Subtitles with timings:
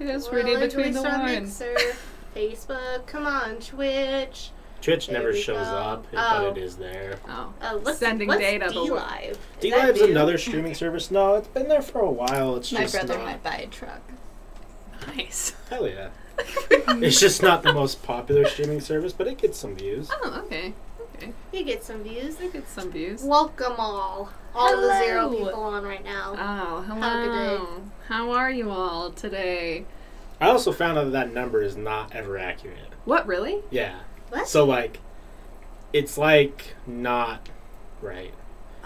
[0.00, 1.62] Kiss, We're between the lines.
[2.34, 4.50] Facebook, come on, Twitch.
[4.80, 5.76] Twitch There never shows go.
[5.76, 6.48] up, Oh.
[6.48, 7.18] but it is there.
[7.28, 9.36] Oh, Uh, what's, Sending what's data, but DLive?
[9.60, 11.10] D Live's another streaming service.
[11.10, 12.56] No, it's been there for a while.
[12.56, 13.24] It's My just brother not.
[13.26, 14.00] might buy a truck.
[15.06, 15.52] nice.
[15.70, 16.08] Hell yeah.
[16.70, 20.08] it's just not the most popular streaming service, but it gets some views.
[20.10, 20.72] Oh, okay.
[21.22, 21.32] Okay.
[21.52, 22.40] You get some views.
[22.40, 23.22] I get some views.
[23.22, 24.30] Welcome all.
[24.54, 26.32] All the zero people on right now.
[26.32, 27.00] Oh, hello.
[27.00, 27.82] Have a good day.
[28.08, 29.84] How are you all today?
[30.40, 32.78] I also found out that that number is not ever accurate.
[33.04, 33.58] What, really?
[33.70, 34.00] Yeah.
[34.30, 34.48] What?
[34.48, 35.00] So like,
[35.92, 37.50] it's like not
[38.00, 38.32] right.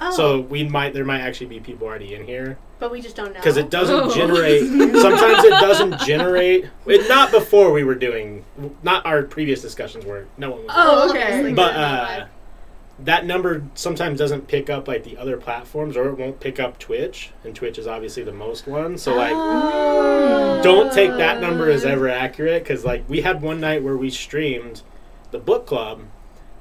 [0.01, 3.17] oh, So we might there might actually be people already in here but we just
[3.17, 3.41] don't know.
[3.41, 4.15] because it doesn't Oh.
[4.15, 4.61] generate.
[4.69, 6.67] Sometimes it doesn't generate.
[6.87, 8.45] It, not before we were doing.
[8.83, 10.27] Not our previous discussions were.
[10.37, 10.71] no one was.
[10.75, 11.53] Oh, okay.
[11.55, 12.27] but uh,
[12.99, 16.79] that number sometimes doesn't pick up like the other platforms, or it won't pick up
[16.79, 18.99] Twitch, and Twitch is obviously the most one.
[18.99, 20.61] So like, Oh.
[20.63, 24.11] don't take that number as ever accurate because like we had one night where we
[24.11, 24.83] streamed
[25.31, 26.03] the book club,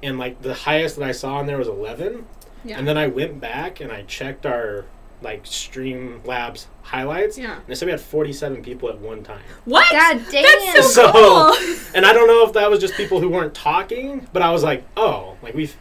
[0.02, 2.26] and like the highest that I saw on there was eleven,
[2.64, 2.78] Yeah.
[2.80, 4.86] and then I went back and I checked our
[5.24, 7.56] like Streamlabs highlights, Yeah.
[7.56, 9.42] and it said we had forty seven people at one time.
[9.66, 9.90] What?
[9.92, 10.44] God damn.
[10.44, 11.78] That's so, So- cool.
[11.96, 14.64] And I don't know if that was just people who weren't talking, but I was
[14.64, 15.76] like, oh, like we've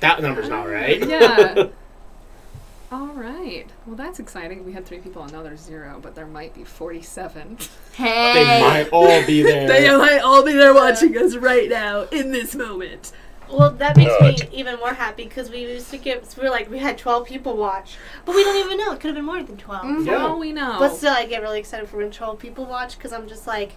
[0.00, 1.06] that number's not ah, right.
[1.06, 1.66] Yeah.
[2.92, 3.64] All right.
[3.86, 4.66] Well, that's exciting.
[4.66, 7.56] We had three people, and now there's zero, but there might be 47.
[7.94, 8.34] Hey.
[8.34, 9.66] they might all be there.
[9.66, 13.12] they might all be there watching us right now in this moment.
[13.52, 16.34] Well, that makes me even more happy because we used to get.
[16.38, 18.92] We were like, we had 12 people watch, but we don't even know.
[18.92, 20.04] It could have been more than 12.
[20.04, 20.26] For Yeah.
[20.26, 20.76] all we know.
[20.78, 23.72] But still, I get really excited for when 12 people watch because I'm just like,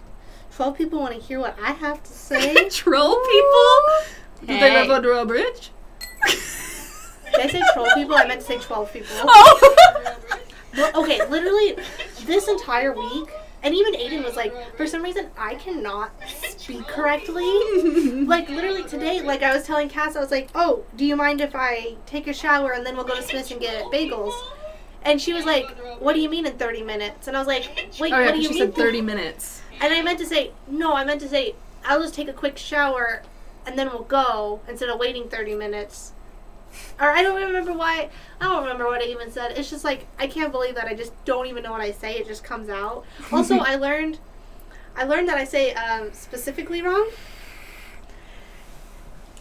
[0.54, 2.68] 12 people want to hear what I have to say.
[2.70, 4.46] troll people?
[4.46, 5.70] Do they live under a bridge?
[6.26, 8.16] Did I say 12 people?
[8.16, 9.08] I meant to say 12 people.
[9.28, 10.16] Oh!
[10.76, 11.74] Well, okay, literally,
[12.26, 13.30] this entire week,
[13.66, 16.12] and even Aiden was like, for some reason, I cannot
[16.56, 17.42] speak correctly.
[18.24, 21.40] like, literally today, like, I was telling Cass, I was like, oh, do you mind
[21.40, 24.34] if I take a shower and then we'll go to Smith's and get bagels?
[25.02, 25.68] And she was like,
[26.00, 27.26] what do you mean in 30 minutes?
[27.26, 27.64] And I was like,
[27.98, 28.72] wait, oh, yeah, what do you she mean?
[28.72, 29.62] said 30 minutes.
[29.80, 32.56] And I meant to say, no, I meant to say, I'll just take a quick
[32.56, 33.22] shower
[33.66, 36.12] and then we'll go instead of waiting 30 minutes.
[37.00, 38.08] Or I don't remember why.
[38.40, 39.58] I don't remember what I even said.
[39.58, 42.14] It's just like, I can't believe that I just don't even know what I say.
[42.16, 43.04] It just comes out.
[43.32, 44.18] Also, I learned.
[44.96, 47.10] I learned that I say um, specifically wrong.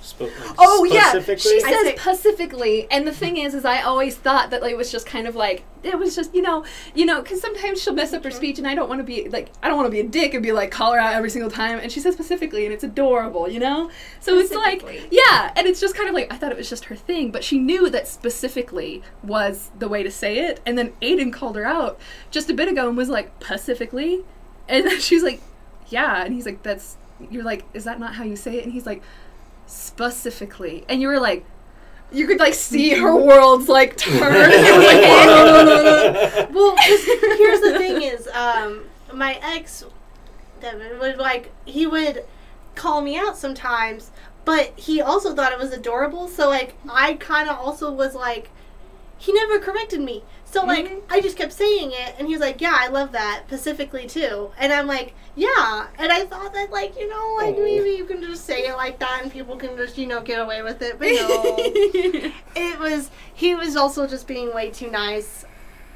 [0.06, 4.52] Spo- Oh yeah, she says say- pacifically, and the thing is, is I always thought
[4.52, 7.22] that like it was just kind of like it was just you know, you know,
[7.22, 9.68] because sometimes she'll mess up her speech, and I don't want to be like I
[9.68, 11.80] don't want to be a dick and be like call her out every single time,
[11.80, 13.90] and she says specifically, and it's adorable, you know.
[14.20, 16.86] So it's like yeah, and it's just kind of like I thought it was just
[16.86, 20.94] her thing, but she knew that specifically was the way to say it, and then
[21.02, 22.00] Aiden called her out
[22.30, 24.24] just a bit ago and was like pacifically,
[24.70, 25.42] and then she's like,
[25.88, 26.98] yeah, and he's like that's
[27.32, 29.02] you're like is that not how you say it, and he's like
[29.68, 31.46] specifically and you were like
[32.12, 34.22] you could like see her worlds like turn.
[36.54, 37.04] Well, 'cause
[37.38, 39.84] here's the thing: is um, my ex,
[40.62, 42.24] Devin, would like he would
[42.76, 44.12] call me out sometimes,
[44.46, 46.28] but he also thought it was adorable.
[46.28, 48.50] So like, I kind of also was like,
[49.18, 50.24] he never corrected me.
[50.56, 51.02] So like, Mhm.
[51.10, 54.52] I just kept saying it, and he was like, "Yeah, I love that Pacifically too."
[54.58, 57.64] And I'm like, "Yeah," and I thought that like you know like Oh.
[57.64, 60.40] maybe you can just say it like that, and people can just you know get
[60.40, 60.98] away with it.
[60.98, 61.56] But no,
[62.56, 65.44] it was he was also just being way too nice.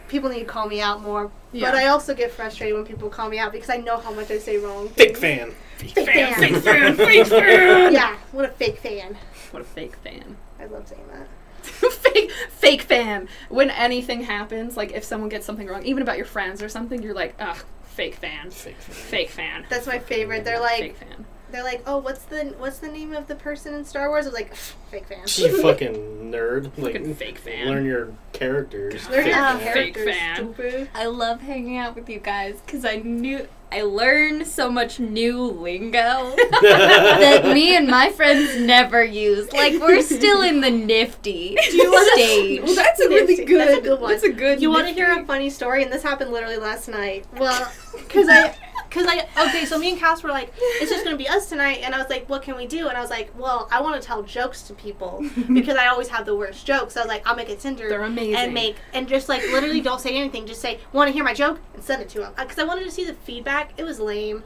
[0.10, 1.32] People need to call me out more.
[1.54, 1.70] Yeah.
[1.72, 4.30] But I also get frustrated when people call me out because I know how much
[4.30, 4.88] I say wrong.
[4.98, 5.20] Big things.
[5.20, 5.54] fan.
[5.78, 6.34] Fake fan.
[6.34, 9.18] fake fan fake fan Yeah, what a fake fan.
[9.52, 11.28] what a fake fan I love saying that.
[11.92, 16.26] fake fake fan when anything happens like if someone gets something wrong even about your
[16.26, 18.96] friends or something you're like ugh fake fan Fake fan.
[18.96, 20.44] fake fan That's my favorite.
[20.46, 23.74] They're fake like, fan they're like, oh, what's the what's the name of the person
[23.74, 24.26] in Star Wars?
[24.26, 25.24] I was like, fake fan.
[25.36, 26.66] You fucking nerd.
[26.78, 29.10] Like, fucking fake fan learn your characters.
[29.10, 29.60] Learn Fake your fan.
[29.60, 30.36] fake characters, fan.
[30.36, 30.90] stupid.
[30.94, 35.44] I love hanging out with you guys because I knew I learned so much new
[35.44, 39.52] lingo that me and my friends never use.
[39.54, 42.62] Like we're still in the nifty stage.
[42.62, 43.46] well that's a really Nifty.
[43.46, 44.12] good That's a good one.
[44.12, 45.84] that's a good You want to hear a funny story?
[45.84, 47.26] And this happened literally last night.
[47.38, 48.56] Well, because I,
[48.90, 51.82] because I, okay, so me and Cass were like, it's just gonna be us tonight,
[51.84, 52.88] and I was like, what can we do?
[52.88, 56.08] And I was like, well, I want to tell jokes to people because I always
[56.10, 56.96] have the worst jokes.
[56.96, 58.36] So I was like, I'll make a Tinder They're amazing.
[58.36, 60.48] and make and just like literally don't say anything.
[60.48, 62.66] Just say, want to hear my joke and send it to them because uh, I
[62.66, 63.72] wanted to see the feedback.
[63.78, 64.44] It was lame.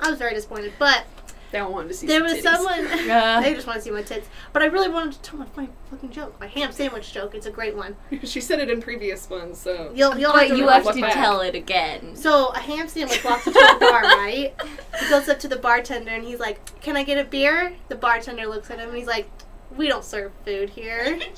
[0.00, 1.04] I was very disappointed, but
[1.50, 2.06] They don't want to see.
[2.06, 2.42] There some was titties.
[2.42, 3.10] someone.
[3.10, 3.40] Uh.
[3.40, 5.68] they just want to see my tits, but I really wanted to tell my, my
[5.90, 7.34] fucking joke, my ham sandwich joke.
[7.34, 7.96] It's a great one.
[8.24, 9.90] she said it in previous ones, so.
[9.94, 11.14] You'll you'll But have to you remember have look to back.
[11.14, 12.14] tell it again.
[12.16, 14.54] So a ham sandwich walks into a bar, right?
[15.00, 17.96] He goes up to the bartender and he's like, "Can I get a beer?" The
[17.96, 19.30] bartender looks at him and he's like,
[19.78, 21.18] "We don't serve food here."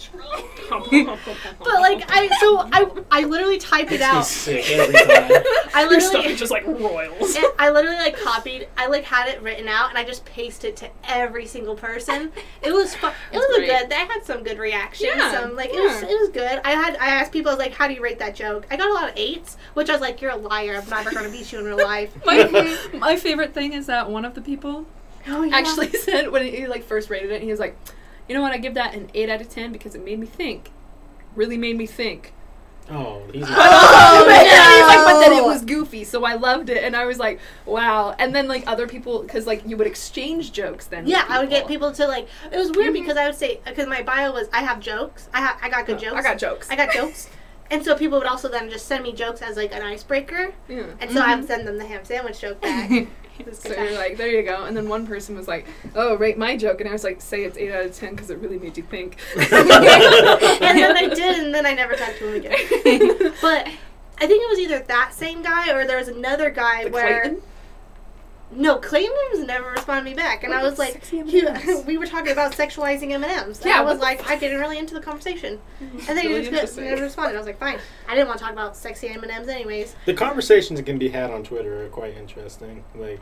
[0.70, 4.24] But like I so I I literally typed it out.
[4.24, 5.42] sick every time.
[5.74, 7.34] I Your literally is just like royals.
[7.36, 8.68] and I literally like copied.
[8.76, 12.32] I like had it written out and I just pasted it to every single person.
[12.62, 13.68] It was fu- It That's was a great.
[13.80, 13.88] good.
[13.90, 15.12] They had some good reactions.
[15.14, 16.08] Yeah, Some like it was yeah.
[16.08, 16.60] it was good.
[16.64, 18.76] I had I asked people I was like, "How do you rate that joke?" I
[18.76, 20.80] got a lot of eights, which I was like, "You're a liar.
[20.82, 22.98] I'm never gonna beat you in real life." my, mhm.
[22.98, 24.86] my favorite thing is that one of the people
[25.28, 25.56] Oh, yeah.
[25.56, 27.76] actually said when he like first rated it, he was like,
[28.30, 28.52] "You know what?
[28.52, 30.70] I give that an eight out of ten because it made me think.
[31.34, 32.32] Really made me think."
[32.88, 34.86] Oh, oh he's Oh, no.
[34.86, 38.14] Like, but then it was goofy, so I loved it, and I was like, "Wow!"
[38.20, 41.08] And then like other people, because like you would exchange jokes then.
[41.08, 42.28] Yeah, I would get people to like.
[42.52, 43.00] It was weird mhm.
[43.00, 45.28] because I would say because my bio was I have jokes.
[45.34, 46.16] I have I got good Oh, jokes.
[46.16, 46.70] I got jokes.
[46.70, 47.28] I got jokes,
[47.68, 50.86] and so people would also then just send me jokes as like an icebreaker, Yeah.
[51.00, 51.46] and so I would mm-hmm.
[51.46, 53.08] send them the ham sandwich joke back.
[53.38, 54.64] It was So good you're like, there you go.
[54.64, 56.80] And then one person was like, oh, rate my joke.
[56.80, 58.82] And I was like, say it's 8 out of 10 because it really made you
[58.82, 59.16] think.
[59.36, 63.32] and then I did, and then I never talked to him again.
[63.40, 63.68] But
[64.18, 67.22] I think it was either that same guy or there was another guy The where
[67.22, 67.42] Clayton?
[68.52, 71.22] No Clayton was never responded me back, and What I was like, he,
[71.86, 73.62] we were talking about sexualizing M and M's.
[73.64, 76.76] Yeah, I was like, I getting really into the conversation, and then Really he just
[76.76, 77.34] never responded.
[77.36, 79.94] I was like, fine, I didn't want to talk about sexy M and M's anyways.
[80.06, 82.84] the conversations that can be had on Twitter are quite interesting.
[82.94, 83.20] Like,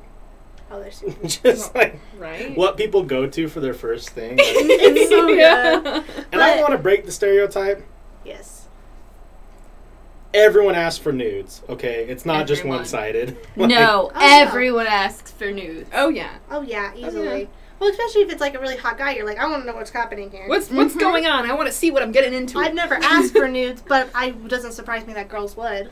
[0.70, 1.26] Oh, they're super.
[1.26, 2.54] just like Right?
[2.56, 4.36] what people go to for their first thing.
[4.36, 5.80] Like, it's so Yeah.
[5.80, 6.04] good.
[6.32, 7.82] and I But- want to break the stereotype.
[8.24, 8.57] Yes.
[10.34, 11.62] Everyone asks for nudes.
[11.68, 12.78] Okay, it's not just Everyone.
[12.80, 13.36] one sided.
[13.56, 14.42] no, Oh, yeah.
[14.46, 15.88] everyone asks for nudes.
[15.94, 16.34] Oh, yeah.
[16.50, 17.42] Oh yeah, easily.
[17.42, 17.46] yeah.
[17.80, 19.76] Well, especially if it's like a really hot guy, you're like, I want to know
[19.76, 20.48] what's happening here.
[20.48, 21.00] What's what's Mhm.
[21.00, 21.48] going on?
[21.50, 22.58] I want to see what I'm getting into.
[22.58, 25.88] I've never asked for nudes, but I it doesn't surprise me that girls would.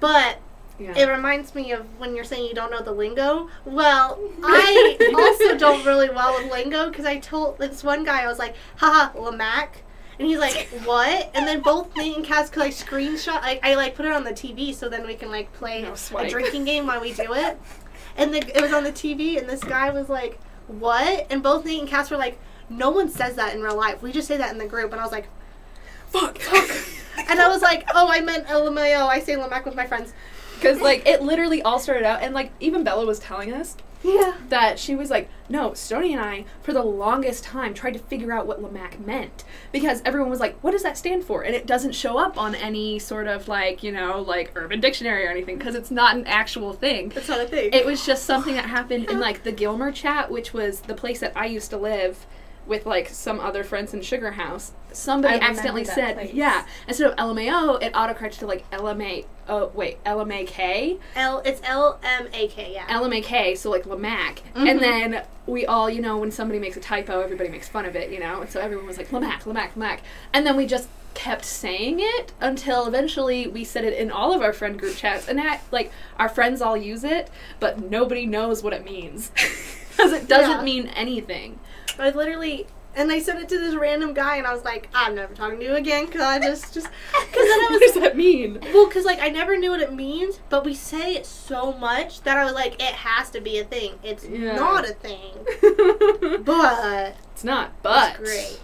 [0.00, 0.38] But
[0.80, 0.94] yeah.
[0.98, 3.48] it reminds me of when you're saying you don't know the lingo.
[3.64, 4.98] Well, I
[5.48, 8.54] also don't really well with lingo because I told this one guy I was like,
[8.76, 9.68] haha, Lamac.
[10.18, 11.30] And he's like, what?
[11.34, 13.40] And then both me and Cass could like screenshot.
[13.40, 15.94] Like I like put it on the TV so then we can like play No
[16.18, 17.58] a drinking game while we do it.
[18.16, 21.26] And the, it was on the TV, and this guy was like, what?
[21.30, 22.38] And both Nate and Cass were like,
[22.68, 24.02] no one says that in real life.
[24.02, 24.92] We just say that in the group.
[24.92, 25.28] And I was like,
[26.12, 26.38] Fuck.
[27.30, 29.06] and I was like, oh, I meant LMAO.
[29.08, 30.12] I say Lamac with my friends.
[30.56, 34.34] Because, like, it literally all started out, and, like, even Bella was telling us Yeah.
[34.48, 38.32] that she was like, no, Stony and I, for the longest time, tried to figure
[38.32, 39.44] out what Lamac meant.
[39.70, 41.42] Because everyone was like, what does that stand for?
[41.42, 45.26] And it doesn't show up on any sort of, like, you know, like, urban dictionary
[45.26, 47.10] or anything, because it's not an actual thing.
[47.10, 47.70] That's not a thing.
[47.72, 51.20] It was just something that happened in, like, the Gilmer chat, which was the place
[51.20, 52.26] that I used to live
[52.66, 54.72] with, like, some other friends in Sugar House.
[54.92, 56.32] Somebody I accidentally that said, place.
[56.34, 60.98] yeah, instead of LMAO, it autocorrected to, like, LMA, oh, wait, LMAK?
[61.16, 61.42] L.
[61.44, 62.72] It's L M A K.
[62.74, 62.86] Yeah.
[62.88, 64.38] LMAK, so like Lamac.
[64.54, 64.68] Mhm.
[64.70, 67.96] And then we all, you know, when somebody makes a typo, everybody makes fun of
[67.96, 68.42] it, you know?
[68.42, 69.98] And so everyone was like, Lamac, Lamac, Lamac.
[70.32, 74.40] And then we just kept saying it until eventually we said it in all of
[74.42, 75.26] our friend group chats.
[75.28, 77.28] And that, like, our friends all use it,
[77.60, 79.32] but nobody knows what it means.
[79.92, 80.62] Because it doesn't Yeah.
[80.62, 81.58] mean anything.
[81.98, 82.66] I literally.
[82.94, 85.58] And I sent it to this random guy, and I was like, I'm never talking
[85.60, 87.80] to you again, because I just, just, because then I was.
[87.80, 88.58] what does that mean?
[88.74, 92.20] well, because like I never knew what it means, but we say it so much
[92.24, 93.94] that I was like, it has to be a thing.
[94.02, 94.56] It's Yeah.
[94.56, 95.32] not a thing,
[96.44, 98.20] but it's not, but.
[98.20, 98.60] it's great.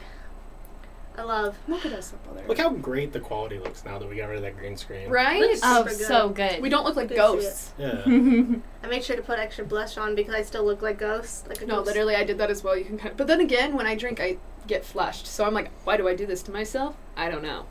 [1.18, 1.58] I love.
[1.66, 2.46] Look at us up there.
[2.46, 5.08] Look how great the quality looks now that we got rid of that green screen.
[5.10, 5.40] Right?
[5.40, 5.92] Looks- Oh, good.
[5.96, 6.62] so good.
[6.62, 7.72] we don't look like Good ghosts.
[7.76, 8.02] Yeah.
[8.06, 11.44] I make sure to put extra blush on because I still look like ghosts.
[11.48, 11.86] Like a No, ghost.
[11.88, 12.76] literally, I did that as well.
[12.76, 15.26] You can kind of, but then again, when I drink, I get flushed.
[15.26, 16.94] So I'm like, why do I do this to myself?
[17.16, 17.66] I don't know.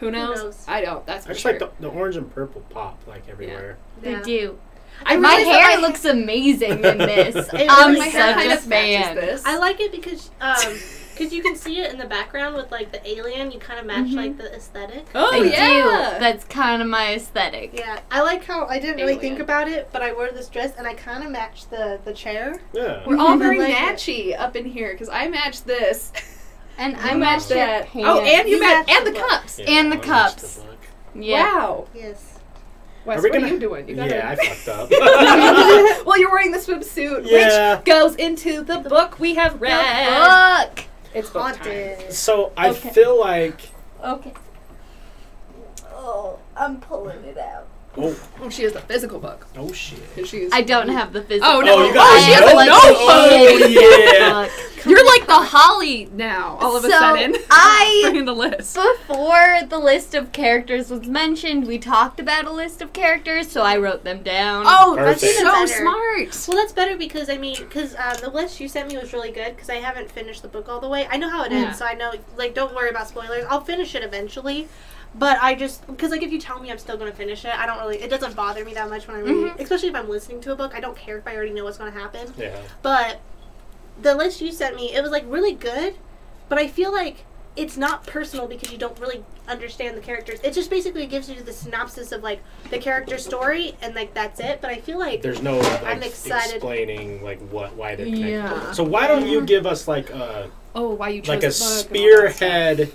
[0.00, 0.36] Who knows?
[0.42, 0.64] knows?
[0.68, 1.06] I don't.
[1.06, 1.52] That's I just sure.
[1.52, 3.78] like the, the orange and purple pop like everywhere.
[4.02, 4.22] They Yeah.
[4.22, 4.58] do.
[5.06, 7.36] I My realized that hair my- looks amazing in this.
[7.36, 9.14] It I'm really my hair such kind a of matches fan.
[9.16, 9.42] this.
[9.46, 10.56] I like it because um
[11.12, 13.50] because you can see it in the background with like the alien.
[13.52, 14.14] You kind of match Mhm.
[14.16, 15.06] like the aesthetic.
[15.14, 16.12] oh I yeah.
[16.14, 16.18] do.
[16.20, 17.70] That's kind of my aesthetic.
[17.74, 20.72] Yeah, I like how I didn't really think about it, but I wore this dress
[20.76, 22.60] and I kind of matched the the chair.
[22.72, 23.02] Yeah.
[23.06, 23.76] We're all very like it.
[23.76, 26.12] matchy up in here because I matched this.
[26.78, 27.86] And You I matched matched that.
[27.88, 28.08] pants.
[28.08, 29.58] Oh, and you, You matched matched and the the cups.
[29.58, 30.56] Yeah, And the I cups.
[30.58, 30.78] book.
[31.14, 31.42] Yeah.
[31.54, 31.86] Wow.
[31.94, 32.28] Yes.
[33.04, 33.88] Wes, Are we what gonna- are you doing?
[33.88, 34.90] You gotta- Yeah, I fucked up.
[36.06, 37.76] well, you're wearing the swimsuit, Yeah.
[37.76, 40.66] which goes into the book we have read.
[40.70, 40.84] Look.
[41.14, 42.10] It's book time.
[42.10, 42.90] So I Okay.
[42.90, 43.70] feel like
[44.02, 44.32] Okay.
[45.92, 47.66] Oh, I'm pulling it out.
[47.96, 49.46] Oh, Oh, she has the physical book.
[49.56, 49.98] oh shit.
[50.16, 51.60] And I don't have the physical.
[51.60, 51.62] Book.
[51.62, 51.74] Oh, no.
[51.76, 52.66] Oh, you got Oh, a she has a notebook?
[52.66, 52.98] notebook.
[53.08, 54.42] Oh, yeah.
[54.44, 54.86] book.
[54.86, 57.36] You're like the Holly now, all of a So, sudden.
[57.50, 58.74] I- bringing the list.
[58.74, 63.62] Before the list of characters was mentioned, we talked about a list of characters, so
[63.62, 64.64] I wrote them down.
[64.66, 65.20] Oh, Perfect.
[65.20, 65.66] that's so Better.
[65.68, 66.48] smart.
[66.48, 69.30] Well, that's better because I mean, because um, the list you sent me was really
[69.30, 71.06] good because I haven't finished the book all the way.
[71.10, 71.58] I know how it Yeah.
[71.58, 73.44] ends, so I know like don't worry about spoilers.
[73.50, 74.66] I'll finish it eventually,
[75.14, 77.66] but I just because like if you tell me I'm still gonna finish it, I
[77.66, 77.98] don't really.
[78.02, 79.60] It doesn't bother me that much when I read, Mhm.
[79.60, 80.72] especially if I'm listening to a book.
[80.74, 82.32] I don't care if I already know what's gonna happen.
[82.38, 82.56] Yeah.
[82.82, 83.20] But
[84.00, 85.94] the list you sent me, it was like really good,
[86.48, 90.40] but I feel like it's not personal because you don't really understand the characters.
[90.42, 92.40] It just basically gives you the synopsis of like
[92.70, 94.60] the character story and like that's it.
[94.62, 96.54] But I feel like There's no like I'm excited.
[96.56, 98.30] explaining like what why they're connected.
[98.30, 98.72] Yeah.
[98.72, 101.52] So why don't you give us like a Oh, why you chose like a the
[101.52, 102.38] book and all that stuff.
[102.38, 102.92] spearhead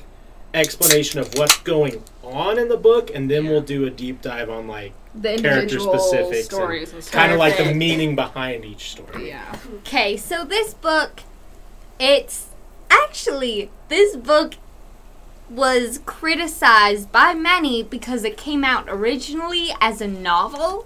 [0.59, 3.51] explanation of what's going on in the book, and then Yeah.
[3.51, 7.13] we'll do a deep dive on like the character individual specifics stories and, stuff.
[7.13, 9.29] kind of like the meaning behind each story.
[9.29, 9.55] Yeah.
[9.79, 11.21] Okay, so this book,
[11.99, 12.47] it's
[12.89, 14.55] actually this book
[15.49, 20.85] was criticized by many because it came out originally as a novel.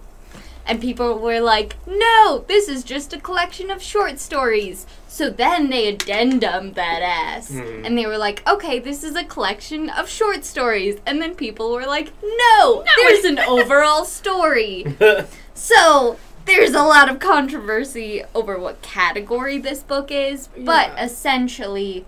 [0.71, 4.87] And people were like, no, this is just a collection of short stories.
[5.05, 7.51] So then they addendum that ass.
[7.51, 7.85] Mhm.
[7.85, 10.95] And they were like, okay, this is a collection of short stories.
[11.05, 14.85] And then people were like, no, there's an overall story.
[15.53, 22.05] So there's a lot of controversy over what category this book is, but essentially,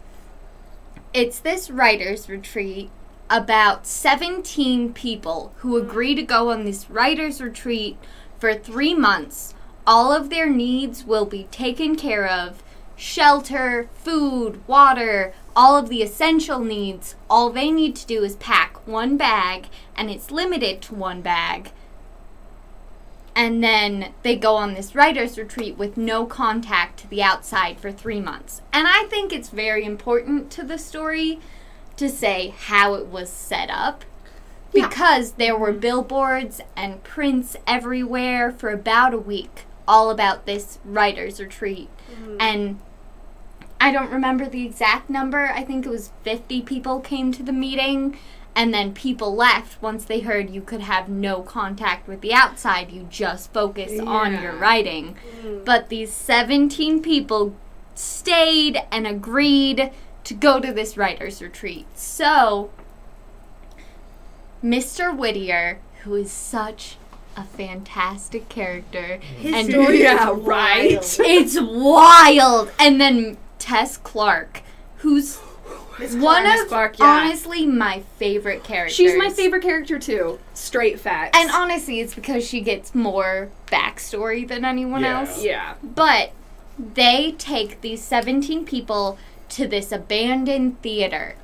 [1.14, 2.90] it's this writer's retreat
[3.30, 7.98] about 17 people who agree to go on this writer's retreat
[8.44, 9.54] for three months.
[9.88, 12.62] All of their needs will be taken care of
[12.98, 17.16] shelter, food, water, all of the essential needs.
[17.30, 21.72] All they need to do is pack one bag, and it's limited to one bag
[23.34, 27.92] and then they go on this writer's retreat with no contact to the outside for
[27.92, 28.62] three months.
[28.72, 31.40] And I think it's very important to the story
[31.96, 34.06] to say how it was set up
[34.74, 34.88] Yeah.
[34.88, 41.40] because there were billboards and prints everywhere for about a week all about this writer's
[41.40, 41.90] retreat.
[42.12, 42.38] Mm-hmm.
[42.40, 42.80] And
[43.82, 45.48] I don't remember the exact number.
[45.50, 48.18] I think it was 50 people came to the meeting
[48.56, 52.92] and then people left once they heard you could have no contact with the outside.
[52.92, 54.60] You just focus on your Yeah.
[54.60, 55.16] writing.
[55.42, 55.64] Mm-hmm.
[55.66, 57.56] But these 17 people
[57.96, 59.92] stayed and agreed
[60.24, 61.86] to go to this writer's retreat.
[61.96, 62.70] So,
[64.64, 65.16] Mr.
[65.16, 66.98] Whittier, who is such
[67.36, 70.92] a fantastic character, his and- story Yeah, is right.
[70.94, 71.06] wild.
[71.20, 72.72] it's wild.
[72.80, 74.62] And then Tess Clark,
[74.98, 75.38] who's
[75.98, 76.60] one Clark.
[76.62, 77.06] of Clark, yeah.
[77.06, 78.96] honestly my favorite characters.
[78.96, 80.40] She's my favorite character too.
[80.54, 81.38] Straight facts.
[81.38, 85.20] And honestly, it's because she gets more backstory than anyone Yeah.
[85.22, 85.44] else.
[85.44, 85.74] yeah.
[85.84, 86.32] But
[86.78, 89.18] they take these 17 people
[89.50, 91.36] to this abandoned theater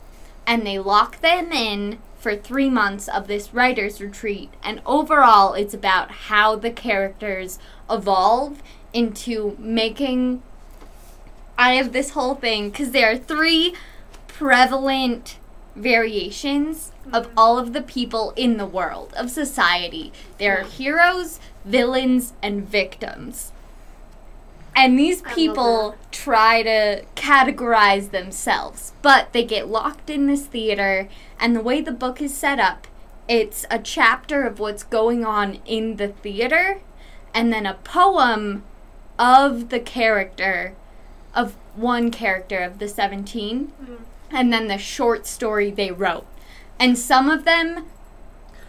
[0.48, 4.54] and they lock them in for three months of this writer's retreat.
[4.62, 7.58] And overall, it's about how the characters
[7.90, 8.62] evolve
[8.94, 10.44] into making.
[11.58, 13.74] I have this whole thing because there are three
[14.28, 15.38] prevalent
[15.76, 17.40] variations of mm-hmm.
[17.40, 20.12] all of the people in the world, of society.
[20.38, 23.52] There are heroes, villains, and victims.
[24.80, 31.54] And these people try to categorize themselves, but they get locked in this theater, and
[31.54, 32.88] the way the book is set up,
[33.28, 36.80] it's a chapter of what's going on in the theater,
[37.34, 38.64] and then a poem
[39.20, 40.76] of the character,
[41.36, 43.74] of one character of the 17,
[44.32, 46.26] and then the short story they wrote.
[46.80, 47.86] And some of them,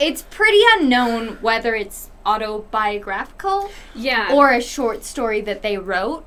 [0.00, 4.32] it's pretty unknown whether it's autobiographical Yeah.
[4.32, 6.24] or a short story that they wrote.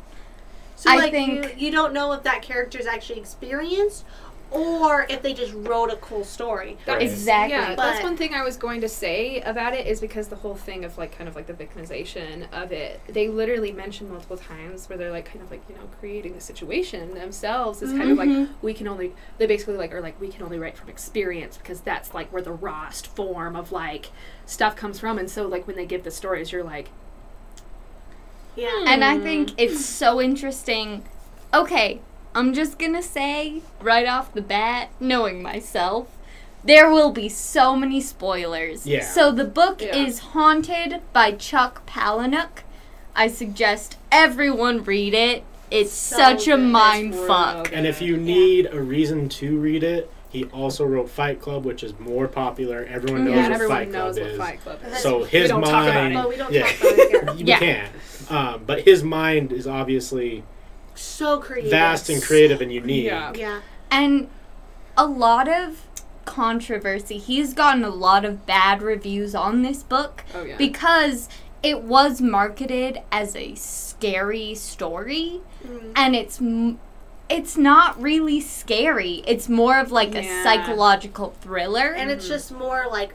[0.76, 4.04] So I like think- you, you don't know if that character's actually experienced
[4.54, 6.78] or if they just wrote a cool story.
[6.88, 7.02] Right.
[7.02, 7.52] Exactly.
[7.58, 10.56] Yeah, that's one thing I was going to say about it is because the whole
[10.56, 14.88] thing of like kind of like the victimization of it, they literally mention multiple times
[14.88, 18.18] where they're like kind of like you know creating the situation themselves is kind of
[18.18, 18.50] like Mhm.
[18.62, 21.82] we can only they basically like are like we can only write from experience because
[21.82, 24.12] that's like where the rawest form of like
[24.46, 26.90] stuff comes from, and so like when they give the stories, you're like
[28.56, 28.84] Yeah.
[28.86, 29.24] And I Hmm.
[29.24, 31.04] think it's so interesting.
[31.54, 32.02] Okay,
[32.36, 36.08] I'm just gonna say right off the bat, knowing myself,
[36.64, 38.88] there will be so many spoilers.
[38.88, 39.02] Yeah.
[39.06, 39.96] So the book Yeah.
[39.96, 42.64] is Haunted by Chuck Palahniuk.
[43.16, 45.44] I suggest everyone read it.
[45.70, 47.66] It's So such a mind fuck.
[47.66, 47.74] good.
[47.74, 51.84] And if you need a reason to read it, He also wrote Fight Club, which
[51.84, 52.88] is more popular.
[52.90, 54.38] Everyone Yeah, knows and what everyone Fight knows Club what is.
[54.40, 54.98] Fight Club is.
[54.98, 56.28] So his don't talk about mind, it.
[56.30, 57.34] We don't yeah, talk about it here.
[57.36, 57.60] we Yeah.
[57.60, 57.92] can't.
[58.32, 60.44] Um, but his mind is obviously
[60.96, 61.72] So creative.
[61.72, 63.06] vast and creative and unique.
[63.06, 63.34] Yeah.
[63.36, 63.62] Yeah.
[63.92, 64.30] And
[64.98, 65.88] a lot of
[66.26, 67.18] controversy.
[67.18, 70.58] He's gotten a lot of bad reviews on this book Oh yeah.
[70.58, 71.30] because
[71.62, 75.92] it was marketed as a scary story Mm.
[75.96, 76.80] and it's m-
[77.30, 79.24] it's not really scary.
[79.26, 80.22] It's more of like Yeah.
[80.22, 81.94] a psychological thriller.
[81.94, 83.14] And it's just more like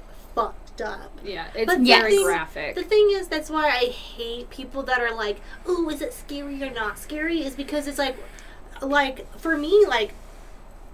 [0.79, 1.19] fucked up.
[1.25, 2.75] yeah, it's But very the- graphic.
[2.75, 6.63] The thing is, that's why I hate people that are like, "Ooh, is it scary
[6.63, 8.17] or not scary?" Is because it's like,
[8.81, 10.13] like for me, like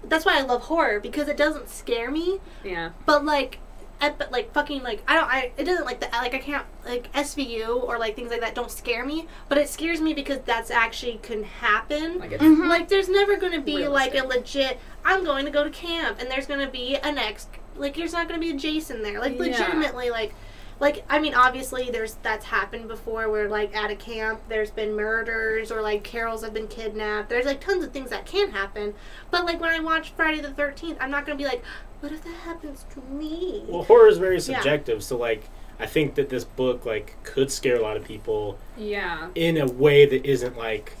[0.03, 2.91] that's why I love horror because it doesn't scare me, yeah.
[3.05, 3.57] but like,
[4.01, 7.11] ep- like fucking like I don't, I it doesn't like the like I can't like
[7.13, 10.69] SVU or like things like that don't scare me, but it scares me because that's
[10.69, 12.19] actually can happen.
[12.19, 12.67] Like Mhm.
[12.67, 14.79] Like there's never gonna be like a legit.
[15.03, 17.47] I'm going to go to camp, and there's gonna be an ex.
[17.77, 19.19] Like there's not gonna be a Jason there.
[19.19, 19.43] Like Yeah.
[19.45, 20.33] legitimately, like,
[20.79, 24.93] like I mean, obviously there's that's happened before where like at a camp there's been
[24.95, 27.29] murders or like Carols have been kidnapped.
[27.29, 28.93] There's like tons of things that can happen.
[29.31, 31.63] But like when I watch Friday the Thirteenth, I'm not gonna be like,
[32.01, 33.63] what if that happens to me?
[33.67, 34.39] Well, horror is very Yeah.
[34.41, 38.57] subjective, so like I think that this book like could scare a lot of people
[38.77, 39.27] yeah.
[39.35, 40.93] in a way that isn't like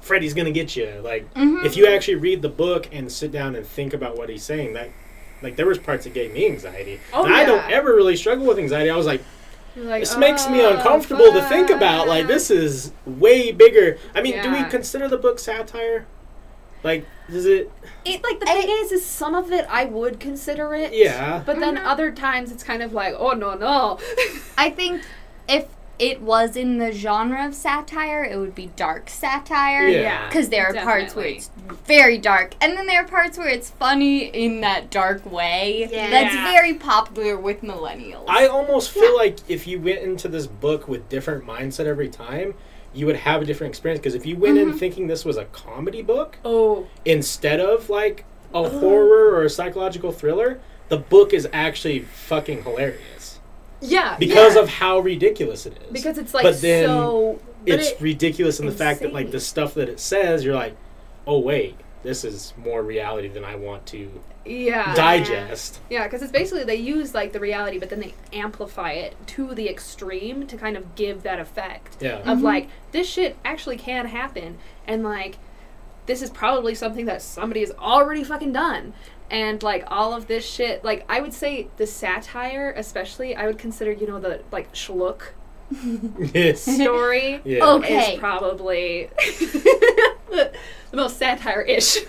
[0.00, 1.00] Freddy's gonna get you.
[1.02, 1.64] Like Mhm.
[1.66, 4.72] if you actually read the book and sit down and think about what he's saying,
[4.74, 4.90] that
[5.42, 7.00] like there was parts that gave me anxiety.
[7.12, 8.90] Oh, and I don't ever really struggle with anxiety.
[8.90, 9.22] I was like,
[9.76, 12.08] like, this makes me "Oh, uncomfortable to think about.
[12.08, 13.98] Like this is way bigger.
[14.14, 16.06] I mean, do we consider the book satire?
[16.82, 17.70] Like, is it?
[18.04, 20.92] It, like the thing is, is some of it I would consider it.
[20.92, 21.42] Yeah.
[21.44, 21.86] But then mm-hmm.
[21.86, 23.98] other times it's kind of like, oh no no.
[24.58, 25.02] I think
[25.48, 25.66] if
[25.98, 29.88] it was in the genre of satire, it would be dark satire.
[29.88, 30.28] Yeah.
[30.28, 31.50] Because there are parts where it's
[31.86, 35.88] very dark, and then there are parts where it's funny in that dark way.
[35.90, 36.10] Yeah.
[36.10, 36.52] That's Yeah.
[36.52, 38.24] very popular with millennials.
[38.28, 42.54] I almost feel like if you went into this book with different mindset every time,
[42.94, 44.00] you would have a different experience.
[44.00, 44.78] Because if you went in mm-hmm.
[44.78, 48.24] thinking this was a comedy book oh instead of like
[48.54, 53.17] a horror or a psychological thriller, the book is actually fucking hilarious
[53.80, 54.16] yeah.
[54.18, 54.62] because yeah.
[54.62, 55.92] of how ridiculous it is.
[55.92, 59.40] because it's like but then so it's it- ridiculous in the fact that like the
[59.40, 60.76] stuff that it says, you're like,
[61.26, 64.10] oh wait, this is more reality than I want to
[64.44, 65.80] yeah digest.
[65.90, 69.54] Yeah, because it's basically they use like the reality, but then they amplify it to
[69.54, 72.18] the extreme to kind of give that effect Yeah.
[72.18, 72.44] of mm-hmm.
[72.44, 75.38] like this shit actually can happen, and like
[76.06, 78.94] this is probably something that somebody has already fucking done,
[79.30, 80.84] and like all of this shit.
[80.84, 85.32] Like I would say the satire, especially, I would consider you know the like schlook
[86.34, 86.62] yes.
[86.62, 87.40] story.
[87.44, 87.64] Yeah.
[87.74, 88.14] Okay.
[88.14, 90.52] Is probably the,
[90.90, 91.98] the most satire-ish.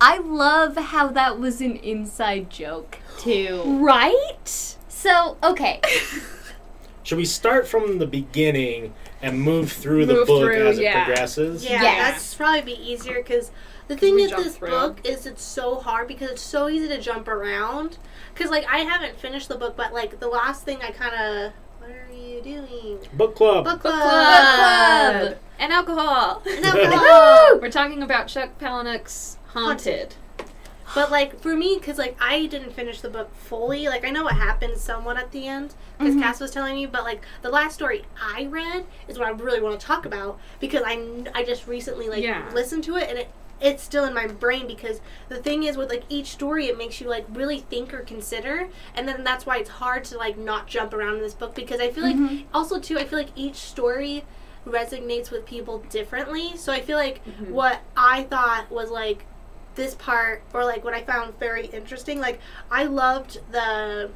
[0.00, 3.62] I love how that was an inside joke, too.
[3.84, 4.76] right?
[4.88, 5.80] So, okay.
[7.04, 11.04] Should we start from the beginning and move through the book through, as it yeah.
[11.04, 11.64] progresses?
[11.64, 12.10] Yeah, Yeah.
[12.10, 13.52] that's probably be easier because
[13.88, 14.70] the thing we with this through.
[14.70, 17.98] book is it's so hard because it's so easy to jump around.
[18.32, 21.52] Because like I haven't finished the book, but like the last thing I kind of
[21.78, 22.98] what are you doing?
[23.12, 23.64] Book club.
[23.64, 24.00] Book club.
[24.00, 25.38] club.
[25.58, 26.42] and alcohol.
[26.46, 27.58] And alcohol.
[27.60, 30.14] We're talking about Chuck Palahniuk's Haunted.
[30.94, 33.88] But like for me, because like I didn't finish the book fully.
[33.88, 36.22] Like I know what happens somewhat at the end, because mm-hmm.
[36.22, 36.86] Cass was telling me.
[36.86, 40.38] But like the last story I read is what I really want to talk about
[40.60, 42.48] because I I just recently like Yeah.
[42.52, 43.28] listened to it and it
[43.62, 47.00] it's still in my brain because the thing is with like each story it makes
[47.00, 50.66] you like really think or consider and then that's why it's hard to like not
[50.66, 53.56] jump around in this book because I feel like also too I feel like each
[53.56, 54.24] story
[54.66, 56.56] resonates with people differently.
[56.56, 59.24] So I feel like what I thought was like
[59.74, 62.20] this part or like what I found very interesting.
[62.20, 64.10] Like I loved the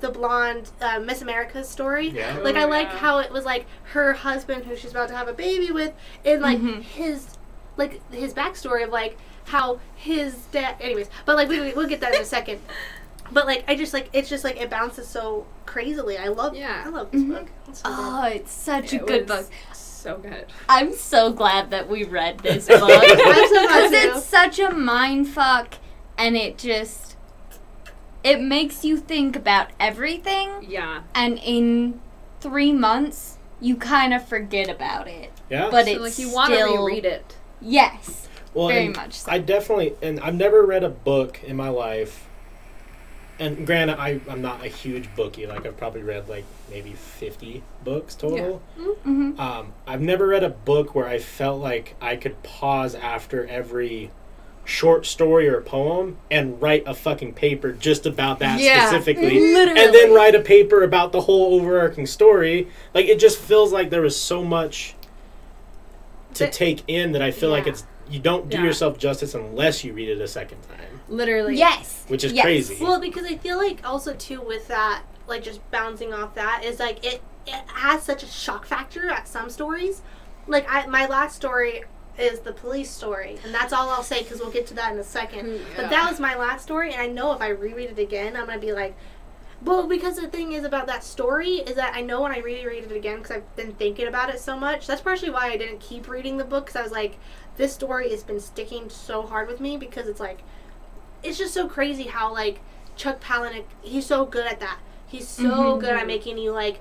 [0.00, 2.08] the blonde uh, Miss America's story.
[2.08, 2.38] Yeah.
[2.40, 2.98] Like I Oh, like yeah.
[2.98, 6.42] how it was like her husband who she's about to have a baby with and
[6.42, 6.82] like Mhm.
[6.82, 7.28] his
[7.76, 12.00] like his backstory of like how his dad anyways but like we, we- we'll get
[12.00, 12.60] that in a second
[13.32, 16.82] but like i just like it's just like it bounces so crazily i love Yeah.
[16.86, 17.32] i love this mm-hmm.
[17.32, 17.98] book It's so good.
[17.98, 19.46] Oh, it's such a It good book.
[19.72, 20.46] So good.
[20.68, 22.80] I'm so glad that we read this book.
[22.80, 25.74] I'm so Because it's such a mind fuck
[26.16, 27.16] and it just
[28.22, 31.02] it makes you think about everything Yeah.
[31.14, 32.00] and in
[32.40, 35.32] three months you kind of forget about it.
[35.50, 35.68] Yeah.
[35.70, 37.36] But So it's like you want to still reread it.
[37.60, 38.28] Yes.
[38.54, 39.32] well, very much so.
[39.32, 42.26] I definitely, and I've never read a book in my life.
[43.38, 45.46] And granted, I, I'm not a huge bookie.
[45.46, 48.62] Like, I've probably read like maybe 50 books total.
[48.76, 53.46] hmm Um, I've never read a book where I felt like I could pause after
[53.46, 54.10] every
[54.64, 59.80] short story or poem and write a fucking paper just about that Yeah, specifically literally.
[59.80, 63.90] and then write a paper about the whole overarching story like it just feels like
[63.90, 64.95] there was so much
[66.38, 68.64] to Th- take in that i feel like it's you don't do Yeah.
[68.64, 71.56] yourself justice unless you read it a second time Literally.
[71.56, 72.04] Yes.
[72.08, 72.42] which is Yes.
[72.44, 76.62] crazy Well, because I feel like also too with that, like just bouncing off that
[76.64, 80.02] is like it it has such a shock factor at some stories.
[80.48, 81.82] Like I my last story
[82.18, 84.98] is the police story, and that's all I'll say because we'll get to that in
[84.98, 85.46] a second.
[85.46, 85.64] Mm, yeah.
[85.76, 88.46] But that was my last story, and I know if I reread it again, I'm
[88.46, 88.96] gonna be like.
[89.66, 92.84] Well, because the thing is about that story is that I know when I reread
[92.84, 94.86] it again because I've been thinking about it so much.
[94.86, 97.18] That's partially why I didn't keep reading the book because I was like,
[97.56, 100.38] this story has been sticking so hard with me because it's like,
[101.24, 102.60] it's just so crazy how like
[102.96, 104.78] Chuck Palahniuk, he's so good at that.
[105.08, 105.42] He's so
[105.76, 105.80] Mhm.
[105.80, 106.78] good at making you like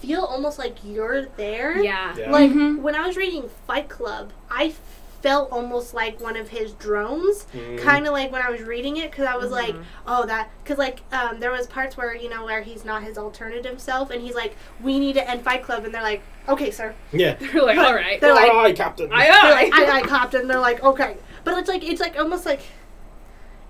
[0.00, 1.80] feel almost like you're there.
[1.82, 2.16] Yeah.
[2.16, 2.30] Yeah.
[2.30, 2.78] Like Mhm.
[2.82, 4.74] when I was reading Fight Club, I
[5.22, 7.46] felt almost like one of his drones.
[7.54, 7.78] Mhm.
[7.80, 9.84] Kind of like when I was reading it, because I was like, Mhm.
[10.06, 13.16] oh, that, because like um, there was parts where you know where he's not his
[13.16, 16.70] alternative self, and he's like, we need to end Fight Club, and they're like, okay,
[16.70, 16.94] sir.
[17.12, 18.20] yeah They're like, all right.
[18.20, 21.56] They're like, Aye, captain Aye, they're like, I, I copped, and they're like, okay, but
[21.58, 22.60] it's like it's like almost like,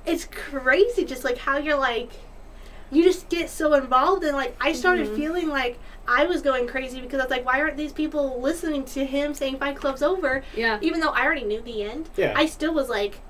[0.06, 2.10] it's crazy, just like how you're like,
[2.90, 5.16] you just get so involved, and like I started Mhm.
[5.16, 5.78] feeling like.
[6.06, 9.34] I was going crazy because I was like, why aren't these people listening to him
[9.34, 10.42] saying Fight Club's over?
[10.56, 10.78] Yeah.
[10.82, 13.20] Even though I already knew the end, yeah I still was like,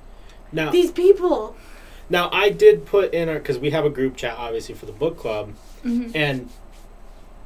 [0.52, 1.56] now these people.
[2.08, 4.92] Now I did put in our because we have a group chat obviously for the
[4.92, 5.52] book club,
[5.84, 6.12] Mhm.
[6.14, 6.48] and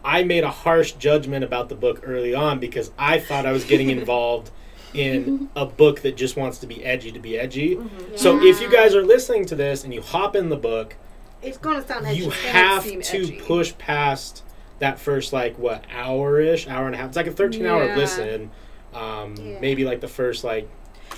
[0.04, 3.64] I made a harsh judgment about the book early on because I thought I was
[3.64, 4.50] getting involved
[4.94, 7.78] in a book that just wants to be edgy to be edgy.
[8.14, 10.94] So if you guys are listening to this and you hop in the book,
[11.42, 12.20] It's going to sound edgy.
[12.22, 13.40] you have to edgy.
[13.44, 14.42] push past
[14.78, 17.08] that first like what hour ish, hour and a half.
[17.08, 18.50] It's like a thirteen hour listen.
[18.94, 19.58] Um, Yeah.
[19.60, 20.68] Maybe like the first like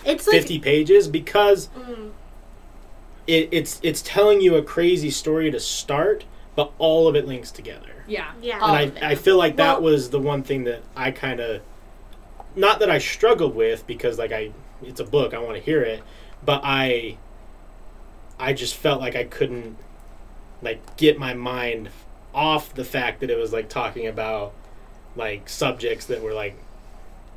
[0.04, 2.10] It's like, fifty pages because mm,
[3.26, 6.24] it, it's it's telling you a crazy story to start,
[6.56, 8.04] but all of it links together.
[8.06, 8.32] Yeah.
[8.40, 8.64] yeah.
[8.64, 8.98] And.
[8.98, 11.60] I, I feel like that Well- was the one thing that I kind of,
[12.56, 15.82] not that I struggled with because like I, it's a book, I want to hear
[15.82, 16.02] it,
[16.44, 17.18] but I,
[18.38, 19.76] I just felt like I couldn't,
[20.62, 21.90] like get my mind
[22.34, 24.54] off the fact that it was like talking about,
[25.16, 26.56] like subjects that were like,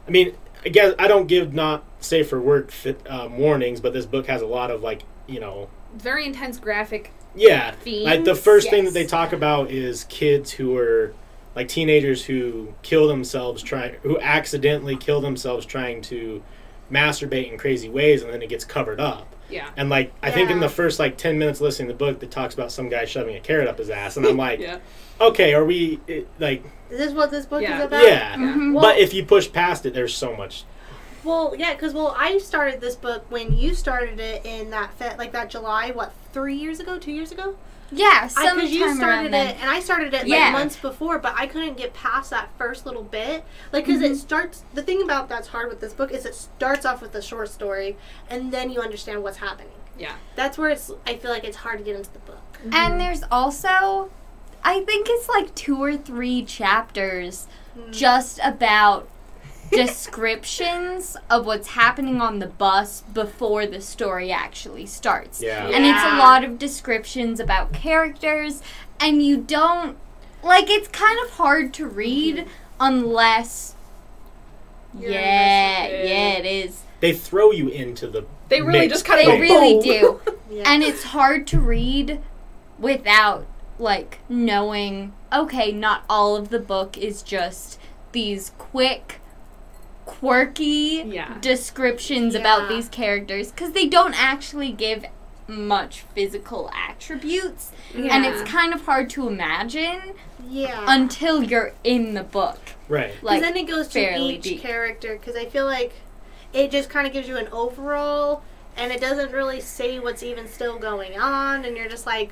[0.07, 3.93] I mean, I guess I don't give not safe for work fit, um, warnings, but
[3.93, 8.05] this book has a lot of like you know Very intense graphic yeah, themes.
[8.05, 11.13] like the first thing that they talk about is kids who are
[11.55, 16.43] like teenagers who kill themselves trying who accidentally kill themselves trying to
[16.91, 19.35] masturbate in crazy ways and then it gets covered up.
[19.51, 19.69] Yeah.
[19.77, 22.31] And like I think in the first like 10 minutes listening to the book that
[22.31, 24.79] talks about some guy shoving a carrot up his ass and I'm like, Yeah.
[25.19, 27.79] okay, are we it, like is this what this book Yeah.
[27.79, 28.03] is about?
[28.03, 28.35] yeah.
[28.35, 28.73] Mhm.
[28.73, 30.63] Well- but if you push past it there's so much.
[31.23, 35.15] Well, yeah, because well, I started this book when you started it in that fe-
[35.19, 37.55] like that July, what three years ago, two years ago?
[37.91, 39.47] Yeah, Because sometime you around started then.
[39.49, 40.37] it, and I started it Yeah.
[40.45, 43.43] like months before, but I couldn't get past that first little bit.
[43.73, 44.13] Like, because Mm-hmm.
[44.13, 44.63] it starts.
[44.73, 47.49] The thing about that's hard with this book is it starts off with a short
[47.49, 47.97] story,
[48.29, 49.73] and then you understand what's happening.
[49.97, 50.13] Yeah.
[50.35, 50.89] That's where it's.
[51.05, 52.39] I feel like it's hard to get into the book.
[52.71, 54.09] And there's also,
[54.63, 57.91] I think it's like two or three chapters Mm.
[57.93, 59.07] just about
[59.71, 65.41] descriptions of what's happening on the bus before the story actually starts.
[65.41, 65.67] Yeah.
[65.67, 68.61] And it's a lot of descriptions about characters,
[68.99, 69.97] and you don't,
[70.43, 72.45] like, it's kind of hard to read
[72.79, 73.75] unless.
[74.97, 76.83] You're yeah, yeah, it is.
[76.99, 78.93] They throw you into the They really mix.
[78.93, 79.25] just kind of.
[79.27, 80.19] They of really boom.
[80.25, 80.37] do.
[80.51, 80.63] Yeah.
[80.65, 82.19] and it's hard to read
[82.77, 83.45] without
[83.79, 87.79] like knowing okay not all of the book is just
[88.11, 89.20] these quick
[90.11, 91.37] quirky Yeah.
[91.41, 95.05] descriptions about these characters because they don't actually give
[95.47, 100.13] much physical attributes and it's kind of hard to imagine
[100.47, 100.85] yeah.
[100.87, 103.11] until you're in the book right.
[103.13, 104.61] Because like then it goes to each deep.
[104.61, 105.15] character.
[105.17, 105.93] Because I feel like
[106.53, 108.43] it just kind of gives you an overall,
[108.75, 112.31] and it doesn't really say what's even still going on, and you're just like,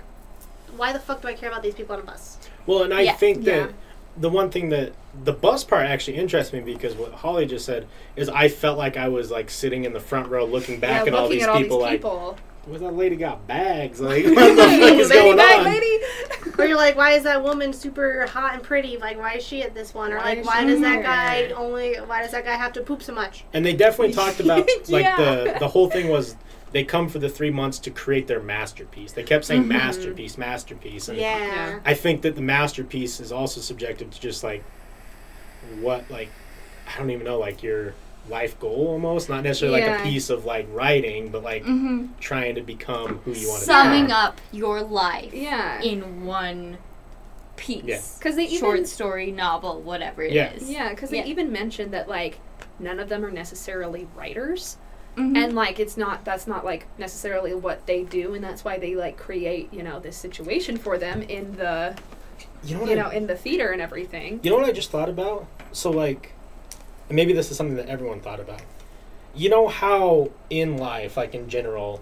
[0.76, 2.38] why the fuck do I care about these people on a bus?
[2.66, 3.14] Well, and I Yeah.
[3.14, 3.76] think that Yeah.
[4.20, 7.88] The one thing that the bus part actually interests me because what Holly just said
[8.16, 11.14] is I felt like I was like sitting in the front row looking back yeah,
[11.14, 12.38] at all these at all people these like, people.
[12.68, 14.00] "Was that lady got bags?
[14.02, 16.04] Like, what the fuck is lady going bag on?" lady.
[16.58, 18.98] Or you're like, why is that woman super hot and pretty?
[18.98, 20.12] Like, why is she at this one?
[20.12, 21.96] Or Why like, why does that guy only?
[21.96, 23.46] Why does that guy have to poop so much?
[23.54, 25.16] And they definitely talked about like Yeah.
[25.16, 26.36] the the whole thing was
[26.72, 29.12] they come for the three months to create their masterpiece.
[29.14, 29.70] They kept saying Mhm.
[29.70, 31.38] masterpiece, masterpiece, and Yeah.
[31.38, 31.80] Yeah.
[31.86, 34.64] I think that the masterpiece is also subjective to just like
[35.82, 36.30] what like
[36.88, 37.94] I don't even know like your
[38.30, 42.56] life goal almost, not necessarily like a piece of like writing, but like hmm trying
[42.56, 43.72] to become who you want to be.
[43.74, 45.82] Summing up your life Yeah.
[45.82, 46.78] in one
[47.56, 47.84] piece.
[47.84, 48.02] Yeah.
[48.18, 50.70] Because they even Short story, novel, whatever it is.
[50.70, 50.84] Yeah.
[50.86, 52.40] Yeah, because they even mentioned that like
[52.80, 54.78] none of them are necessarily writers,
[55.20, 55.38] Mhm.
[55.38, 58.96] and like it's not that's not like necessarily what they do, and that's why they
[58.96, 61.96] like create you know this situation for them in the
[62.64, 62.90] You know what?
[62.90, 64.40] you I- in the theater and everything.
[64.44, 65.46] You know what I just thought about?
[65.72, 66.32] So like,
[67.10, 68.62] maybe this is something that everyone thought about.
[69.36, 72.02] You know how in life, like in general,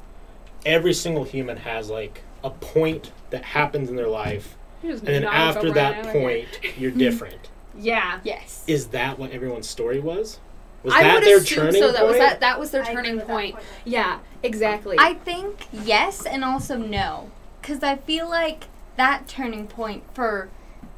[0.65, 5.71] every single human has like a point that happens in their life, and then after
[5.73, 7.49] that point, you're different.
[7.80, 8.19] yeah.
[8.23, 8.63] yes.
[8.67, 10.39] Is that what everyone's story was?
[10.84, 11.92] Was I that would their assume turning so.
[11.92, 12.10] That point?
[12.10, 12.40] was that.
[12.40, 13.56] That was their I turning point.
[13.56, 13.66] point.
[13.86, 14.96] Yeah, exactly.
[15.00, 17.32] I think yes and also no.
[17.62, 20.50] Because I feel like that turning point for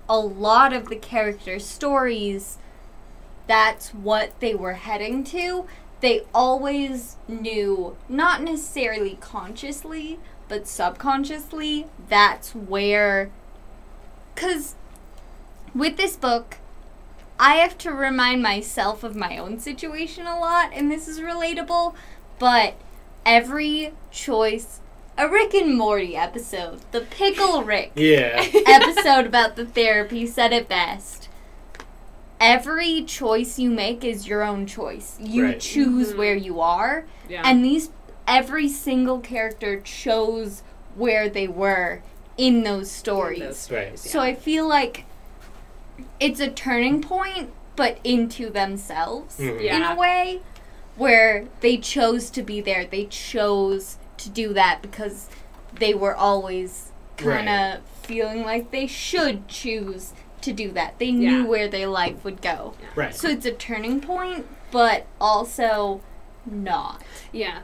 [0.08, 2.58] a lot of the characters' stories,
[3.48, 5.65] that's what they were heading to.
[6.02, 13.30] They always knew, not necessarily consciously, but subconsciously, that's where.
[14.34, 14.76] Because
[15.76, 16.58] with this book,
[17.39, 21.95] I have to remind myself of my own situation a lot, and this is relatable,
[22.38, 22.75] but
[23.25, 24.82] every choice,
[25.17, 28.45] a Rick and Morty episode, the Pickle Rick yeah.
[28.67, 31.30] episode about the therapy said it best.
[32.41, 35.17] Every choice you make is your own choice.
[35.19, 35.60] You Right.
[35.60, 36.17] choose Mhm.
[36.17, 37.41] where you are, yeah.
[37.45, 37.89] and these
[38.28, 40.62] every single character chose
[40.95, 42.02] where they were
[42.38, 43.39] in those stories.
[43.39, 43.97] Those Right.
[43.97, 45.06] stories, So I feel like
[46.19, 49.57] it's a turning point, but into themselves Mhm.
[49.59, 49.93] in Yeah.
[49.93, 50.41] a way
[50.97, 52.85] where they chose to be there.
[52.85, 55.29] They chose to do that because
[55.79, 60.97] they were always kind of feeling like they should choose to do that.
[60.99, 62.73] They knew where their life would go.
[62.95, 63.13] Right.
[63.15, 66.01] So it's a turning point, but also
[66.45, 67.01] not.
[67.31, 67.59] Yeah.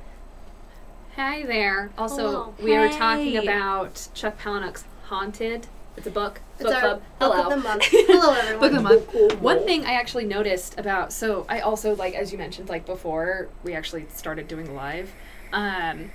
[1.16, 1.92] Hi there.
[1.98, 2.54] Also, Hello.
[2.62, 5.68] we were talking about Chuck Palahniuk's Haunted.
[5.98, 6.42] It's a book.
[6.56, 7.02] It's book our club.
[7.20, 7.44] book Hello.
[7.44, 7.84] of the month.
[7.90, 8.60] Hello, everyone.
[8.60, 9.42] Book of the month.
[9.42, 13.50] One thing I actually noticed about so I also like as you mentioned like before
[13.64, 15.14] we actually started doing live,
[15.54, 16.12] um,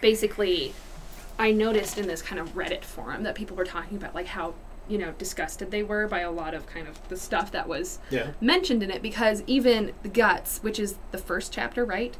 [0.00, 0.74] basically,
[1.38, 4.54] I noticed in this kind of Reddit forum that people were talking about like how
[4.88, 7.98] you know disgusted they were by a lot of kind of the stuff that was
[8.10, 8.32] Yeah.
[8.40, 12.14] mentioned in it because even the guts, which is the first chapter, right?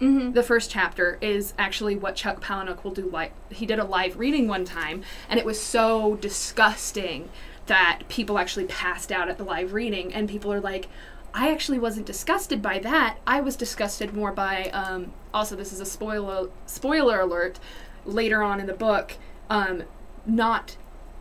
[0.00, 0.32] Mm-hmm.
[0.32, 3.10] the first chapter is actually what Chuck Palahniuk will do.
[3.10, 7.28] Like he did a live reading one time, and it was so disgusting
[7.66, 10.88] that people actually passed out at the live reading, and people are like,
[11.34, 13.18] "I actually wasn't disgusted by that.
[13.26, 17.60] I was disgusted more by." Um, also, this is a spoiler spoiler alert.
[18.06, 19.18] Later on in the book,
[19.50, 19.82] um,
[20.24, 20.78] not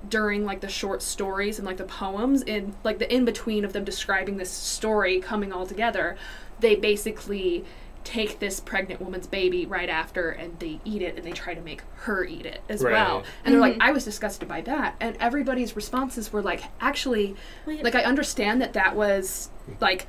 [0.07, 3.73] during like the short stories and like the poems in like the in between of
[3.73, 6.15] them describing this story coming all together
[6.61, 7.65] they basically
[8.09, 11.61] take this pregnant woman's baby right after and they eat it and they try to
[11.61, 13.25] make her eat it as well Right.
[13.45, 13.83] and they're like mm-hmm.
[13.83, 17.35] i was disgusted by that and everybody's responses were like actually
[17.67, 17.83] Wait.
[17.83, 20.07] like i understand that that was like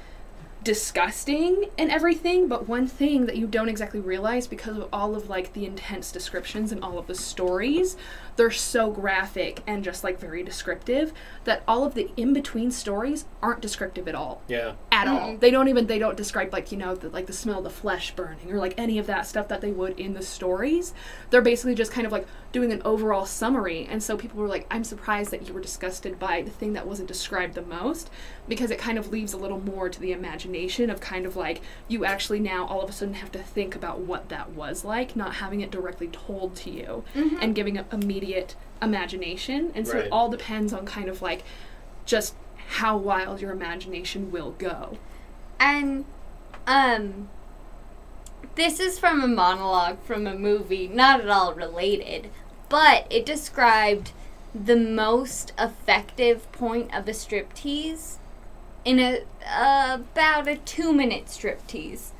[0.64, 5.28] disgusting and everything but one thing that you don't exactly realize because of all of
[5.28, 7.98] like the intense descriptions and all of the stories
[8.40, 11.12] they're so graphic and just like very descriptive
[11.44, 14.72] that all of the in-between stories aren't descriptive at all Yeah.
[14.90, 15.29] at all.
[15.29, 15.40] Mm-hmm.
[15.40, 17.70] They don't even they don't describe like you know the, like the smell of the
[17.70, 20.94] flesh burning or like any of that stuff that they would in the stories.
[21.29, 24.66] They're basically just kind of like doing an overall summary, and so people were like,
[24.70, 28.11] "I'm surprised that you were disgusted by the thing that wasn't described the most,"
[28.48, 31.61] because it kind of leaves a little more to the imagination of kind of like
[31.87, 35.14] you actually now all of a sudden have to think about what that was like,
[35.14, 37.37] not having it directly told to you, mm-hmm.
[37.40, 37.87] and giving it
[38.30, 40.04] immediate imagination, and so Right.
[40.06, 41.42] it all depends on kind of like
[42.06, 42.34] just
[42.78, 44.96] how wild your imagination will go.
[45.58, 46.04] And
[46.66, 47.28] um
[48.54, 52.30] this is from a monologue from a movie, not at all related,
[52.68, 54.12] but it described
[54.54, 58.16] the most effective point of a striptease
[58.84, 62.10] in a about a 2-minute striptease.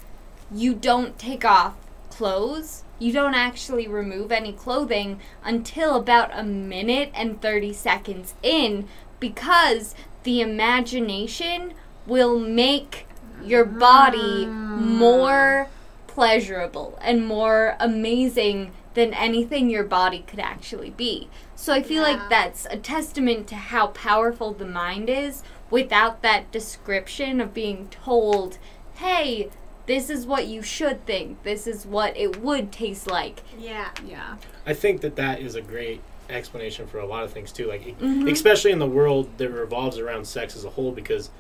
[0.53, 1.75] You don't take off
[2.11, 2.85] clothes.
[3.01, 8.87] You don't actually remove any clothing until about a minute and 30 seconds in
[9.19, 11.73] because the imagination
[12.07, 13.07] will make
[13.43, 14.51] your body ah.
[14.51, 15.69] more
[16.07, 21.29] pleasurable and more amazing than anything your body could actually be.
[21.55, 22.17] So I feel Yeah.
[22.17, 27.89] like that's a testament to how powerful the mind is without that description of being
[27.91, 28.59] told,
[28.97, 29.49] hey,
[29.87, 33.43] this is what you should think, this is what it would taste like.
[33.59, 33.89] Yeah.
[34.07, 34.37] Yeah.
[34.67, 37.67] I think that that is a great explanation for a lot of things too.
[37.67, 38.31] Like, e- Mhm.
[38.31, 41.31] especially in the world that revolves around sex as a whole, because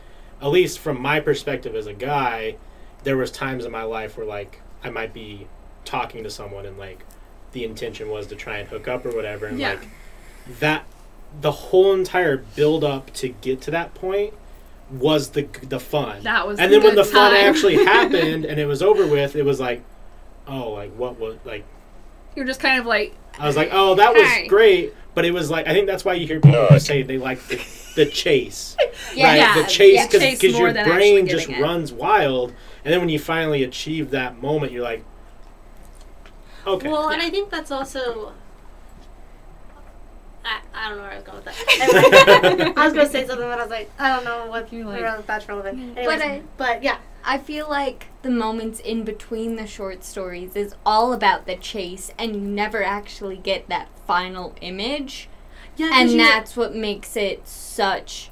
[0.43, 2.57] at least from my perspective as a guy,
[3.05, 5.47] there was times in my life where like I might be
[5.85, 7.05] talking to someone and like
[7.53, 9.71] the intention was to try and hook up or whatever and Yeah.
[9.71, 9.89] like
[10.61, 10.85] that
[11.41, 14.35] the whole entire build up to get to that point
[14.91, 16.23] was the the fun.
[16.23, 19.07] That was and the then when the good fun actually happened and it was over
[19.07, 19.83] with, it was like,
[20.47, 21.65] oh, like what was like
[22.35, 25.51] You're just kind of like, I was like, oh, that was great, but it was
[25.51, 27.61] like I think that's why you hear people who say they like the,
[27.97, 29.17] the chase, right?
[29.17, 31.61] Yeah, the chase yeah, because chase more your brain just it.
[31.61, 32.53] runs wild,
[32.85, 35.05] and then when you finally achieve that moment, you're like,
[36.67, 38.33] okay, Well, and I think that's also.
[40.45, 42.53] I, I don't know where I was going with that.
[42.55, 44.73] Anyway, I was going to say something, but I was like, I don't know what
[44.73, 45.95] You're like- if that's relevant.
[45.97, 50.75] But I- but yeah, I feel like the moments in between the short stories is
[50.87, 55.29] all about the chase, and you never actually get that final image.
[55.77, 58.31] yeah, 'cause and that's what makes it such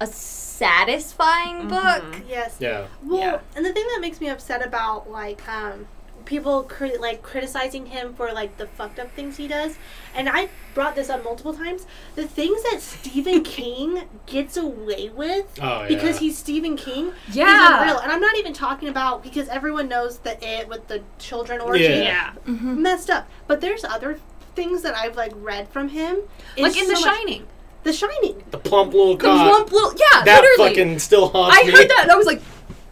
[0.00, 2.04] a satisfying book.
[2.28, 2.56] yes.
[2.58, 3.38] yeah, Well, Yeah.
[3.54, 5.86] and the thing that makes me upset about like um
[6.26, 9.78] people cri- like criticizing him for like the fucked up things he does,
[10.14, 11.86] and I brought this up multiple times.
[12.16, 17.46] The things that Stephen King gets away with oh yeah, because he's Stephen King Yeah.
[17.76, 17.98] is unreal.
[18.00, 21.84] And I'm not even talking about because everyone knows the it with the children orgy
[21.84, 22.02] Yeah.
[22.02, 22.32] yeah.
[22.46, 22.82] Mm-hmm.
[22.82, 23.26] messed up.
[23.46, 24.18] But there's other
[24.54, 26.18] things that I've like read from him.
[26.58, 27.46] Like It's in The so much- Shining.
[27.84, 28.42] The Shining.
[28.50, 29.48] the plump little The cock.
[29.48, 30.70] plump little, yeah, that literally.
[30.74, 31.70] fucking still haunts I me.
[31.70, 32.42] heard that and I was like,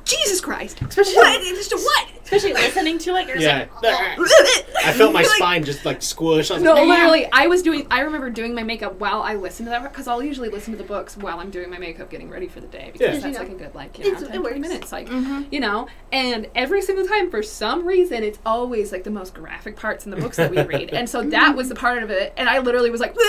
[0.04, 0.80] Jesus Christ.
[0.82, 1.40] Especially What?
[1.42, 2.08] Just what?
[2.24, 3.64] especially listening to it, you're Yeah.
[3.66, 4.62] just like, oh.
[4.84, 6.50] I felt my Like, spine just like squish.
[6.50, 7.86] I was No, like, literally, I was doing.
[7.90, 10.78] I remember doing my makeup while I listened to that because I'll usually listen to
[10.78, 13.12] the books while I'm doing my makeup, getting ready for the day because Yeah.
[13.12, 13.38] that's You know.
[13.38, 15.42] like a good like you know It's- 10, 20 minutes, like Mm-hmm.
[15.50, 15.86] you know.
[16.12, 20.10] And every single time, for some reason, it's always like the most graphic parts in
[20.10, 22.32] the books that we read, and so that was the part of it.
[22.36, 23.14] And I literally was like.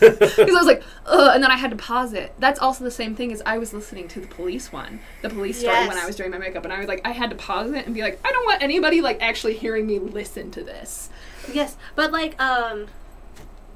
[0.38, 2.32] Because I was like, Ugh, and then I had to pause it.
[2.38, 5.58] That's also the same thing as I was listening to the police one, the police
[5.60, 7.72] story when I was doing my makeup, and I was like, I had to pause
[7.72, 11.10] it and be like, I don't want anybody like actually hearing me listen to this.
[11.52, 12.86] Yes, but like um,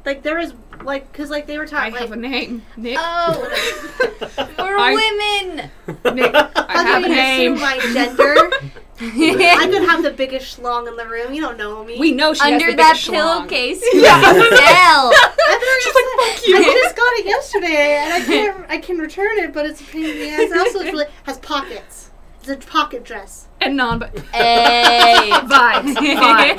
[0.05, 2.97] like there was like because like they were I talking like have a name, Nick.
[2.99, 3.41] Oh,
[4.59, 5.71] we're I- women.
[6.17, 7.55] Nick, I I'm have a going to name.
[7.61, 8.37] my gender.
[9.05, 11.35] I could have the biggest schlong in the room.
[11.35, 11.99] You don't know me.
[11.99, 13.49] We know she has Under the that biggest schlong.
[13.49, 15.13] pillowcase, you sell.
[15.13, 16.57] She's like, fuck you.
[16.57, 18.67] I just got it yesterday, and I can't.
[18.71, 20.41] I can return it, but it's a pain in the ass.
[20.43, 22.11] It also it's really has pockets.
[22.41, 23.49] It's a pocket dress.
[23.65, 25.31] And non, but Hey.
[25.33, 26.59] vibes, vibes.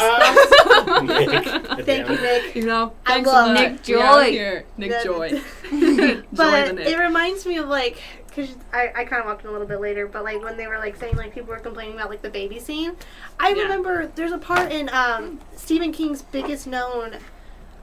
[1.86, 2.56] Thank you, Nick.
[2.56, 3.54] You know, I thanks a love.
[3.54, 4.32] Nick Joy.
[4.32, 4.66] here.
[4.78, 5.30] Nick The- Joy.
[5.70, 6.88] Joy But the Nick.
[6.88, 8.02] it reminds me of like,
[8.36, 10.68] cause I, I kind of walked in a little bit later, but like when they
[10.68, 12.96] were like saying like people were complaining about like the baby scene,
[13.40, 13.64] I Yeah.
[13.64, 17.18] remember there's a part in um, Stephen King's biggest known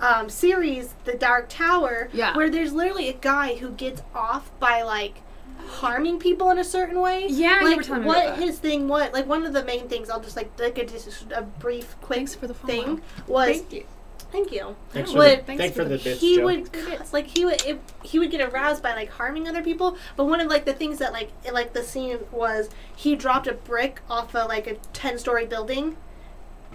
[0.01, 2.37] um, series, The Dark Tower, Yeah.
[2.37, 5.21] where there's literally a guy who gets off by like
[5.67, 7.27] harming people in a certain way.
[7.29, 8.45] Yeah, you like were telling me what about that.
[8.47, 9.13] his thing was.
[9.13, 12.19] Like one of the main things, I'll just like like a, just a brief quick
[12.19, 12.73] Thanks for the follow.
[12.73, 13.59] thing was.
[13.59, 13.85] Thank you.
[14.33, 16.45] Thank you Thanks Oh, for the, thanks thanks for for the- the bits, he Joe.
[16.45, 16.71] would
[17.13, 20.39] like he would it, he would get aroused by like harming other people but one
[20.41, 24.01] of like the things that like it, like the scene was he dropped a brick
[24.09, 25.97] off of like a 10 story building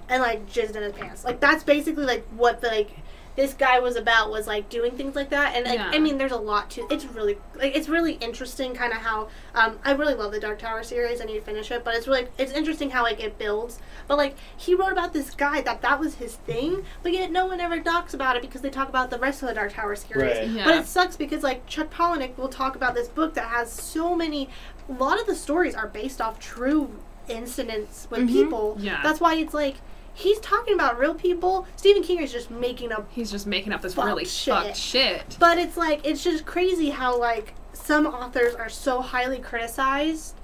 [0.09, 2.89] and like jizzed in his pants like that's basically like what the like
[3.35, 5.91] this guy was about was like doing things like that and like Yeah.
[5.93, 9.27] i mean there's a lot to it's really like it's really interesting kind of how
[9.53, 12.07] um i really love the dark tower series i need to finish it but it's
[12.07, 15.81] really it's interesting how like it builds but like he wrote about this guy that
[15.81, 18.87] that was his thing but yet no one ever talks about it because they talk
[18.89, 20.47] about the rest of the dark tower series Right.
[20.49, 20.63] Yeah.
[20.65, 24.15] but it sucks because like chuck palahniuk will talk about this book that has so
[24.15, 24.49] many
[24.87, 26.89] a lot of the stories are based off true
[27.27, 28.27] incidents with Mhm.
[28.31, 29.01] people Yeah.
[29.03, 29.75] that's why it's like
[30.15, 33.81] he's talking about real people stephen king is just making up He's just making up
[33.81, 34.53] this Fuck really shit.
[34.53, 35.37] fucked shit.
[35.39, 40.35] but it's like it's just crazy how like some authors are so highly criticized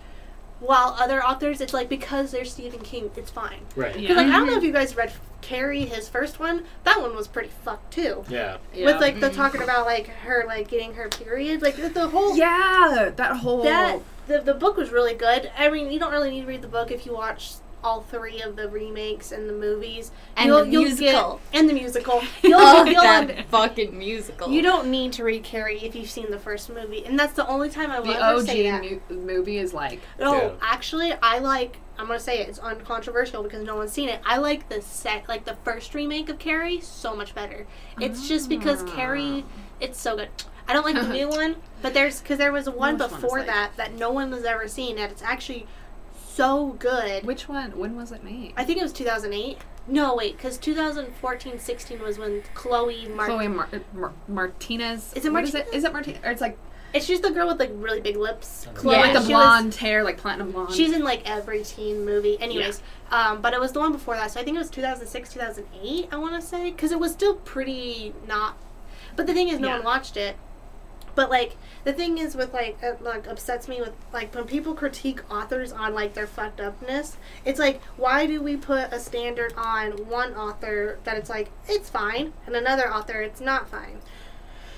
[0.59, 3.95] while other authors it's like because they're stephen king it's fine Right.
[3.95, 4.01] Yeah.
[4.09, 4.51] because like i don't mm-hmm.
[4.51, 8.23] know if you guys read carrie his first one that one was pretty fucked too
[8.29, 8.57] Yeah.
[8.75, 8.85] Yeah.
[8.85, 12.37] with like the talking about like her like getting her period like the- the whole
[12.37, 16.29] yeah, that whole that the, the book was really good i mean you don't really
[16.29, 17.53] need to read the book if you watch
[17.83, 21.41] all three of the remakes and the movies And the musical.
[21.51, 24.49] get, and the musical you'll, Oh, you'll that fucking musical.
[24.51, 27.47] you don't need to read carrie if you've seen the first movie and that's the
[27.47, 30.51] only time i will the ever OG say that mu- movie is like no Yeah.
[30.61, 34.37] actually i like i'm gonna say it, it's uncontroversial because no one's seen it i
[34.37, 37.65] like the set like the first remake of carrie so much better
[37.99, 38.95] it's just because Ah.
[38.95, 39.45] carrie
[39.79, 40.29] it's so good
[40.67, 43.15] I don't like the new one, but there's because there was one Which one is
[43.15, 45.65] before like- that that no one has ever seen, and it's actually
[46.33, 47.25] so good.
[47.25, 47.77] which one?
[47.77, 48.53] When was it made?
[48.57, 49.57] I think it was 2008.
[49.87, 55.11] No, wait, because 2014 16 was when Chloe Mar- Chloe Mar- Mar- Martinez.
[55.15, 55.73] Is it What is Martinez?
[55.73, 55.75] it?
[55.77, 56.19] Is it Martinez?
[56.23, 56.57] Or it's like
[56.93, 58.67] It's just the girl with like really big lips.
[58.75, 58.95] Chloe.
[58.95, 60.73] Yeah, like the She was- blonde hair, like platinum blonde.
[60.73, 62.37] She's in like every teen movie.
[62.39, 65.31] Anyways, um, but it was the one before that, so I think it was 2006,
[65.33, 66.09] 2008.
[66.11, 68.57] I want to say because it was still pretty not.
[69.15, 69.75] But the thing is, no Yeah.
[69.77, 70.35] one watched it.
[71.21, 74.73] But like the thing is with like it, like upsets me with like when people
[74.73, 77.15] critique authors on like their fucked upness.
[77.45, 81.91] It's like why do we put a standard on one author that it's like it's
[81.91, 83.99] fine and another author it's not fine,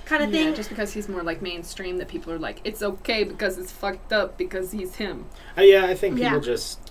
[0.04, 0.54] kind of yeah, thing.
[0.54, 4.12] just because he's more like mainstream, that people are like, it's okay because it's fucked
[4.12, 5.26] up because he's him.
[5.58, 6.40] Uh, yeah, I think people Yeah.
[6.40, 6.83] just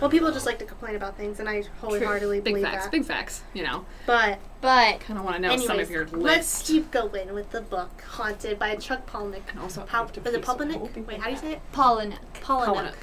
[0.00, 2.92] well, people just like to complain about things, and I wholeheartedly Big believe facts, that.
[2.92, 3.42] big facts.
[3.54, 6.66] You know, but But kind of want to know Anyways, some of your let's list.
[6.66, 9.42] keep going with the book Haunted by Chuck Palahniuk.
[9.50, 11.06] And also, Pal- have to is it Palahniuk?
[11.06, 11.60] Wait, how do you say it?
[11.72, 12.16] Palahniuk.
[12.42, 12.66] Palahniuk.
[12.66, 12.94] Palahniuk.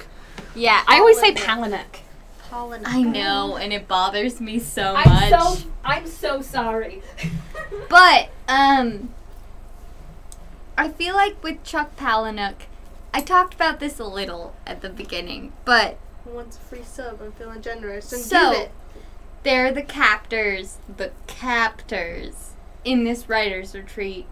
[0.54, 1.84] Yeah, I always say Palahniuk.
[1.84, 2.02] Palahniuk.
[2.50, 2.82] Palahniuk.
[2.86, 5.06] I know, and it bothers me so much.
[5.06, 7.02] I'm so I'm so sorry.
[7.90, 9.12] But um,
[10.76, 12.54] I feel like with Chuck Palahniuk,
[13.12, 15.98] I talked about this a little at the beginning, but
[16.28, 17.20] Who wants a free sub?
[17.22, 18.12] I'm feeling generous.
[18.12, 18.70] And So- give it.
[19.44, 22.50] they're the captors, the captors
[22.84, 24.26] in this writers retreat.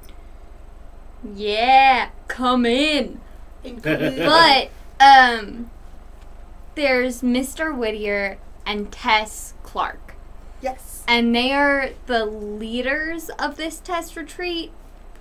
[1.35, 3.21] Yeah, come in.
[3.83, 4.71] But
[5.01, 5.71] um,
[6.77, 7.75] there's Mr.
[7.77, 10.15] Whittier and Tess Clark.
[10.61, 11.03] yes.
[11.09, 14.71] and they are the leaders of this test retreat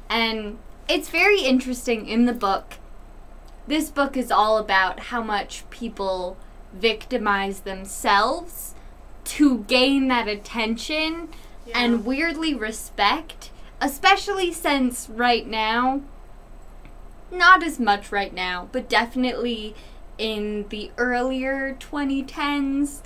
[0.10, 0.58] and
[0.88, 2.76] it's very interesting in the book
[3.68, 6.38] this book is all about how much people
[6.80, 8.76] victimize themselves
[9.26, 11.30] to gain that attention
[11.66, 11.80] Yeah.
[11.80, 13.52] and weirdly respect
[13.82, 16.02] especially since right now
[17.32, 19.76] not as much right now but definitely
[20.18, 23.02] in the earlier 2010s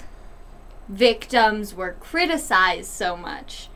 [0.87, 3.69] victims were criticized so much.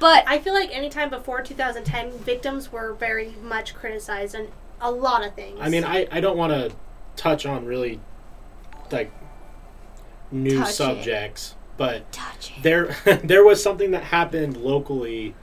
[0.00, 4.48] But I feel like anytime before 2010, victims were very much criticized and
[4.80, 5.58] a lot of things.
[5.60, 6.72] I mean, I, I don't want to
[7.16, 8.00] touch on really
[8.92, 9.10] like
[10.30, 10.72] new Touch it.
[10.74, 15.34] subjects, but touch there there was something that happened locally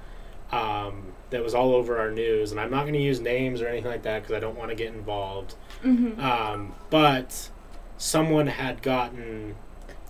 [0.52, 3.68] um, that was all over our news, and I'm not going to use names or
[3.68, 5.56] anything like that because I don't want to get involved.
[5.84, 6.20] Mhm.
[6.20, 7.50] Um, but
[7.98, 9.56] someone had gotten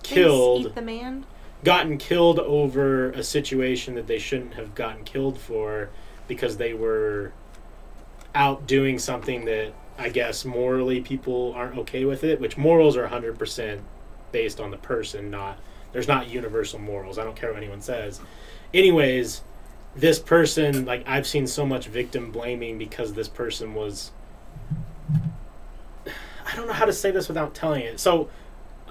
[0.03, 1.25] killed Eat the man.
[1.63, 5.89] gotten killed over a situation that they shouldn't have gotten killed for
[6.27, 7.31] because they were
[8.33, 13.07] out doing something that I guess morally people aren't okay with it, which morals are
[13.07, 13.79] 100%
[14.35, 15.57] based on the person, not
[15.93, 17.17] there's not universal morals.
[17.17, 18.19] I don't care what anyone says.
[18.73, 19.43] Anyways,
[19.95, 24.11] this person like I've seen so much victim blaming because this person was
[26.05, 28.01] I don't know how to say this without telling it.
[28.01, 28.29] So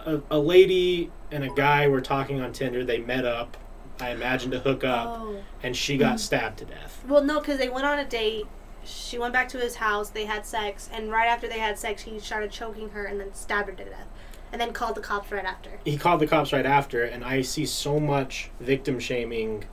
[0.06, 2.82] a, a lady and a guy were talking on Tinder.
[2.82, 3.58] They met up.
[4.00, 5.36] I imagine to hook up, Oh.
[5.62, 6.16] and she got mm-hmm.
[6.16, 7.04] stabbed to death.
[7.06, 8.46] Well, no, because they went on a date.
[8.82, 10.08] She went back to his house.
[10.08, 13.32] They had sex, and right after they had sex, he started choking her and then
[13.34, 14.08] stabbed her to death,
[14.54, 15.80] and then called the cops right after.
[15.84, 19.64] He called the cops right after, and I see so much victim shaming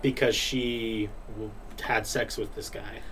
[0.00, 1.50] because she w-
[1.82, 3.02] had sex with this guy.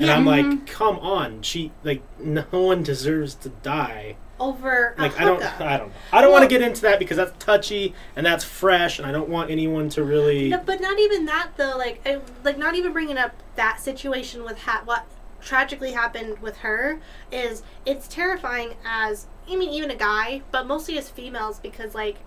[0.00, 0.64] And I'm like, mm-hmm.
[0.64, 4.16] come on, she like no one deserves to die.
[4.40, 5.40] Over Like I don't.
[5.60, 5.94] I don't, know.
[6.12, 9.12] I don't want to get into that because that's touchy and that's fresh, and I
[9.12, 10.48] don't want anyone to really.
[10.48, 11.76] No, but not even that though.
[11.78, 15.06] Like, I, like not even bringing up that situation with ha- what
[15.40, 20.98] tragically happened with her is it's terrifying as I mean even a guy, but mostly
[20.98, 22.18] as females because like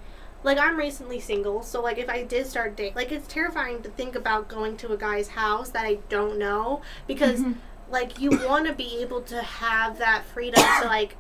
[0.44, 3.90] like I'm recently single, so like if I did start date, like it's terrifying to
[3.90, 7.54] think about going to a guy's house that I don't know because mm-hmm.
[7.90, 11.18] like you want to be able to have that freedom to like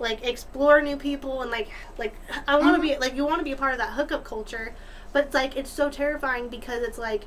[0.00, 2.14] like explore new people and like like
[2.48, 3.00] I want to be mm-hmm.
[3.00, 4.74] like you want to be a part of that hookup culture,
[5.12, 7.26] but it's like it's so terrifying because it's like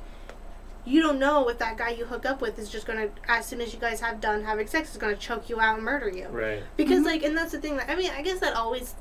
[0.86, 3.60] you don't know if that guy you hook up with is just gonna as soon
[3.60, 6.28] as you guys have done having sex is gonna choke you out and murder you
[6.28, 6.62] Right.
[6.76, 8.94] because like and that's the thing that I mean I guess that always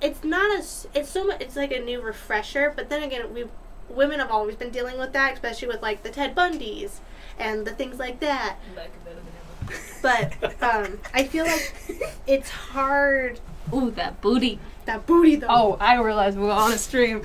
[0.00, 3.46] it's not as it's so much it's like a new refresher but then again we
[3.88, 7.00] women have always been dealing with that especially with like the Ted Bundys
[7.38, 8.56] and the things like that
[10.02, 11.74] but um I feel like
[12.26, 13.40] it's hard
[13.74, 14.60] Ooh, that booty.
[14.84, 17.22] that booty though Oh, I realized we were on a stream.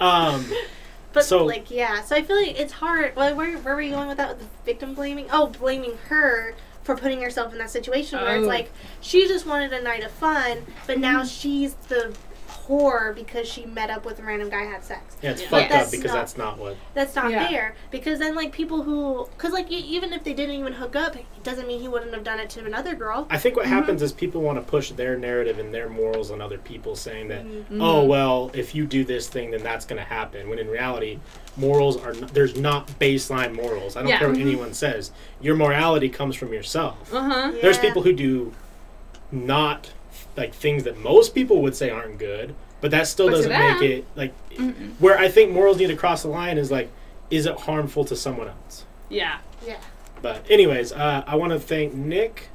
[0.00, 0.46] Um.
[1.14, 3.16] But So- like yeah, so I feel like it's hard.
[3.16, 4.28] Well, where where were you going with that?
[4.30, 5.28] With the victim blaming?
[5.32, 8.48] Oh, blaming her for putting herself in that situation where it's Oh.
[8.48, 11.28] like she just wanted a night of fun, but now mm-hmm.
[11.28, 12.14] she's the
[12.68, 15.16] whore because she met up with a random guy and had sex.
[15.22, 15.48] Yeah, it's Yeah.
[15.48, 16.76] fucked That's up because not- that's not what.
[16.94, 17.48] That's not Yeah.
[17.48, 17.74] fair.
[17.90, 19.28] Because then, like, people who.
[19.36, 22.14] Because, like, e- even if they didn't even hook up, it doesn't mean he wouldn't
[22.14, 23.26] have done it to another girl.
[23.30, 23.74] I think what Mm-hmm.
[23.74, 27.28] happens is people want to push their narrative and their morals on other people, saying
[27.28, 27.80] that, Mm-hmm.
[27.82, 30.48] oh well, if you do this thing, then that's going to happen.
[30.48, 31.18] When in reality,
[31.56, 33.96] morals are n- there's not baseline morals.
[33.96, 34.18] I don't Yeah.
[34.18, 35.10] care what anyone says.
[35.40, 37.12] Your morality comes from yourself.
[37.14, 37.52] Uh huh.
[37.60, 38.52] There's people who do
[39.32, 39.90] not
[40.36, 43.82] like things that most people would say aren't good, but that still But doesn't make
[43.82, 44.32] it like
[44.98, 46.90] where I think morals need to cross the line is like,
[47.30, 48.84] is it harmful to someone else?
[49.08, 49.38] Yeah.
[49.66, 49.78] Yeah.
[50.22, 52.48] But anyways, uh, I want to thank Nick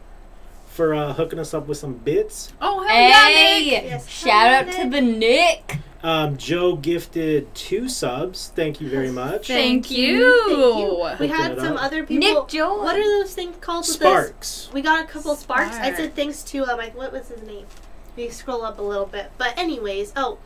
[0.79, 2.53] for uh, hooking us up with some bits.
[2.61, 3.83] Oh hell yeah, Hey, Nick!
[3.83, 4.07] Yes.
[4.07, 5.77] shout out to the Nick.
[6.01, 8.53] Um, Joe gifted two subs.
[8.55, 9.47] Thank you very much.
[9.47, 10.41] Thank you.
[10.47, 11.17] Thank you.
[11.19, 11.83] We had some up.
[11.83, 12.43] other people.
[12.43, 12.77] Nick Joe.
[12.77, 13.81] What are those things called?
[13.81, 13.87] with?
[13.87, 14.69] Sparks.
[14.71, 15.75] We got a couple sparks.
[15.75, 17.65] I said thanks to um, like what was his name?
[18.15, 20.37] You scroll up a little bit, but anyways, oh,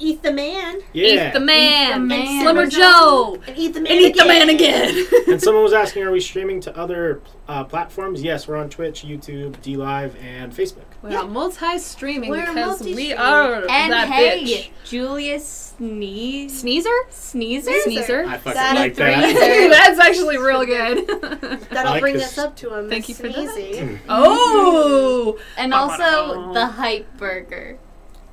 [0.00, 1.28] eat the man Yeah.
[1.28, 1.90] Eat the man.
[1.90, 2.42] Eat the man.
[2.42, 3.38] Slimmer Joe.
[3.46, 4.46] and eat the man And eat the again.
[4.46, 5.06] man again.
[5.28, 8.22] and someone was asking, are we streaming to other uh, platforms?
[8.22, 10.84] Yes, we're on Twitch, YouTube, DLive, and Facebook.
[11.02, 11.22] We're Yeah.
[11.22, 13.18] multi-streaming We're because we multi-streaming.
[13.18, 14.70] are And that hey, bitch.
[14.88, 16.60] Julius Sneeze.
[16.60, 16.90] Sneezer?
[17.10, 17.72] Sneezer?
[17.84, 18.24] Sneezer.
[18.26, 19.70] I fucking That like that.
[19.86, 21.06] That's actually real good.
[21.70, 22.24] That'll like bring this.
[22.24, 22.88] us up to him.
[22.90, 23.98] Thank you for that.
[24.08, 27.78] Oh, And also the Hype Burger.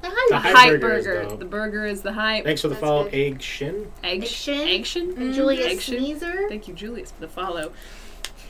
[0.10, 0.55] The The hype.
[0.55, 1.36] hype hype burger burger.
[1.38, 2.43] The burger is the hype.
[2.43, 3.14] Thanks for the That's follow, good.
[3.16, 3.91] Egg Shin.
[4.03, 4.80] Egg Eggshin.
[4.82, 5.14] Eggshin.
[5.16, 5.34] Mm.
[5.34, 5.97] Julius Eggshin.
[5.99, 6.49] Sneezer.
[6.49, 7.72] Thank you, Julius, for the follow.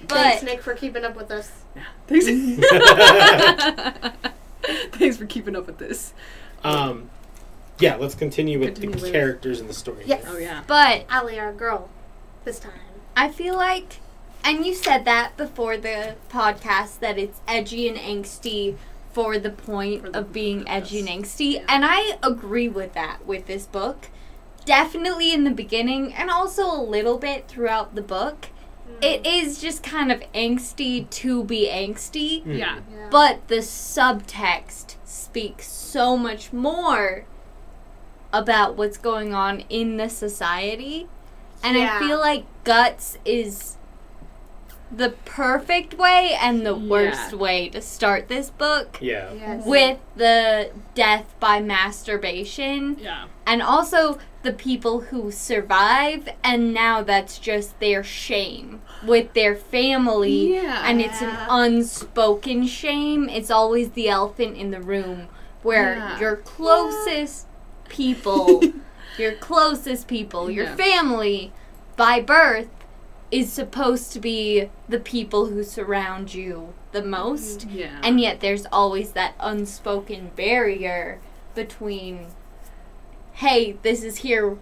[0.08, 1.52] Thanks, Nick, for keeping up with us.
[1.76, 1.84] Yeah.
[2.08, 2.26] Thanks.
[4.94, 6.14] Thanks for keeping up with this.
[6.64, 7.10] Um,
[7.80, 10.04] yeah, let's continue with Continue the with- characters in the story.
[10.06, 10.24] Yes.
[10.28, 10.64] Oh yeah.
[10.68, 11.90] but Ali, our girl,
[12.44, 12.74] this time.
[13.16, 13.98] I feel like
[14.44, 18.76] and you said that before the podcast that it's edgy and angsty
[19.14, 21.54] for the point For the of being edgy and angsty.
[21.56, 21.66] Yeah.
[21.68, 24.10] And I agree with that with this book.
[24.66, 28.48] Definitely in the beginning and also a little bit throughout the book.
[29.02, 32.44] It is just kind of angsty to be angsty.
[32.44, 32.58] Mhm.
[32.58, 32.80] Yeah.
[32.92, 33.08] Yeah.
[33.10, 37.26] But the subtext speaks so much more
[38.34, 41.08] about what's going on in the society.
[41.64, 41.98] And Yeah.
[41.98, 43.78] I feel like Guts is
[44.92, 46.90] the perfect way and the Yeah.
[46.90, 49.34] worst way to start this book Yeah.
[49.34, 49.66] Yes.
[49.66, 53.26] with the death by masturbation Yeah.
[53.46, 60.54] and also the people who survive and now that's just their shame with their family
[60.56, 60.84] Yeah.
[60.86, 65.28] and it's an unspoken shame it's always the elephant in the room
[65.64, 66.20] where Yeah.
[66.20, 67.46] your closest
[67.90, 68.62] people
[69.18, 70.76] your closest people your Yeah.
[70.76, 71.52] family
[71.98, 72.70] by birth
[73.30, 77.78] is supposed to be the people who surround you the most mm-hmm.
[77.78, 78.00] Yeah.
[78.04, 81.20] and yet there's always that unspoken barrier
[81.54, 82.28] between
[83.34, 84.58] hey this is here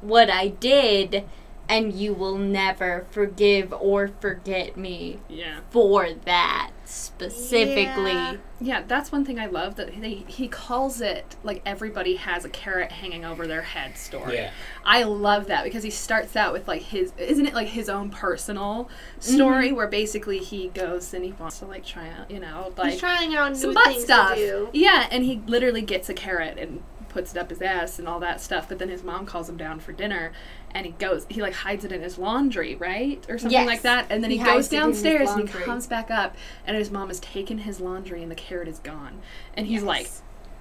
[0.00, 1.24] what i did
[1.68, 5.60] and you will never forgive or forget me yeah.
[5.70, 8.36] for that specifically Yeah.
[8.58, 12.48] Yeah, that's one thing I love that they, he calls it like everybody has a
[12.48, 14.36] carrot hanging over their head story.
[14.36, 14.50] Yeah.
[14.82, 18.08] I love that because he starts out with like his isn't it like his own
[18.10, 18.88] personal
[19.18, 19.76] story Mm-hmm.
[19.76, 23.00] where basically he goes and he wants to like try out, you know, like He's
[23.00, 24.36] trying out new some butt things stuff.
[24.36, 24.68] to do.
[24.72, 28.20] Yeah, and he literally gets a carrot and puts it up his ass and all
[28.20, 30.32] that stuff, but then his mom calls him down for dinner
[30.76, 33.24] and he goes he like hides it in his laundry, right?
[33.30, 33.66] Or something Yes.
[33.66, 34.06] like that.
[34.10, 36.36] And then he, He goes hides it in his downstairs and he comes back up
[36.66, 39.20] and his mom has taken his laundry and the carrot is gone.
[39.54, 40.08] And he's like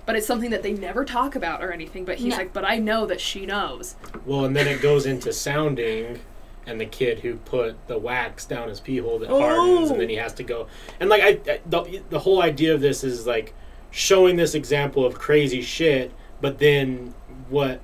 [0.06, 2.38] but it's something that they never talk about or anything, but he's No.
[2.38, 3.96] like, But I know that she knows.
[4.24, 6.20] Well, and then it goes into sounding,
[6.68, 9.40] and the kid who put the wax down his pee hole that Oh.
[9.40, 10.22] hardens, and then he oh.
[10.22, 10.68] has to go.
[11.00, 13.56] And like I, I the, the whole idea of this is like
[13.90, 17.16] showing this example of crazy shit, but then
[17.50, 17.82] what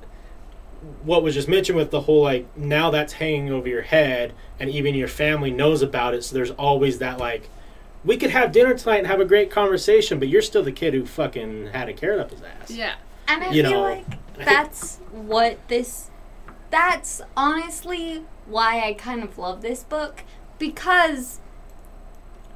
[1.03, 4.69] what was just mentioned with the whole like now that's hanging over your head, and
[4.69, 7.49] even your family knows about it, so there's always that like.
[8.03, 10.95] We could have dinner tonight and have a great conversation, but you're still the kid
[10.95, 12.71] who fucking had a carrot up his ass.
[12.71, 12.95] Yeah.
[13.27, 14.05] and i You feel know, like
[14.43, 16.09] that's what this
[16.71, 20.23] that's honestly why i kind of love this book
[20.57, 21.39] because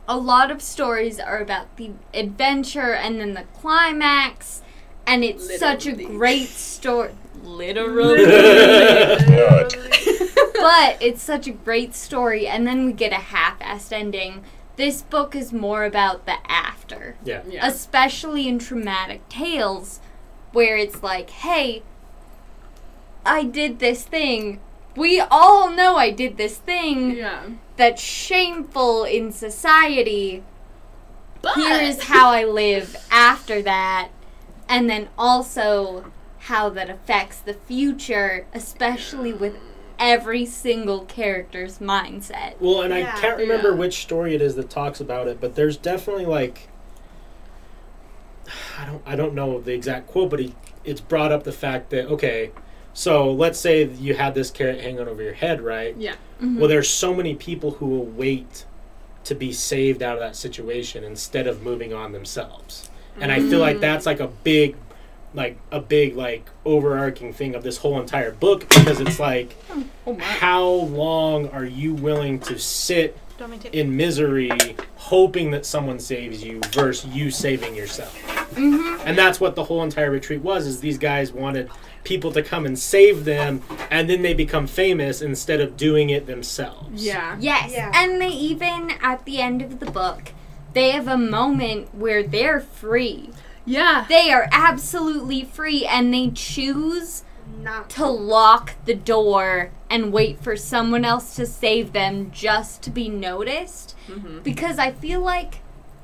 [0.07, 4.61] a lot of stories are about the adventure and then the climax
[5.05, 7.11] and it's such a great story
[7.45, 8.25] literally
[10.55, 14.43] but it's such a great story and then we get a half-assed ending
[14.75, 17.41] this book is more about the after Yeah.
[17.47, 17.65] Yeah.
[17.65, 19.99] especially in traumatic tales
[20.51, 21.83] where it's like, hey,
[23.25, 24.59] I did this thing.
[24.95, 27.43] We all know I did this thing yeah.
[27.75, 30.43] that's shameful in society.
[31.41, 34.09] But Here is how I live after that.
[34.67, 36.11] and then also
[36.45, 39.55] how that affects the future, especially with
[39.97, 42.53] every single character's mindset.
[42.59, 43.13] Well, and Yeah.
[43.15, 43.75] I can't remember Yeah.
[43.77, 46.67] which story it is that talks about it, but there's definitely like
[48.79, 51.89] I don't I don't know the exact quote, but he, it's brought up the fact
[51.91, 52.51] that okay,
[52.93, 55.95] so let's say you had this carrot hanging over your head, right?
[55.97, 56.15] Yeah.
[56.41, 56.59] Mhm.
[56.59, 58.65] Well, there's so many people who will wait
[59.23, 62.89] to be saved out of that situation instead of moving on themselves.
[63.19, 64.75] And I feel like that's like a big
[65.35, 69.55] like a big like overarching thing of this whole entire book because it's like
[70.07, 73.77] Oh how long are you willing to sit Don't mean to.
[73.77, 74.49] in misery
[74.95, 78.13] hoping that someone saves you versus you saving yourself
[78.55, 79.01] Mhm.
[79.05, 81.69] and that's what the whole entire retreat was is these guys wanted
[82.03, 83.61] people to come and save them
[83.91, 87.35] and then they become famous instead of doing it themselves Yeah.
[87.39, 87.91] Yes, Yeah.
[87.93, 90.31] and they even at the end of the book,
[90.73, 93.31] they have a moment where they're free.
[93.65, 94.05] Yeah.
[94.07, 97.23] They are absolutely free, and they choose
[97.61, 97.89] Not.
[97.91, 103.09] to lock the door and wait for someone else to save them just to be
[103.09, 103.95] noticed.
[104.07, 104.39] Mm-hmm.
[104.39, 105.59] Because I feel like,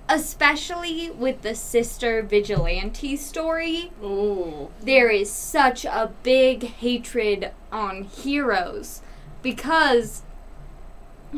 [0.09, 4.70] especially with the sister vigilante story, Oh.
[4.82, 9.01] there is such a big hatred on heroes
[9.41, 10.24] because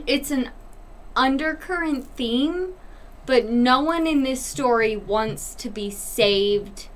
[0.08, 0.50] it's an
[1.16, 2.74] undercurrent theme,
[3.26, 6.88] but no one in this story wants to be saved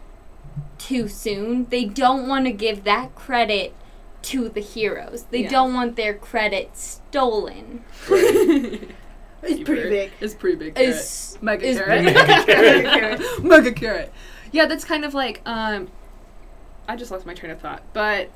[0.77, 1.65] too soon.
[1.69, 3.73] They don't want to give that credit
[4.23, 5.23] to the heroes.
[5.31, 5.49] They Yeah.
[5.49, 7.83] don't want their credit stolen.
[9.43, 10.11] It's pretty big.
[10.19, 10.75] It's pretty big.
[10.75, 10.89] Carrot.
[10.95, 12.03] Is Mega is carrot.
[12.05, 13.43] Mega carrot.
[13.43, 14.13] Mega carrot.
[14.51, 15.89] Yeah, that's kind of like um
[16.87, 18.29] I just lost my train of thought, but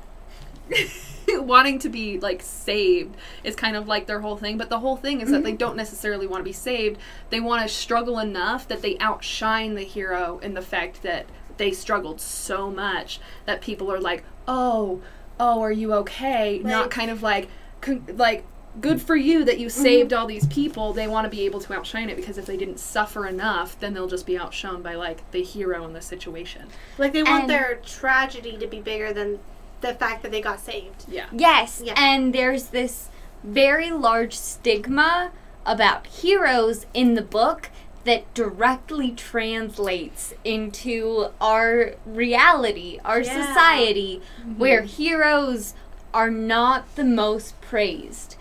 [1.40, 4.96] wanting to be like saved is kind of like their whole thing, but the whole
[4.96, 5.58] thing is that they mm-hmm.
[5.58, 6.98] don't necessarily want to be saved.
[7.30, 11.72] They want to struggle enough that they outshine the hero in the fact that they
[11.72, 15.02] struggled so much that people are like, "Oh,
[15.38, 17.48] oh, are you okay?" Not kind of like
[17.80, 18.44] con- like
[18.80, 19.82] good for you that you mm-hmm.
[19.82, 20.92] saved all these people.
[20.92, 23.92] They want to be able to outshine it because if they didn't suffer enough, then
[23.92, 26.68] they'll just be outshone by like the hero in the situation.
[26.98, 29.38] Like they want And- their tragedy to be bigger than
[29.82, 31.04] the fact that they got saved.
[31.08, 31.26] Yeah.
[31.32, 31.94] Yes, Yeah.
[31.96, 33.08] and there's this
[33.44, 35.32] very large stigma
[35.66, 37.70] about heroes in the book
[38.04, 43.46] that directly translates into our reality, our Yeah.
[43.46, 44.58] society, mm-hmm.
[44.58, 45.74] where heroes
[46.12, 48.36] are not the most praised.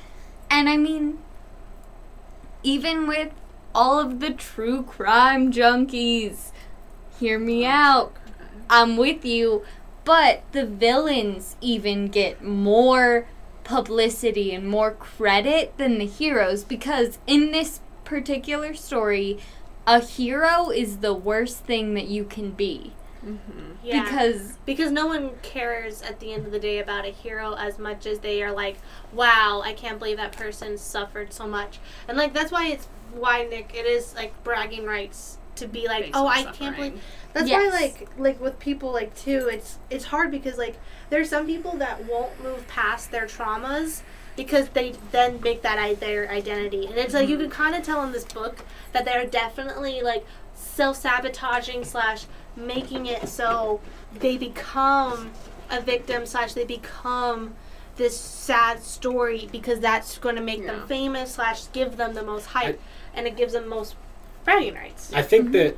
[0.49, 1.19] And I mean,
[2.63, 3.31] even with
[3.73, 6.51] all of the true crime junkies,
[7.19, 8.13] hear me out.
[8.69, 9.63] I'm with you.
[10.03, 13.27] But the villains even get more
[13.63, 19.37] publicity and more credit than the heroes because in this particular story,
[19.85, 22.93] a hero is the worst thing that you can be.
[23.25, 23.73] Mm-hmm.
[23.83, 24.03] Yeah.
[24.03, 27.77] Because because no one cares at the end of the day about a hero as
[27.77, 28.77] much as they are like,
[29.13, 31.79] wow, I can't believe that person suffered so much.
[32.07, 36.03] And like that's why it's why Nick it is like bragging rights to be like,
[36.05, 36.57] Based oh, I suffering.
[36.59, 37.01] can't believe.
[37.33, 37.71] That's Yes.
[37.73, 40.77] why like like with people like too, it's it's hard because like
[41.09, 44.01] there's some people that won't move past their traumas
[44.35, 47.83] because they then make that i- their identity, and it's like you can kind of
[47.83, 53.79] tell in this book that they're definitely like self sabotaging slash making it so
[54.19, 55.31] they become
[55.69, 57.53] a victim slash they become
[57.95, 60.73] this sad story because that's going to make Yeah.
[60.75, 62.79] them famous slash give them the most hype
[63.13, 63.95] and it gives them most
[64.43, 65.13] bragging rights.
[65.13, 65.53] I think mm-hmm.
[65.53, 65.77] that,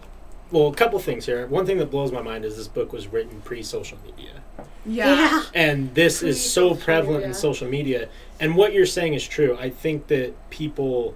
[0.52, 1.48] well, a couple things here.
[1.48, 4.42] One thing that blows my mind is this book was written pre social media.
[4.86, 5.44] Yeah.
[5.54, 8.10] And this is so Pre-social prevalent in social media.
[8.40, 9.58] And what you're saying is true.
[9.58, 11.16] I think that people,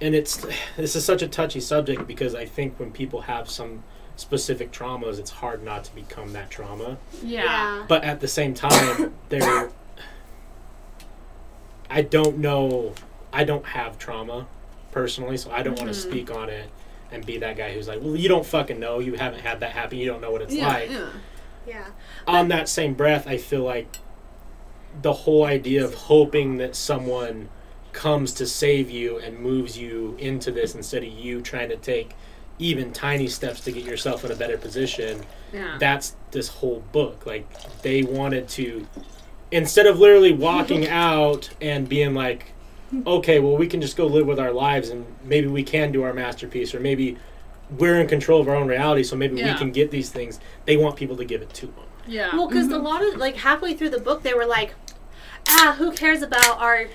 [0.00, 0.44] and it's,
[0.76, 3.82] this is such a touchy subject because I think when people have some
[4.16, 6.98] specific traumas, it's hard not to become that trauma.
[7.22, 7.84] Yeah.
[7.88, 9.70] But at the same time, they're,
[11.88, 12.94] I don't know,
[13.32, 14.46] I don't have trauma
[14.92, 16.10] personally, so I don't want to mm-hmm.
[16.10, 16.70] speak on it
[17.10, 18.98] and be that guy who's like, well, you don't fucking know.
[19.00, 19.98] You haven't had that happen.
[19.98, 20.68] You don't know what it's Yeah.
[20.68, 21.06] like yeah.
[21.66, 21.86] Yeah.
[22.26, 23.96] on that same breath, I feel like
[25.00, 27.48] the whole idea of hoping that someone
[27.92, 32.14] comes to save you and moves you into this instead of you trying to take
[32.58, 35.22] even tiny steps to get yourself in a better position.
[35.52, 35.76] Yeah.
[35.78, 37.26] That's this whole book.
[37.26, 37.46] Like
[37.82, 38.86] they wanted to
[39.50, 42.51] instead of literally walking out and being like
[43.06, 46.02] okay, well we can just go live with our lives and maybe we can do
[46.02, 47.16] our masterpiece or maybe
[47.78, 49.52] we're in control of our own reality so maybe Yeah.
[49.52, 50.40] we can get these things.
[50.66, 51.84] They want people to give it to them.
[52.06, 52.34] yeah.
[52.36, 54.74] Well, because a lot of like halfway through the book, they were like,
[55.48, 56.86] "Ah, who cares about our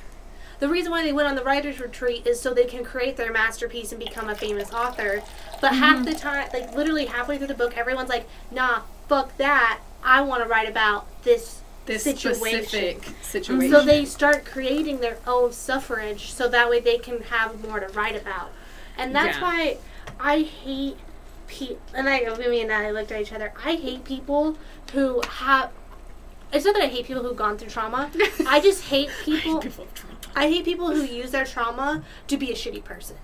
[0.60, 3.32] the reason why they went on the writers retreat is so they can create their
[3.32, 5.22] masterpiece and become a famous author.
[5.62, 9.80] But half the time, like literally halfway through the book, everyone's like, "Nah, fuck that.
[10.04, 13.72] I want to write about this This situation." specific situation.
[13.72, 17.88] So they start creating their own suffrage so that way they can have more to
[17.94, 18.52] write about.
[18.98, 19.44] And that's Yeah.
[19.44, 19.78] why
[20.20, 20.98] I hate
[21.48, 21.78] people.
[21.94, 23.54] And I, me and I looked at each other.
[23.66, 24.58] I hate people
[24.94, 25.72] who have.
[26.54, 28.10] It's not that I hate people who've gone through trauma.
[28.48, 29.64] I just hate people.
[30.36, 33.18] I hate people who use their trauma to be a shitty person.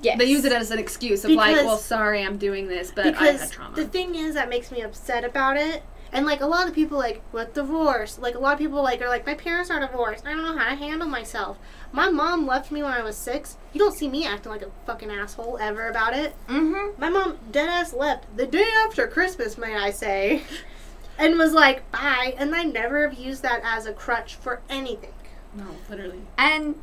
[0.00, 0.18] Yes.
[0.18, 3.10] They use it as an excuse of like, well, sorry, I'm doing this, but I
[3.10, 3.76] because had trauma.
[3.76, 5.82] the thing is that makes me upset about it
[6.16, 9.02] and like a lot of people like with divorce like a lot of people like
[9.02, 10.26] are like my parents are divorced.
[10.26, 11.58] I don't know how to handle myself.
[11.92, 13.58] My mom left me when i was six.
[13.74, 16.34] You don't see me acting like a fucking asshole ever about it.
[16.48, 16.98] Mm-hmm.
[16.98, 20.42] my mom dead ass left the day after christmas may i say
[21.18, 22.34] and was like bye.
[22.38, 25.12] And i never have used that as a crutch for anything.
[25.54, 26.22] No, literally.
[26.38, 26.76] And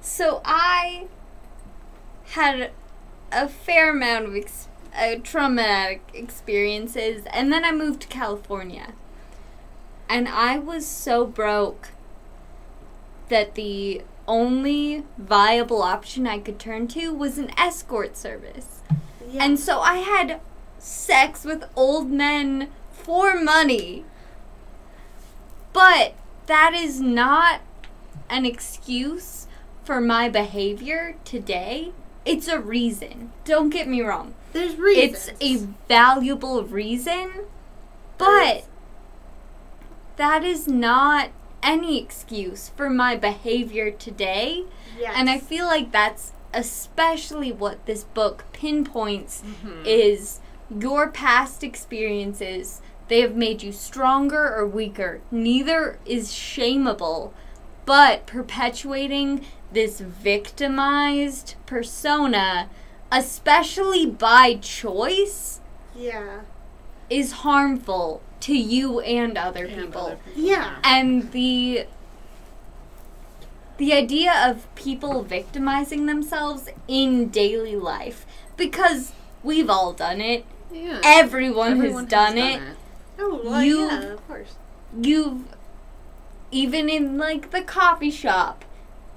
[0.00, 1.06] so I
[2.30, 2.72] had
[3.30, 4.66] a fair amount of ex-
[4.96, 8.92] uh, traumatic experiences, and then I moved to California.
[10.08, 11.88] And I was so broke
[13.28, 18.80] that the only viable option I could turn to was an escort service.
[19.30, 19.44] yeah.
[19.44, 20.40] And so I had
[20.78, 24.04] sex with old men for money.
[25.72, 26.14] But
[26.46, 27.60] that is not
[28.28, 29.46] an excuse
[29.84, 31.92] for my behavior today.
[32.24, 33.32] It's a reason.
[33.44, 34.34] Don't get me wrong.
[34.52, 37.30] There's reasons It's a valuable reason,
[38.18, 38.64] but
[40.16, 41.30] that is not
[41.62, 44.64] any excuse for my behavior today.
[44.98, 45.12] yes.
[45.16, 49.82] And I feel like that's especially what this book pinpoints Mm-hmm.
[49.86, 50.40] is
[50.70, 52.80] your past experiences.
[53.08, 55.20] They have made you stronger or weaker.
[55.30, 57.32] Neither is shameable,
[57.84, 62.68] but perpetuating this victimized persona,
[63.12, 65.60] especially by choice,
[65.94, 66.40] yeah.
[67.10, 70.00] is harmful to you and other And people.
[70.06, 70.76] other people, Yeah.
[70.82, 71.86] and the
[73.78, 78.24] the idea of people victimizing themselves in daily life
[78.56, 80.44] because we've all done it.
[80.72, 81.00] Yeah.
[81.04, 82.62] everyone, Everyone has done it.
[83.18, 84.54] Oh well, You- yeah of course.
[85.00, 85.42] you've
[86.50, 88.64] even in like the coffee shop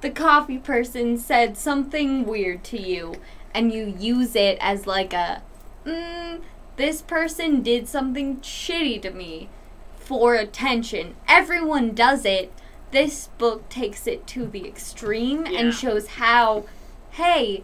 [0.02, 3.16] the coffee person said something weird to you
[3.56, 5.42] and you use it as like a
[5.86, 6.42] mm,
[6.76, 9.50] this person did something shitty to me
[9.98, 12.52] for attention everyone does it
[12.92, 15.60] this book takes it to the extreme Yeah.
[15.60, 16.66] and shows how
[17.12, 17.64] hey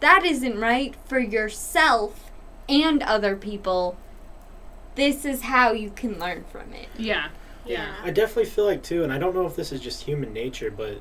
[0.00, 2.30] that isn't right for yourself
[2.68, 3.96] and other people
[4.94, 7.28] this is how you can learn from it Yeah.
[7.66, 7.94] Yeah.
[8.02, 10.70] I definitely feel like too, and I don't know if this is just human nature,
[10.70, 11.00] but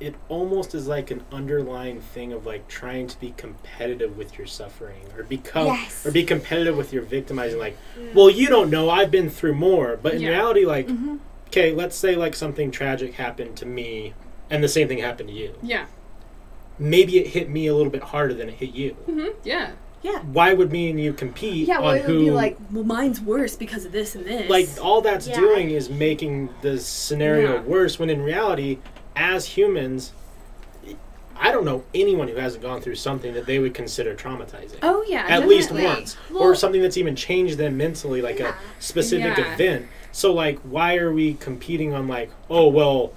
[0.00, 4.46] it almost is like an underlying thing of like trying to be competitive with your
[4.46, 6.06] suffering or become Yes.
[6.06, 7.76] or be competitive with your victimizing like
[8.14, 10.30] well you don't know i've been through more but in Yeah.
[10.30, 11.18] reality like Mhm.
[11.48, 14.14] okay let's say like something tragic happened to me
[14.48, 15.84] and the same thing happened to you Yeah.
[16.78, 19.28] maybe it hit me a little bit harder than it hit you Mm-hmm.
[19.44, 19.72] Yeah.
[20.02, 21.80] yeah why would me and you compete Yeah.
[21.80, 24.48] Well, on it who would be like, well, mine's worse because of this and this.
[24.48, 25.38] like all that's Yeah.
[25.38, 27.60] doing is making the scenario Yeah.
[27.60, 28.78] worse when in reality
[29.16, 30.12] as humans
[31.36, 35.04] i don't know anyone who hasn't gone through something that they would consider traumatizing oh
[35.08, 35.94] yeah, at least definitely.
[35.96, 38.54] once or something that's even changed them mentally like Yeah.
[38.78, 39.54] a specific Yeah.
[39.54, 43.12] event so like why are we competing on like oh well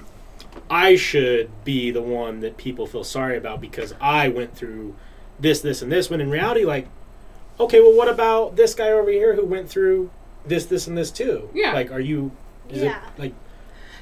[0.69, 4.95] i should be the one that people feel sorry about because i went through
[5.39, 6.87] this this and this when in reality like
[7.59, 10.09] okay well what about this guy over here who went through
[10.45, 11.73] this this and this too Yeah.
[11.73, 12.31] like are you
[12.69, 12.97] is Yeah.
[12.97, 13.33] it like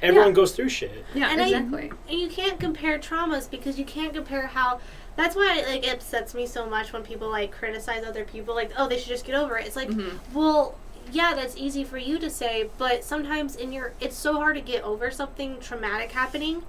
[0.02, 0.34] everyone Yeah.
[0.34, 1.30] goes through shit Yeah.
[1.30, 1.92] And I- exactly.
[2.08, 4.80] and you can't compare traumas because you can't compare how
[5.16, 8.54] that's why it, like it upsets me so much when people like criticize other people
[8.54, 10.18] like oh they should just get over it it's like Mhm.
[10.32, 10.74] well
[11.10, 14.60] yeah that's easy for you to say but sometimes in your it's so hard to
[14.62, 16.62] get over something traumatic happening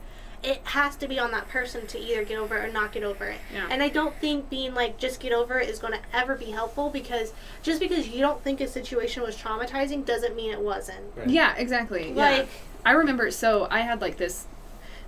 [0.43, 3.03] it has to be on that person to either get over it or not get
[3.03, 3.67] over it Yeah.
[3.71, 6.51] and i don't think being like just get over it is going to ever be
[6.51, 10.99] helpful because just because you don't think a situation was traumatizing doesn't mean it wasn't
[11.15, 11.29] right?
[11.29, 11.55] Yeah.
[11.55, 12.09] Exactly.
[12.11, 12.15] Yeah.
[12.15, 12.49] like
[12.85, 13.31] I remember.
[13.31, 14.45] So I had like this.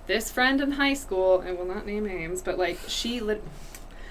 [0.06, 3.42] This friend in high school, I will not name names, but like she lit,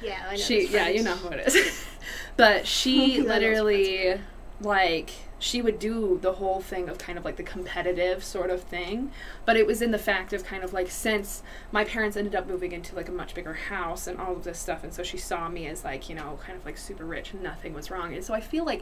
[0.03, 1.85] yeah I know she yeah you know who it is
[2.37, 4.19] but she literally
[4.61, 5.09] like
[5.45, 9.11] she would do the whole thing of kind of like the competitive sort of thing.
[9.45, 12.47] But it was in the fact of kind of like since my parents ended up
[12.47, 15.17] moving into like a much bigger house and all of this stuff and so she
[15.17, 18.15] saw me as like you know kind of like super rich and nothing was wrong.
[18.15, 18.81] And so i feel like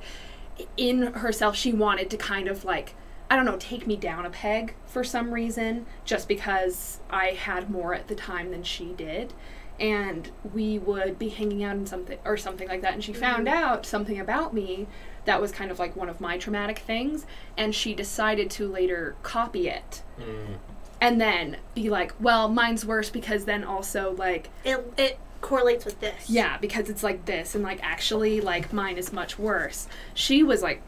[0.77, 2.95] in herself she wanted to kind of like
[3.29, 7.69] I don't know, take me down a peg for some reason, just because I had
[7.69, 9.33] more at the time than she did.
[9.79, 13.47] And we would be hanging out in something or something like that, and she found
[13.47, 13.57] mm-hmm.
[13.57, 14.87] out something about me
[15.25, 17.25] that was kind of like one of my traumatic things,
[17.57, 20.57] and she decided to later copy it Mm.
[21.01, 25.99] and then be like, well, mine's worse because then also like It it correlates with
[25.99, 26.29] this.
[26.29, 29.87] yeah, because it's like this and like actually like mine is much worse.
[30.13, 30.81] She was like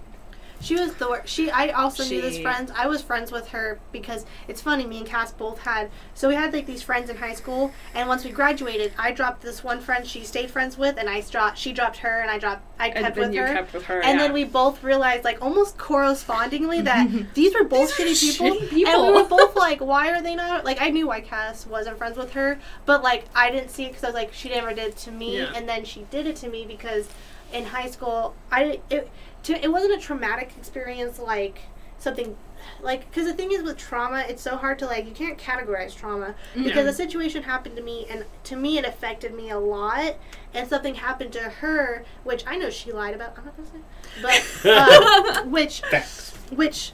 [0.62, 1.28] She was the worst.
[1.28, 2.72] She, I also knew this She- friends.
[2.76, 4.86] I was friends with her because it's funny.
[4.86, 5.92] Me and Cass both had.
[6.14, 9.42] So we had like these friends in high school, and once we graduated, I dropped
[9.42, 11.58] this one friend she stayed friends with, and I dropped.
[11.58, 12.64] She dropped her, and I dropped.
[12.80, 13.54] I and kept then with you her.
[13.54, 14.02] kept with her.
[14.02, 14.24] and yeah.
[14.26, 18.70] then we both realized, like almost correspondingly, that these were both These shitty people, shitty
[18.70, 18.94] people.
[19.06, 21.98] and we were both like, "Why are they not?" Like I knew why Cass wasn't
[21.98, 24.70] friends with her, but like I didn't see it because I was like, she never
[24.74, 25.52] did it to me, Yeah.
[25.56, 27.08] and then she did it to me because
[27.54, 29.10] in high school, I it
[29.46, 31.60] to, it wasn't a traumatic experience like
[31.98, 32.36] something
[32.82, 35.96] like because the thing is with trauma it's so hard to like you can't categorize
[35.96, 36.90] trauma because Yeah.
[36.90, 40.16] a situation happened to me and to me it affected me a lot
[40.54, 43.80] and something happened to her which i know she lied about i'm not gonna say
[44.22, 46.32] but uh, which Facts.
[46.52, 46.94] which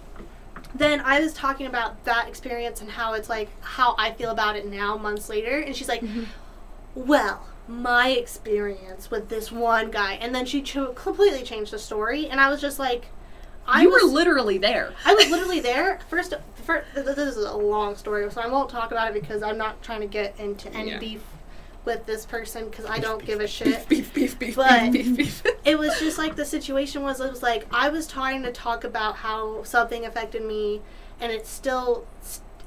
[0.73, 4.55] then I was talking about that experience and how it's like how I feel about
[4.55, 6.01] it now months later and she's like
[6.95, 12.27] well my experience with this one guy and then she cho- completely changed the story
[12.27, 13.07] and I was just like
[13.67, 14.93] I you was were literally there.
[15.05, 18.91] I was literally there first th- this is a long story so I won't talk
[18.91, 20.99] about it because I'm not trying to get into any Yeah.
[20.99, 21.23] beef
[21.85, 25.43] with this person because I don't give a shit Beef, beef, beef, But- beef, beef,
[25.43, 25.55] beef.
[25.65, 28.83] it was just like the situation was it was like I was trying to talk
[28.83, 30.81] about how something affected me
[31.19, 32.05] and it still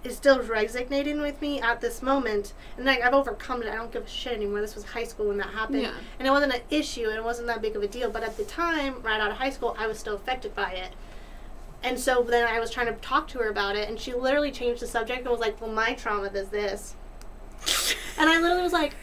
[0.04, 2.52] it still resonating with me at this moment.
[2.76, 3.68] And like I've overcome it.
[3.68, 4.60] I don't give a shit anymore.
[4.60, 5.82] This was high school when that happened.
[5.82, 5.94] Yeah.
[6.18, 7.08] and it wasn't an issue.
[7.08, 8.10] And it wasn't that big of a deal.
[8.10, 10.92] But at the time right out of high school I was still affected by it.
[11.82, 13.88] And so then I was trying to talk to her about it.
[13.88, 16.94] And she literally changed the subject and was like well my trauma is this.
[18.18, 18.94] And I literally was like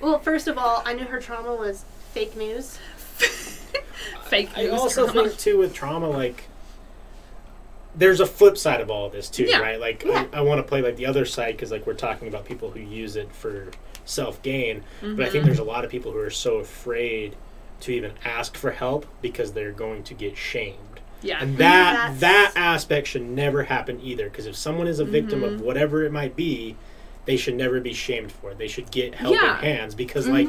[0.00, 2.78] well first of all I knew her trauma was fake news.
[4.24, 5.28] Fake I news also trauma.
[5.28, 6.44] think too with trauma, like
[7.96, 9.58] there's a flip side of all of this too, Yeah.
[9.60, 9.80] right?
[9.80, 10.26] Like Yeah.
[10.32, 12.70] I, I want to play like the other side because like we're talking about people
[12.70, 13.68] who use it for
[14.04, 15.30] self gain, but I Mm-hmm.
[15.32, 17.36] think there's a lot of people who are so afraid
[17.80, 20.76] to even ask for help because they're going to get shamed.
[21.22, 21.38] yeah.
[21.42, 24.24] And that That's- that aspect should never happen either.
[24.30, 25.54] Because if someone is a victim Mm-hmm.
[25.56, 26.76] of whatever it might be,
[27.24, 28.58] they should never be shamed for it.
[28.58, 29.60] They should get helping Yeah.
[29.60, 30.32] hands because, Mhm.
[30.32, 30.48] like,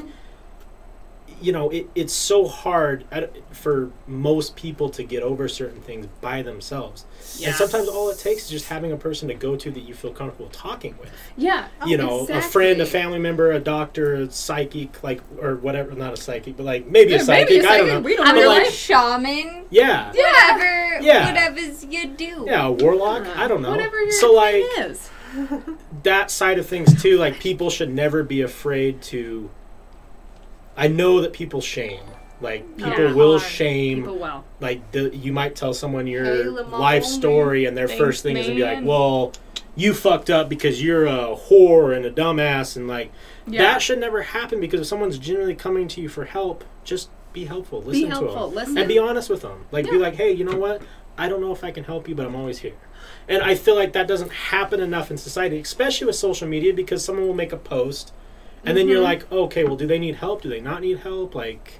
[1.41, 6.07] you know, it, it's so hard I for most people to get over certain things
[6.21, 7.05] by themselves.
[7.37, 7.47] Yeah.
[7.49, 9.93] And sometimes all it takes is just having a person to go to that you
[9.93, 11.11] feel comfortable talking with.
[11.35, 11.67] yeah.
[11.85, 15.91] you know, a friend, a family member, a doctor, a psychic, like, or whatever.
[15.93, 17.49] Not a psychic, but like maybe a psychic.
[17.49, 17.99] maybe a I don't know.
[18.01, 18.47] we don't I'm But, know.
[18.47, 19.65] a like, shaman.
[19.69, 20.07] yeah.
[20.11, 21.27] Whatever, Yeah.
[21.27, 22.45] whatever's you do.
[22.47, 23.25] Yeah, a warlock.
[23.25, 23.71] Uh, I don't know.
[23.71, 25.09] Whatever your so like thing is.
[26.03, 27.17] that side of things too.
[27.17, 29.49] Like people should never be afraid to.
[30.77, 31.99] I know that people shame.
[32.39, 33.13] Like people Yeah.
[33.13, 33.99] will shame.
[34.03, 34.43] People will.
[34.59, 38.37] Like the, you might tell someone your Hey, life story, and their Thanks, first thing
[38.37, 39.33] is gonna be like, "Well,
[39.75, 43.11] you fucked up because you're a whore and a dumbass," and like
[43.47, 43.63] Yeah.
[43.63, 44.59] that should never happen.
[44.59, 47.81] Because if someone's genuinely coming to you for help, just be helpful.
[47.81, 48.53] Listen Be to them.
[48.53, 48.77] Listen.
[48.77, 49.65] and be honest with them.
[49.71, 50.81] Like, be like, hey, you know what?
[51.17, 52.73] I don't know if I can help you, but I'm always here.
[53.27, 57.03] And I feel like that doesn't happen enough in society, especially with social media, because
[57.03, 58.11] someone will make a post,
[58.65, 59.03] and then you're Mhm.
[59.03, 60.41] like, okay, well, do they need help?
[60.41, 61.35] Do they not need help?
[61.35, 61.79] Like,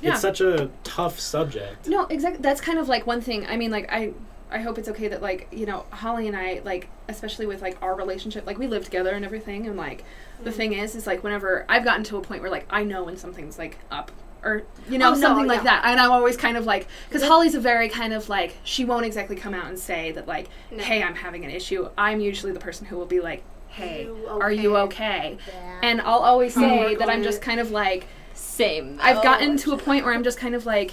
[0.00, 0.12] Yeah.
[0.12, 1.88] it's such a tough subject.
[1.88, 2.42] No, exactly.
[2.42, 3.46] That's kind of like one thing.
[3.46, 4.12] I mean, like I,
[4.50, 7.76] I hope it's okay that like you know Holly and I like especially with like
[7.82, 10.04] our relationship, like we live together and everything, and like
[10.44, 13.04] the thing is, is like whenever I've gotten to a point where like I know
[13.04, 14.10] when something's like up.
[14.44, 15.80] Or you know Oh, no, something like yeah.
[15.80, 17.30] that, and I'm always kind of like because Yep.
[17.30, 20.48] Holly's a very kind of like she won't exactly come out and say that like
[20.70, 20.84] No.
[20.84, 21.88] hey I'm having an issue.
[21.98, 23.42] I'm usually the person who will be like
[23.76, 25.34] hey You are you okay?
[25.34, 25.38] okay?
[25.48, 25.80] Yeah.
[25.82, 28.98] And I'll always say work that I'm just kind of like Same.
[29.02, 30.92] I've gotten to a point where I'm just kind of like,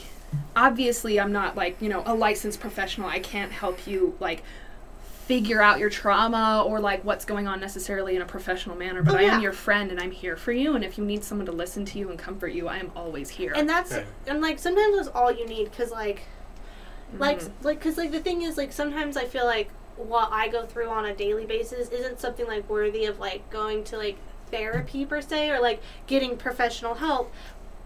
[0.56, 3.08] obviously, I'm not like, you know, a licensed professional.
[3.10, 4.44] I can't help you, like,
[5.28, 9.02] figure out your trauma or, like, what's going on necessarily in a professional manner.
[9.02, 10.76] But Oh, I am your friend and I'm here for you.
[10.76, 13.30] And if you need someone to listen to you and comfort you, I am always
[13.30, 13.54] here.
[13.56, 14.06] and that's Right.
[14.28, 16.24] and like sometimes that's all you need because like
[17.20, 17.52] like Mhm.
[17.62, 20.90] like because like the thing is like sometimes i feel like what i go through
[20.90, 24.18] on a daily basis isn't something like worthy of like going to like
[24.52, 27.32] therapy per se or like getting professional help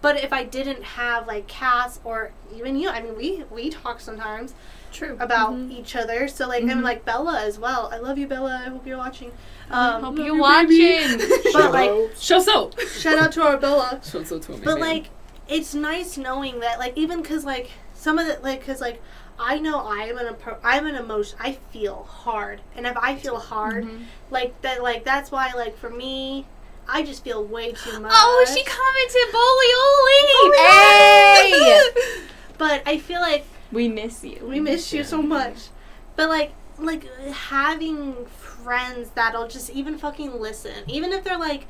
[0.00, 4.00] but if i didn't have like cass or even you i mean we we talk
[4.00, 4.54] sometimes
[4.92, 5.16] True.
[5.20, 5.70] about Mhm.
[5.70, 6.72] each other so like Mhm.
[6.72, 9.32] and like bella as well i love you bella i hope you're watching
[9.70, 11.18] um Hope you're watching.
[11.52, 12.70] but like Show so.
[12.98, 15.10] shout out to our bella Show so to but like
[15.46, 19.02] it's nice knowing that like even because like some of the like because like
[19.40, 20.34] I know I am an
[20.64, 24.02] I'm an emotion I feel hard and if I feel hard Mm-hmm.
[24.30, 26.46] like that like that's why like for me
[26.88, 28.12] I just feel way too much.
[28.14, 31.82] Oh, she commented bully Oli.
[32.12, 32.22] Hey,
[32.58, 34.44] But I feel like we miss you.
[34.46, 35.68] we miss you so much.
[36.16, 41.66] But like like having friends that'll just even fucking listen, even if they're like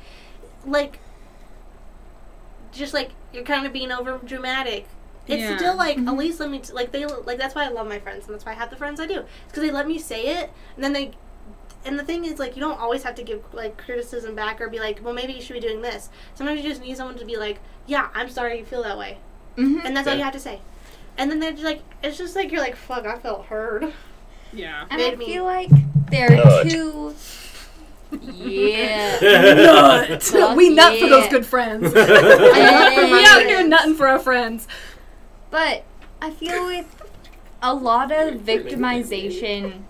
[0.65, 0.99] like
[2.71, 4.87] just like you're kind of being over dramatic.
[5.29, 5.57] It's Yeah.
[5.57, 7.99] still like at least let me t- like they like that's why I love my
[7.99, 10.27] friends and that's why I have the friends I do because they let me say
[10.41, 11.11] it and then they
[11.85, 14.67] and the thing is like you don't always have to give like criticism back or
[14.69, 17.25] be like well maybe you should be doing this sometimes you just need someone to
[17.25, 19.19] be like yeah I'm sorry you feel that way
[19.57, 19.85] Mhm.
[19.85, 20.59] and that's all you have to say
[21.17, 23.93] and then they're just like it's just like you're like fuck I felt heard
[24.51, 24.85] Yeah.
[24.89, 25.69] And I made me- feel like
[26.09, 27.13] there are two.
[28.11, 29.19] Yeah.
[30.09, 30.23] Nut.
[30.23, 31.93] Fuck we nut for those good friends.
[31.93, 33.11] Hey.
[33.11, 34.67] we out here nutting for our friends.
[35.49, 35.83] But
[36.21, 36.95] I feel with
[37.61, 39.83] a lot of victimization,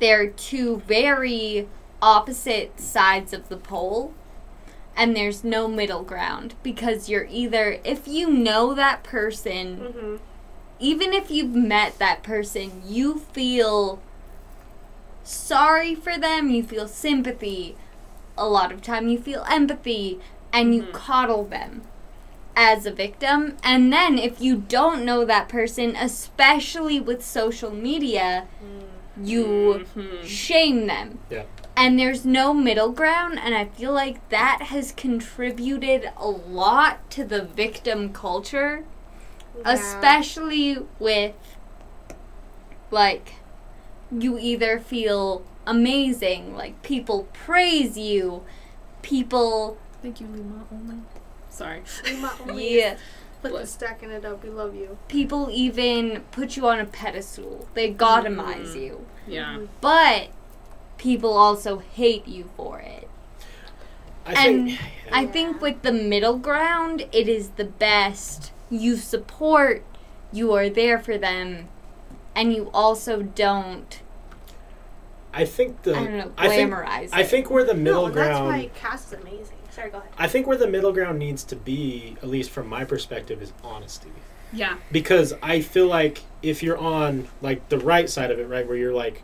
[0.00, 1.68] they're two very
[2.00, 4.14] opposite sides of the pole.
[4.94, 10.16] And there's no middle ground because you're either, if you know that person, mm-hmm.
[10.78, 14.02] even if you've met that person, you feel
[15.24, 17.74] sorry for them, you feel sympathy.
[18.36, 20.20] A lot of time you feel empathy
[20.52, 21.82] and you coddle them
[22.56, 23.56] as a victim.
[23.62, 29.24] And then if you don't know that person, especially with social media, mm-hmm.
[29.24, 30.26] you mm-hmm.
[30.26, 31.18] shame them.
[31.30, 31.44] Yeah.
[31.74, 37.24] And there's no middle ground, and I feel like that has contributed a lot to
[37.24, 38.84] the victim culture
[39.64, 41.34] especially with
[42.90, 43.34] like
[44.10, 48.42] you either feel amazing like people praise you
[49.02, 50.66] people Thank you, Lima.
[50.72, 50.96] Only.
[51.52, 51.82] Sorry.
[52.54, 52.96] yeah
[53.42, 54.44] Put the stacking it up.
[54.44, 54.98] We love you.
[55.08, 58.78] people even put you on a pedestal they godomize mm-hmm.
[58.78, 59.54] you Yeah.
[59.54, 59.64] Mm-hmm.
[59.80, 60.30] but
[60.96, 63.08] people also hate you for it
[64.24, 64.80] I and think,
[65.10, 68.52] I think with the middle ground, it is the best.
[68.70, 69.82] You support,
[70.32, 71.68] you are there for them,
[72.34, 74.00] and you also don't,
[75.34, 77.28] I think the I don't know, I think, glamorize I it.
[77.28, 78.14] think where the middle ground.
[78.14, 79.51] no, that's why Cass is amazing.
[79.72, 80.10] Sorry, go ahead.
[80.18, 83.52] I think where the middle ground needs to be, at least from my perspective, is
[83.64, 84.12] honesty.
[84.52, 84.76] Yeah.
[84.90, 88.76] Because I feel like if you're on like the right side of it, right, where
[88.76, 89.22] you're like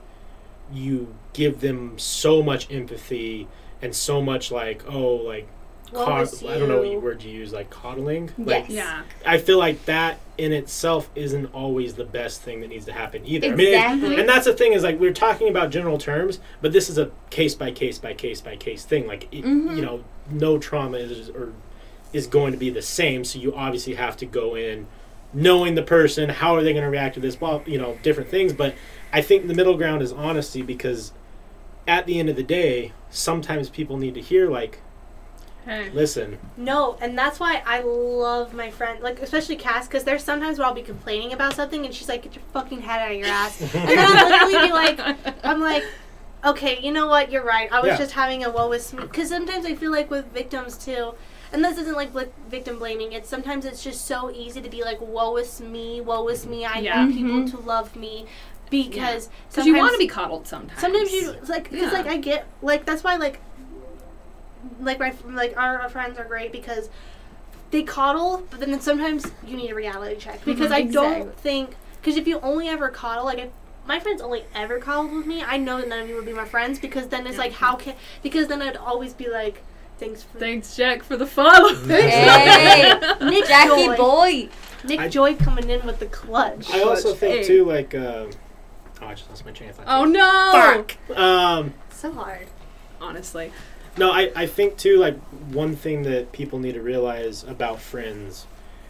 [0.72, 3.48] you give them so much empathy
[3.80, 5.57] and so much like oh like Woe
[5.92, 6.98] cod- is I don't know what you.
[7.00, 8.30] word you use like coddling.
[8.38, 8.70] Like Yes.
[8.70, 9.02] Yeah.
[9.26, 13.22] I feel like that in itself isn't always the best thing that needs to happen
[13.26, 13.48] either.
[13.48, 14.20] I mean, Exactly.
[14.20, 17.10] and that's the thing is like we're talking about general terms, but this is a
[17.30, 19.06] case by case by case by case thing.
[19.06, 19.76] Like it, Mhm.
[19.76, 21.52] you know, no trauma is or
[22.12, 23.24] is going to be the same.
[23.24, 24.86] So you obviously have to go in
[25.34, 28.30] knowing the person, how are they going to react to this, well, you know, different
[28.30, 28.52] things.
[28.54, 28.74] But
[29.12, 31.12] I think the middle ground is honesty because
[31.86, 34.78] at the end of the day, sometimes people need to hear like,
[35.68, 35.90] Hey.
[35.90, 40.58] listen, No, and that's why I love my friend, like especially Cass, because there's sometimes
[40.58, 43.18] where I'll be complaining about something, and she's like, "Get your fucking head out of
[43.18, 45.84] your ass," and then I'll literally be like, "I'm like."
[46.44, 47.32] Okay, you know what?
[47.32, 47.68] You're right.
[47.72, 47.96] I was Yeah.
[47.98, 51.14] just having a woe with me because sometimes I feel like with victims too,
[51.52, 53.12] and this isn't like bl- victim blaming.
[53.12, 56.64] It's sometimes it's just so easy to be like, "Woe is me, woe is me."
[56.64, 57.04] I Yeah.
[57.04, 57.50] need people Mhm.
[57.50, 58.26] to love me
[58.70, 60.80] because Because you want to be coddled sometimes.
[60.80, 61.98] Sometimes you like because Yeah.
[61.98, 63.40] like I get like that's why like
[64.80, 66.88] like my like our, our friends are great because
[67.70, 72.16] they coddle, but then sometimes you need a reality check because I don't think because
[72.16, 73.50] if you only ever coddle like if
[73.86, 76.32] my friends only ever coddled with me, I know that none of you would be
[76.32, 79.62] my friends because then it's like how can because then I'd always be like
[79.98, 81.74] thanks for Thanks, Jack, for the follow.
[81.86, 82.92] Hey,
[83.22, 83.96] Nick Jackie Joy.
[83.96, 84.48] boy.
[84.84, 86.70] Nick I- Joy coming in with the clutch.
[86.70, 87.18] I also Clutch.
[87.18, 87.44] think Hey.
[87.44, 88.26] too like, uh,
[89.02, 89.86] oh, I just lost my train of thought.
[89.88, 90.84] oh no!
[91.16, 92.46] Um, so hard.
[93.00, 93.52] Honestly.
[93.98, 95.18] No, I, I think too like
[95.52, 98.46] one thing that people need to realize about friends,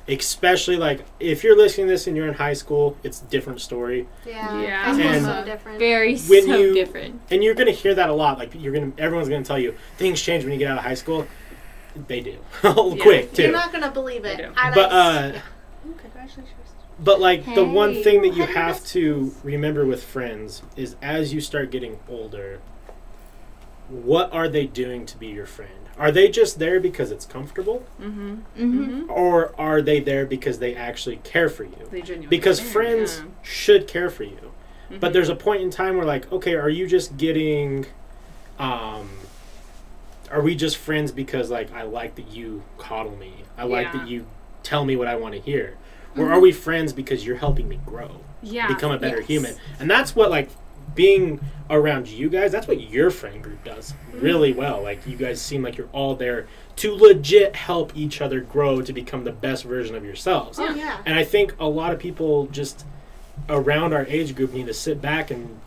[0.08, 3.60] especially like if you're listening to this and you're in high school, it's a different
[3.60, 4.06] story.
[4.26, 4.84] Yeah, Yeah.
[4.84, 5.78] High school's And- so different.
[5.78, 7.20] Very When so you- different.
[7.30, 8.38] And you're gonna hear that a lot.
[8.38, 10.94] Like you're gonna everyone's gonna tell you things change when you get out of high
[10.94, 11.26] school.
[12.06, 12.36] They do.
[12.64, 13.42] Oh quick too.
[13.44, 14.36] You're not gonna believe it.
[14.36, 14.52] They do.
[14.56, 15.40] And but I- uh
[15.88, 16.48] Ooh, congratulations.
[17.00, 18.02] but like the one Hey.
[18.02, 22.60] thing that you have to remember with friends is as you start getting older,
[23.88, 25.72] what are they doing to be your friend?
[25.98, 27.84] Are they just there because it's comfortable?
[28.00, 28.34] Mm-hmm.
[28.56, 29.10] Mm-hmm.
[29.10, 31.88] Or are they there because they actually care for you?
[31.90, 33.24] They genuinely because care, friends yeah.
[33.42, 34.52] should care for you
[34.90, 35.00] Mhm.
[35.00, 37.84] but there's a point in time where like okay are you just getting
[38.58, 39.10] um
[40.30, 43.98] are we just friends because like i like that you coddle me i like Yeah.
[43.98, 44.26] that you
[44.62, 45.76] tell me what I want to hear?
[46.16, 48.66] Or are we friends because you're helping me grow, Yeah.
[48.66, 49.26] become a better Yes.
[49.28, 49.54] human?
[49.78, 50.50] And that's what like
[50.98, 51.40] being
[51.70, 52.50] around you guys.
[52.50, 54.20] That's what your friend group does mm-hmm.
[54.20, 54.82] really well.
[54.82, 58.92] Like you guys seem like you're all there to legit help each other grow to
[58.92, 60.58] become the best version of yourselves.
[60.58, 60.98] Oh yeah.
[61.06, 62.84] And I think a lot of people just
[63.48, 65.60] around our age group need to sit back and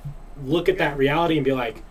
[0.43, 1.81] look at that reality and be like,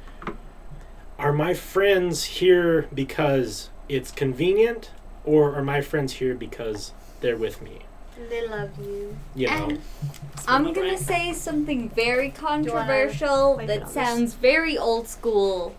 [1.19, 4.91] are my friends here because it's convenient,
[5.25, 7.81] or are my friends here because they're with me?
[8.29, 9.17] They love you.
[9.35, 9.81] You know, And
[10.47, 15.75] I'm gonna say something very controversial that sounds very old school,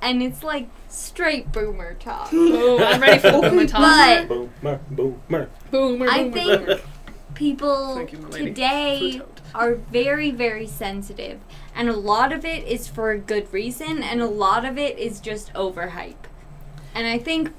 [0.00, 2.30] and it's like straight boomer talk.
[2.32, 4.28] Oh, I'm ready for the boomer talk.
[4.28, 5.48] But boomer, boomer.
[5.70, 6.80] Boomer, I think boomer.
[7.34, 9.22] people you, today
[9.54, 11.40] are very, very sensitive,
[11.74, 14.98] and a lot of it is for a good reason, and a lot of it
[14.98, 16.14] is just overhype.
[16.94, 17.52] And I think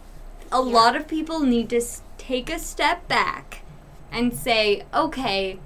[0.51, 3.61] a lot of people need to s- take a step back
[4.11, 5.59] and say, okay,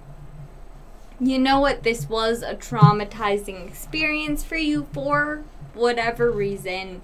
[1.20, 7.02] you know what, this was a traumatizing experience for you for whatever reason,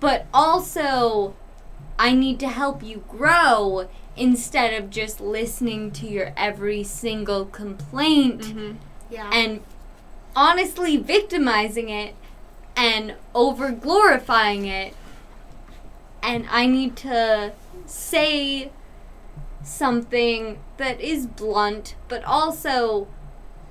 [0.00, 1.34] but also
[1.98, 8.40] I need to help you grow instead of just listening to your every single complaint
[8.42, 8.72] Mm-hmm.
[9.10, 9.30] Yeah.
[9.32, 9.60] and
[10.36, 12.14] honestly victimizing it
[12.76, 14.94] and over glorifying it.
[16.22, 17.52] And I need to
[17.86, 18.70] say
[19.62, 23.08] something that is blunt, but also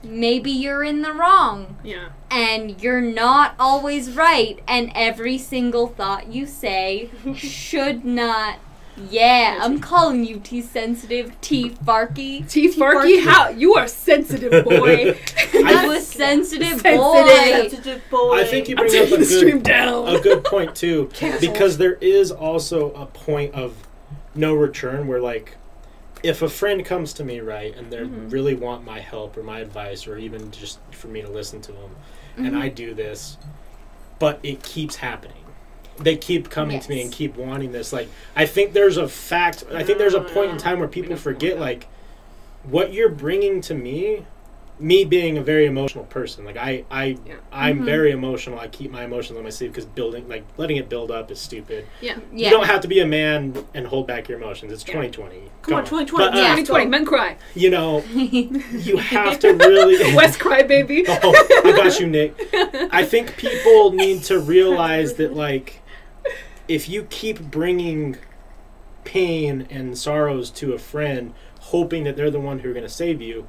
[0.04, 2.10] maybe you're in the wrong Yeah.
[2.30, 8.60] and you're not always right, and every single thought you say should not.
[9.12, 12.50] Yeah, I'm calling you T sensitive, T farky.
[12.50, 15.16] T Farky, how you are sensitive, boy.
[15.54, 16.98] You a sensitive Sensitive.
[17.00, 17.28] boy.
[17.28, 18.40] Sensitive boy.
[18.40, 20.08] I think you I'm bring up a the stream good, down.
[20.08, 23.76] a good point too, because there is also a point of
[24.34, 25.58] no return where like
[26.28, 28.32] if a friend comes to me right and they Mhm.
[28.32, 31.72] really want my help or my advice or even just for me to listen to
[31.72, 31.96] them
[32.38, 33.38] and I do this
[34.20, 35.44] but it keeps happening.
[36.00, 37.94] They keep coming to me and keep wanting this.
[37.94, 41.16] Like I think there's a fact I think there's a point in time where people
[41.16, 41.88] forget like
[42.64, 44.26] what you're bringing to me
[44.80, 47.36] me being a very emotional person like I I Yeah.
[47.52, 47.86] I'm Mhm.
[47.86, 51.10] very emotional I keep my emotions on my sleeve because building like letting it build
[51.10, 52.18] up is stupid yeah.
[52.32, 52.50] Yeah.
[52.50, 54.72] you don't have to be a man and hold back your emotions.
[54.72, 54.94] It's Yeah.
[54.94, 55.42] 2020.
[55.64, 56.26] Come on, 2020.
[56.28, 56.50] But, uh, Yeah.
[56.56, 57.38] 2020, men cry.
[57.56, 60.16] You know, you have to really.
[60.16, 61.06] West cry, baby.
[61.10, 62.36] oh, I got you, Nick.
[62.92, 65.82] I think people need to realize that, like,
[66.68, 68.18] if you keep bringing
[69.04, 72.90] pain and sorrows to a friend, hoping that they're the one who are going to
[72.92, 73.48] save you,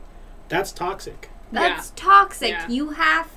[0.48, 1.30] that's toxic.
[1.52, 2.50] That's toxic.
[2.50, 2.68] Yeah.
[2.68, 3.28] You have.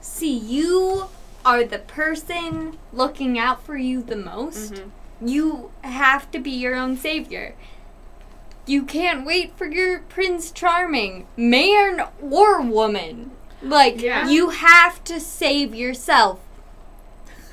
[0.00, 1.06] See, you
[1.44, 4.74] are the person looking out for you the most.
[4.74, 4.90] Mhm.
[5.20, 7.54] You have to be your own savior.
[8.66, 13.30] You can't wait for your Prince Charming, man or woman.
[13.62, 14.26] Like, Yeah.
[14.28, 16.38] you have to save yourself.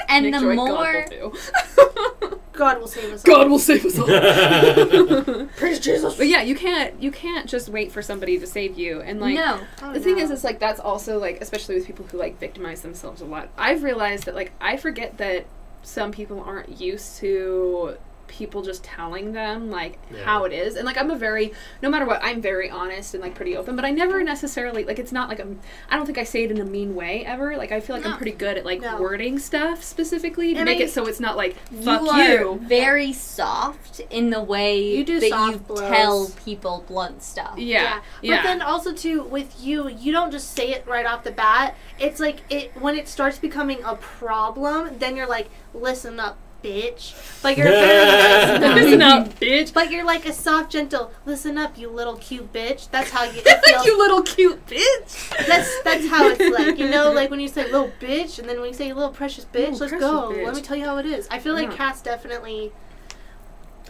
[0.07, 0.67] And Make the sure more.
[0.67, 2.39] God will, do.
[2.53, 3.23] God will save us.
[3.23, 3.49] God all.
[3.49, 5.47] will save us all.
[5.57, 6.15] Praise Jesus.
[6.15, 9.01] But yeah, you can't you can't just wait for somebody to save you.
[9.01, 9.59] And like no.
[9.81, 10.23] Oh, the thing no.
[10.23, 13.49] is it's like that's also like especially with people who like victimize themselves a lot.
[13.57, 15.45] I've realized that like I forget that
[15.83, 17.97] some people aren't used to
[18.31, 20.23] people just telling them like Yeah.
[20.23, 21.51] how it is and like i'm a very
[21.81, 24.97] no matter what i'm very honest and like pretty open but i never necessarily like
[24.99, 25.59] it's not like i'm
[25.89, 28.05] i don't think i say it in a mean way ever like i feel like
[28.05, 28.99] i'm pretty good at like No.
[29.01, 32.29] wording stuff specifically to And make I- it so it's not like fuck you are
[32.39, 35.89] you very soft in the way You do that soft you blows.
[35.89, 37.57] tell people blunt stuff.
[37.57, 41.23] yeah yeah, But then also too with you, you don't just say it right off
[41.23, 41.75] the bat.
[41.99, 47.43] It's like it when it starts becoming a problem, then you're like, listen up, bitch.
[47.43, 48.75] Like you're very nice.
[48.75, 51.11] listen up bitch But you're like a soft, gentle.
[51.25, 52.89] Listen up, you little cute bitch.
[52.91, 53.85] That's how you it feels.
[53.85, 56.77] you little cute bitch that's that's how it's like.
[56.77, 59.45] You know, like when you say little bitch, and then when you say little precious
[59.45, 60.29] bitch, Little let's precious go.
[60.31, 60.45] bitch.
[60.45, 61.27] Let me tell you how it is.
[61.31, 61.75] I feel like Yeah.
[61.77, 62.71] Cass definitely.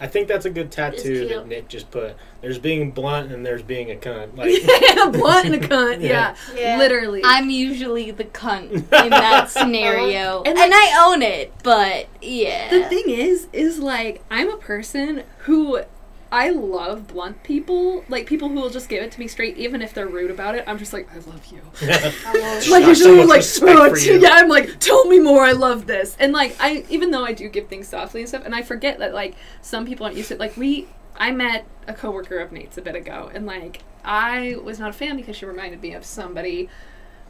[0.01, 2.15] I think that's a good tattoo that Nick just put.
[2.41, 4.35] There's being blunt and there's being a cunt.
[4.41, 6.59] Like, yeah blunt and a cunt yeah, Yeah.
[6.59, 6.77] Yeah.
[6.79, 10.41] literally I'm usually the cunt in that scenario.
[10.43, 12.71] And, and, I own it, but yeah.
[12.71, 15.83] The thing is, is like I'm a person who
[16.31, 19.81] I love blunt people, like people who will just give it to me straight, even
[19.81, 20.63] if they're rude about it.
[20.65, 21.61] I'm just like, I love you.
[22.25, 25.43] I like usually I'm like, "Oh, t- yeah, I'm like, tell me more.
[25.43, 28.43] I love this, and like I, even though I do give things softly and stuff,
[28.45, 30.35] and I forget that like some people aren't used to.
[30.35, 30.39] it.
[30.39, 30.87] Like we,
[31.17, 34.93] I met a coworker of Nate's a bit ago, and like I was not a
[34.93, 36.69] fan because she reminded me of somebody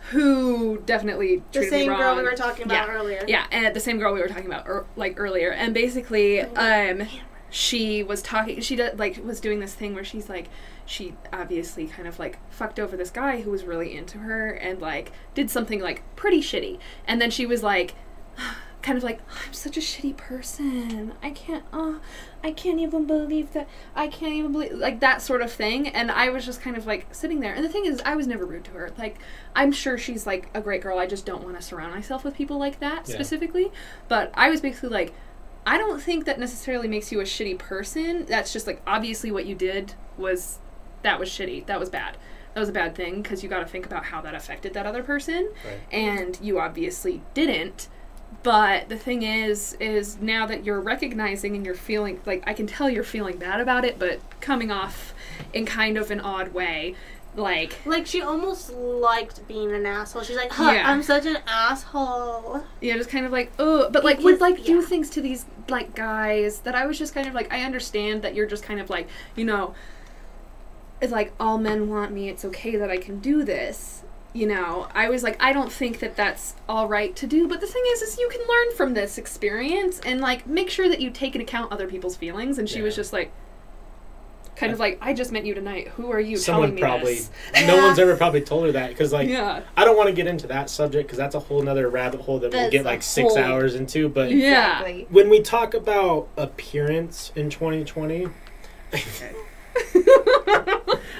[0.10, 2.94] who definitely The same me girl we were talking about Yeah.
[2.95, 3.23] earlier.
[3.28, 7.07] Yeah, and the same girl we were talking about er, like earlier, and basically, um,
[7.53, 10.48] she was talking she did like was doing this thing where she's like
[10.86, 14.82] she obviously kind of like fucked over this guy who was really into her and
[14.82, 16.80] like did something like pretty shitty.
[17.06, 17.94] And then she was like
[18.82, 21.14] kind of like i'm such a shitty person.
[21.22, 21.95] I can't uh
[22.44, 25.90] i can't even believe that i can't even believe like that sort of thing.
[25.90, 27.53] And i was just kind of like sitting there.
[27.53, 28.91] And the thing is i was never rude to her.
[28.98, 29.18] Like
[29.56, 30.98] i'm sure she's like a great girl.
[30.98, 33.15] I just don't want to surround myself with people like that Yeah.
[33.15, 33.72] specifically.
[34.07, 35.14] But i was basically like
[35.66, 38.26] I don't think that necessarily makes you a shitty person.
[38.26, 40.60] That's just like obviously what you did was
[41.04, 41.66] that was shitty.
[41.68, 42.18] That was bad.
[42.54, 44.86] That was a bad thing because you got to think about how that affected that
[44.86, 45.80] other person, Right.
[45.92, 47.88] and you obviously didn't.
[48.44, 52.66] But the thing is, is now that you're recognizing and you're feeling like I can
[52.68, 55.14] tell you're feeling bad about it, but coming off
[55.54, 56.96] in kind of an odd way,
[57.36, 60.24] like Like she almost liked being an asshole.
[60.24, 60.90] She's like, huh, Yeah.
[60.91, 62.64] I'm such an asshole.
[62.82, 65.45] Yeah, just kind of like, oh, but like would Because- like do things to these
[65.70, 68.80] like guys that I was just kind of like, I understand that you're just kind
[68.80, 69.74] of like, you know,
[71.02, 72.30] it's like all men want me.
[72.30, 74.03] It's okay that I can do this.
[74.34, 77.48] You know, I was like, I don't think that that's all right to do.
[77.49, 80.88] But the thing is, is you can learn from this experience and like make sure
[80.88, 82.58] that you take into account other people's feelings.
[82.58, 83.32] And she was just like,
[84.56, 85.88] kind of like, I just met you tonight.
[85.90, 87.32] Who are you Someone telling me probably, this?
[87.68, 90.28] no one's ever probably told her that because like yeah, I don't want to get
[90.28, 93.34] into that subject because that's a whole nother rabbit hole that we'll get like six
[93.36, 94.07] whole- hours into.
[94.10, 94.80] But Yeah.
[94.82, 95.07] Exactly.
[95.10, 98.28] when we talk about appearance in 2020,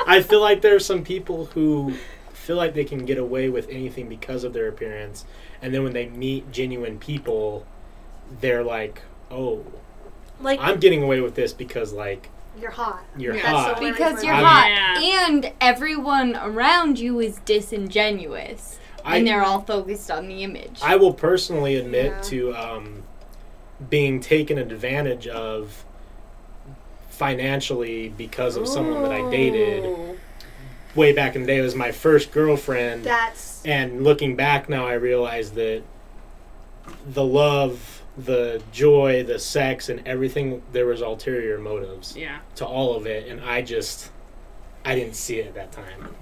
[0.06, 1.94] I feel like there are some people who
[2.34, 5.26] feel like they can get away with anything because of their appearance,
[5.62, 7.66] and then when they meet genuine people,
[8.42, 9.66] they're like, "Oh,
[10.40, 12.30] Like I'm getting away with this because like
[12.62, 13.04] you're hot.
[13.18, 13.42] you're Yeah.
[13.44, 15.28] That's hot." Because you're hot, Yeah.
[15.28, 20.80] and everyone around you is disingenuous, I, and they're all focused on the image.
[20.82, 22.22] I will personally admit Yeah.
[22.22, 23.04] to um,
[23.90, 25.84] being taken advantage of
[27.10, 30.18] financially because of someone that I dated
[30.96, 31.58] way back in the day.
[31.60, 33.04] It was my first girlfriend.
[33.04, 35.84] That's and looking back now, I realize that
[37.06, 42.40] the love, the joy, the sex, and everything, there was ulterior motives Yeah.
[42.56, 43.28] to all of it.
[43.28, 44.12] And I just,
[44.84, 46.16] I didn't see it at that time.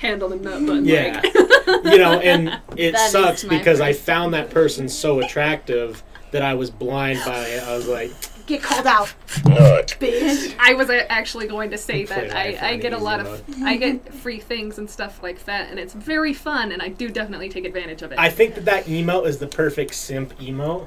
[0.00, 0.84] Handle the nut button.
[0.84, 1.20] Yeah.
[1.24, 1.34] Like.
[1.84, 6.02] you know, and it That is sucks because I found that person so attractive
[6.32, 7.62] that I was blind by it.
[7.62, 8.10] I was like,
[8.46, 10.54] get called out, bitch.
[10.58, 13.76] I was uh, actually going to say that I, I get a lot of I
[13.76, 17.48] get free things and stuff like that, and it's very fun, and I do definitely
[17.48, 18.18] take advantage of it.
[18.18, 20.86] I think that that emote is the perfect simp emote.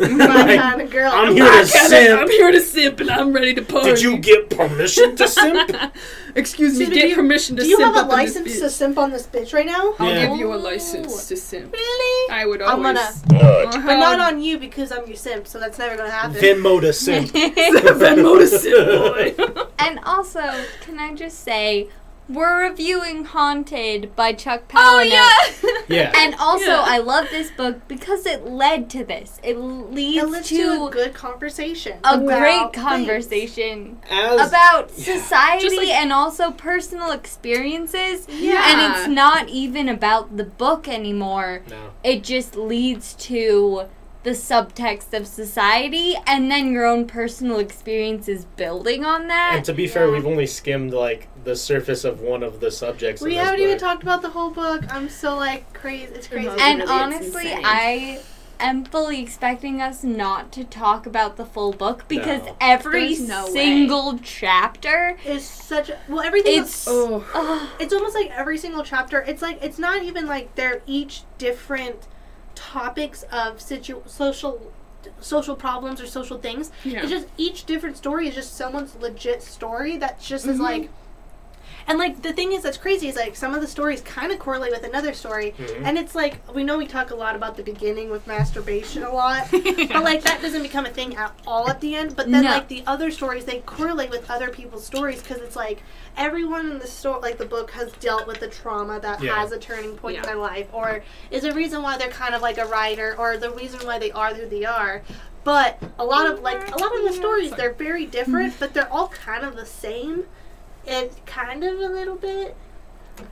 [0.00, 0.08] My
[0.44, 1.10] Like, kind of girl.
[1.12, 2.20] I'm I'm here to simp.
[2.20, 3.90] I'm here to simp, and I'm ready to party.
[3.90, 5.70] Did you get permission to simp?
[6.36, 8.34] Excuse me, So get you- permission to Do you simp have a up in this
[8.36, 9.94] license to simp on this bitch right now?
[9.98, 10.26] I'll Yeah.
[10.26, 10.58] give you a Oh.
[10.58, 11.72] license to simp.
[11.72, 12.32] Really?
[12.34, 12.86] I would always.
[12.86, 13.00] I'm gonna-
[13.64, 13.82] Uh-huh.
[13.86, 16.34] But not on you because I'm your simp, so that's never gonna happen.
[16.34, 17.30] Venmo to simp.
[17.30, 19.64] Venmo to simp, boy.
[19.78, 20.40] and also,
[20.80, 21.88] can I just say,
[22.26, 25.10] we're reviewing Haunted by Chuck Palahniuk.
[25.12, 25.84] oh Palahniuk.
[25.90, 26.04] yeah.
[26.04, 26.12] Yeah.
[26.16, 26.80] And also, Yeah.
[26.86, 29.38] I love this book because it led to this.
[29.42, 31.98] It leads It leads to, to a good conversation.
[32.02, 35.04] a great conversation As about Yeah.
[35.20, 38.26] society like- and also personal experiences.
[38.30, 38.62] Yeah.
[38.70, 41.60] And it's not even about the book anymore.
[41.68, 41.90] no.
[42.02, 43.84] It just leads to
[44.24, 49.52] the subtext of society and then your own personal experiences building on that.
[49.56, 53.20] And to be fair, we've only skimmed like the surface of one of the subjects.
[53.22, 54.82] We haven't even talked about the whole book.
[54.92, 56.12] I'm so like crazy.
[56.14, 56.48] It's crazy.
[56.58, 57.52] And Really, honestly.
[57.54, 58.20] I
[58.60, 62.56] am fully expecting us not to talk about the full book because No.
[62.60, 63.52] every There's no way.
[63.52, 66.62] single chapter is such a well everything.
[66.62, 67.68] it's Oh.
[67.78, 69.20] It's almost like every single chapter.
[69.20, 72.06] It's like it's not even like they're each different
[72.54, 74.72] topics of situ social
[75.20, 76.70] social problems or social things.
[76.84, 77.00] Yeah.
[77.02, 80.62] It's just each different story is just someone's legit story that just is Mhm.
[80.62, 80.90] like.
[81.86, 84.38] And like the thing is that's crazy is like some of the stories kind of
[84.38, 85.82] correlate with another story, Mhm.
[85.84, 89.12] and it's like we know we talk a lot about the beginning with masturbation a
[89.12, 92.16] lot, but like that doesn't become a thing at all at the end.
[92.16, 92.50] But then No.
[92.52, 95.82] like the other stories they correlate with other people's stories because it's like
[96.16, 99.34] everyone in the story like the book has dealt with the trauma that Yeah.
[99.34, 102.40] has a turning point in their life or is a reason why they're kind of
[102.42, 105.02] like a writer or the reason why they are who they are.
[105.44, 108.90] But a lot of like a lot of the stories they're very different, but they're
[108.90, 110.24] all kind of the same.
[110.86, 112.56] It kind of a little bit.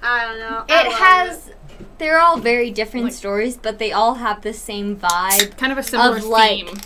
[0.02, 0.64] I don't know.
[0.68, 1.50] I it love has
[1.98, 5.78] they're all very different Like- stories but they all have the same vibe kind of
[5.78, 6.76] a similar Of, like, theme.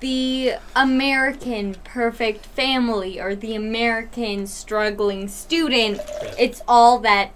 [0.00, 6.00] the american perfect family or the american struggling student
[6.38, 7.32] it's all that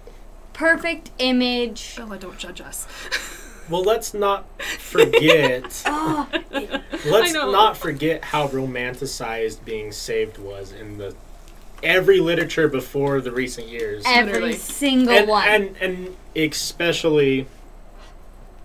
[0.53, 2.87] perfect image oh, Bella, don't judge us.
[3.69, 5.83] Well, let's not forget.
[5.85, 6.27] Oh,
[7.05, 11.13] let's not forget how romanticized being saved was in the
[11.83, 14.53] every literature before the recent years, every Literally.
[14.53, 15.47] single and, one.
[15.47, 17.47] and and especially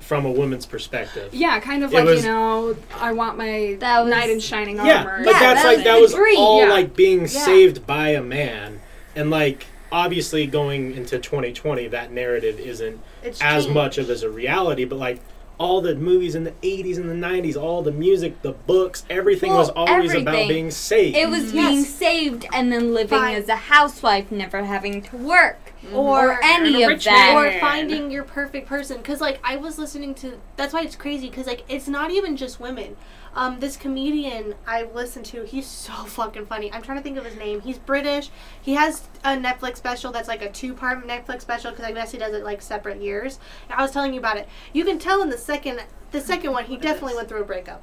[0.00, 1.32] from a woman's perspective.
[1.34, 4.38] Yeah, kind of It like was- you know, I want my That was- knight in
[4.40, 5.24] shining Yeah, armor.
[5.24, 6.36] like Yeah, that's that like was that was great.
[6.36, 6.68] all Yeah.
[6.70, 7.26] like being Yeah.
[7.26, 8.80] saved by a man,
[9.16, 13.74] and like obviously going into 2020, that narrative isn't It's as changed.
[13.74, 15.20] much of as a reality, but like
[15.64, 19.52] all the movies in the 80s and the 90s, all the music, the books, everything
[19.54, 21.16] was Well, always about being saved.
[21.16, 21.56] it was Mm-hmm.
[21.56, 21.68] Yes.
[21.70, 23.36] being saved and then living Fine.
[23.36, 27.34] as a housewife, never having to work or, or any of rich that.
[27.36, 28.98] or finding your perfect person.
[28.98, 32.36] Because like i was listening to that's why it's crazy because like it's not even
[32.36, 32.96] just women.
[33.36, 36.72] Um, this comedian i listened to he's so fucking funny.
[36.72, 37.60] I'm trying to think of his name.
[37.60, 38.30] He's british.
[38.60, 42.18] He has a netflix special that's like a two-part netflix special because i guess he
[42.18, 43.38] does it like separate years.
[43.68, 44.48] I was telling you about it.
[44.72, 45.82] You can tell in the second
[46.12, 47.82] the second one he definitely went through a breakup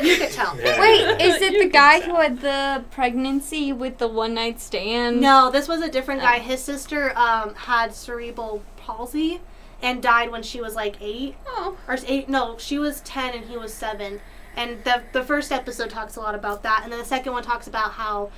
[0.00, 0.80] you could tell Yeah.
[0.80, 2.16] Wait, is it the guy tell.
[2.16, 5.20] who had the pregnancy with the one night stand?
[5.20, 6.36] No, this was a different guy.
[6.38, 6.40] Oh.
[6.40, 9.40] His sister um, had cerebral palsy
[9.82, 12.28] and died when she was like eight Oh, or eight.
[12.28, 14.20] No, she was ten and he was seven.
[14.56, 17.42] And the the first episode talks a lot about that, and then the second one
[17.42, 18.30] talks about how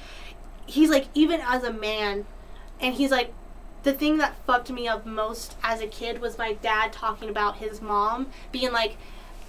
[0.66, 2.26] he's like even as a man,
[2.80, 3.32] and he's like.
[3.84, 7.56] The thing that fucked me up most as a kid was my dad talking about
[7.56, 8.96] his mom being like,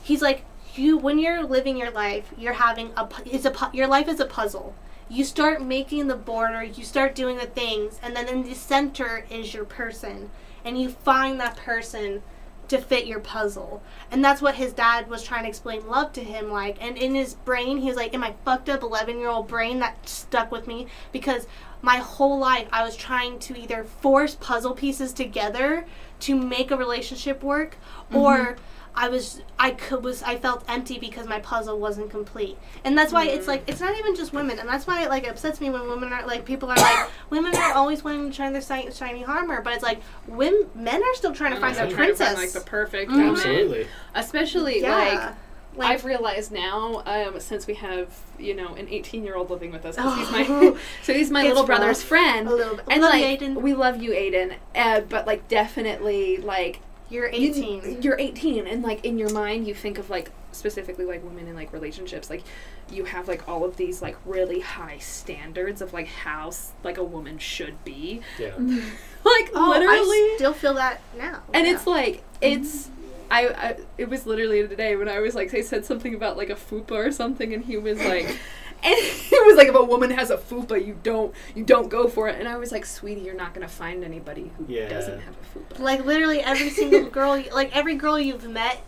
[0.01, 0.43] he's like,
[0.77, 4.25] you when you're living your life, you're having a it's a your life is a
[4.25, 4.75] puzzle.
[5.09, 9.25] You start making the border, you start doing the things, and then in the center
[9.29, 10.31] is your person,
[10.63, 12.23] and you find that person
[12.69, 13.83] to fit your puzzle.
[14.09, 16.77] And that's what his dad was trying to explain love to him like.
[16.81, 19.79] And in his brain, he was like, in my fucked up 11 year old brain,
[19.79, 21.47] that stuck with me because
[21.81, 25.85] my whole life I was trying to either force puzzle pieces together
[26.21, 27.77] to make a relationship work
[28.11, 28.61] or mm-hmm.
[28.95, 32.57] I was I could was I felt empty because my puzzle wasn't complete.
[32.85, 35.27] And that's why it's like it's not even just women and that's why it like
[35.27, 38.53] upsets me when women are like people are like women are always wanting to find
[38.53, 41.89] their si- shiny armor, but it's like women men are still trying to find their
[41.89, 42.27] princess.
[42.27, 43.15] find, like the perfect Mhm.
[43.17, 43.31] woman.
[43.31, 43.87] Absolutely.
[44.15, 44.95] Especially yeah.
[44.95, 45.33] like
[45.75, 49.71] Like, I've realized now, um, since we have you know an 18 year old living
[49.71, 50.71] with us, 'cause he's Oh.
[50.73, 52.85] my so he's my little brother's friend, a little bit.
[52.91, 53.55] and Love like Aiden.
[53.55, 56.79] we love you, Aiden, uh, but like definitely like
[57.13, 58.01] You're 18.
[58.01, 61.55] you're 18, and like in your mind you think of like specifically like women in
[61.55, 62.43] like relationships, like
[62.91, 66.51] you have like all of these like really high standards of like how
[66.83, 68.55] like a woman should be, Yeah.
[68.57, 69.97] like oh, literally.
[69.97, 71.43] I still feel that now.
[71.53, 71.73] And Yeah.
[71.73, 72.89] it's like it's
[73.29, 76.49] I, I it was literally today when I was like they said something about like
[76.49, 78.37] a fupa or something and he was like
[78.83, 82.07] and it was like if a woman has a fupa you don't you don't go
[82.07, 84.89] for it and I was like sweetie you're not gonna find anybody who Yeah.
[84.89, 85.79] doesn't have a fupa.
[85.79, 88.81] like literally every single girl, like every girl you've met,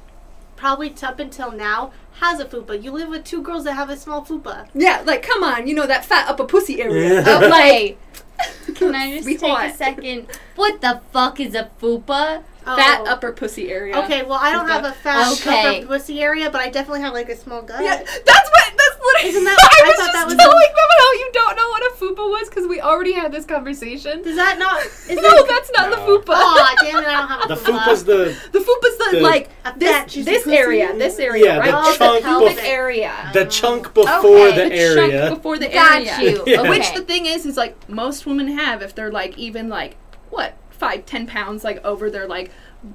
[0.56, 2.82] probably up until now has a fupa.
[2.82, 4.68] You live with two girls that have a small fupa.
[4.74, 7.22] Yeah, like come on, you know that fat upper pussy area.
[7.22, 7.36] Yeah.
[7.44, 7.98] of, like
[8.76, 9.70] Can I just take hot.
[9.70, 10.28] a second?
[10.56, 12.44] What the fuck is a fupa?
[12.66, 13.06] Fat Oh.
[13.12, 13.96] upper pussy area.
[14.00, 14.70] Okay, well I don't Fupa.
[14.72, 15.78] have a fat Okay.
[15.82, 17.84] upper pussy area, but I definitely have like a small gut.
[17.84, 18.74] Yeah, that's what.
[18.76, 19.30] That's literally.
[19.30, 21.56] Isn't that- I I was thought just that was telling a- them how you don't
[21.56, 24.22] know what a fupa was because we already had this conversation.
[24.24, 24.84] Does that not?
[24.86, 25.46] Is no, that?
[25.48, 25.96] that's not No.
[25.96, 26.02] the
[26.32, 26.36] fupa.
[26.36, 27.08] Aw, damn it!
[27.08, 27.80] I don't have a The fupa.
[27.84, 28.16] fupa's the
[28.52, 31.72] The fupa's the, The- like A this this area, this area, Yeah, right?
[31.72, 33.30] the It's chunk the pelvic bef- area.
[33.34, 33.50] the oh.
[33.50, 35.20] chunk before Okay, the, the area.
[35.28, 36.32] chunk before the Got area.
[36.32, 36.44] you.
[36.48, 36.62] Yeah.
[36.62, 36.70] Okay.
[36.70, 39.98] Which the thing is, is like most women have if they're like even like
[40.30, 42.52] what five, ten pounds like over their like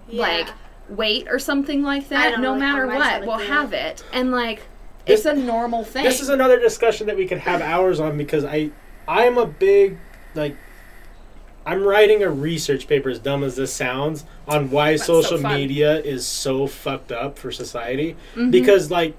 [0.08, 0.22] Yeah.
[0.22, 0.48] like
[0.88, 2.40] weight or something like that.
[2.40, 4.00] No really matter what, stomach will have it.
[4.00, 4.62] it, and like
[5.06, 6.04] This- it's a normal thing.
[6.04, 8.70] This is another discussion that we could have hours on because I
[9.08, 9.96] I'm a big
[10.34, 10.56] like
[11.66, 15.54] I'm writing a research paper as dumb as this sounds on why That's social fun.
[15.54, 18.50] media is so fucked up for society Mhm.
[18.50, 19.14] because like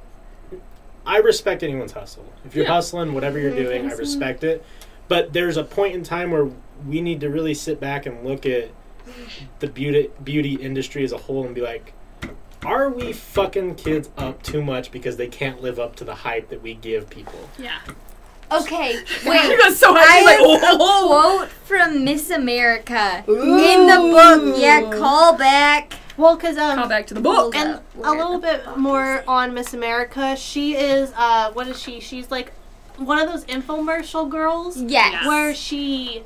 [1.05, 2.25] I respect anyone's hustle.
[2.45, 2.73] If you're Yeah.
[2.73, 4.63] hustling, whatever you're doing, I respect it.
[5.07, 6.47] But there's a point in time where
[6.87, 8.69] we need to really sit back and look at
[9.59, 11.93] the beauty beauty industry as a whole and be like,
[12.65, 16.49] are we fucking kids up too much because they can't live up to the hype
[16.49, 17.49] that we give people?
[17.57, 17.79] yeah.
[18.51, 19.57] Okay, she wait.
[19.57, 21.37] got so I happy, like have oh.
[21.37, 24.57] a quote from Miss America in the book.
[24.59, 25.93] Yeah, call back.
[26.17, 27.55] Well, because um, Call back to the book.
[27.55, 30.35] and a little bit more on Miss America.
[30.35, 32.01] She is uh, what is she?
[32.01, 32.51] She's like
[32.97, 35.25] one of those infomercial girls Yes.
[35.25, 36.23] where she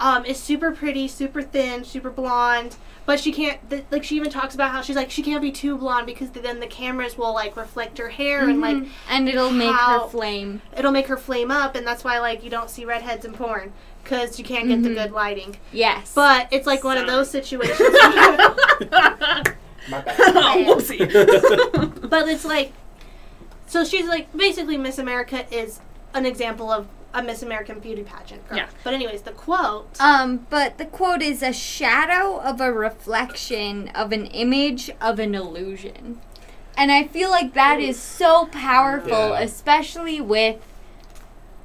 [0.00, 2.76] um is super pretty, super thin, super blonde.
[3.08, 5.50] But she can't, th- like, she even talks about how she's like, she can't be
[5.50, 8.76] too blonde because then the cameras will, like, reflect her hair and, like,
[9.08, 10.60] and it'll make her flame.
[10.76, 11.74] it'll make her flame up.
[11.74, 13.72] And that's why, like, you don't see redheads in porn
[14.04, 14.94] because you can't get the Mhm.
[14.94, 15.56] good lighting.
[15.72, 16.12] Yes.
[16.14, 17.78] But it's like one of those situations.
[19.88, 20.18] My bad.
[20.36, 22.00] oh, whoopsie.
[22.10, 22.74] But it's like,
[23.68, 25.80] so she's like, basically, Miss America is
[26.12, 28.58] an example of a Miss American beauty pageant girl.
[28.58, 28.68] Yeah.
[28.84, 30.00] But anyways, the quote.
[30.00, 35.34] Um, but the quote is a shadow of a reflection of an image of an
[35.34, 36.20] illusion.
[36.76, 39.40] And I feel like that is so powerful, Yeah.
[39.40, 40.56] especially with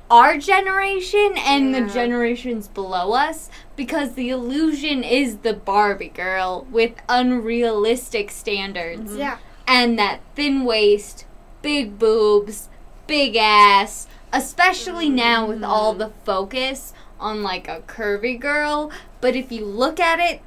[0.10, 6.94] our generation and the generations below us, because the illusion is the Barbie girl with
[7.10, 9.16] unrealistic standards.
[9.16, 9.38] yeah.
[9.68, 11.26] And that thin waist,
[11.62, 12.70] big boobs,
[13.08, 16.00] big ass, especially now with all mm.
[16.00, 18.92] the focus on like a curvy girl.
[19.22, 20.42] But if you look at it,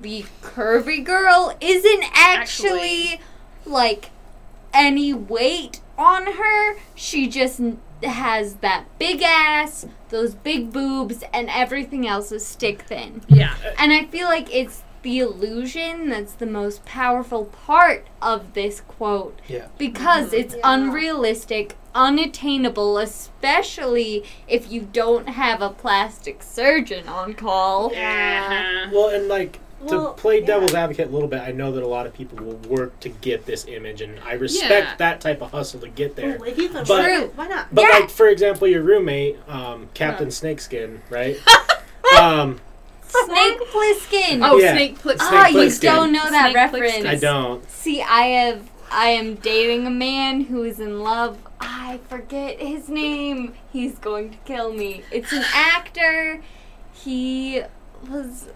[0.00, 3.20] the curvy girl isn't actually,
[3.66, 4.10] like
[4.72, 6.76] any weight on her.
[6.94, 7.60] She just
[8.02, 13.22] has that big ass, those big boobs, and everything else is stick thin.
[13.28, 13.54] yeah.
[13.78, 19.40] And I feel like it's the illusion that's the most powerful part of this quote
[19.48, 19.68] Yeah.
[19.78, 20.36] because mm-hmm.
[20.36, 20.60] it's Yeah.
[20.64, 27.92] unrealistic, unattainable, especially if you don't have a plastic surgeon on call.
[27.92, 28.90] Yeah.
[28.92, 29.54] Well, and like
[29.88, 30.46] to Well, play yeah.
[30.46, 33.08] devil's advocate a little bit, I know that a lot of people will work to
[33.08, 34.94] get this image, and I respect Yeah.
[34.98, 36.36] that type of hustle to get there.
[36.38, 37.30] Ooh, if you But- True.
[37.34, 37.66] why not?
[37.72, 37.98] But Yeah.
[38.00, 41.38] like for example, your roommate, um, Captain Snakeskin, right?
[42.20, 42.60] um,
[43.08, 44.40] Snake Plissken!
[44.48, 44.72] Oh, Yeah.
[44.72, 46.92] snake pl- Ah, you don't know that Snake reference.
[46.96, 47.06] Plissken.
[47.06, 47.70] I don't.
[47.70, 48.70] See, I have.
[48.92, 51.38] I am dating a man who is in love.
[51.60, 53.54] I forget his name.
[53.72, 55.02] He's going to kill me.
[55.10, 56.42] It's an actor.
[56.92, 57.62] He
[58.08, 58.48] was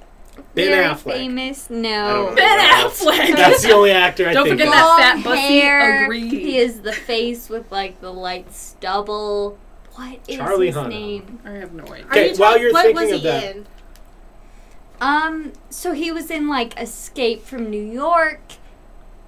[0.55, 1.13] Ben very Affleck.
[1.13, 1.69] famous.
[1.71, 2.33] No.
[2.35, 3.37] Ben Affleck.
[3.37, 4.73] That's the only actor I Don't think forget of.
[4.75, 5.41] that Long fat bussy.
[5.41, 6.05] hair.
[6.05, 6.31] Agreed.
[6.33, 9.59] He is the face with like the light stubble.
[9.95, 10.89] What is Charlie his Hunnam.
[10.89, 11.39] name?
[11.45, 12.05] I have no idea.
[12.07, 13.67] Are Okay, you while talking- you're what thinking was of he that- in?
[15.01, 15.53] Um.
[15.71, 18.41] So he was in like Escape from New York,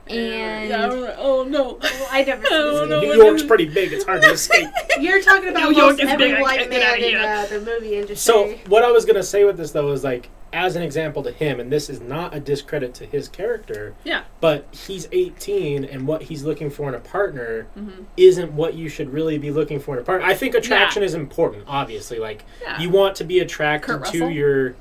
[0.09, 0.73] and
[1.19, 1.79] oh no.
[1.83, 3.01] Well, I never seen Oh, this no.
[3.01, 4.69] New York's pretty big; it's hard to escape.
[5.01, 7.17] You're talking about New York most is every big, white can't get out man in
[7.17, 8.17] uh, the movie industry.
[8.17, 11.33] So what I was gonna say with this though is like, as an example to
[11.33, 14.23] him, and this is not a discredit to his character, Yeah.
[14.41, 18.03] but he's 18, and what he's looking for in a partner Mm-hmm.
[18.17, 20.27] isn't what you should really be looking for in a partner.
[20.27, 22.19] I think attraction is important, obviously.
[22.19, 22.81] Like Yeah.
[22.81, 24.75] you want to be attracted to your.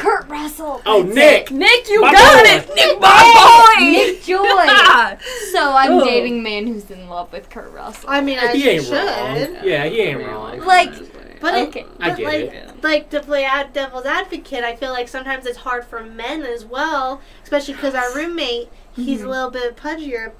[0.00, 0.80] Kurt Russell.
[0.86, 1.50] Oh, that's Nick!
[1.50, 1.54] it.
[1.54, 2.50] Nick, you My got boy.
[2.50, 2.68] it.
[2.74, 3.84] Nick, Hey, my boy.
[3.84, 5.16] Nick Joy.
[5.52, 6.04] So I'm Oh.
[6.04, 8.08] dating a man who's in love with Kurt Russell.
[8.08, 8.92] I mean, as He you ain't should.
[8.94, 9.56] wrong.
[9.64, 10.60] Yeah, he ain't wrong.
[10.60, 10.92] Like,
[11.40, 11.86] But Okay.
[12.00, 12.82] I but get like, it.
[12.82, 16.64] like to play ad- devil's advocate, I feel like sometimes it's hard for men as
[16.66, 19.28] well, especially because our roommate he's a Mhm.
[19.30, 20.32] little bit pudgier,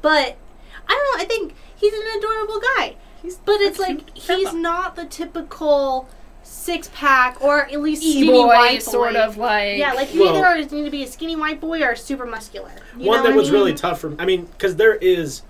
[0.00, 0.36] but
[0.88, 1.22] I don't know.
[1.22, 6.08] I think he's an adorable guy, He's but it's like he's not the typical
[6.48, 9.78] six pack or at least skinny boy, white sort of like.
[9.78, 12.70] Yeah, like you Well- either need to be a skinny white boy or super muscular.
[12.96, 13.60] You One know that what I was mean?
[13.60, 14.14] really tough for.
[14.18, 15.42] I mean, because there is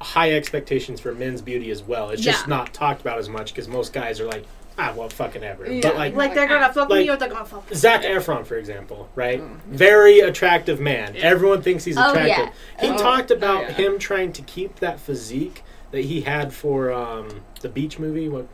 [0.00, 2.10] high expectations for men's beauty as well.
[2.10, 2.56] It's just Yeah.
[2.56, 4.44] not talked about as much because most guys are like,
[4.78, 5.70] ah, well, fucking ever.
[5.70, 5.80] Yeah.
[5.82, 6.14] But like.
[6.14, 7.68] like they're gonna fuck Like- me or they're gonna fuck.
[7.70, 7.76] me.
[7.76, 9.40] Zac Efron, for example, right?
[9.40, 9.58] Mm.
[9.68, 11.14] Very attractive man.
[11.14, 11.22] Yeah.
[11.22, 12.50] Everyone thinks he's Oh, attractive.
[12.80, 12.86] yeah.
[12.88, 13.72] He Oh, talked about oh, yeah.
[13.74, 15.62] him trying to keep that physique
[15.92, 17.28] that he had for um,
[17.60, 18.46] the beach movie, what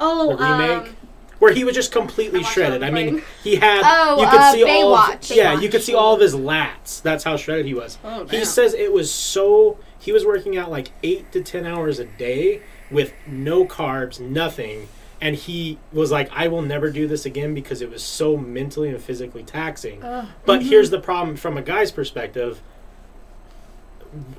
[0.00, 0.96] Oh, the remake, um,
[1.44, 2.82] where he was just completely shredded.
[2.82, 5.34] I mean, he had Oh, you could uh, see all of, Baywatch.
[5.36, 5.62] yeah, Baywatch.
[5.62, 7.02] you could see all of his lats.
[7.02, 7.98] That's how shredded he was.
[8.02, 11.98] Oh, He says it was so he was working out like eight to ten hours
[11.98, 14.88] a day with no carbs, nothing.
[15.20, 18.90] And he was like, I will never do this again because it was so mentally
[18.90, 20.02] and physically taxing.
[20.02, 20.26] Ugh.
[20.44, 22.60] But here's the problem from a guy's perspective.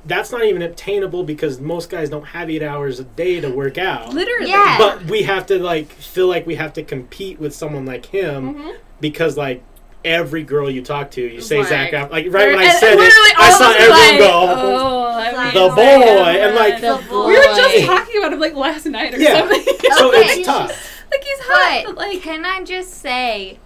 [0.06, 3.77] That's not even obtainable because most guys don't have eight hours a day to work
[3.77, 4.14] out.
[4.14, 4.49] Literally.
[4.49, 4.77] Yeah.
[4.77, 8.56] But we have to like feel like we have to compete with someone like him
[8.56, 8.76] Mhm.
[9.02, 9.61] because like
[10.06, 12.11] every girl you talk to, you say Like- Zac Efron.
[12.11, 14.31] Like right when I said and it, I saw of us everyone like, go,
[14.77, 17.27] Oh, that The means "The boy," and, like- boy.
[17.27, 19.39] we were just talking about him like last night or Yeah.
[19.39, 19.64] something.
[19.97, 20.19] so Okay.
[20.19, 21.02] it's tough.
[21.11, 23.60] like he's hot, But but like can I just say?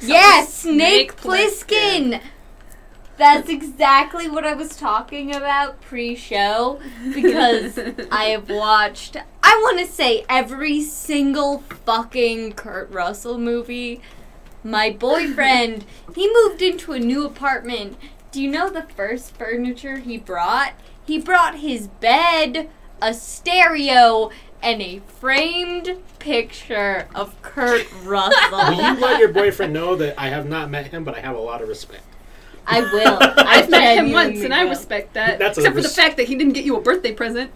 [0.00, 2.20] Yes, Snake Snake Plissken.
[3.20, 6.80] That's exactly what I was talking about pre-show
[7.12, 7.78] because
[8.10, 14.00] I have watched I want to say every single fucking Kurt Russell movie.
[14.64, 15.84] My boyfriend,
[16.14, 17.98] he moved into a new apartment.
[18.32, 20.72] Do you know the first furniture he brought?
[21.04, 22.70] He brought his bed,
[23.02, 24.30] a stereo,
[24.62, 28.58] and a framed picture of Kurt Russell.
[28.58, 31.36] Will you let your boyfriend know that I have not met him, but I have
[31.36, 32.04] a lot of respect?
[32.66, 33.18] I will.
[33.46, 35.38] I've met him once, and I respect that.
[35.38, 37.50] That's Except for the fact that he didn't get you a birthday present.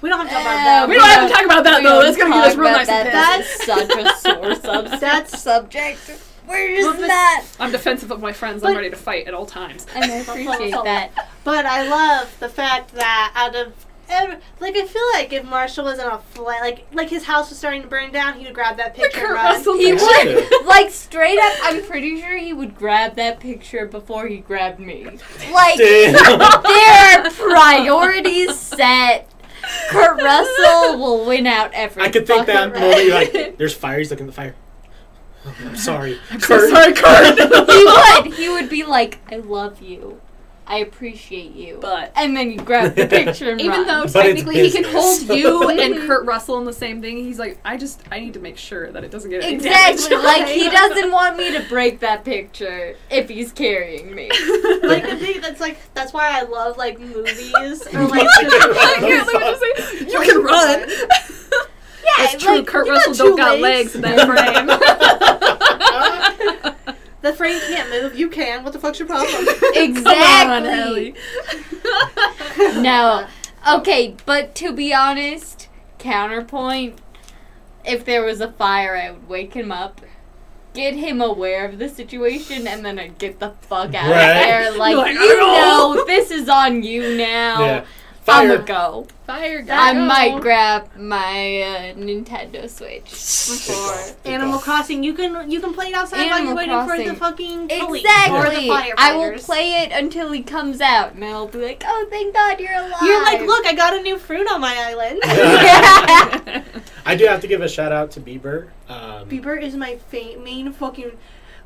[0.00, 0.88] we don't have to talk about Uh, that.
[0.88, 1.88] We don't have to talk about that though.
[2.00, 3.38] don't That's gonna talk get us real nice and that.
[3.38, 6.00] That's such a sore sub- That's- subject.
[6.48, 7.44] We're Well, but- not.
[7.60, 8.64] I'm defensive of my friends.
[8.64, 9.86] I'm ready to fight at all times.
[9.94, 11.10] And I appreciate that.
[11.44, 13.72] But I love the fact that out of
[14.10, 17.48] ev- like I feel like if Marshall was in a flight, like like his house
[17.48, 19.54] was starting to burn down, he would grab that picture and Kurt run.
[19.56, 24.26] Russell He would, like, straight up, I'm pretty sure he would grab that picture before
[24.26, 25.04] he grabbed me.
[25.52, 26.12] Like, Damn.
[26.62, 29.28] there are priorities set.
[29.90, 33.04] Kurt Russell will win out every I could think that fucking moment.
[33.04, 33.98] You're like, there's fire.
[33.98, 34.54] He's looking at the fire.
[35.44, 36.18] Oh, I'm sorry.
[36.30, 37.38] I'm so sorry, Kurt.
[37.70, 38.34] he would.
[38.38, 40.20] He would be like, "I love you,
[40.70, 43.86] I appreciate you," But and then you grab the picture and even run.
[43.88, 45.26] though But it's technically he can business.
[45.26, 48.34] hold you and Kurt Russell in the same thing, he's like, I just I need
[48.34, 50.24] to make sure that it doesn't get any exactly, damage.
[50.24, 54.28] like he doesn't want me to break that picture if he's carrying me.
[54.84, 57.52] like I think that's like that's why I love like movies
[57.92, 60.88] or like I can't let me just say, you can run.
[62.02, 62.56] Yeah, That's true.
[62.56, 63.94] like, Kurt you Russell got don't two got legs.
[63.94, 64.26] legs in that
[66.60, 66.69] frame.
[67.22, 68.18] The frame can't move.
[68.18, 68.64] You can.
[68.64, 69.30] What the fuck's your problem?
[69.60, 69.82] Come on,
[70.64, 70.70] exactly.
[70.70, 71.14] Ellie.
[72.82, 73.26] No.
[73.68, 75.68] Okay, but to be honest,
[75.98, 76.98] counterpoint,
[77.84, 80.00] if there was a fire, I would wake him up,
[80.74, 84.30] get him aware of the situation, and then I'd get the fuck out Right.
[84.30, 84.70] of there.
[84.78, 87.60] Like, Like, you know, this is on you now.
[87.60, 87.84] Yeah.
[88.30, 88.62] I'ma Fire.
[88.64, 89.06] go.
[89.28, 94.16] I might grab my uh, Nintendo Switch before.
[94.24, 95.04] Animal Crossing.
[95.04, 97.06] You can you can play it outside while Animal you're waiting Crossing.
[97.06, 98.66] for the fucking police or Exactly.
[98.68, 99.44] the I will firefighters.
[99.44, 103.02] play it until he comes out, and I'll be like, "Oh, thank God you're alive."
[103.02, 105.20] You're like, look, I got a new fruit on my island.
[107.06, 108.68] I do have to give a shout out to Bieber.
[108.88, 111.16] Um, Bieber is my fa- main fucking Motherfucker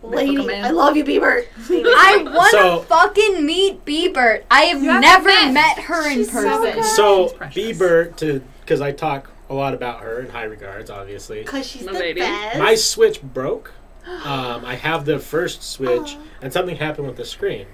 [0.09, 0.53] lady.
[0.55, 1.45] I love you, Bieber.
[1.71, 4.43] I want to So- fucking meet Bieber.
[4.51, 5.53] I have never met.
[5.53, 5.79] met.
[5.81, 6.75] her in She's so person.
[6.75, 6.85] good.
[6.85, 7.79] So She's.
[7.79, 11.43] Bieber to because I talk a lot about her in high regards, obviously.
[11.43, 12.21] Because she's My the lady.
[12.21, 12.59] best.
[12.59, 13.73] My Switch broke.
[14.07, 16.23] Um, I have the first Switch, Oh.
[16.43, 17.67] and something happened with the screen.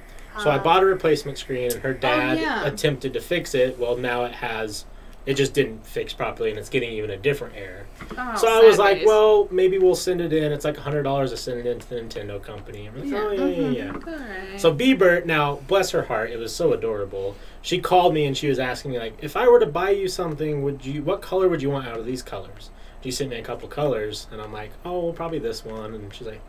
[0.43, 0.63] So I Ah.
[0.63, 2.65] bought a replacement screen, and her dad yeah.
[2.65, 3.79] attempted to fix it.
[3.79, 4.85] Well, now it has,
[5.31, 7.87] it just didn't fix properly, and it's getting even a different error.
[8.19, 9.07] Oh, so I was like, sideways.
[9.07, 10.51] well, maybe we'll send it in.
[10.53, 12.91] It's like hundred dollars to send it in to the Nintendo company.
[12.95, 13.73] Like, oh yeah, yeah, Mm-hmm.
[14.09, 14.13] yeah.
[14.15, 14.61] Alright.
[14.61, 17.37] So Bieber, now bless her heart, it was so adorable.
[17.63, 20.09] She called me and she was asking me like, if I were to buy you
[20.09, 21.03] something, would you?
[21.03, 22.71] What color would you want out of these colors?
[23.03, 25.95] She sent me a couple colors, and I'm like, oh, well, probably this one.
[25.95, 26.41] And she's like,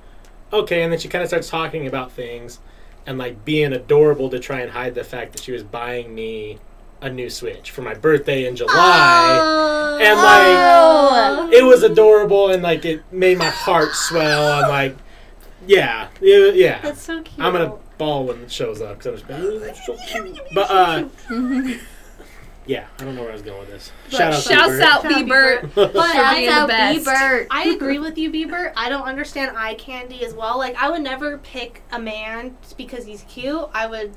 [0.52, 0.82] okay.
[0.84, 2.60] And then she kind of starts talking about things,
[3.06, 6.58] and like being adorable to try and hide the fact that she was buying me
[7.02, 9.38] a new Switch for my birthday in July.
[9.42, 9.98] Oh.
[10.02, 10.18] And,
[11.48, 14.64] like, It was adorable, and like it made my heart swell.
[14.64, 14.96] I'm like,
[15.68, 16.82] yeah, yeah, yeah.
[16.82, 17.40] That's so cute.
[17.40, 20.40] I'm gonna ball when it shows up because I'm like, "Ooh, that's so cute.
[20.56, 21.04] But uh,
[22.66, 23.92] yeah, I don't know where I was going with this.
[24.10, 24.82] Shout out, Shouts Bieber.
[24.82, 25.76] out Shout out Bieber.
[25.76, 27.06] But Shouts out best.
[27.06, 27.48] Bieber.
[27.52, 28.72] I agree with you, Bieber.
[28.76, 30.58] I don't understand eye candy as well.
[30.58, 33.70] Like, I would never pick a man because he's cute.
[33.74, 34.16] I would.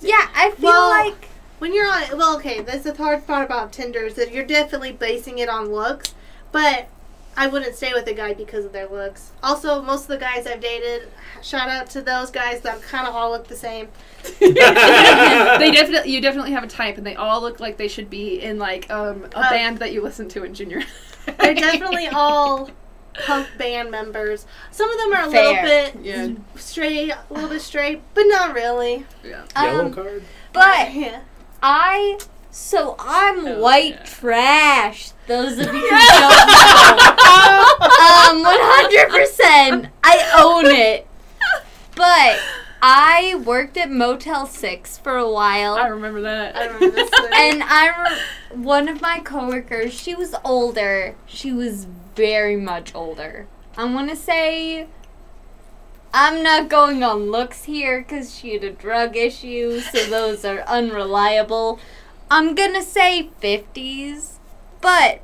[0.00, 1.28] Yeah, I feel Well- like
[1.58, 2.02] When you're on.
[2.18, 5.70] Well, okay, that's the hard part about Tinder is that you're definitely basing it on
[5.72, 6.14] looks.
[6.52, 6.88] But
[7.36, 9.32] I wouldn't stay with a guy because of their looks.
[9.42, 11.08] Also, most of the guys I've dated,
[11.42, 13.88] shout out to those guys that kind of all look the same.
[14.40, 18.40] they definitely you definitely have a type and they all look like they should be
[18.40, 20.82] in like um, a Uh, band that you listen to in junior
[21.38, 22.70] They're definitely all
[23.26, 24.46] punk band members.
[24.70, 25.44] Some of them are a Fair.
[25.44, 26.28] little bit Yeah.
[26.56, 29.06] straight, a little bit straight, but not really.
[29.24, 30.22] yeah Yellow um, card.
[30.52, 31.20] but Yeah.
[31.66, 32.18] I
[32.50, 34.04] so I'm Oh, white yeah.
[34.04, 35.12] trash.
[35.26, 39.88] Those of you who don't know, um, 100%.
[40.04, 41.06] I own it.
[41.96, 42.38] But
[42.82, 45.74] I worked at Motel Six for a while.
[45.76, 47.10] I remember that I remember this.
[47.34, 48.10] and I
[48.52, 51.14] re- one of my coworkers, she was older.
[51.24, 53.46] She was very much older.
[53.78, 54.86] I want to say
[56.16, 60.60] I'm not going on looks here cuz she had a drug issue, so those are
[60.60, 61.80] unreliable.
[62.30, 64.34] I'm going to say 50s.
[64.80, 65.22] But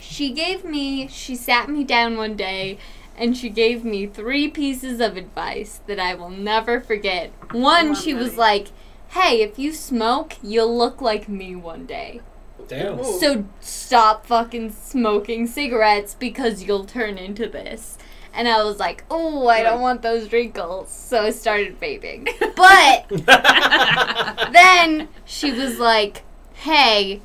[0.00, 2.78] she gave me she sat me down one day
[3.18, 7.30] and she gave me three pieces of advice that I will never forget.
[7.50, 8.68] One, love she was like,
[9.08, 12.22] "Hey, if you smoke, you'll look like me one day.
[12.66, 13.04] Damn.
[13.04, 17.98] So stop fucking smoking cigarettes because you'll turn into this."
[18.34, 22.28] And I was like, "Oh, I don't want those wrinkles." So I started vaping.
[22.56, 23.08] But
[24.52, 26.22] then she was like,
[26.54, 27.20] "Hey,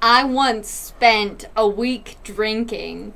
[0.00, 3.14] I once spent a week drinking,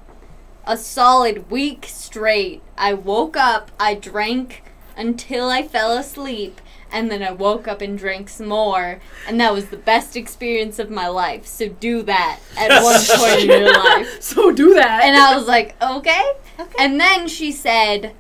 [0.67, 2.63] a solid week straight.
[2.77, 4.65] I woke up, I drank
[4.97, 6.61] until I fell asleep,
[6.93, 10.79] and then I woke up and drank some more, and that was the best experience
[10.79, 11.47] of my life.
[11.47, 15.47] So do that at one point in your life." so do that And I was
[15.47, 16.75] like, "Okay." Okay.
[16.79, 18.15] And then she said,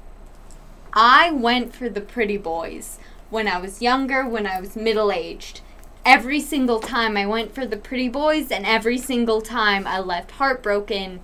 [0.92, 2.98] I went for the pretty boys
[3.28, 5.60] when I was younger, when I was middle aged.
[6.04, 10.32] Every single time I went for the pretty boys, and every single time I left
[10.32, 11.20] heartbroken.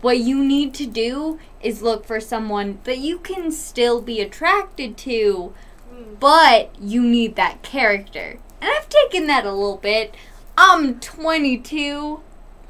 [0.00, 4.96] What you need to do is look for someone that you can still be attracted
[4.98, 5.52] to,
[6.20, 8.38] but you need that character.
[8.60, 10.14] And I've taken that a little bit.
[10.56, 12.20] I'm 22,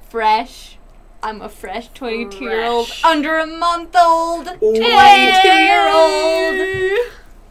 [0.09, 0.79] fresh.
[1.23, 6.99] I'm a fresh 22 year old, under a month old, 22 year old.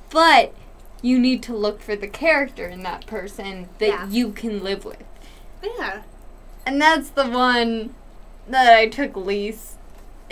[0.10, 0.53] But
[1.02, 4.08] you need to look for the character in that person that Yeah.
[4.10, 5.03] you can live with.
[5.64, 6.02] Yeah.
[6.66, 7.95] And that's the one
[8.48, 9.78] that I took least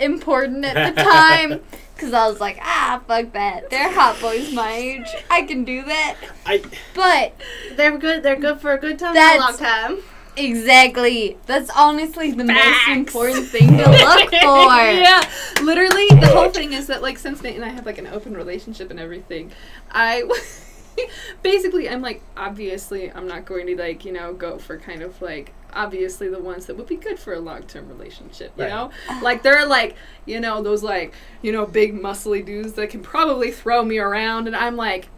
[0.00, 1.60] important at the time.
[1.94, 3.68] Because I was like, ah, fuck that.
[3.68, 5.06] They're hot boys my age.
[5.30, 6.16] I can do that.
[6.46, 6.62] I
[6.94, 7.34] But
[7.76, 8.22] They're good.
[8.22, 9.58] They're good for a good time That's- and a long
[9.98, 10.02] time.
[10.36, 12.86] exactly, that's honestly the Facts.
[12.86, 14.30] most important thing to look for.
[14.40, 15.28] yeah,
[15.62, 18.34] literally, the whole thing is that like since Nate and I have like an open
[18.34, 19.52] relationship and everything,
[19.90, 20.22] I
[21.42, 25.20] basically I'm like obviously I'm not going to like you know go for kind of
[25.20, 28.52] like obviously the ones that would be good for a long term relationship.
[28.56, 28.70] You Right.
[28.70, 28.90] know,
[29.22, 33.50] like they're like you know those like you know big muscly dudes that can probably
[33.50, 35.08] throw me around, and I'm like,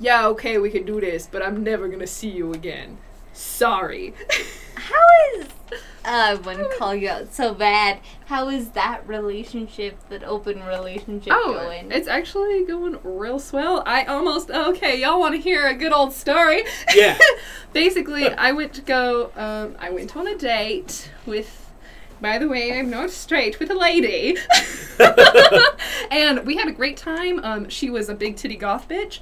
[0.00, 2.98] yeah, okay, we can do this, but I'm never gonna see you again.
[3.34, 4.14] Sorry.
[4.76, 5.04] How
[5.36, 8.00] is uh, I wouldn't call you out so bad.
[8.26, 11.90] How is that relationship, that open relationship Oh, going?
[11.90, 13.82] it's actually going real swell.
[13.86, 15.00] I almost okay.
[15.00, 16.64] Y'all want to hear a good old story?
[16.94, 17.18] Yeah.
[17.72, 19.32] Basically, I went to go.
[19.36, 21.60] Um, I went on a date with.
[22.20, 24.36] By the way, I'm not straight with a lady,
[26.10, 27.40] and we had a great time.
[27.44, 29.18] Um, she was a big titty goth bitch.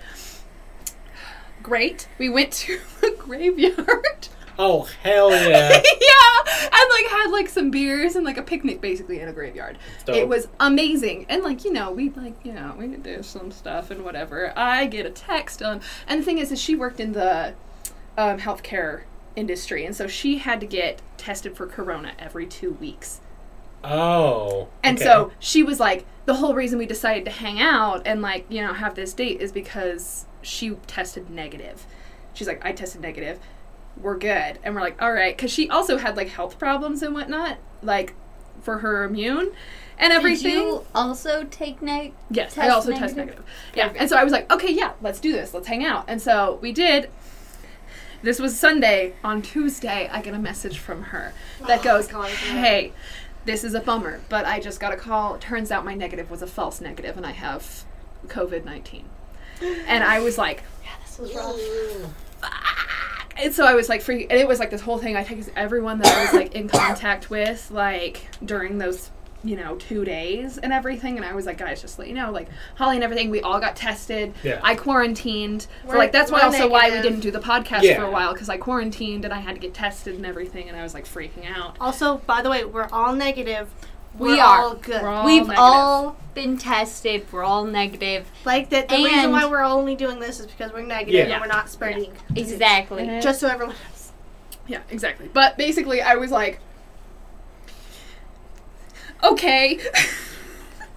[1.63, 2.09] Great.
[2.19, 4.29] We went to a graveyard.
[4.59, 5.71] oh hell yeah.
[5.71, 9.79] yeah, and like had like some beers and like a picnic basically in a graveyard.
[10.05, 10.17] Dope.
[10.17, 13.91] It was amazing, and like you know we like you know we did some stuff
[13.91, 14.53] and whatever.
[14.57, 17.55] I get a text on, and the thing is, is she worked in the
[18.19, 19.03] um, healthcare
[19.37, 23.21] industry, and so she had to get tested for corona every two weeks.
[23.85, 24.69] Oh.
[24.83, 25.05] And okay.
[25.05, 28.63] so she was like, the whole reason we decided to hang out and like, you
[28.63, 31.87] know, have this date is because she tested negative.
[32.35, 33.39] She's like, I tested negative.
[33.97, 34.59] We're good.
[34.63, 35.37] And we're like, all right.
[35.37, 38.15] Because she also had like health problems and whatnot, like
[38.63, 39.53] for her immune
[39.99, 40.53] and everything.
[40.53, 42.13] Did you also take neg?
[42.31, 43.45] Yes, I test also test negative?
[43.45, 43.45] negative.
[43.75, 45.53] Yeah, and so I was like, okay, yeah, let's do this.
[45.53, 46.05] Let's hang out.
[46.09, 47.11] And so we did.
[48.23, 49.15] This was Sunday.
[49.25, 51.33] On Tuesday, I get a message from her
[51.67, 52.93] that Oh, goes, God, "Hey,
[53.45, 55.39] this is a bummer, but I just got a call.
[55.39, 57.85] Turns out my negative was a false negative, and I have
[58.29, 59.07] COVID nineteen.
[59.87, 62.13] And I was like, yeah, This was rough.
[63.37, 65.17] And so I was like freaking, and it was like this whole thing.
[65.17, 69.11] I text everyone that I was like in contact with, like during those,
[69.43, 71.17] you know, two days and everything.
[71.17, 73.59] And I was like, guys, just let you know, like Holly and everything, we all
[73.59, 74.35] got tested.
[74.45, 74.61] Yeah.
[74.63, 77.03] I quarantined for We're- like that's why we're also why we negative.
[77.05, 77.97] didn't do the podcast Yeah.
[77.97, 80.77] for a while because I quarantined and I had to get tested and everything, and
[80.79, 81.77] I was like freaking out.
[81.81, 83.71] Also, by the way, we're all negative.
[84.19, 85.03] We We're all good.
[85.03, 85.59] We're all We've negative.
[85.59, 87.27] all been tested.
[87.33, 88.31] We're all negative.
[88.45, 88.89] like that.
[88.89, 91.35] The reason why we're only doing this is because we're negative Yeah.
[91.35, 92.13] and we're not spreading.
[92.37, 93.05] Exactly.
[93.05, 93.21] Yeah.
[93.21, 94.13] Just so everyone knows.
[94.67, 95.29] Yeah, exactly.
[95.33, 96.61] But basically, I was like,
[99.23, 99.79] okay.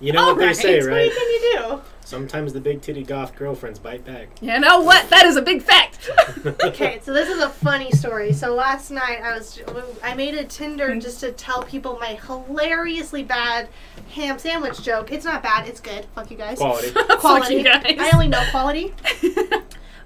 [0.02, 0.84] You know what they say, right?
[0.84, 1.12] What right?
[1.12, 1.82] can you do?
[2.06, 4.28] Sometimes the big titty goth girlfriends bite back.
[4.40, 5.10] you know what?
[5.10, 6.10] That is a big fact.
[6.64, 8.32] Okay, so this is a funny story.
[8.32, 9.60] So last night I was
[10.04, 11.02] I made a Tinder mm.
[11.02, 13.68] just to tell people my hilariously bad
[14.12, 15.12] ham sandwich joke.
[15.12, 15.68] It's not bad.
[15.68, 16.06] It's good.
[16.14, 16.58] Fuck you guys.
[16.58, 16.90] Quality.
[16.94, 17.56] Fuck Quality.
[17.56, 17.84] you guys.
[17.98, 18.94] I only know quality.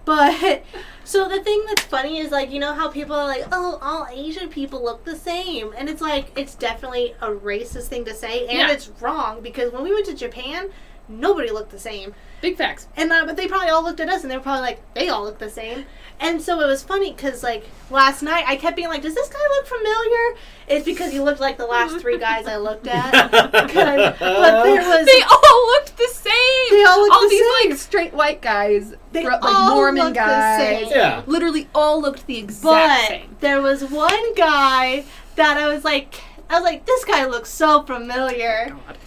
[0.05, 0.63] But
[1.03, 4.07] so the thing that's funny is like you know how people are like, oh, all
[4.11, 8.47] Asian people look the same, and it's like it's definitely a racist thing to say,
[8.47, 8.71] and Yeah.
[8.71, 10.69] it's wrong because when we went to Japan,
[11.09, 12.87] nobody looked the same, Big facts.
[12.95, 15.09] and uh, but they probably all looked at us and they were probably like, they
[15.09, 15.85] all look the same,
[16.19, 19.27] and so it was funny because like last night I kept being like, does this
[19.29, 20.37] guy look familiar?
[20.67, 23.31] It's because he looked like the last three guys I looked at.
[23.31, 26.69] but there was They all looked the same.
[26.69, 27.69] They all looked all the these same.
[27.71, 30.59] like straight white guys, They fro- like all Mormon looked the guys.
[30.59, 30.87] same.
[30.91, 31.23] Yeah.
[31.25, 33.19] Literally all looked the exact same.
[33.19, 33.35] But same.
[33.39, 35.05] there was one guy
[35.35, 36.21] that I was like,
[36.51, 38.67] I was like, this guy looks so familiar.
[38.87, 38.97] God.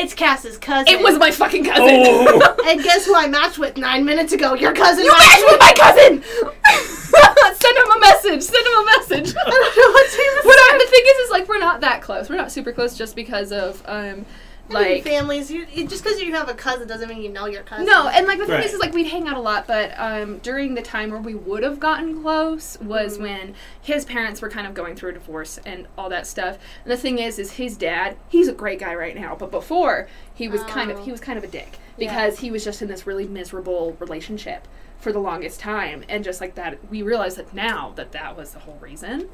[0.00, 0.94] It's Cass's cousin.
[0.94, 1.84] It was my fucking cousin.
[1.84, 2.56] Oh.
[2.70, 4.54] And guess who I matched with nine minutes ago?
[4.54, 5.04] Your cousin.
[5.04, 6.22] you matched with my cousin.
[7.60, 8.42] Send him a message.
[8.42, 9.34] Send him a message.
[9.36, 12.00] I don't know what to What I, the thing is, is like we're not that
[12.00, 12.30] close.
[12.30, 14.26] We're not super close just because of um, I mean,
[14.72, 17.62] Like families, you, it- just because you have a cousin doesn't mean you know your
[17.62, 17.86] cousin.
[17.86, 18.64] no, and like the thing Right.
[18.64, 21.34] is, is like we'd hang out a lot, but um, during the time where we
[21.34, 23.22] would have gotten close was Mhm.
[23.22, 26.58] when his parents were kind of going through a divorce and all that stuff.
[26.84, 30.08] And the thing is, is his dad, he's a great guy right now, but before
[30.34, 31.02] he was kind of Oh.
[31.02, 32.08] he was kind of a dick Yeah.
[32.10, 34.66] because he was just in this really miserable relationship
[35.00, 38.52] for the longest time, and just like that, we realized that now that that was
[38.52, 39.28] the whole reason,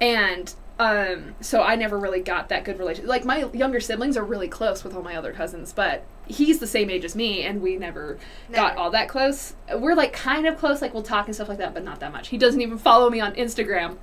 [0.00, 0.54] and.
[0.80, 3.06] Um, so I never really got that good relation.
[3.06, 6.66] Like my younger siblings are really close with all my other cousins, but he's the
[6.66, 8.16] same age as me, and we never
[8.50, 9.54] got all that close.
[9.76, 12.12] We're like kind of close, like we'll talk and stuff like that, but not that
[12.12, 12.28] much.
[12.28, 13.98] He doesn't even follow me on Instagram.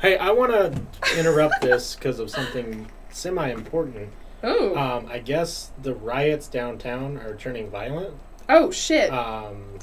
[0.00, 4.08] Hey, I want to interrupt this because of something semi important.
[4.42, 8.14] Oh, Um, I guess the riots downtown are turning violent.
[8.48, 9.12] oh shit!
[9.12, 9.78] Um,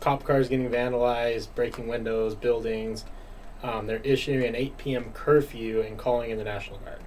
[0.00, 3.04] cop cars getting vandalized, breaking windows, buildings.
[3.62, 5.12] Um, they're issuing an 8 p.m.
[5.14, 6.98] curfew and calling in the National Guard.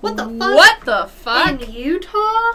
[0.00, 0.54] What the fuck?
[0.54, 1.62] What the fuck?
[1.62, 2.52] In Utah?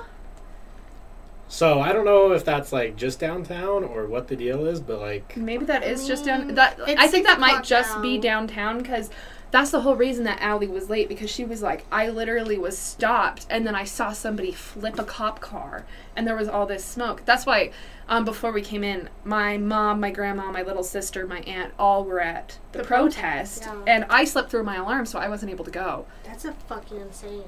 [1.47, 4.99] So I don't know if that's like just downtown or what the deal is, but
[4.99, 6.55] like Maybe that is just down.
[6.55, 9.09] That I think that might o'clock just be downtown because
[9.51, 12.77] that's the whole reason that Allie was late because she was like, I literally was
[12.77, 16.85] stopped and then I saw somebody flip a cop car and there was all this
[16.85, 17.23] smoke.
[17.25, 17.71] That's why,
[18.07, 22.05] um, before we came in, my mom, my grandma, my little sister, my aunt, all
[22.05, 23.93] were at the, The protest, protest, yeah.
[23.93, 26.05] and I slept through my alarm, so I wasn't able to go.
[26.23, 27.43] That's a fucking insane.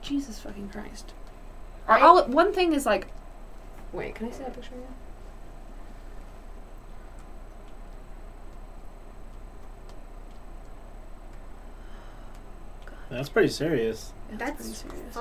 [0.00, 1.12] Jesus fucking Christ!
[1.88, 3.08] All one thing is like,
[3.92, 4.94] wait, can I see that picture again?
[13.12, 14.12] That's pretty serious.
[14.30, 15.14] Yeah, That's pretty serious.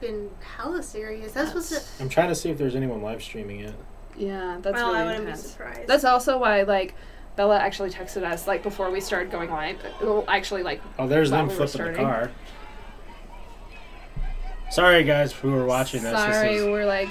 [0.00, 1.32] fucking hella serious.
[1.32, 2.02] That's supposed to.
[2.02, 3.74] I'm trying to see if there's anyone live streaming it.
[4.16, 5.42] Yeah, that's well, really I wouldn't intense.
[5.42, 5.86] be surprised.
[5.88, 6.94] That's also why like
[7.36, 9.78] Bella actually texted us like before we started going live.
[10.00, 12.30] Well, actually like Oh, there's them we flipping the car.
[14.70, 16.12] Sorry, guys, who are watching this.
[16.12, 17.08] sorry, This is we're like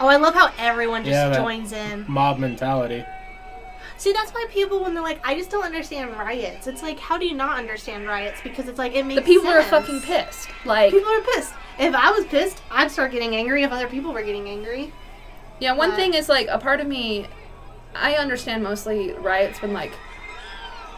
[0.00, 2.04] oh, I love how everyone just Yeah, joins in.
[2.08, 3.04] mob mentality.
[3.98, 6.66] See, that's why people, when they're like, I just don't understand riots.
[6.66, 8.40] It's like, how do you not understand riots?
[8.42, 10.48] Because it's like, it makes the people are fucking pissed.
[10.64, 11.54] Like People are pissed.
[11.78, 14.92] If I was pissed, I'd start getting angry if other people were getting angry.
[15.60, 17.26] yeah, one uh, thing is like a part of me
[18.00, 19.92] I understand mostly riots when like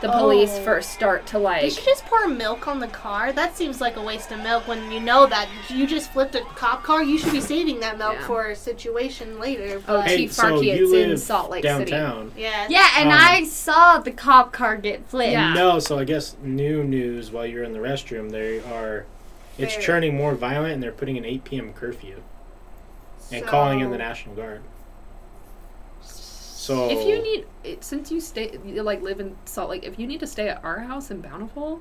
[0.00, 0.62] the police Oh.
[0.62, 1.62] first start to like.
[1.62, 3.32] You like should just pour milk on the car.
[3.32, 6.40] That seems like a waste of milk when you know that you just flipped a
[6.54, 7.02] cop car.
[7.02, 8.26] You should be saving that milk Yeah.
[8.26, 9.78] for a situation later.
[9.88, 11.90] Oh, But Hey, Hey, Chief so Farkey, you it's in live Salt Lake City.
[11.90, 12.32] downtown.
[12.36, 12.66] yeah.
[12.68, 15.32] Yeah, and Um, I saw the cop car get flipped.
[15.32, 15.52] Yeah.
[15.54, 19.04] No, so I guess new news while you're in the restroom, they are.
[19.58, 19.84] It's Very.
[19.84, 21.72] turning more violent, and they're putting an 8 p.m.
[21.72, 22.22] curfew
[23.32, 24.60] and So- calling in the National Guard.
[26.68, 29.98] So if you need it, since you stay you like live in Salt Lake, if
[29.98, 31.80] you need to stay at our house in Bountiful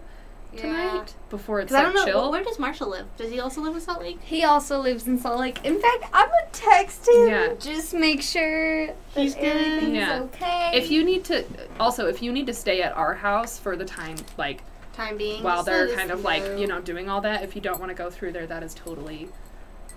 [0.53, 0.61] Yeah.
[0.61, 2.05] tonight before it's 'Cause I don't know.
[2.05, 2.31] chill.
[2.31, 3.05] Where does Marshall live?
[3.17, 4.17] Does he also live in Salt Lake?
[4.21, 5.59] He also lives in Salt Lake.
[5.65, 7.27] In fact, I'm gonna text him.
[7.27, 7.53] Yeah.
[7.59, 9.83] Just make sure He's good.
[9.93, 10.21] Yeah.
[10.23, 10.71] okay.
[10.73, 11.43] if you need to
[11.81, 14.61] also if you need to stay at our house for the time like
[14.93, 15.43] Time being.
[15.43, 17.79] while they're let us kind of like you know doing all that if you don't
[17.81, 19.27] want to go through there that is totally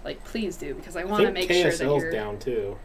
[0.05, 2.77] like please do because i I want to make KSL's sure that you're down too.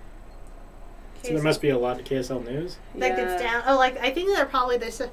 [1.27, 2.77] So there must be a lot of KSL news.
[2.95, 3.51] Like it's Yeah.
[3.61, 3.63] down.
[3.67, 5.09] Oh, like I think they're probably there's a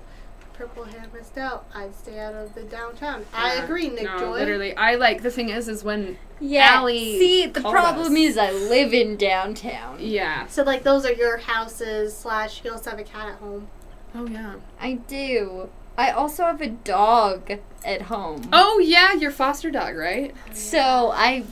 [0.54, 1.66] purple hair missed out.
[1.74, 3.24] I'd stay out of the downtown.
[3.34, 4.32] I agree, Nick no, Joy.
[4.32, 6.68] literally i like the thing is is when yeah.
[6.74, 8.18] Allie See, the problem us.
[8.18, 9.96] is I live in downtown.
[10.00, 13.68] yeah So like those are your houses slash you also have a cat at home.
[14.14, 15.70] oh yeah I do.
[15.96, 17.50] I also have a dog
[17.84, 18.48] at home.
[18.52, 21.44] oh yeah your foster dog right So I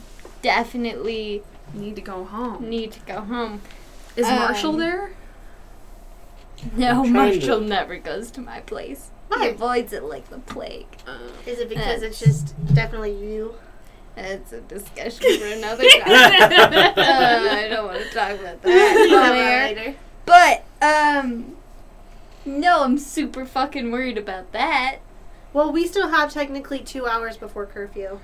[0.43, 1.43] definitely
[1.73, 3.61] need to go home need to go home.
[4.15, 5.11] Is marshall Um, there
[6.75, 9.09] No, I'm to- Marshall never goes to my place.
[9.33, 9.45] He Why?
[9.47, 10.87] avoids it like the plague.
[11.07, 13.55] uh, Is it because it's That's- just definitely you?
[14.15, 16.11] That's a discussion for another time.
[16.11, 19.67] uh, I don't want to talk about that We'll on have air.
[19.73, 19.95] that later.
[20.25, 21.55] But um,
[22.45, 24.97] no, I'm super fucking worried about that.
[25.53, 28.19] Well, we still have technically two hours before curfew.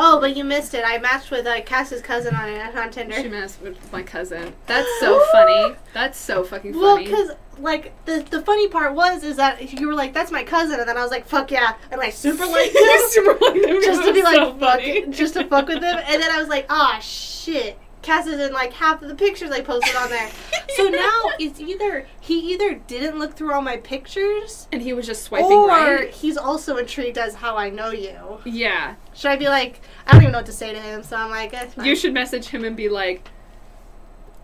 [0.00, 0.84] Oh, but you missed it.
[0.86, 3.20] I matched with uh, Cass's cousin on on Tinder.
[3.20, 6.82] she matched with my cousin that's so funny that's so fucking funny.
[6.82, 10.30] Well, funny because like the the funny part was is that you were like, "That's
[10.30, 13.00] my cousin," and then I was like, "Fuck yeah," and I super liked him.
[13.08, 14.80] Super liked him just to be was like so fuck
[15.10, 17.76] just to fuck with him, And then I was like, ah shit.
[18.08, 20.30] Cass is in like half of the pictures I posted on there.
[20.76, 25.06] So now it's either he either didn't look through all my pictures and he was
[25.06, 25.92] just swiping right.
[25.92, 28.40] or right he's also intrigued as how I know you.
[28.46, 31.18] yeah Should I be like I don't even know what to say to him, so
[31.18, 31.76] I'm like, that's.
[31.76, 33.28] You should message him and be like,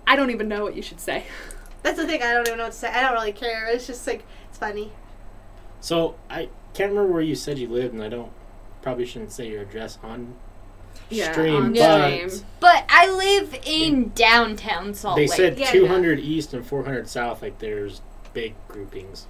[0.06, 1.24] I don't even know what you should say.
[1.82, 2.88] That's the thing, I don't even know what to say.
[2.88, 3.66] I don't really care.
[3.68, 4.92] It's just like it's funny.
[5.80, 8.32] So I can't remember where you said you lived, and I don't
[8.82, 10.34] probably shouldn't say your address on
[11.10, 12.46] Yeah, stream, on but stream.
[12.60, 15.36] But I live in downtown Salt they Lake.
[15.36, 17.42] said Yeah, 200 east and 400 south.
[17.42, 18.00] Like there's
[18.32, 19.26] big groupings.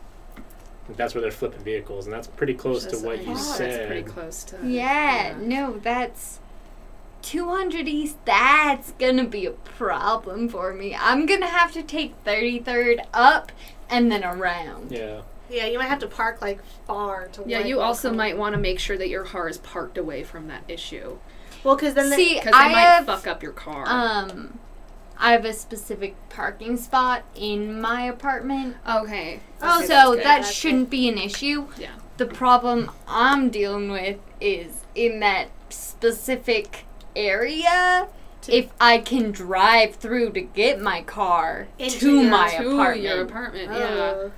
[0.89, 3.37] Like, that's where they're flipping vehicles, and that's pretty close to Just- what you oh,
[3.37, 3.71] said.
[3.73, 4.59] That's pretty close to.
[4.67, 6.41] Yeah, no, that's
[7.23, 8.17] 200 East.
[8.25, 10.95] That's gonna be a problem for me.
[10.99, 13.51] I'm gonna have to take 33rd up
[13.89, 14.93] and then around.
[14.93, 15.23] Yeah.
[15.49, 17.45] Yeah, you might have to park like far to.
[17.47, 20.49] Yeah, you also might want to make sure that your car is parked away from
[20.49, 21.19] that issue
[21.65, 23.85] Well, because then the, See, because they I might have fuck up your car.
[23.89, 24.59] um,
[25.19, 29.41] I have a specific parking spot in my apartment, okay.
[29.62, 31.69] Oh, Okay, so that That's shouldn't be an issue.
[31.78, 31.93] Yeah.
[32.19, 36.85] The problem I'm dealing with is in that specific
[37.16, 38.09] area.
[38.43, 42.70] To- If I can drive through to get my car Into to your- my to
[42.73, 43.01] apartment.
[43.03, 43.70] your apartment.
[43.73, 43.78] Yeah.
[43.86, 44.31] Uh,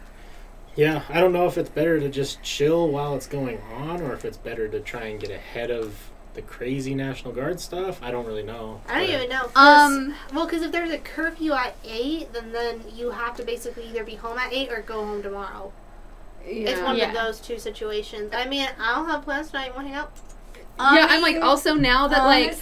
[0.76, 4.12] Yeah, I don't know if it's better to just chill while it's going on, or
[4.12, 7.98] if it's better to try and get ahead of the crazy National Guard stuff.
[8.02, 8.80] I don't really know.
[8.88, 9.50] I don't even know.
[9.56, 13.88] Um, well, because if there's a curfew at eight, then then you have to basically
[13.88, 15.72] either be home at eight or go home tomorrow.
[16.46, 16.70] Yeah.
[16.70, 17.08] It's one Yeah.
[17.08, 18.32] of those two situations.
[18.32, 19.74] I mean, I don't have plans tonight.
[19.74, 20.12] Want to hang out?
[20.78, 22.54] yeah, I'm like also now that like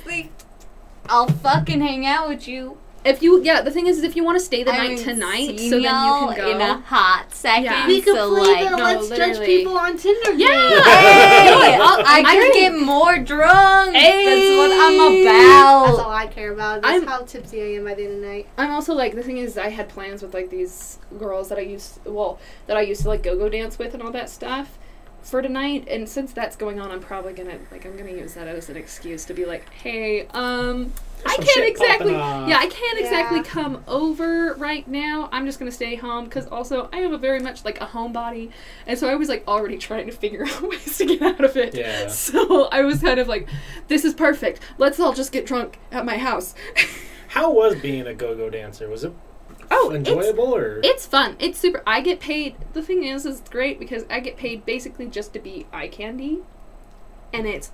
[1.09, 2.79] I'll fucking hang out with you.
[3.05, 4.99] If you yeah the thing is is if you want to stay the I night
[4.99, 6.51] haven't tonight seen so then you can go.
[6.51, 7.65] in a hot second.
[7.65, 7.87] Yeah.
[7.87, 9.45] We could so play like, the no, Let's Judge.
[9.45, 10.49] People on Tinder Yeah.
[10.49, 10.83] game.
[10.85, 13.95] Hey, I'll- I I can get more drunk.
[13.95, 14.25] Hey.
[14.25, 14.95] That's what I'm
[15.27, 15.87] about.
[15.87, 16.11] That's all.
[16.11, 16.83] I care about.
[16.83, 18.47] That's I'm- how tipsy I am by the end of the night.
[18.57, 21.63] I'm also like the thing is I had plans with like these girls that I
[21.63, 24.79] used well that I used to like go go dance with and all that stuff
[25.25, 28.47] for tonight and since that's going on I'm probably gonna like I'm gonna use that
[28.47, 30.93] as an excuse to be like hey um
[31.27, 35.31] I can't exactly yeah I can't exactly come over right now.
[35.33, 38.51] I'm just gonna stay home because also I am a very much like a homebody
[38.87, 41.57] and so I was like already trying to figure out ways to get out of
[41.57, 41.75] it.
[41.75, 42.09] Yeah.
[42.09, 43.49] so I was kind of like
[43.89, 44.61] this is perfect.
[44.77, 46.55] Let's all just get drunk at my house.
[47.29, 48.89] How was being a go-go dancer?
[48.89, 49.13] Was it
[49.70, 50.81] oh it's- enjoyable or?
[50.82, 51.36] It's fun.
[51.39, 51.82] It's super.
[51.86, 52.57] I get paid.
[52.73, 55.89] The thing is, is it's great because I get paid basically just to be eye
[55.89, 56.41] candy,
[57.32, 57.70] and it's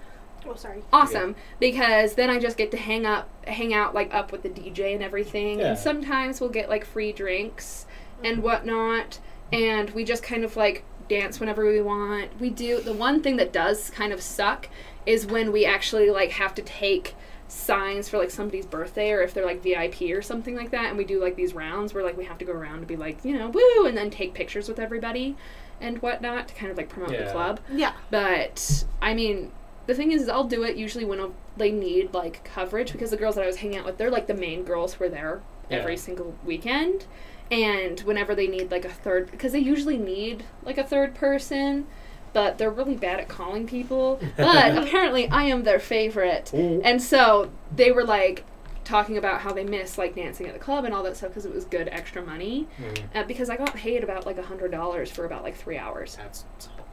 [0.46, 0.82] Oh, sorry.
[0.92, 4.48] awesome because then I just get to hang up, hang out like up with the
[4.48, 5.58] DJ and everything.
[5.60, 5.70] Yeah.
[5.70, 7.86] And sometimes we'll get like free drinks
[8.24, 8.46] and mm-hmm.
[8.46, 9.18] whatnot,
[9.52, 12.40] and we just kind of like dance whenever we want.
[12.40, 14.68] We do the one thing that does kind of suck
[15.06, 17.14] is when we actually like have to take
[17.50, 20.96] signs for like somebody's birthday or if they're like VIP or something like that and
[20.96, 23.24] we do like these rounds where like we have to go around to be like
[23.24, 25.36] you know woo and then take pictures with everybody
[25.80, 27.92] and whatnot to kind of like promote the club Yeah.
[28.10, 29.50] but I mean,
[29.86, 33.34] the thing is, I'll do it usually when they need like coverage because the girls
[33.34, 35.40] that I was hanging out with, they're like the main girls who are there
[35.70, 37.06] every single weekend.
[37.50, 41.88] And whenever they need like a third, because they usually need like a third person,
[42.32, 44.20] but they're really bad at calling people.
[44.36, 46.52] But apparently, I am their favorite.
[46.54, 46.80] Ooh.
[46.82, 48.44] And so they were like
[48.84, 51.46] talking about how they miss like dancing at the club and all that stuff because
[51.46, 52.66] it was good extra money.
[52.78, 55.78] Mm, Uh, because I got paid about like a hundred dollars for about like three
[55.78, 56.44] hours that's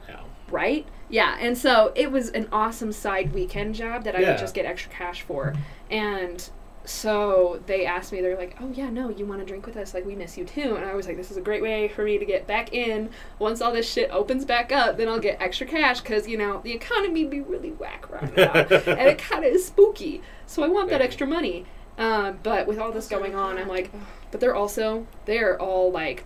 [0.08, 0.20] yeah.
[0.50, 0.86] right?
[1.08, 4.64] Yeah, and so it was an awesome side weekend job that I would just get
[4.66, 5.54] extra cash for.
[5.90, 6.48] And
[6.88, 9.92] so they asked me, they're like, oh, yeah, no, you want to drink with us?
[9.92, 10.74] Like, we miss you too.
[10.74, 13.10] And I was like, this is a great way for me to get back in.
[13.38, 16.60] Once all this shit opens back up, then I'll get extra cash because, you know,
[16.64, 18.52] the economy be really whack right now.
[18.52, 20.22] and it kind of is spooky.
[20.46, 21.66] So I want that extra money.
[21.98, 24.00] Um, but with all this going on, I'm like, ugh.
[24.30, 26.24] but they're also, they're all like,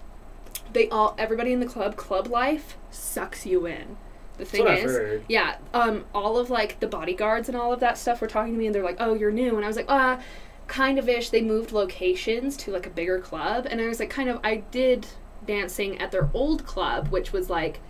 [0.73, 3.97] they all, everybody in the club, club life sucks you in.
[4.39, 5.25] The thing what I've is, heard.
[5.29, 8.59] yeah, um, all of like the bodyguards and all of that stuff were talking to
[8.59, 10.19] me, and they're like, "Oh, you're new," and I was like, "Uh,
[10.73, 14.11] kind of ish." They moved locations to like a bigger club, and I was like,
[14.11, 15.07] "Kind of." I did
[15.47, 17.81] dancing at their old club, which was like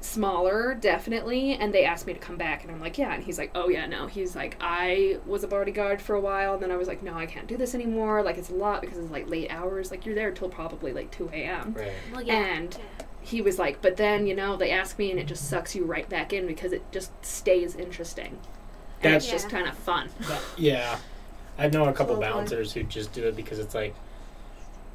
[0.00, 3.38] smaller, definitely, and they asked me to come back, and I'm like, "Yeah," and he's
[3.38, 6.70] like, "Oh yeah, no." He's like, "I was a bodyguard for a while, and then
[6.70, 8.22] I was like, no, I can't do this anymore.
[8.22, 9.90] Like it's a lot because it's like late hours.
[9.90, 11.92] Like you're there till probably like two a.m." Right.
[12.12, 12.34] Well, yeah.
[12.34, 12.78] And
[13.22, 15.84] he was like, but then, you know, they ask me and it just sucks you
[15.84, 18.38] right back in because it just stays interesting.
[19.02, 20.10] And it's That's- just kind of fun.
[20.28, 20.98] That- yeah.
[21.58, 23.94] I know a couple bouncers who just do it because it's like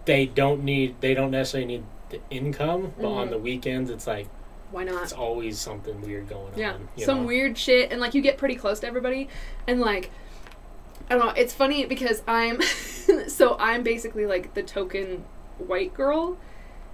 [0.06, 3.32] they don't need they don't necessarily need the income, but on Mhm.
[3.32, 4.28] the weekends it's like
[4.72, 5.04] Why not?
[5.04, 6.90] it's always something weird going Yeah, on.
[6.96, 7.28] you some know?
[7.28, 9.28] weird shit, and like you get pretty close to everybody,
[9.68, 10.12] and like
[11.10, 11.34] I don't know.
[11.36, 12.62] It's funny because I'm
[13.28, 15.24] so I'm basically like the token
[15.58, 16.38] white girl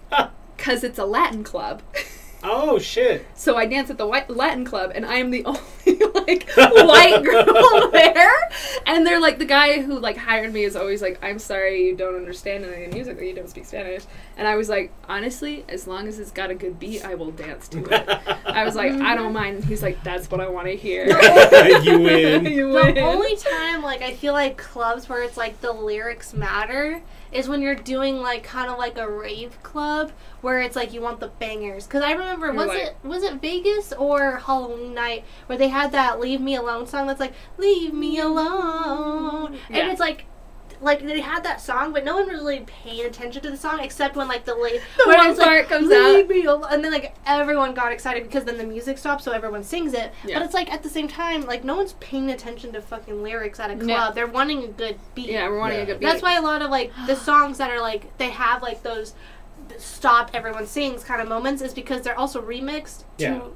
[0.58, 1.82] because it's a Latin club.
[2.44, 3.26] Oh shit!
[3.34, 5.60] so I dance at the white Latin club, and I am the only
[6.26, 8.50] like white girl there,
[8.86, 11.96] and they're like the guy who like hired me is always like, "I'm sorry, you
[11.96, 14.04] don't understand any of the music, or you don't speak Spanish."
[14.38, 17.32] And I was like, honestly, as long as it's got a good beat, I will
[17.32, 18.08] dance to it.
[18.46, 19.66] I was like, I don't mind.
[19.66, 21.08] He's like, that's what I want to hear.
[21.82, 22.46] you win.
[22.46, 22.98] you The win.
[23.00, 27.02] only time, like, I feel like clubs where it's like the lyrics matter
[27.32, 31.02] is when you're doing like kind of like a rave club where it's like you
[31.02, 31.86] want the bangers.
[31.86, 35.92] Because I remember, was like- it was it Vegas or Halloween night where they had
[35.92, 40.26] that "Leave Me Alone" song that's like "Leave Me Alone," and it's like.
[40.80, 43.80] Like they had that song, but no one was really paying attention to the song
[43.82, 46.28] except when like the late The one part comes out.
[46.28, 46.46] me.
[46.48, 50.12] And then like everyone got excited because then the music stops, so everyone sings it.
[50.26, 50.38] Yeah.
[50.38, 53.60] But it's like at the same time, like no one's paying attention to fucking lyrics
[53.60, 53.88] at a club.
[53.88, 54.12] No.
[54.14, 55.30] They're wanting a good beat.
[55.30, 55.84] yeah, we're wanting Yeah.
[55.84, 56.06] a good beat.
[56.06, 59.14] That's why a lot of like the songs that are like they have like those
[59.78, 63.52] stop everyone sings kind of moments is because they're also remixed to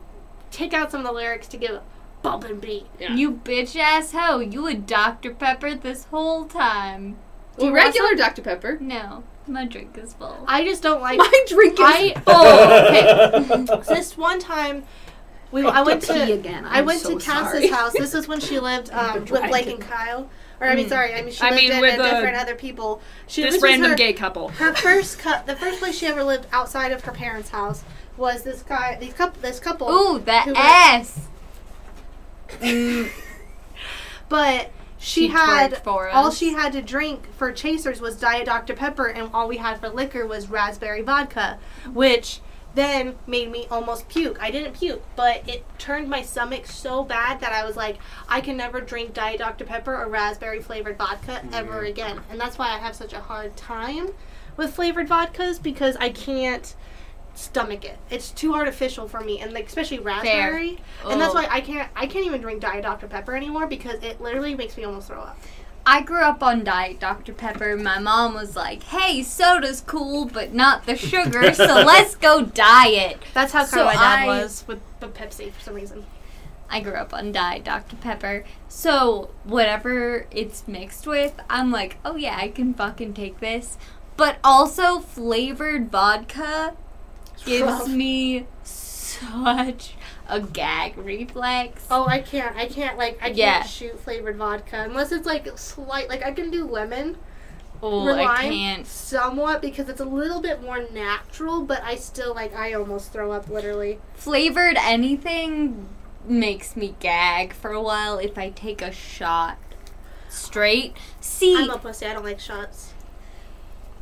[0.51, 1.81] take out some of the lyrics to give a
[2.21, 2.85] bumping beat.
[2.99, 3.15] Yeah.
[3.15, 5.33] You bitch ass hoe, you a Dr.
[5.33, 7.17] Pepper this whole time.
[7.57, 8.77] Do well, you want regular Dr Pepper.
[8.79, 10.37] No, my drink is full.
[10.47, 11.17] I just don't like.
[11.19, 13.65] My drink is I full.
[13.75, 13.81] okay.
[13.95, 14.83] This one time,
[15.51, 16.65] we I went Pee to again.
[16.65, 17.67] I I'm went so to Cass's sorry.
[17.75, 17.93] house.
[17.93, 19.47] This is when she lived um, with.
[19.49, 20.29] Blake and Kyle.
[20.61, 20.89] Or I mean, Mm.
[20.89, 23.01] sorry, I mean she I lived mean, in with a different other people.
[23.27, 24.49] She This random her, gay couple.
[24.49, 27.83] Her first cut, the first place she ever lived outside of her parents' house
[28.15, 28.95] was this guy.
[29.01, 29.89] These couple, this couple.
[29.89, 31.27] Ooh, that Who- ass.
[32.59, 33.09] Mm,
[34.29, 38.73] But she, She had for all she had to drink for chasers was Diet Dr
[38.73, 41.59] Pepper, and all we had for liquor was raspberry vodka,
[41.91, 42.39] which
[42.73, 44.37] then made me almost puke.
[44.41, 47.97] I didn't puke, but it turned my stomach so bad that I was like,
[48.29, 52.57] I can never drink Diet Dr Pepper or raspberry flavored vodka ever again, and that's
[52.57, 54.11] why I have such a hard time
[54.55, 56.73] with flavored vodkas because I can't
[57.35, 57.97] stomach it.
[58.09, 60.79] It's too artificial for me, and like especially raspberry.
[61.07, 61.35] And that's Oh.
[61.35, 64.77] why I can't I can't even drink Diet Dr Pepper anymore because it literally makes
[64.77, 65.37] me almost throw up.
[65.83, 67.33] I grew up on Diet Dr.
[67.33, 67.75] Pepper.
[67.75, 73.17] My mom was like, hey, soda's cool, but not the sugar, so let's go diet.
[73.33, 76.05] That's how So my dad I- was with the Pepsi for some reason.
[76.69, 77.95] I grew up on Diet Dr.
[77.97, 78.45] Pepper.
[78.69, 83.77] So, whatever it's mixed with, I'm like, oh yeah, I can fucking take this.
[84.15, 86.75] But also, flavored vodka
[87.45, 89.95] gives me such
[90.27, 91.85] a gag reflex.
[91.91, 92.55] Oh, I can't.
[92.55, 93.63] I can't like I can't Yeah.
[93.63, 96.09] shoot flavored vodka unless it's like slight.
[96.09, 97.17] Like I can do lemon
[97.83, 98.85] Oh, or I can't.
[98.85, 101.63] somewhat because it's a little bit more natural.
[101.63, 103.99] But I still like I almost throw up literally.
[104.13, 105.87] Flavored anything
[106.25, 109.57] makes me gag for a while if I take a shot
[110.29, 110.95] straight.
[111.19, 112.05] See, I'm a pussy.
[112.05, 112.90] I don't like shots.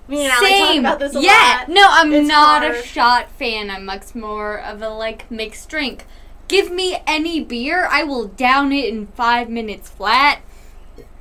[0.10, 0.80] Me and Allie talk Same.
[0.82, 1.58] about this a yeah.
[1.60, 1.70] lot.
[1.70, 3.70] No, I'm It's not a shot fan.
[3.70, 6.06] I'm much more of a like mixed drink.
[6.48, 10.42] Give me any beer, I will down it in five minutes flat.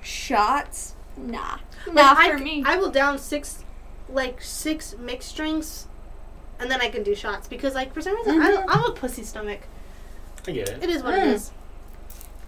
[0.03, 2.63] Shots, nah, Like, not I, for c- me.
[2.67, 3.63] I will down six,
[4.09, 5.87] like six mixed drinks,
[6.59, 8.93] and then I can do shots because like for some reason I don't, I'm a
[8.95, 9.61] pussy stomach.
[10.47, 10.83] I get it.
[10.83, 11.19] It is what Mm.
[11.23, 11.51] it is.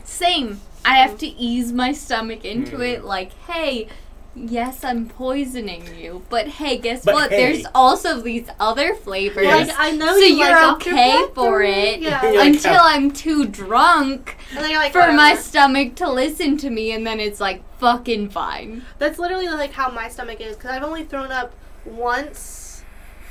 [0.05, 0.61] Same.
[0.85, 2.89] I have to ease my stomach into Mm.
[2.95, 3.05] it.
[3.05, 3.89] Like, hey,
[4.35, 7.31] yes, I'm poisoning you, but hey, guess But what?
[7.31, 7.53] hey.
[7.53, 9.45] There's also these other flavors.
[9.45, 9.69] Yes.
[9.69, 11.35] Like I know So you you're like okay Pepper.
[11.35, 12.01] for it.
[12.01, 12.23] Yeah.
[12.31, 12.81] You're like, Until oh.
[12.83, 17.07] I'm too drunk and then you're like for my stomach to listen to me, and
[17.07, 18.83] then it's like fucking fine.
[18.99, 21.55] That's literally like how my stomach is because I've only thrown up
[21.85, 22.83] once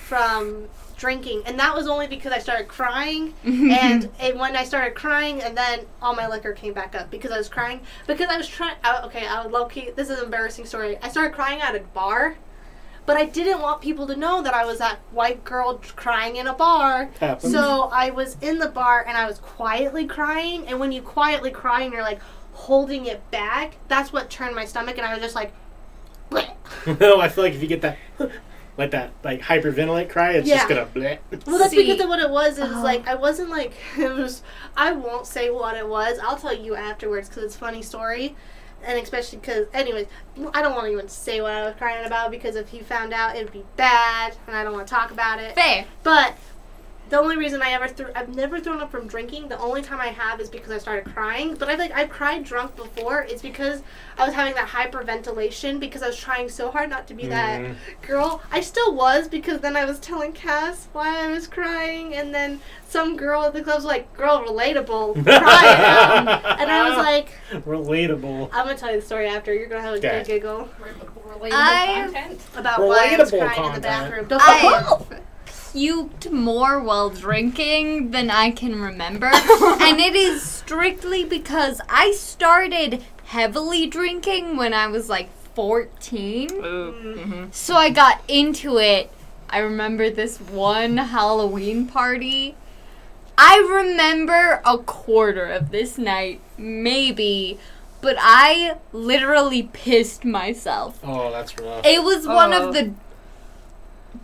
[0.05, 0.67] from
[0.99, 3.34] drinking, and that was only because I started crying.
[3.43, 7.31] and it, when I started crying, and then all my liquor came back up because
[7.31, 8.76] I was crying because I was trying.
[8.84, 9.89] Uh, okay, uh, I would low key.
[9.95, 10.97] This is an embarrassing story.
[11.01, 12.35] I started crying at a bar.
[13.05, 16.45] But I didn't want people to know that I was that white girl crying in
[16.45, 17.09] a bar.
[17.19, 17.51] Happens.
[17.51, 20.67] So I was in the bar and I was quietly crying.
[20.67, 22.19] And when you quietly cry and you're like
[22.53, 24.99] holding it back, that's what turned my stomach.
[24.99, 25.51] And I was just like,
[26.30, 26.53] bleh.
[26.99, 27.97] no, I feel like if you get that,
[28.80, 31.19] like that, like hyperventilate cry, it's just gonna bleh.
[31.45, 31.84] Well, that's See.
[31.85, 32.57] because of what it was.
[32.57, 32.81] It was Oh.
[32.84, 34.41] like I wasn't like it was.
[34.76, 36.18] I won't say what it was.
[36.19, 38.35] I'll tell you afterwards because it's a funny story,
[38.84, 40.07] and especially because, anyways,
[40.53, 43.14] I don't want to even say what I was crying about because if he found
[43.14, 45.53] out, it'd be bad, and I don't want to talk about it.
[45.56, 45.85] Fair.
[46.03, 46.35] But
[47.10, 49.48] the only reason I ever threw, I've never thrown up from drinking.
[49.49, 51.56] The only time I have is because I started crying.
[51.56, 53.23] But I like I've cried drunk before.
[53.30, 53.81] It's because
[54.18, 57.61] I was having that hyperventilation because I was trying so hard not to be that
[57.61, 57.76] Mhm.
[58.02, 58.41] girl.
[58.52, 62.61] I still was because then I was telling Cass why I was crying, and then
[62.88, 66.60] some girl at the club was like, "Girl, relatable, cry it.
[66.61, 67.30] And I was like,
[67.65, 68.49] relatable.
[68.53, 69.53] "I'm gonna tell you the story after.
[69.53, 70.69] You're gonna have a good giggle
[71.40, 72.41] Relatable I- content.
[72.57, 74.30] about why I was Relatable crying in the content.
[74.30, 75.19] bathroom."
[75.73, 79.27] Don't puked more while drinking than I can remember.
[79.33, 86.49] and it is strictly because I started heavily drinking when I was like 14.
[86.49, 87.45] Mm-hmm.
[87.51, 89.11] So I got into it.
[89.49, 92.55] I remember this one Halloween party.
[93.37, 97.57] I remember a quarter of this night, maybe,
[98.01, 100.99] but I literally pissed myself.
[101.03, 101.85] Oh, that's rough.
[101.85, 102.67] It was one Oh.
[102.67, 102.93] of the,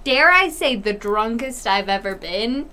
[0.03, 2.69] dare I say, the drunkest I've ever been.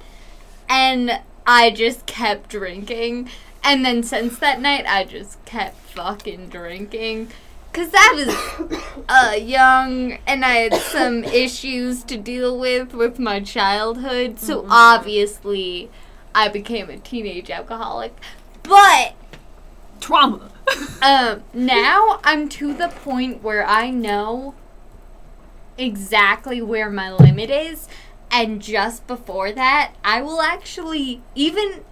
[0.68, 3.28] And I just kept drinking.
[3.64, 7.28] And then since that night, I just kept fucking drinking.
[7.70, 13.40] Because I was uh, young and I had some issues to deal with with my
[13.40, 14.38] childhood.
[14.38, 15.90] So obviously,
[16.34, 18.14] I became a teenage alcoholic.
[18.62, 19.14] But
[20.00, 20.50] Trauma.
[21.02, 24.54] um, now I'm to the point where I know
[25.82, 27.88] exactly where my limit is,
[28.30, 31.84] and just before that, I will actually, even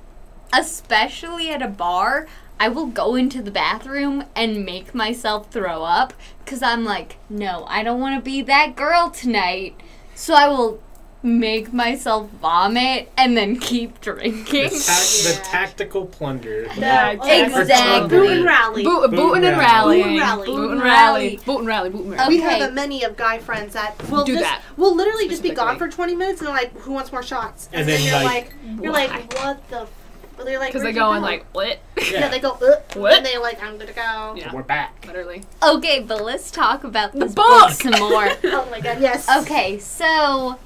[0.52, 2.26] especially at a bar,
[2.58, 6.12] I will go into the bathroom and make myself throw up
[6.44, 9.80] because I'm like, no, I don't want to be that girl tonight.
[10.14, 10.82] So I will
[11.22, 14.70] make myself vomit and then keep The, drinking.
[14.70, 16.66] tac- the tactical plunder.
[16.78, 18.08] Yeah, exactly.
[18.08, 18.82] Boot and rally.
[18.84, 20.18] Boot, Boot booting and and rallying.
[20.18, 20.46] rally.
[20.46, 20.80] Boot and rally.
[20.80, 21.26] Boot and Boot and rally.
[21.28, 21.36] rally.
[21.44, 21.90] Boot and rally.
[21.90, 22.18] Boot and Okay.
[22.22, 22.34] rally.
[22.36, 24.62] We have a many of guy friends that will Do just that.
[24.78, 27.68] will literally just be gone for twenty minutes and they're like, "Who wants more shots?"
[27.72, 29.90] And, And then, then, you're like, like, "You're like, what the?" F-?
[30.38, 31.80] But they're like, Because they "Where'd go and like, what?
[32.10, 33.12] yeah, they go, uh, What?
[33.18, 34.54] and they're like, "I'm gonna go." Yeah.
[34.54, 35.04] We're back.
[35.06, 35.42] Literally.
[35.62, 37.70] Okay, but let's talk about The this book book!
[37.72, 38.26] some more.
[38.44, 39.28] Oh my god, yes.
[39.42, 40.58] Okay, so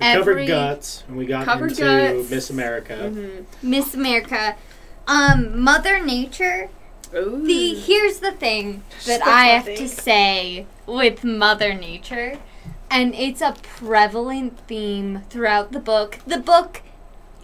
[0.00, 2.30] We Every- covered guts, and we got Covered into guts.
[2.30, 2.94] Miss America.
[2.94, 3.70] Mm-hmm.
[3.70, 4.56] Miss America,
[5.06, 6.68] um, Mother Nature.
[7.14, 7.46] Ooh.
[7.46, 9.76] The here's the thing that That's I have nothing.
[9.76, 12.38] to say with Mother Nature,
[12.90, 16.18] and it's a prevalent theme throughout the book.
[16.26, 16.82] The book,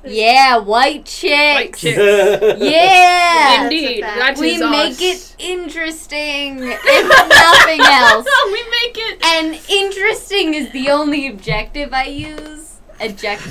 [0.05, 1.83] yeah, white chicks.
[1.83, 2.61] White chicks.
[2.61, 3.65] Yeah.
[3.65, 4.03] Indeed.
[4.03, 4.37] That's a fact.
[4.37, 5.01] That We is make us.
[5.01, 8.27] it interesting, if nothing else.
[8.47, 9.25] we make it.
[9.25, 12.79] And interesting is the only objective I use.
[13.01, 13.43] Adject.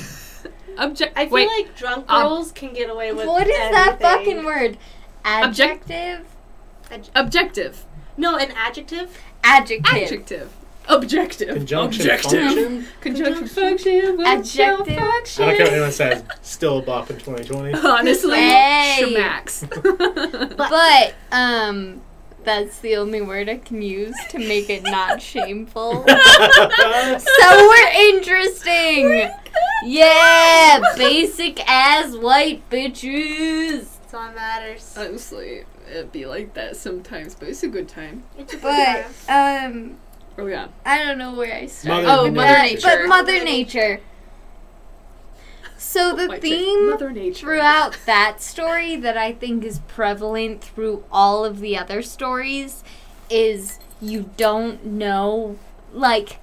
[0.77, 1.13] Object.
[1.17, 1.47] I feel Wait.
[1.47, 4.77] like drunk um, girls can get away with What is that fucking word?
[5.25, 6.25] Object- Adjective.
[7.15, 7.85] objective.
[8.17, 9.17] No, an adjective.
[9.43, 9.93] Adjective.
[9.93, 10.53] Adjective.
[10.89, 11.49] Objective.
[11.55, 12.31] Conjunction Objective.
[12.41, 12.87] function.
[13.01, 14.17] Conjunction function.
[14.17, 14.97] what's your Adjective.
[14.97, 16.23] I don't care what anyone says.
[16.41, 17.73] Still a bop in 2020.
[17.87, 19.03] Honestly, Hey.
[19.03, 20.57] Shemax.
[20.57, 22.01] But um,
[22.43, 26.05] that's the only word I can use to make it not shameful.
[26.07, 29.29] so we're interesting.
[29.85, 33.85] Yeah, basic ass white bitches.
[34.01, 34.95] That's all that matters.
[34.97, 38.23] Honestly, it'd be like that sometimes, but it's a good time.
[38.37, 39.97] It's a good But time.
[40.39, 40.67] Oh yeah.
[40.85, 42.07] I don't know where I started.
[42.07, 42.35] Mother Oh, Nature.
[42.35, 42.81] Mother Nature.
[42.87, 43.99] But Mother Nature.
[45.77, 51.59] So the White theme throughout that story that I think is prevalent through all of
[51.61, 52.83] the other stories
[53.29, 55.57] is you don't know,
[55.93, 56.39] like,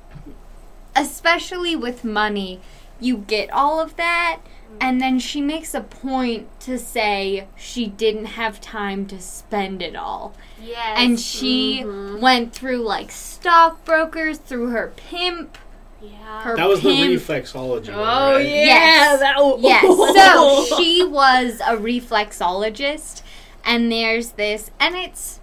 [0.95, 2.61] especially with money,
[2.99, 4.41] you get all of that,
[4.81, 9.97] and then she makes a point to say she didn't have time to spend it
[9.97, 10.35] all.
[10.63, 10.99] yes.
[10.99, 12.21] And she Mhm.
[12.21, 15.59] went through, like, stockbrokers, through her pimp,
[16.03, 16.43] yeah.
[16.43, 17.21] her That was the pimp.
[17.23, 17.89] reflexology.
[17.89, 18.41] one, Oh right?
[18.47, 18.65] yeah.
[18.65, 19.21] Yes.
[19.21, 20.67] That, oh, Yes.
[20.69, 23.23] So she was a reflexologist,
[23.65, 25.41] and there's this, and it's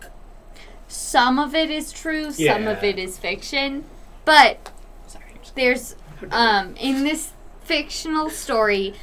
[0.88, 3.84] some of it is true, some of it is fiction,
[4.26, 4.70] but
[5.08, 5.24] Sorry.
[5.56, 5.96] there's
[6.32, 7.32] um in this
[7.64, 8.94] fictional story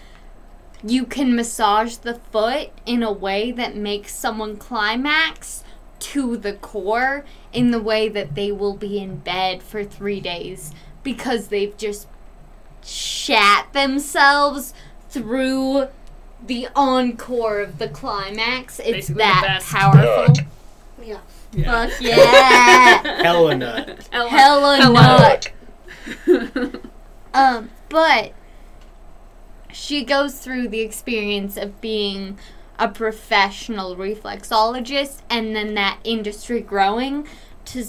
[0.82, 5.62] you can massage the foot in a way that makes someone climax
[6.00, 10.72] to the core in the way that they will be in bed for 3 days
[11.02, 12.06] because they've just
[12.82, 14.72] shat themselves
[15.10, 15.88] through
[16.46, 18.78] the encore of the climax.
[18.78, 19.68] It's Basically that best.
[19.70, 20.34] powerful.
[21.04, 21.18] yeah.
[21.52, 21.88] Yeah.
[21.88, 23.22] Fuck yeah.
[23.22, 24.08] Hella nut.
[24.12, 26.80] Hella, Hella nut.
[27.32, 28.32] Um, but
[29.72, 32.38] she goes through the experience of being
[32.78, 37.26] a professional reflexologist and then that industry growing
[37.66, 37.84] to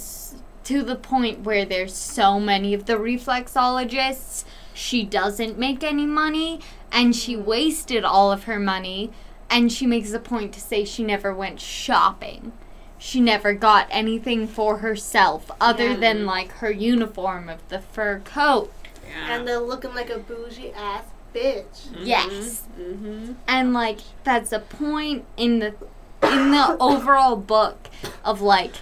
[0.64, 4.44] to the point where there's so many of the reflexologists
[4.74, 6.60] she doesn't make any money
[6.92, 9.12] and she wasted all of her money
[9.50, 12.52] and she makes a point to say she never went shopping
[12.98, 15.98] she never got anything for herself other Yeah.
[15.98, 18.72] than like her uniform of the fur coat
[19.10, 19.36] yeah.
[19.36, 21.04] And they're looking like a bougie ass
[21.34, 21.88] bitch.
[22.00, 23.34] yes Mm-hmm.
[23.48, 25.76] and like that's a point in the
[26.24, 27.90] in the overall book
[28.24, 28.74] of like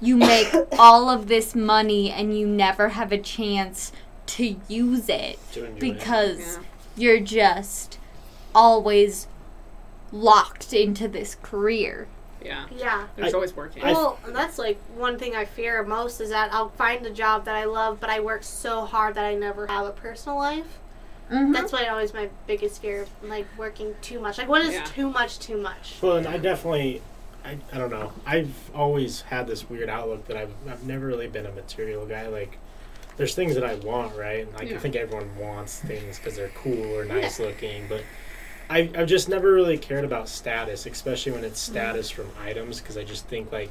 [0.00, 0.48] you make
[0.78, 3.92] all of this money and you never have a chance
[4.26, 5.80] to use it To enjoy it.
[5.80, 6.62] because Yeah.
[6.96, 7.98] you're just
[8.54, 9.26] always
[10.12, 12.06] locked into this career.
[12.44, 12.66] Yeah.
[12.76, 13.06] Yeah.
[13.16, 13.82] There's I- always working.
[13.84, 17.44] I- Well, that's like one thing I fear most is that I'll find a job
[17.44, 20.78] that I love, but I work so hard that I never have a personal life.
[21.30, 21.52] Mm-hmm.
[21.52, 24.38] That's what always my biggest fear, like working too much.
[24.38, 24.84] Like, what is Yeah.
[24.84, 25.38] too much?
[25.38, 25.96] Too much?
[26.00, 27.02] Well, and I definitely,
[27.44, 28.12] I, I don't know.
[28.26, 32.28] I've always had this weird outlook that I've, I've never really been a material guy.
[32.28, 32.56] Like,
[33.18, 34.50] there's things that I want, right?
[34.54, 34.76] Like, Yeah.
[34.76, 38.02] I think everyone wants things because they're cool or nice looking, but
[38.70, 42.96] I, I've just never really cared about status, especially when it's status from items, because
[42.96, 43.70] I just think, like,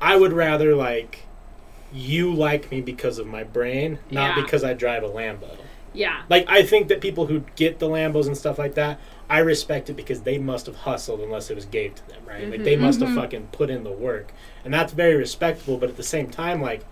[0.00, 1.20] I would rather, like,
[1.92, 5.56] you like me because of my brain, not because I drive a Lambo.
[5.94, 6.22] Yeah.
[6.28, 8.98] Like I think that people who get the Lambos and stuff like that,
[9.30, 12.50] I respect it because they must have hustled unless it was gave to them, right?
[12.50, 13.14] Like they must have Mhm.
[13.14, 14.32] fucking put in the work.
[14.64, 16.82] And that's very respectable, but at the same time like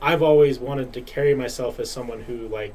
[0.00, 2.74] I've always wanted to carry myself as someone who like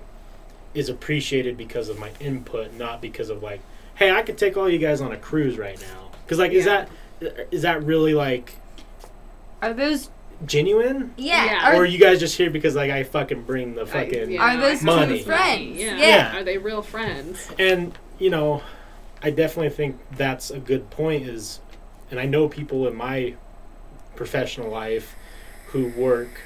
[0.73, 3.61] is appreciated because of my input, not because of like,
[3.95, 6.11] hey, I could take all you guys on a cruise right now.
[6.27, 6.89] Cuz like is that
[7.51, 8.53] is that really like
[9.61, 10.09] Are those
[10.45, 11.13] genuine?
[11.17, 11.45] yeah?
[11.45, 11.71] Yeah.
[11.71, 14.41] Or are you guys just here because like I fucking bring the I- fucking yeah.
[14.41, 15.19] are those Money.
[15.19, 15.77] two friends?
[15.79, 15.97] Yeah.
[15.97, 16.37] Yeah.
[16.37, 17.49] Are they real friends?
[17.57, 18.61] and you know
[19.21, 21.59] i definitely think that's a good point is
[22.11, 23.33] and i know people in my
[24.15, 25.15] professional life
[25.67, 26.41] who work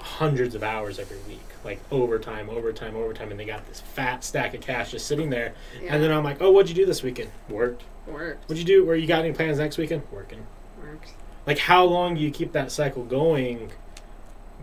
[0.00, 4.54] hundreds of hours every week like overtime overtime overtime and they got this fat stack
[4.54, 5.94] of cash just sitting there Yeah.
[5.94, 8.42] and then i'm like oh what'd you do this weekend worked worked.
[8.48, 10.44] what'd you do where you got any plans next weekend working
[10.82, 11.12] Worked.
[11.46, 13.70] Like how long do you keep that cycle going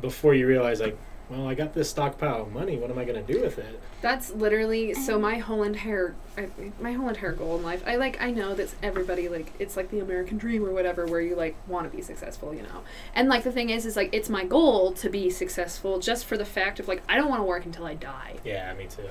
[0.01, 0.97] before you realize like
[1.30, 3.80] well i got this stockpile of money what am i going to do with it
[4.01, 6.15] That's literally so my whole entire
[6.80, 7.84] my whole entire goal in life.
[7.85, 11.19] I like I know that everybody like it's like the American dream or whatever where
[11.19, 12.84] you like want to be successful, you know.
[13.14, 16.38] And like the thing is is like it's my goal to be successful just for
[16.38, 18.35] the fact of like I don't want to work until I die.
[18.45, 19.10] yeah me too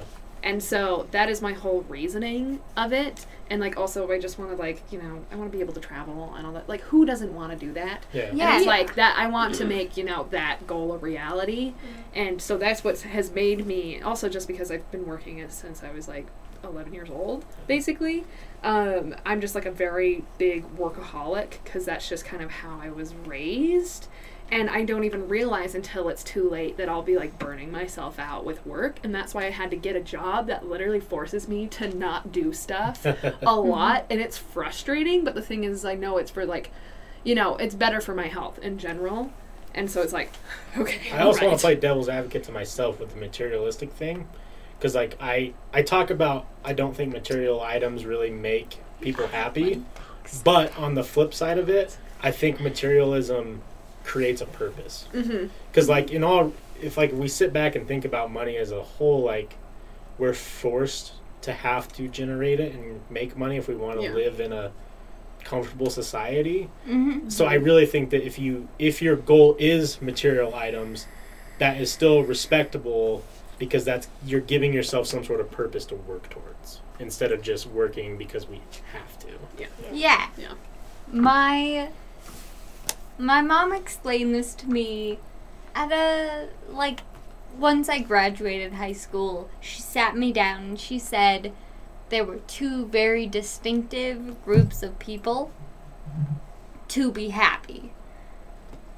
[0.49, 3.27] And so that is my whole reasoning of it.
[3.51, 5.75] And like also I just want to like, you know, I want to be able
[5.75, 6.70] to travel and all that.
[6.70, 8.07] Like who doesn't want to do that?
[8.15, 8.49] yeah Yeah.
[8.49, 11.75] And it's like that I want to make, you know, that goal a reality.
[12.15, 15.85] And so that's what has made me also just because I've been working it since
[15.85, 16.27] I was like
[16.65, 18.25] 11 years old, basically.
[18.65, 22.89] Um, I'm just like a very big workaholic because that's just kind of how I
[22.89, 24.09] was raised.
[24.51, 28.19] And I don't even realize until it's too late that I'll be like burning myself
[28.19, 28.99] out with work.
[29.05, 32.33] And that's why I had to get a job that literally forces me to not
[32.33, 33.05] do stuff
[33.43, 34.07] a lot.
[34.09, 35.23] And it's frustrating.
[35.23, 36.70] But the thing is, I know it's for like,
[37.25, 39.31] you know, it's better for my health in general.
[39.75, 40.33] And so it's like,
[40.77, 41.12] okay.
[41.12, 44.27] I also want to play devil's advocate to myself with the materialistic thing,
[44.79, 49.85] because like I I talk about I don't think material items really make people happy,
[50.43, 53.62] but on the flip side of it, I think materialism
[54.09, 55.06] creates a purpose.
[55.12, 55.51] Mhm.
[55.70, 58.82] Because like in all, if like we sit back and think about money as a
[58.82, 59.55] whole, like
[60.18, 61.12] we're forced
[61.43, 64.12] to have to generate it and make money if we want to Yeah.
[64.14, 64.72] live in a
[65.44, 66.68] comfortable society.
[66.89, 67.30] Mhm.
[67.30, 71.06] So I really think that if you if your goal is material items,
[71.59, 73.22] that is still respectable
[73.59, 77.66] because that's you're giving yourself some sort of purpose to work towards instead of just
[77.66, 78.60] working because we
[78.93, 79.28] have to.
[79.59, 79.66] Yeah.
[79.93, 80.26] Yeah.
[80.39, 80.52] Yeah.
[81.12, 81.89] My
[83.19, 85.19] my mom explained this to me
[85.74, 87.01] at a like
[87.59, 91.53] once I graduated high school, she sat me down and she said
[92.09, 95.51] there were two very distinctive groups of people
[96.89, 97.93] to be happy.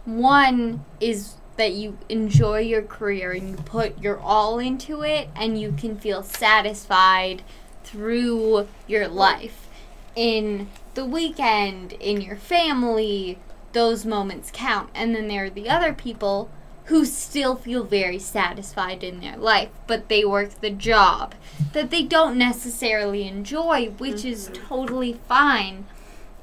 [0.05, 5.61] One is that you enjoy your career and you put your all into it and
[5.61, 7.43] you can feel satisfied
[7.85, 9.69] through your life.
[10.15, 13.39] In the weekend, in your family,
[13.73, 14.91] those moments count.
[14.95, 16.51] And then there are the other people
[16.87, 21.35] who still feel very satisfied in their life, but they work the job
[21.73, 24.67] that they don't necessarily enjoy, which is mm-hmm.
[24.67, 25.87] totally fine.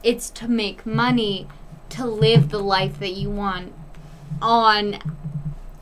[0.03, 1.47] It's to make money,
[1.89, 3.73] to live the life that you want
[4.41, 4.99] on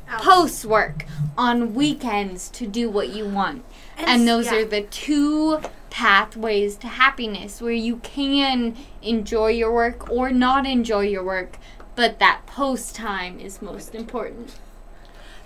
[0.08, 1.06] post work,
[1.38, 3.64] on weekends, to do what you want.
[3.98, 4.56] And those yeah.
[4.56, 5.62] are the two
[5.96, 11.58] pathways to happiness where you can enjoy your work or not enjoy your work,
[11.96, 14.60] but that post time is most important.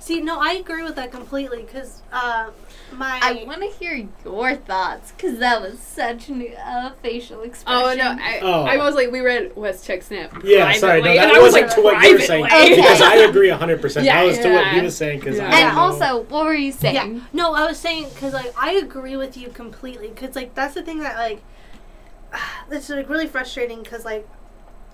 [0.10, 2.49] See, no, I agree with that completely because uh,
[2.94, 7.84] my I want to hear your thoughts because that was such a uh, facial expression.
[7.84, 8.18] Oh no!
[8.19, 8.64] I, Oh.
[8.64, 10.36] I was like, we read West Check Snap.
[10.44, 12.44] Yeah, sorry, no, that and I was like, to what you were saying.
[12.45, 12.76] Okay.
[12.76, 14.03] because I agree hundred percent.
[14.07, 14.81] Yeah, That was to what he yeah.
[14.81, 15.48] was saying because Yeah.
[15.53, 16.95] I And know- also, what were you saying?
[16.95, 17.22] Yeah.
[17.31, 20.81] No, I was saying because like I agree with you completely because like that's the
[20.81, 21.44] thing that like
[22.72, 24.27] it's like really frustrating because like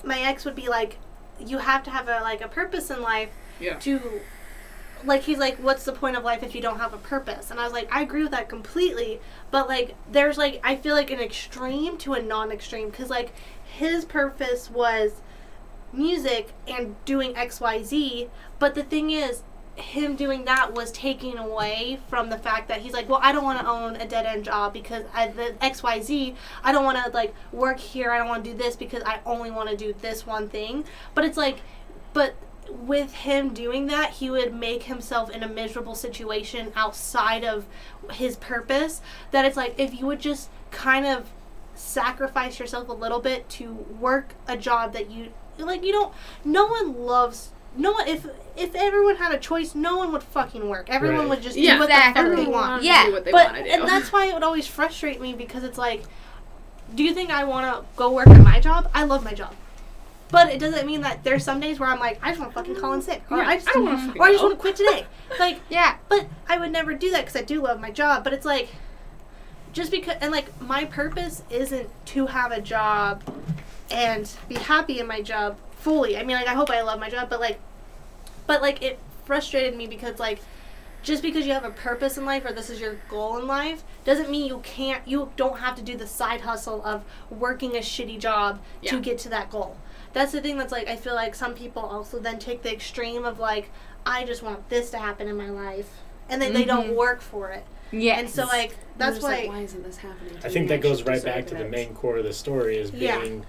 [0.03, 0.97] my ex would be like,
[1.39, 3.29] you have to have a like a purpose in life
[3.61, 3.75] Yeah.
[3.79, 4.01] to
[5.03, 7.51] like he's like what's the point of life if you don't have a purpose?
[7.51, 9.19] And i was like i agree with that completely
[9.51, 14.05] but like there's like i feel like an extreme to a non-extreme because like his
[14.05, 15.22] purpose was
[15.93, 19.43] music and doing xyz but the thing is
[19.76, 23.43] him doing that was taking away from the fact that he's like well i don't
[23.43, 27.34] want to own a dead-end job because I, the xyz i don't want to like
[27.51, 30.26] work here i don't want to do this because i only want to do this
[30.26, 30.85] one thing.
[31.13, 31.59] But it's like
[32.13, 32.35] but
[32.71, 37.65] with him doing that, he would make himself in a miserable situation outside of
[38.11, 39.01] his purpose.
[39.31, 41.29] That it's like if you would just kind of
[41.75, 45.27] sacrifice yourself a little bit to work a job that you
[45.57, 46.13] like you don't
[46.45, 48.25] no one loves no one if
[48.55, 51.29] if everyone had a choice no one would fucking work everyone Right.
[51.29, 52.23] would just Yeah, do what exactly.
[52.23, 53.69] the fuck they Everyone want Yeah, do what they but want to do.
[53.71, 56.03] and that's why it would always frustrate me because it's like
[56.93, 59.53] do you think i want to go work at my job i love my job
[60.31, 62.56] but it doesn't mean that there's some days where i'm like i just want to
[62.60, 64.76] fucking call in sick or Yeah, i just, I or I just want to quit
[64.76, 65.06] today.
[65.39, 65.97] Like Yeah.
[66.10, 68.69] but i would never do that because i do love my job but it's like
[69.73, 73.23] just because and like my purpose isn't to have a job
[73.91, 76.18] and be happy in my job fully.
[76.18, 77.60] I mean like i hope i love my job but like
[78.47, 80.39] but like it frustrated me because like
[81.03, 83.84] just because you have a purpose in life or this is your goal in life
[84.06, 87.80] doesn't mean you can't you don't have to do the side hustle of working a
[87.80, 89.77] shitty job to get to that goal
[90.15, 93.23] that's the thing that's like i feel like some people also then take the extreme
[93.25, 93.69] of like
[94.05, 95.89] i just want this to happen in my life
[96.29, 96.95] and then they don't Mhm.
[96.95, 98.17] work for it Yeah.
[98.17, 100.37] and so like that's why why isn't this happening?
[100.43, 103.19] I think that goes right back to the main core of the story is Yeah.
[103.19, 103.45] being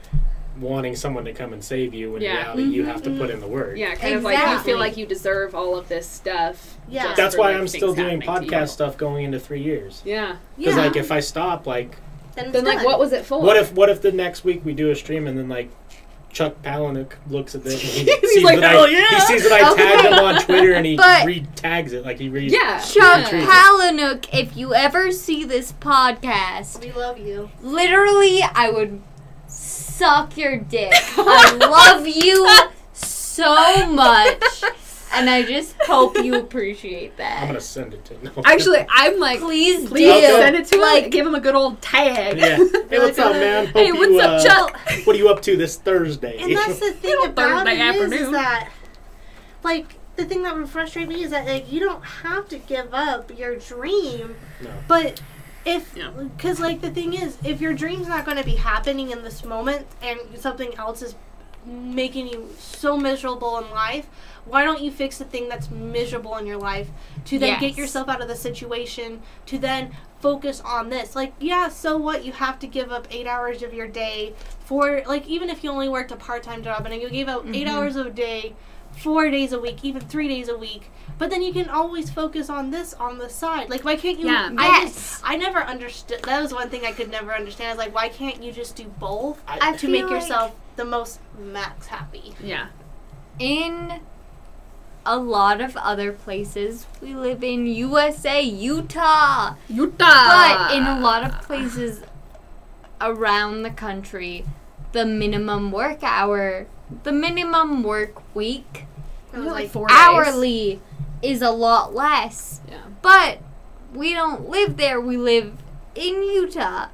[0.60, 2.36] wanting someone to come and save you when in Yeah.
[2.42, 3.34] reality you Mhm, have to put mhm.
[3.34, 3.76] in the work.
[3.76, 6.76] Yeah, kind of like you feel like you deserve all of this stuff.
[6.88, 7.14] Yeah.
[7.14, 8.60] That's for, why like, I'm still doing happening to you.
[8.62, 10.02] podcast stuff going into three years.
[10.04, 10.36] Yeah.
[10.56, 11.96] Because yeah like if I stop, like
[12.34, 13.40] then, Then like, what was it for?
[13.40, 15.70] what if what if the next week we do a stream and then like
[16.36, 19.42] Chuck Palahniuk looks at this and he sees like, that "Hell I, yeah." he sees
[19.48, 22.78] that I tagged him on Twitter and he But- re-tags it like he re Yeah.
[22.78, 23.46] Chuck Yeah.
[23.46, 29.00] Palahniuk, if you ever see this podcast, we love you literally, I would
[29.48, 30.92] suck your dick.
[31.16, 32.46] I love you
[32.92, 34.42] so much,
[35.14, 37.40] and I just hope you appreciate that.
[37.42, 38.32] I'm gonna send it to him.
[38.44, 40.26] Actually, I'm like, Please, please do.
[40.26, 40.80] send it to him.
[40.80, 42.38] Like, give him a good old tag.
[42.38, 42.56] yeah.
[42.56, 43.66] Hey, what's up, man?
[43.66, 44.80] Hope Hey, you, what's up, uh, Chuck?
[45.06, 46.36] What are you up to this Thursday?
[46.38, 48.70] And that's the thing Little about it Thursday is, is that,
[49.62, 52.94] like, the thing that would frustrate me is that like you don't have to give
[52.94, 54.70] up your dream, no.
[54.88, 55.20] but
[55.66, 56.08] if Yeah.
[56.10, 59.44] because like the thing is, if your dream's not going to be happening in this
[59.44, 61.14] moment and something else is
[61.66, 64.06] making you so miserable in life,
[64.46, 66.88] why don't you fix the thing that's miserable in your life
[67.24, 69.90] to then get yourself out of the situation to then
[70.20, 73.74] focus on this like yeah so what you have to give up eight hours of
[73.74, 77.28] your day for like even if you only worked a part-time job and you gave
[77.28, 77.70] up 8 Mhm.
[77.70, 78.54] hours of a day
[78.96, 82.48] four days a week even three days a week but then you can always focus
[82.48, 84.50] on this on the side like why can't you Yeah.
[84.56, 84.94] I Yes.
[84.94, 88.08] just, I never understood that was one thing i could never understand is like why
[88.08, 92.34] can't you just do both I to feel make like yourself the most max happy
[92.42, 92.68] Yeah.
[93.38, 94.00] in
[95.06, 99.54] a lot of other places, we live in USA, Utah.
[99.68, 99.96] Utah.
[99.98, 102.02] But in a lot of places
[103.00, 104.44] around the country,
[104.92, 106.66] the minimum work hour,
[107.04, 108.86] the minimum work week,
[109.32, 109.96] like four days.
[109.96, 110.80] hourly
[111.22, 112.60] is a lot less.
[112.68, 112.80] Yeah.
[113.00, 113.38] But
[113.94, 115.00] we don't live there.
[115.00, 115.52] We live
[115.94, 116.88] in Utah,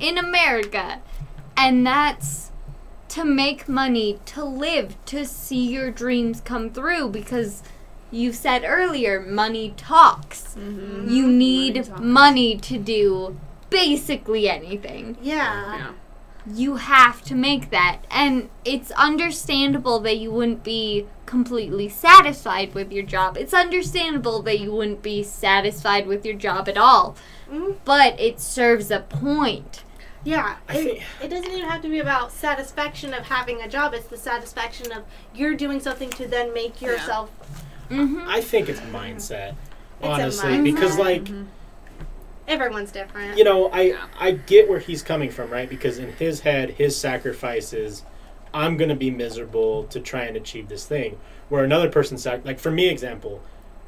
[0.00, 1.00] in America.
[1.56, 2.50] And that's
[3.14, 7.62] to make money, to live, to see your dreams come through because
[8.10, 10.56] you said earlier, money talks.
[10.58, 11.10] Mhm.
[11.10, 12.00] You need Money talks.
[12.00, 13.36] money to do
[13.70, 15.16] basically anything.
[15.22, 15.86] yeah Yeah.
[16.46, 18.00] You have to make that.
[18.10, 23.38] And it's understandable that you wouldn't be completely satisfied with your job.
[23.38, 27.16] It's understandable that you wouldn't be satisfied with your job at all.
[27.50, 27.76] Mhm.
[27.86, 29.82] But it serves a point.
[30.24, 33.92] Yeah, it, it doesn't even have to be about satisfaction of having a job.
[33.94, 36.92] It's the satisfaction of you're doing something to then make Yeah.
[36.92, 37.30] yourself.
[37.90, 38.24] Mm-hmm.
[38.26, 39.54] I think it's mindset,
[40.02, 40.98] a honestly, because mindset.
[40.98, 41.46] like Mhm.
[42.46, 43.38] Everyone's different.
[43.38, 44.06] you know, I Yeah.
[44.18, 45.68] I get where he's coming from, right?
[45.68, 48.02] Because in his head, his sacrifice is,
[48.52, 51.18] I'm gonna be miserable to try and achieve this thing.
[51.48, 53.42] Where another person, sac- like for me, example,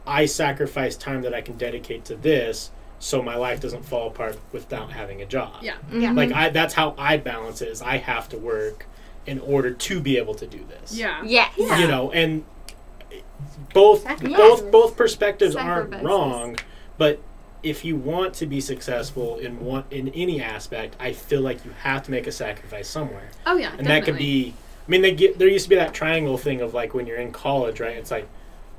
[0.06, 4.38] I sacrifice time that I can dedicate to this, so my life doesn't fall apart
[4.52, 5.62] without having a job.
[5.62, 5.74] Yeah.
[5.74, 6.00] Mm-hmm.
[6.00, 6.12] Yeah.
[6.12, 7.68] Like I, that's how I balance it.
[7.68, 8.86] Is I have to work
[9.26, 10.96] in order to be able to do this.
[10.96, 11.22] Yeah.
[11.24, 11.52] Yes.
[11.56, 11.78] Yeah.
[11.78, 12.44] You know, and
[13.72, 14.36] both Sacrifices.
[14.36, 16.56] both both perspectives aren't wrong,
[16.98, 17.20] but
[17.62, 21.72] if you want to be successful in one in any aspect, I feel like you
[21.82, 23.72] have to make a sacrifice somewhere, Oh yeah.
[23.76, 24.54] and that could be.
[24.86, 27.16] I mean, they get there used to be that triangle thing of like when you're
[27.18, 27.96] in college, right?
[27.96, 28.28] It's like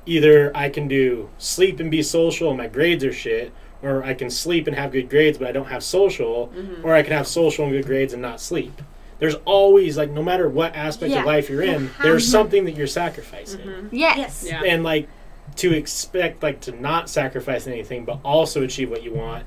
[0.06, 3.52] either I can do sleep and be social and my grades are shit,
[3.82, 6.84] or I can sleep and have good grades but I don't have social, Mm-hmm.
[6.84, 8.82] or I can have social and good grades and not sleep.
[9.18, 11.20] There's always like no matter what aspect Yeah.
[11.20, 13.60] of life you're in, have there's to- something that you're sacrificing.
[13.60, 13.88] Mm-hmm.
[13.96, 14.16] Yes.
[14.18, 14.44] Yes.
[14.46, 14.62] Yeah.
[14.64, 15.08] And like
[15.56, 19.44] to expect like to not sacrifice anything but also achieve what you want,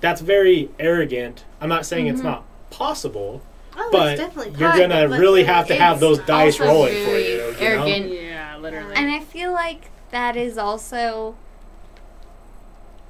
[0.00, 1.44] that's very arrogant.
[1.60, 2.28] I'm not saying it's mm-hmm.
[2.28, 3.42] not possible,
[3.76, 6.58] Oh, but it's definitely you're pride, gonna but really it's- have to have those dice
[6.60, 7.36] rolling for very you.
[7.46, 7.58] you know?
[7.60, 8.12] arrogant.
[8.12, 8.94] Yeah, literally.
[8.96, 11.36] And I feel like that is also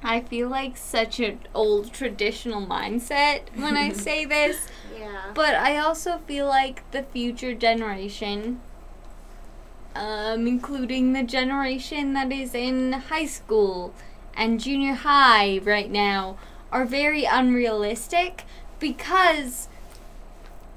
[0.03, 4.67] I feel like such an old traditional mindset when I say this,
[4.99, 5.31] Yeah.
[5.33, 8.61] but I also feel like the future generation
[9.95, 13.93] um including the generation that is in high school
[14.35, 16.35] and junior high right now
[16.71, 18.43] are very unrealistic
[18.79, 19.67] because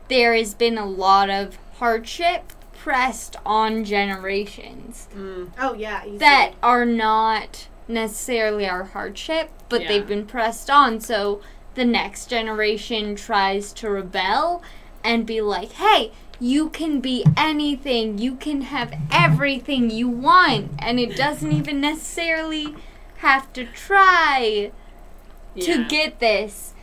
[0.08, 5.50] there has been a lot of hardship pressed on generations Mm.
[5.58, 6.04] Oh yeah.
[6.04, 6.18] easy.
[6.18, 9.88] that are not necessarily our hardship, but Yeah.
[9.88, 11.00] they've been pressed on.
[11.00, 11.40] So
[11.74, 14.62] the next generation tries to rebel
[15.04, 21.00] and be like, hey, you can be anything, you can have everything you want, and
[21.00, 22.74] it doesn't even necessarily
[23.18, 24.70] have to try
[25.58, 26.74] to get this.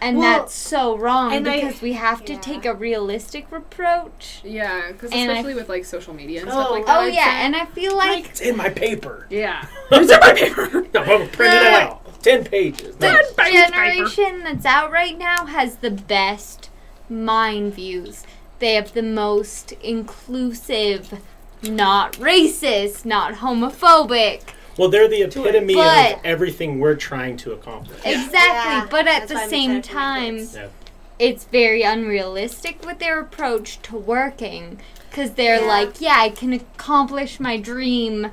[0.00, 2.40] And Well, that's so wrong and I- because we have to yeah.
[2.40, 4.40] take a realistic approach.
[4.44, 6.72] Yeah, because And I- especially with like social media and stuff Oh.
[6.74, 6.98] like that.
[7.00, 7.30] Oh yeah, say.
[7.46, 9.26] and I feel like It's in my paper.
[9.30, 9.64] yeah.
[9.90, 10.86] It's in my paper.
[10.94, 12.22] No, I'm printing it out.
[12.22, 12.96] Ten pages.
[12.96, 13.32] the Nice.
[13.32, 13.70] Bang, paper.
[13.72, 16.70] generation that's out right now has the best
[17.08, 18.24] mind views.
[18.58, 21.20] They have the most inclusive,
[21.62, 24.42] not racist, not homophobic.
[24.76, 27.98] Well, they're the epitome of everything we're trying to accomplish.
[28.04, 30.48] Exactly, Yeah, but at that's the same excited for my time.
[30.54, 30.68] Yeah.
[31.18, 34.78] it's very unrealistic with their approach to working
[35.08, 35.66] because they're Yeah.
[35.66, 38.26] like, yeah, I can accomplish my dream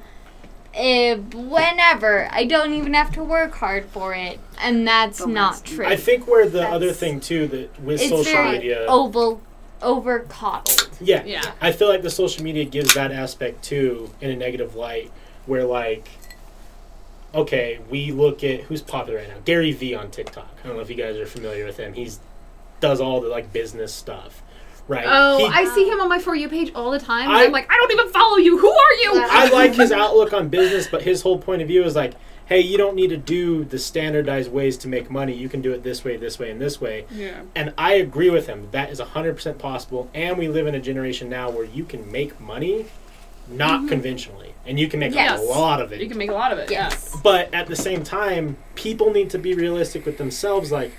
[0.76, 2.28] uh, whenever.
[2.32, 5.86] I don't even have to work hard for it, and that's Oh, not true.
[5.86, 9.40] I think where the other thing too that with it's social very media, oval,
[9.82, 10.90] over coddled.
[11.00, 11.44] yeah, Yeah.
[11.62, 15.12] I feel like the social media gives that aspect too in a negative light,
[15.46, 16.10] where like,
[17.34, 20.50] okay, we look at who's popular right now, Gary Vee on TikTok.
[20.64, 21.94] I don't know if you guys are familiar with him.
[21.94, 22.20] He's
[22.80, 24.44] does all the like business stuff,
[24.88, 25.06] right?
[25.08, 27.30] Oh, He- I see him on my for you page all the time.
[27.30, 28.58] and I- I'm like, I don't even follow you.
[28.58, 29.12] Who are you?
[29.16, 32.14] I like his outlook on business, but his whole point of view is like,
[32.46, 35.34] hey, you don't need to do the standardized ways to make money.
[35.34, 37.06] You can do it this way, this way, and this way.
[37.10, 37.44] Yeah.
[37.56, 38.68] And I agree with him.
[38.72, 40.10] That is 100% possible.
[40.14, 42.88] And we live in a generation now where you can make money
[43.48, 43.90] not mm-hmm.
[43.90, 44.53] conventionally.
[44.66, 45.40] And you can make Yes.
[45.40, 46.00] a lot of it.
[46.02, 46.72] You can make a lot of it.
[46.72, 47.16] Yes.
[47.24, 50.72] but at the same time, people need to be realistic with themselves.
[50.72, 50.92] Like,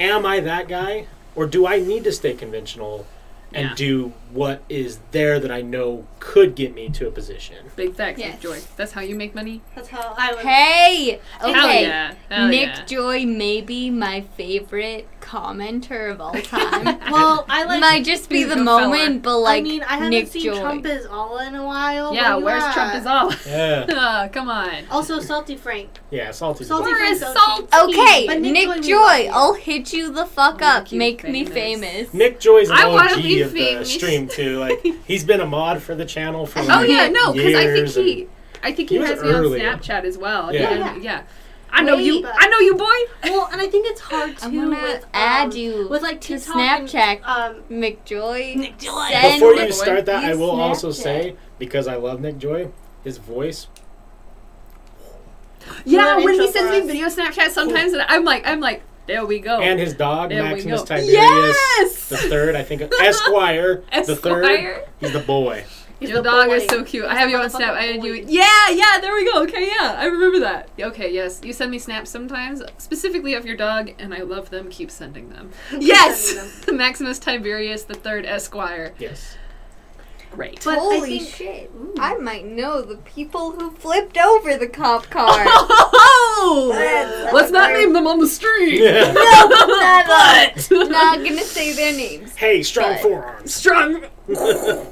[0.00, 1.06] am I that guy?
[1.36, 3.06] Or do I need to stay conventional
[3.52, 3.74] and Yeah.
[3.76, 7.56] do what is there that I know could get me to a position?
[7.76, 8.32] Big facts, Yes.
[8.34, 8.58] Nick Joy.
[8.76, 9.60] That's how you make money.
[9.76, 10.44] That's how I would.
[10.44, 11.52] Hey, okay.
[11.52, 12.14] Hell yeah.
[12.30, 12.84] Hell Nick yeah.
[12.84, 16.98] Joy may be my favorite commenter of all time.
[17.14, 17.80] Well, I like.
[17.80, 20.60] Might just be the a moment, but like I mean, I haven't Nick seen Joy.
[20.60, 22.14] Trump is all in a while.
[22.14, 22.72] Yeah, where's yeah.
[22.72, 23.32] Trump is all?
[23.46, 23.86] Yeah.
[23.90, 24.84] Ah, come on.
[24.90, 25.90] Also, Salty Frank.
[26.10, 26.64] Yeah, salty.
[26.64, 27.64] Salty Where is Salty?
[27.84, 29.28] Okay, But Nick, Nick Joy, Joy.
[29.32, 30.92] I'll hit you the fuck I'll up.
[30.92, 31.88] make you Make me famous.
[32.08, 32.14] famous.
[32.14, 34.58] Nick Joy's an I wanna OG be of the stream too.
[34.58, 36.60] Like he's been a mod for the channel for.
[36.60, 38.28] Oh yeah, no, because I think he,
[38.62, 39.64] I think he, He was has me early.
[39.66, 40.52] on Snapchat as well.
[40.52, 40.74] Yeah.
[40.74, 41.22] Yeah, yeah.
[41.74, 42.24] I know Wait, you.
[42.24, 42.84] I know you, boy.
[43.24, 46.20] Well, and I think it's hard too I'm gonna with um, add you with like
[46.22, 47.26] to TikTok and, Snapchat.
[47.26, 48.54] um, Nick Joy.
[48.56, 49.08] Nick Joy.
[49.10, 49.62] Send Before Boy.
[49.62, 52.70] you start that, I you will also say because I love Nick Joy,
[53.02, 53.66] his voice.
[55.84, 59.26] Yeah, when he sends for me video Snapchat, sometimes and I'm like, I'm like, there
[59.26, 59.60] we go.
[59.60, 60.82] And his dog, There Maximus.
[60.82, 62.08] Tiberius Yes!
[62.08, 64.84] the third, I think Esquire, the third.
[65.00, 65.64] He's the boy.
[66.00, 66.54] He's Your dog boy.
[66.56, 67.04] is so cute.
[67.04, 67.74] I have the you on Snap.
[67.74, 68.14] I motherfucking had you.
[68.28, 69.00] Yeah, yeah.
[69.00, 69.42] There we go.
[69.44, 69.94] Okay, yeah.
[69.98, 70.68] I remember that.
[70.78, 71.40] Okay, yes.
[71.44, 74.68] You send me snaps sometimes, specifically of your dog, and I love them.
[74.70, 75.50] Keep sending them.
[75.78, 76.76] yes, sending them.
[76.76, 78.92] Maximus Tiberius the Third Esquire.
[78.98, 79.36] Yes.
[80.34, 80.64] Great.
[80.64, 81.70] But I Holy think- shit.
[81.98, 85.44] I might know the people who flipped over the cop car.
[86.46, 87.78] Oh, That's let's not awkward.
[87.78, 88.80] name them on the street.
[88.82, 89.12] Yeah.
[89.12, 90.52] no, never.
[90.68, 92.34] But Not gonna say their names.
[92.34, 93.54] hey, strong But- forearms.
[93.54, 94.04] strong.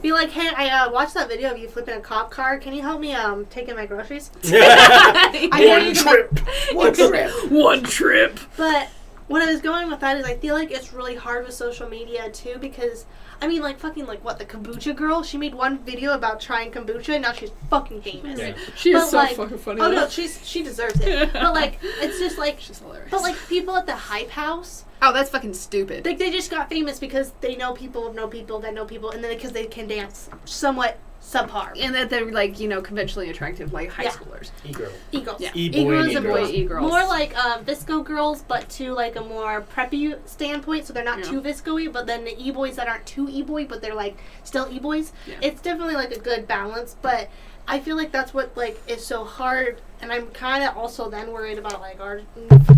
[0.02, 2.58] Be like, hey, I uh, watched that video of you flipping a cop car.
[2.58, 4.30] Can you help me um taking my groceries?
[4.44, 6.38] I One you can trip.
[6.74, 7.30] One trip.
[7.50, 8.38] One trip.
[8.56, 8.88] But
[9.26, 11.88] what I was going with that is I feel like it's really hard with social
[11.88, 13.04] media too because
[13.42, 16.70] I mean like fucking like what the kombucha girl she made one video about trying
[16.70, 18.38] kombucha and now she's fucking famous.
[18.38, 18.54] Yeah.
[18.76, 19.80] She is But, so like- fucking funny.
[19.80, 19.96] Oh though.
[20.02, 21.32] no, she's she deserves it.
[21.34, 23.10] but like it's just like She's hilarious.
[23.10, 26.04] but like people at the hype house Oh, that's fucking stupid.
[26.06, 29.10] Like they just got famous because they know people of know people that know people,
[29.10, 30.96] and then because they can dance somewhat
[31.32, 31.72] subpar.
[31.80, 34.10] and that they're like you know conventionally attractive like high Yeah.
[34.10, 34.50] schoolers.
[34.64, 34.92] E-girl.
[35.12, 35.40] E-girls.
[35.40, 35.50] Yeah.
[35.54, 36.34] E-boy E-girls and and E-girl.
[36.34, 36.48] boys.
[36.50, 36.90] Boy e-girls.
[36.90, 41.18] More like um, VSCO girls, but to like a more preppy standpoint, so they're not
[41.20, 41.24] Yeah.
[41.30, 45.12] too VSCO-y, but then the e-boys that aren't too e-boy, but they're like still e-boys.
[45.26, 45.36] Yeah.
[45.40, 47.28] It's definitely like a good balance, but
[47.66, 51.32] I feel like that's what like is so hard, and I'm kind of also then
[51.32, 52.22] worried about like our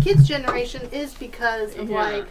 [0.03, 2.01] kids' generation is because of Yeah.
[2.03, 2.27] like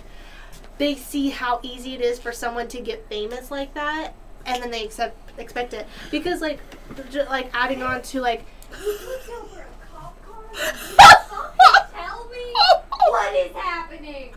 [0.79, 4.15] they see how easy it is for someone to get famous like that,
[4.47, 6.61] and then they accept expect it because like
[7.11, 8.45] j- like adding on to like
[11.93, 12.55] Tell me
[13.09, 14.35] what is happening.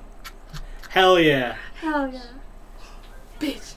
[0.89, 1.55] Hell yeah.
[1.75, 2.21] hell yeah.
[3.39, 3.75] bitch.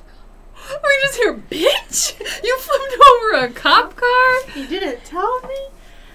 [0.71, 2.43] We just hear bitch.
[2.45, 4.33] You flipped over a cop car.
[4.57, 5.57] You didn't tell me?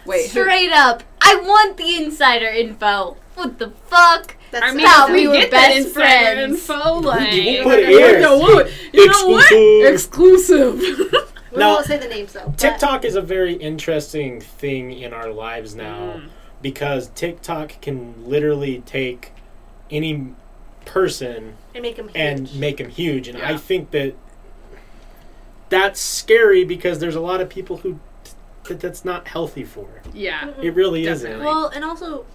[0.05, 3.17] Wait, who- Straight up, I want the insider info.
[3.35, 4.34] What the fuck?
[4.51, 6.53] That's I mean, Thought if we we were get best insider friends.
[6.69, 8.19] info, like You put it you here.
[8.19, 8.71] know what?
[8.93, 9.51] You know what?
[9.51, 10.79] Exclusive.
[10.79, 11.11] Exclusive.
[11.51, 12.45] we Now, won't say the names though.
[12.45, 16.29] but- TikTok is a very interesting thing in our lives now Mm.
[16.61, 19.31] because TikTok can literally take
[19.91, 20.33] any
[20.85, 22.15] person and make them huge.
[22.17, 23.27] and make them huge.
[23.27, 24.13] And I think that
[25.69, 27.99] that's scary because there's a lot of people who
[28.67, 29.87] that that's not healthy for.
[30.13, 30.49] Yeah.
[30.61, 31.31] It really Definitely.
[31.33, 31.43] isn't.
[31.45, 32.25] well, and also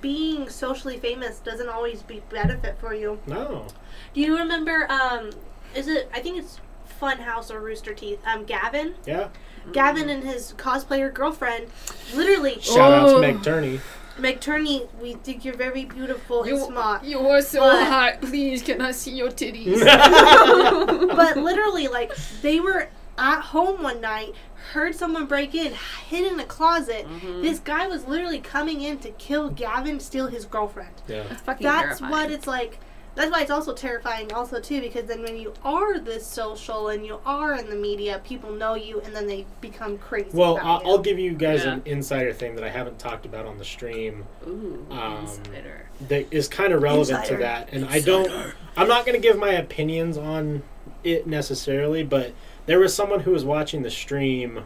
[0.00, 3.20] being socially famous doesn't always be benefit for you.
[3.26, 3.66] No.
[4.12, 4.90] Do you remember?
[4.90, 5.30] Um,
[5.74, 6.08] is it?
[6.14, 6.60] I think it's
[7.00, 8.20] Funhaus or Rooster Teeth.
[8.26, 8.94] Um, Gavin.
[9.06, 9.28] Yeah.
[9.72, 11.68] Gavin and his cosplayer girlfriend,
[12.14, 12.60] literally.
[12.60, 13.20] Shout out to Oh.
[13.20, 13.80] Meg Turney.
[14.18, 17.02] Meg Turney, we think you're very beautiful and smart.
[17.02, 18.20] you are so hot.
[18.20, 19.80] Please, can I see your titties?
[21.16, 22.88] but literally, like they were
[23.18, 24.34] at home one night,
[24.72, 25.72] heard someone break in,
[26.08, 27.06] hid in a closet.
[27.06, 27.42] Mm-hmm.
[27.42, 30.94] This guy was literally coming in to kill Gavin, steal his girlfriend.
[31.08, 31.24] yeah.
[31.28, 32.10] That's fucking That's terrifying.
[32.10, 32.78] what it's like.
[33.16, 37.06] That's why it's also terrifying, also too, because then when you are this social and
[37.06, 40.30] you are in the media, people know you, and then they become crazy.
[40.32, 40.88] Well, about I'll, you.
[40.90, 41.74] I'll give you guys Yeah.
[41.74, 45.88] an insider thing that I haven't talked about on the stream Ooh, Um, insider.
[46.08, 47.36] that is kind of relevant Insider.
[47.36, 47.68] to that.
[47.72, 48.28] And I don't,
[48.76, 50.64] I'm not going to give my opinions on
[51.04, 52.32] it necessarily, but
[52.66, 54.64] there was someone who was watching the stream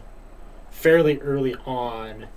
[0.71, 2.27] fairly early on,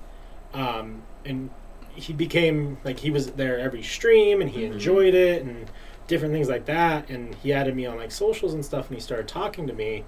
[0.54, 1.50] um, and
[1.94, 4.72] he became like he was there every stream and he Mhm.
[4.72, 5.70] enjoyed it and
[6.08, 7.08] different things like that.
[7.10, 10.04] And he added me on like socials and stuff, and he started talking to me,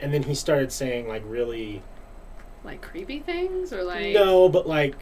[0.00, 1.82] and then he started saying like really
[2.64, 4.96] Like creepy things or like no, but like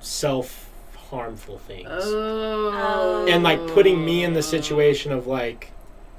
[0.00, 0.66] self
[1.10, 1.88] harmful things.
[1.90, 3.26] Oh.
[3.28, 5.72] and like putting me in the situation of like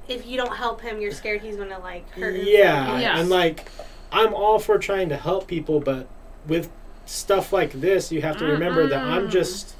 [0.07, 2.35] if you don't help him, you're scared he's gonna like hurt.
[2.35, 2.47] himself.
[2.49, 3.19] yeah, Yeah.
[3.19, 3.69] and like
[4.11, 6.05] i'm all for trying to help people but
[6.45, 6.69] with
[7.05, 9.73] stuff like this you have to remember that i'm just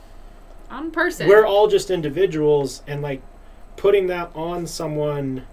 [0.70, 1.28] on person.
[1.28, 3.22] we're all just individuals and like
[3.76, 5.46] putting that on someone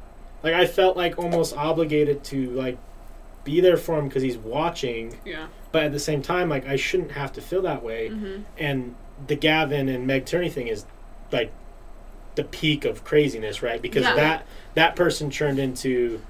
[0.44, 2.78] like i felt like almost obligated to like
[3.42, 5.48] be there for him because he's watching yeah.
[5.72, 8.42] but at the same time like i shouldn't have to feel that way Mm-hmm.
[8.58, 8.94] and
[9.26, 10.84] the Gavin and Meg Turney thing is
[11.32, 11.50] like
[12.38, 13.82] the peak of craziness, right?
[13.82, 14.14] Because Yeah.
[14.14, 16.20] that that person turned into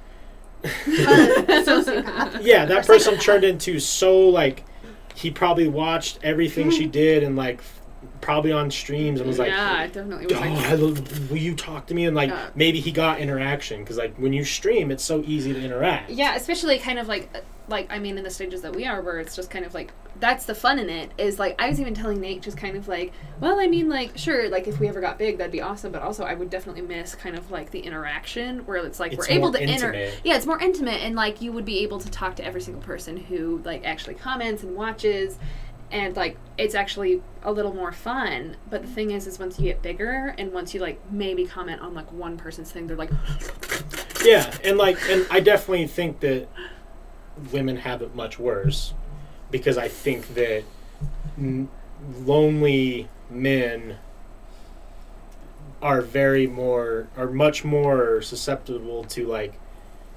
[0.99, 4.65] yeah, that person turned into so like
[5.15, 7.61] he probably watched everything she did and like
[8.23, 11.37] probably on streams and was like yeah, it definitely was Oh, like I love, will
[11.37, 12.07] you talk to me?
[12.07, 12.49] And like Yeah.
[12.55, 16.11] maybe he got interaction because like when you stream, it's so easy to interact.
[16.11, 17.29] Yeah, especially kind of like
[17.69, 19.93] like I mean in the stages that we are where it's just kind of like
[20.21, 22.89] that's the fun in it is like I was even telling Nate just kind of
[22.89, 25.93] like well I mean like sure like if we ever got big that'd be awesome
[25.93, 29.29] but also I would definitely miss kind of like the interaction where it's like It's
[29.29, 30.21] we're able to intimate.
[30.25, 32.83] yeah it's more intimate and like you would be able to talk to every single
[32.83, 35.39] person who like actually comments and watches
[35.91, 39.67] and like it's actually a little more fun but the thing is is once you
[39.67, 43.11] get bigger and once you like maybe comment on like one person's thing they're like
[44.25, 46.49] Yeah, and like, and I definitely think that
[47.53, 48.95] women have it much worse
[49.51, 50.65] because I think that
[51.37, 51.69] n-
[52.21, 53.97] lonely men
[55.81, 59.55] are very more, are much more susceptible to like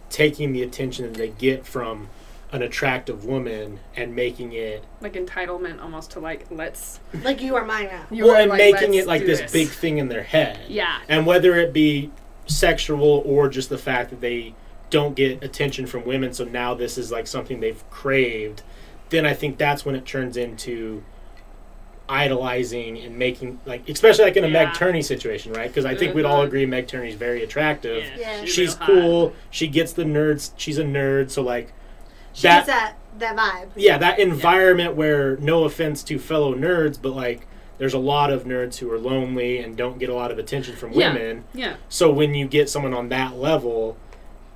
[0.09, 2.09] taking the attention that they get from
[2.51, 7.63] an attractive woman and making it, like entitlement almost to like let's like you are
[7.63, 8.03] mine now.
[8.11, 10.59] you well, are, and like, making it like do this, big thing in their head.
[10.67, 12.11] yeah And whether it be
[12.47, 14.53] sexual or just the fact that they
[14.91, 18.61] don't get attention from women, so now this is like something they've craved,
[19.09, 21.03] then I think that's when it turns into
[22.09, 24.65] idolizing and making like especially like in a Yeah.
[24.65, 25.69] Meg Turney situation, right?
[25.69, 26.47] Because I think we'd all Mhm.
[26.47, 28.03] agree Meg Turney's very attractive.
[28.17, 28.43] Yeah.
[28.43, 29.33] She's cool.
[29.49, 30.51] She gets the nerds.
[30.57, 31.29] She's a nerd.
[31.31, 31.71] So like
[32.33, 33.69] She that gets that that vibe.
[33.75, 37.47] yeah, that environment where no offense to fellow nerds, but like
[37.77, 40.75] there's a lot of nerds who are lonely and don't get a lot of attention
[40.75, 41.13] from Yeah.
[41.13, 41.45] women.
[41.53, 41.75] Yeah.
[41.87, 43.95] So when you get someone on that level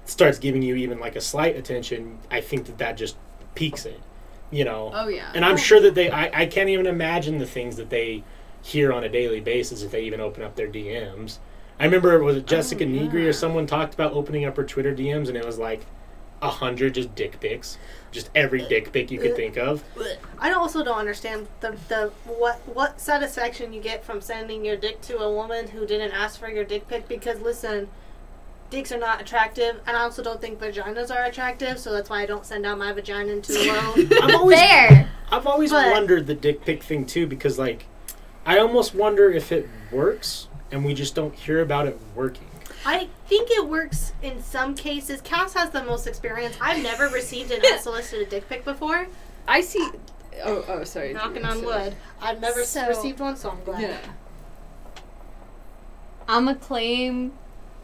[0.05, 3.17] starts giving you even like a slight attention, I think that that just
[3.55, 4.01] peaks it.
[4.51, 4.91] You know.
[4.93, 5.31] Oh yeah.
[5.33, 8.23] And I'm sure that they, I, I can't even imagine the things that they
[8.61, 11.39] hear on a daily basis if they even open up their DMs.
[11.79, 14.95] I remember, was it Jessica Oh, Nigri or someone talked about opening up her Twitter
[14.95, 15.85] DMs and it was like
[16.41, 17.77] a hundred just dick pics.
[18.11, 19.83] Just every dick pic you could think of.
[20.39, 25.01] I also don't understand the, the what what satisfaction you get from sending your dick
[25.01, 27.89] to a woman who didn't ask for your dick pic because listen,
[28.69, 32.21] dicks are not attractive, and I also don't think vaginas are attractive, so that's why
[32.21, 34.13] I don't send out my vagina into the world.
[34.23, 35.09] I've always, There.
[35.31, 37.85] I've always But- wondered the dick pic thing too because like,
[38.45, 42.47] I almost wonder if it works and we just don't hear about it working.
[42.85, 45.19] I think it works in some cases.
[45.21, 46.55] Cass has the most experience.
[46.61, 49.07] I've never received an unsolicited dick pic before.
[49.47, 49.89] I see.
[50.43, 51.13] Oh, oh, sorry.
[51.13, 51.95] Knocking on wood.
[52.21, 53.81] I've never So- received one, so I'm glad.
[53.81, 53.97] Yeah.
[56.27, 57.33] I'm gonna claim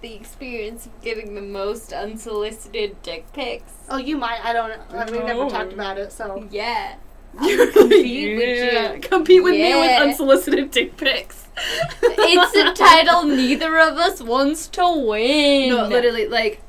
[0.01, 3.71] the experience of getting the most unsolicited dick pics.
[3.89, 4.43] Oh, you might.
[4.43, 5.05] I don't know.
[5.11, 6.47] We've never talked about it, so.
[6.51, 6.95] Yeah.
[7.37, 8.99] compete with you.
[9.01, 11.47] Compete with me with unsolicited dick pics.
[12.03, 15.69] It's a title neither of us wants to win.
[15.69, 16.61] No, literally, like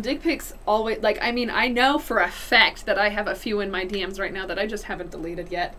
[0.00, 1.02] dick pics always.
[1.02, 3.84] Like, I mean, I know for a fact that I have a few in my
[3.84, 5.74] DMs right now that I just haven't deleted yet.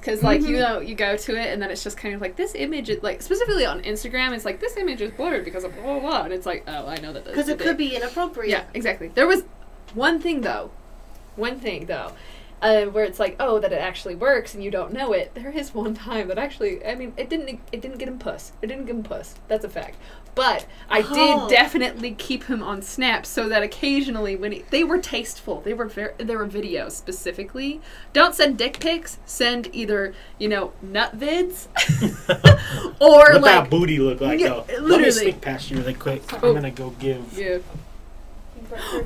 [0.00, 2.36] Because like you know, you go to it and then it's just kind of like
[2.36, 5.74] this image, is, like specifically on Instagram, it's like this image is blurred because of
[5.74, 8.50] blah blah blah, and it's like, oh, I know that Because it could be inappropriate.
[8.50, 9.08] Yeah, exactly.
[9.08, 9.44] There was
[9.94, 10.70] one thing though,
[11.36, 12.12] one thing though,
[12.62, 15.34] uh, where it's like, oh, that it actually works and you don't know it.
[15.34, 18.52] There is one time that actually, I mean, it didn't, it didn't get him puss.
[18.62, 19.34] It didn't get him puss.
[19.48, 19.96] That's a fact.
[20.34, 21.48] But I Oh.
[21.48, 25.74] did definitely keep him on Snap so that occasionally when he, they were tasteful, they
[25.74, 27.80] were very, they were videos specifically.
[28.12, 29.18] Don't send dick pics.
[29.26, 31.66] Send either you know nut vids
[33.00, 34.64] or what like that booty look like Yeah, though.
[34.68, 35.10] Let me literally.
[35.12, 36.22] sneak past you really quick.
[36.32, 36.48] Oh.
[36.48, 37.36] I'm gonna go give.
[37.38, 37.58] yeah.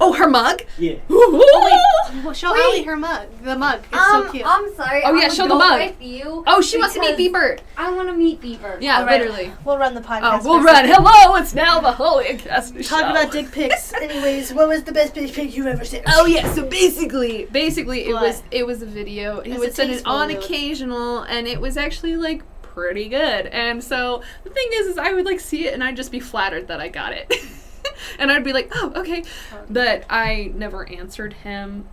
[0.00, 0.62] Oh, her mug.
[0.78, 0.96] Yeah.
[1.08, 2.60] Well, show Wait.
[2.62, 3.28] Allie her mug.
[3.42, 3.82] The mug.
[3.92, 4.44] It's um, so cute.
[4.46, 5.02] I'm sorry.
[5.04, 5.80] Oh, I'm yeah, show the mug.
[5.80, 7.60] With you Oh, she wants to meet because Bieber.
[7.76, 8.80] I want to meet Bieber.
[8.80, 9.20] Yeah, All right.
[9.20, 9.52] literally.
[9.64, 10.20] we'll run the podcast.
[10.22, 10.44] Oh, podcast.
[10.44, 10.74] we'll run.
[10.86, 11.04] second.
[11.04, 13.92] Hello, it's now the Holy Cast Talk about dick pics.
[14.00, 16.02] Anyways, what was the best dick pic you've ever seen?
[16.08, 19.40] Oh yeah, so basically, basically it was it was a video.
[19.40, 20.38] He It's would send it tasteful on nude.
[20.38, 23.46] occasional, and it was actually like pretty good.
[23.46, 26.20] And so the thing is, is I would like see it, and I'd just be
[26.20, 27.32] flattered that I got it,
[28.18, 29.24] and I'd be like, oh okay,
[29.70, 31.86] but I never answered him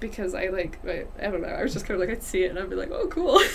[0.00, 1.48] because I like I, I don't know.
[1.48, 3.40] I was just kind of like I'd see it, and I'd be like, oh cool.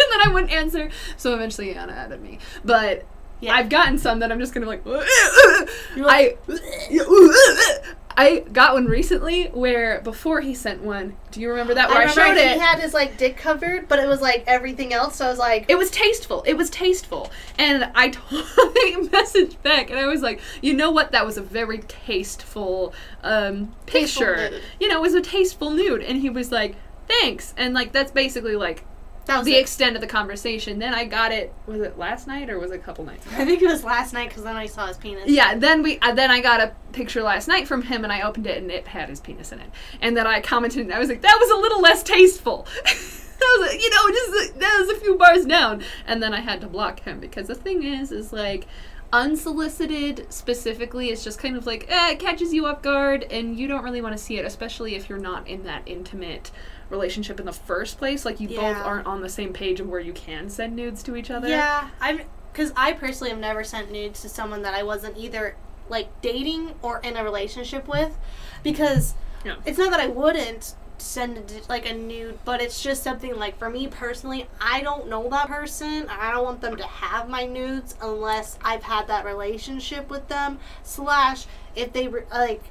[0.00, 2.38] And then I wouldn't answer, so eventually Anna added me.
[2.64, 3.04] But
[3.40, 3.54] Yeah.
[3.54, 4.84] I've gotten some that I'm just gonna like.
[5.96, 11.16] Like- I I got one recently where before he sent one.
[11.30, 11.88] Do you remember that?
[11.88, 12.60] Where I, remember showed he it.
[12.60, 15.14] had his like dick covered, but it was like everything else.
[15.14, 16.42] So I was like, it was tasteful.
[16.42, 21.12] It was tasteful, and I I messaged back, and I was like, you know what?
[21.12, 22.92] That was a very tasteful
[23.22, 24.50] um, Tasteful picture.
[24.50, 24.62] nude.
[24.80, 26.74] You know, it was a tasteful nude, and he was like,
[27.06, 28.82] thanks, and like that's basically like
[29.28, 29.60] that was the it.
[29.60, 30.78] extent of the conversation.
[30.78, 31.52] Then I got it.
[31.66, 33.36] Was it last night or was it a couple nights ago?
[33.36, 35.28] I think it was last night because then I saw his penis.
[35.28, 38.22] Yeah, then we uh, then I got a picture last night from him and I
[38.22, 39.70] opened it and it had his penis in it.
[40.00, 42.66] And then I commented and I was like, that was a little less tasteful.
[42.84, 45.82] that was, you know, just that was a few bars down.
[46.06, 48.66] And then I had to block him because the thing is, is like
[49.10, 53.66] unsolicited specifically it's just kind of like eh, it catches you off guard and you
[53.66, 56.50] don't really want to see it especially if you're not in that intimate
[56.90, 60.00] relationship in the first place like you both aren't on the same page of where
[60.00, 62.20] you can send nudes to each other Yeah, I'm
[62.52, 65.54] because I personally have never sent nudes to someone that I wasn't either
[65.88, 68.16] like dating or in a relationship with,
[68.62, 69.56] because Yeah.
[69.64, 73.56] it's not that I wouldn't send a, like a nude, but it's just something like
[73.58, 76.08] for me personally, I don't know that person.
[76.10, 80.58] I don't want them to have my nudes unless I've had that relationship with them.
[80.82, 81.46] Slash,
[81.76, 82.62] if they re- like,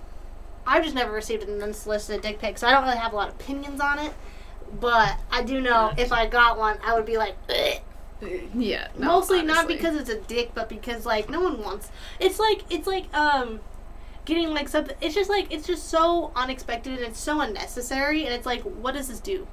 [0.67, 3.29] I've just never received an unsolicited dick pic, so I don't really have a lot
[3.29, 4.13] of opinions on it.
[4.79, 7.81] But I do know if I got one, I would be like, "Ugh."
[8.55, 12.39] yeah no, mostly not because it's a dick but because like no one wants it's
[12.39, 13.59] like it's like um
[14.25, 18.33] getting like something it's just like it's just so unexpected and it's so unnecessary and
[18.33, 19.45] it's like what does this do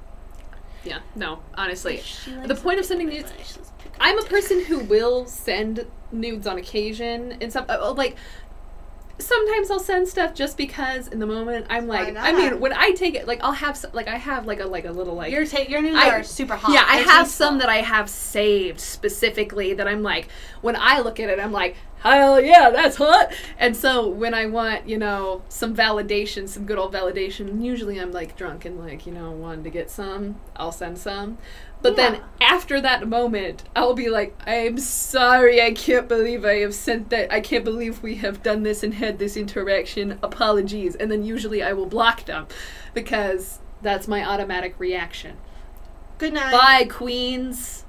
[0.83, 2.01] yeah no honestly
[2.47, 3.45] the point of sending nudes my butt.
[3.45, 7.65] She's pick I'm a person who will send nudes on occasion and stuff.
[7.69, 8.15] uh, Like
[9.17, 12.91] sometimes I'll send stuff just because in the moment I'm like, I mean, when I
[12.91, 15.31] take it, like I'll have s- like I have like a like a little like.
[15.31, 17.77] your ta- your nudes I- are super hot yeah, I They're have some that I
[17.77, 20.27] have saved specifically that I'm like,
[20.61, 23.33] when I look at it, I'm like, hell yeah, that's hot.
[23.57, 28.11] And so when I want, you know, some validation, some good old validation, usually I'm
[28.11, 31.37] like drunk and like, you know, wanting to get some, I'll send some.
[31.85, 36.73] But then after that moment, I'll be like, I'm sorry, I can't believe I have
[36.73, 37.31] sent that.
[37.31, 40.17] I can't believe we have done this and had this interaction.
[40.23, 40.95] Apologies.
[40.95, 42.47] And then usually I will block them
[42.95, 45.37] because that's my automatic reaction.
[46.17, 46.51] Good night.
[46.51, 47.85] Bye, queens.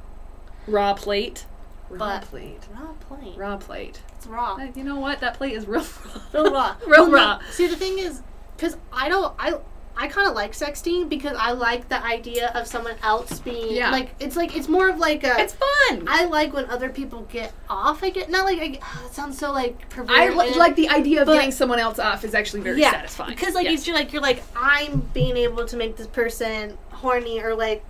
[0.66, 1.46] Raw plate.
[1.88, 2.68] Raw But- plate.
[2.74, 3.34] Raw plate.
[3.38, 4.02] Raw plate.
[4.16, 4.58] It's raw.
[4.74, 5.20] You know what?
[5.20, 5.86] That plate is real
[6.34, 6.42] raw.
[6.42, 6.76] Real raw.
[6.86, 7.40] Real Well, no, raw.
[7.50, 8.20] See, the thing is,
[8.56, 9.54] because I don't, I,
[9.98, 13.90] I kind of like sexting because I like the idea of someone else being Yeah.
[13.90, 15.34] like, it's like it's more of like a.
[15.40, 16.04] It's fun.
[16.06, 18.02] I like when other people get off.
[18.02, 20.14] I get not like I, get- oh, it sounds so like perverse.
[20.14, 20.52] I perverted.
[20.52, 23.30] li- like the idea of getting someone else off is actually very yeah, satisfying.
[23.30, 23.86] because like Yes.
[23.86, 27.82] you're like you're like I'm being able to make this person horny or like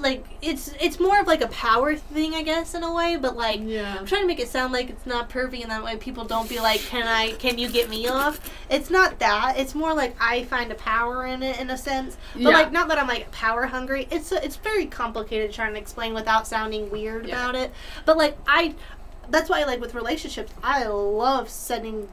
[0.00, 3.36] like it's it's more of like a power thing I guess in a way, but
[3.36, 3.96] like yeah.
[3.98, 6.48] I'm trying to make it sound like it's not pervy, and that way people don't
[6.48, 7.32] be like, "Can I?
[7.32, 9.54] Can you get me off?" It's not that.
[9.58, 12.16] It's more like I find a power in it, in a sense.
[12.34, 12.48] But Yeah.
[12.50, 14.08] like, not that I'm like power hungry.
[14.10, 17.34] It's it's very complicated trying to explain without sounding weird Yeah.
[17.42, 17.72] about it.
[18.04, 18.74] But like I,
[19.28, 20.52] that's why like with relationships.
[20.62, 22.08] I love sending.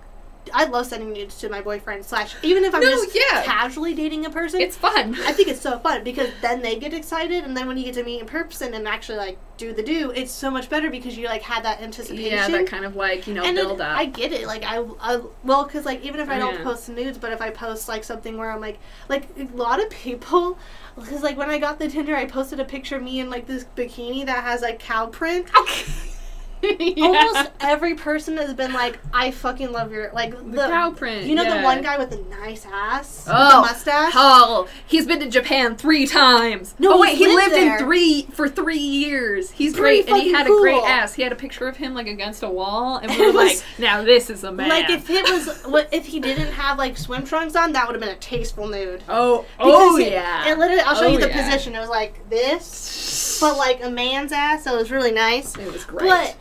[0.53, 3.43] I love sending nudes to my boyfriend slash even if I'm No, just yeah.
[3.43, 4.61] casually dating a person.
[4.61, 5.16] It's fun.
[5.22, 7.95] I think it's so fun because then they get excited, and then when you get
[7.95, 11.17] to meet in person and actually like do the do, it's so much better because
[11.17, 12.32] you like had that anticipation.
[12.32, 13.98] yeah, that kind of like you know and build it, up.
[13.98, 14.48] I get it.
[14.48, 16.64] Like I, I well, because like even if I don't yeah.
[16.64, 19.90] post nudes, but if I post like something where I'm like, like a lot of
[19.90, 20.58] people,
[20.95, 23.48] because like when I got the Tinder, I posted a picture of me in like
[23.48, 25.48] this bikini that has like cow print.
[27.02, 31.26] Almost every person has been like, I fucking love your like the, cow print.
[31.26, 31.58] You know yeah.
[31.60, 34.14] the one guy with the nice ass, with Oh, the mustache.
[34.16, 36.76] Oh, he's been to Japan three times.
[36.80, 39.52] No, oh wait, he lived lived in three for three years.
[39.52, 41.14] He's Pretty great, and he had a great ass.
[41.14, 44.03] He had a picture of him like against a wall, and we were like, "Now
[44.03, 47.56] this is a man." Like if it was, if he didn't have like swim trunks
[47.56, 47.72] on?
[47.74, 49.03] That would have been a tasteful nude.
[49.08, 50.44] Oh, oh, Because oh it- yeah.
[50.48, 51.45] And literally, I'll show Oh, you the yeah.
[51.45, 51.76] position.
[51.76, 55.56] It was like this, but like a man's ass, so it was really nice.
[55.58, 56.08] it was great.
[56.10, 56.36] But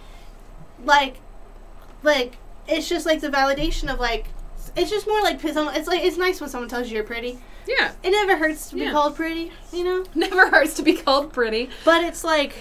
[0.86, 1.16] like,
[2.02, 4.26] like it's just like the validation of like,
[4.76, 7.38] it's just more like it's like it's nice when someone tells you you're pretty.
[7.66, 8.92] yeah, It never hurts to be Yeah.
[8.92, 10.04] called pretty, you know.
[10.14, 11.68] never hurts to be called pretty.
[11.84, 12.54] But it's like,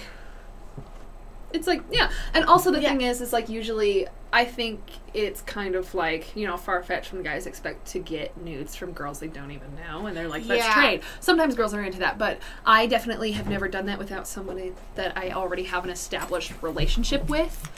[1.52, 2.90] It's like yeah, and also the Yeah.
[2.90, 4.80] thing is, is like usually I think
[5.14, 8.92] it's kind of like you know far fetched when guys expect to get nudes from
[8.92, 10.74] girls they don't even know, and they're like that's Yeah.
[10.74, 11.00] trade.
[11.20, 15.16] Sometimes girls are into that, but I definitely have never done that without somebody that
[15.16, 17.70] I already have an established relationship with.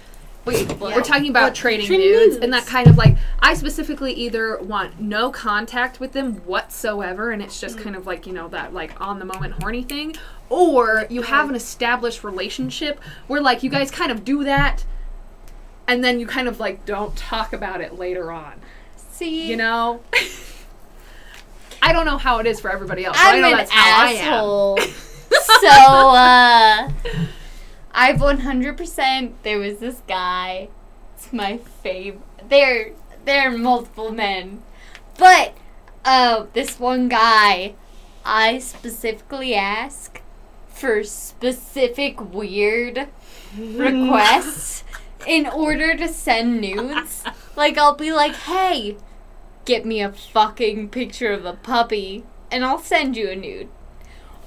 [0.49, 0.77] Wait, Yeah.
[0.97, 2.45] we're talking about trading trading nudes, nudes.
[2.45, 7.43] and that kind of like I specifically either want no contact with them whatsoever, and
[7.43, 7.83] it's just Mm.
[7.85, 10.17] kind of like you know that like on the moment horny thing,
[10.49, 14.85] or you have an established relationship where like you guys kind of do that,
[15.87, 18.55] and then you kind of like don't talk about it later on,
[18.97, 20.01] See, you know.
[21.83, 23.17] I don't know how it is for everybody else.
[23.17, 24.33] but I I'm know an that's how I am.
[24.35, 24.79] asshole.
[25.61, 26.89] so, uh,
[27.93, 29.33] I've 100%.
[29.43, 30.69] There was this guy.
[31.17, 32.23] It's my favorite.
[32.49, 32.93] There,
[33.25, 34.63] there are multiple men,
[35.17, 35.55] but
[36.05, 37.75] uh, this one guy,
[38.25, 40.23] I specifically ask
[40.69, 43.09] for specific weird
[43.59, 44.85] requests
[45.27, 47.25] in order to send nudes.
[47.57, 48.97] Like I'll be like, "Hey,
[49.65, 53.69] get me a fucking picture of a puppy and I'll send you a nude."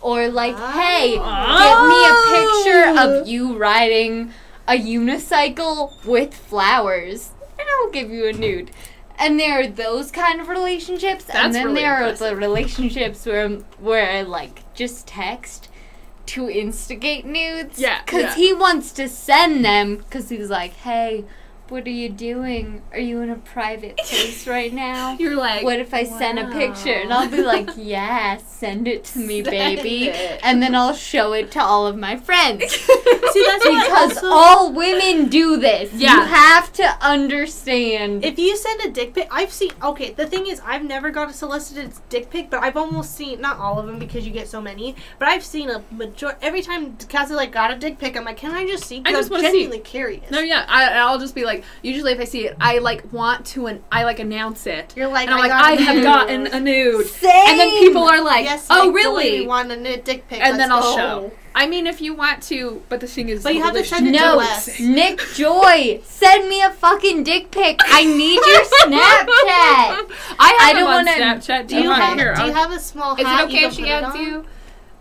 [0.01, 0.71] Or like, ah.
[0.71, 3.25] "Hey, get me a picture of oh.
[3.25, 4.31] you riding
[4.67, 8.71] a unicycle with flowers and I'll give you a nude."
[9.17, 12.21] And there are those kind of relationships, That's and then really there impressive.
[12.21, 13.49] are the relationships where
[13.79, 15.69] where I like just text
[16.27, 17.77] to instigate nudes.
[17.77, 18.35] Yeah, because yeah.
[18.35, 21.25] he wants to send them because he's like, "Hey,
[21.71, 22.81] what are you doing?
[22.91, 26.47] Are you in a private place right now?" You're like, What if I send a
[26.51, 26.93] picture?
[26.93, 30.07] And I'll be like, yeah, send it to me, Send baby.
[30.09, 30.39] it.
[30.43, 32.71] And then I'll show it to all of my friends.
[32.75, 35.91] see, that's what Because also- all women do this.
[35.93, 36.15] Yeah.
[36.15, 38.23] You have to understand.
[38.25, 39.71] If you send a dick pic, I've seen.
[39.83, 43.41] Okay, the thing is, I've never got a solicited dick pic, but I've almost seen
[43.41, 44.95] not all of them because you get so many.
[45.19, 46.37] But I've seen a major.
[46.41, 49.01] Every time Cassie like got a dick pic, I'm like, can I just see?
[49.01, 49.51] 'Cause I just I'm wanna see.
[49.63, 50.29] genuinely curious.
[50.31, 51.60] No, yeah, I, I'll just be like.
[51.81, 54.93] Usually, if I see it, I like want to, and I like announce it.
[54.95, 56.03] You're like, and I'm I like, got I a have nude.
[56.03, 57.31] gotten a nude, Same.
[57.49, 59.41] and then people are like, yes, oh Nick, really?
[59.41, 60.41] We want a nude dick pic.
[60.41, 61.29] and then let's I'll go.
[61.29, 61.31] show.
[61.53, 64.05] I mean, if you want to, but the thing is, But you have to relationship-
[64.05, 67.81] send it to No, Nick Joy, send me a fucking dick pic.
[67.83, 70.11] I need your Snapchat.
[70.39, 71.67] I have I him don't on wanna- Snapchat.
[71.67, 72.17] Do you have?
[72.17, 73.41] Here, Do you have a small Is hat?
[73.41, 74.45] it okay if she can put adds you?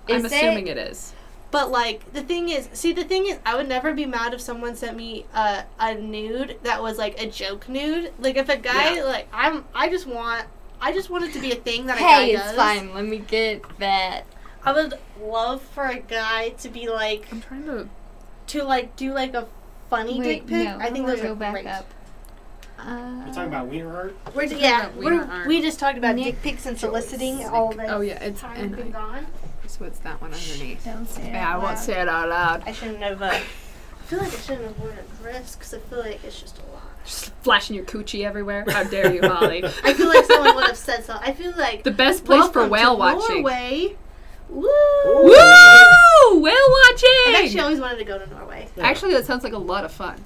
[0.08, 0.76] I'm Is assuming it?
[0.76, 1.12] it is.
[1.50, 4.40] But like the thing is, see the thing is, I would never be mad if
[4.40, 8.12] someone sent me a, a nude that was like a joke nude.
[8.20, 9.04] Like if a guy Yeah.
[9.04, 10.46] like I'm, I just want,
[10.80, 12.56] I just want it to be a thing that a Hey, guy it's does.
[12.56, 12.94] fine.
[12.94, 14.22] Let me get that.
[14.64, 17.88] I would love for a guy to be like I'm trying to.
[18.48, 19.48] to like do like a
[19.88, 20.64] funny Wait, dick pic.
[20.66, 21.66] no, I think wanna those go are back great.
[21.66, 21.86] up.
[22.78, 24.16] Uh, You're talking about wiener art?
[24.34, 25.46] We're, talking yeah, about we're, art.
[25.46, 28.58] we just talked about Nick dick pics and soliciting all the Oh yeah, it's time
[28.58, 29.26] and been I, gone.
[29.80, 30.84] So it's that one underneath.
[30.84, 32.62] Don't say it Yeah, I out won't say it out loud.
[32.66, 33.22] I shouldn't have.
[33.22, 33.38] Uh, I
[34.04, 36.72] feel like I shouldn't have worn a dress because I feel like it's just a
[36.72, 36.82] lot.
[37.06, 38.66] Just flashing your coochie everywhere.
[38.68, 39.64] How dare you, Holly?
[39.84, 41.16] I feel like someone would have said so.
[41.18, 43.36] I feel like The best place for whale to watching.
[43.36, 43.96] Norway.
[44.50, 44.68] Woo!
[45.06, 46.40] Woo!
[46.40, 47.24] Whale watching.
[47.28, 48.68] I've actually always wanted to go to Norway.
[48.78, 50.22] Actually, that sounds like a lot of fun.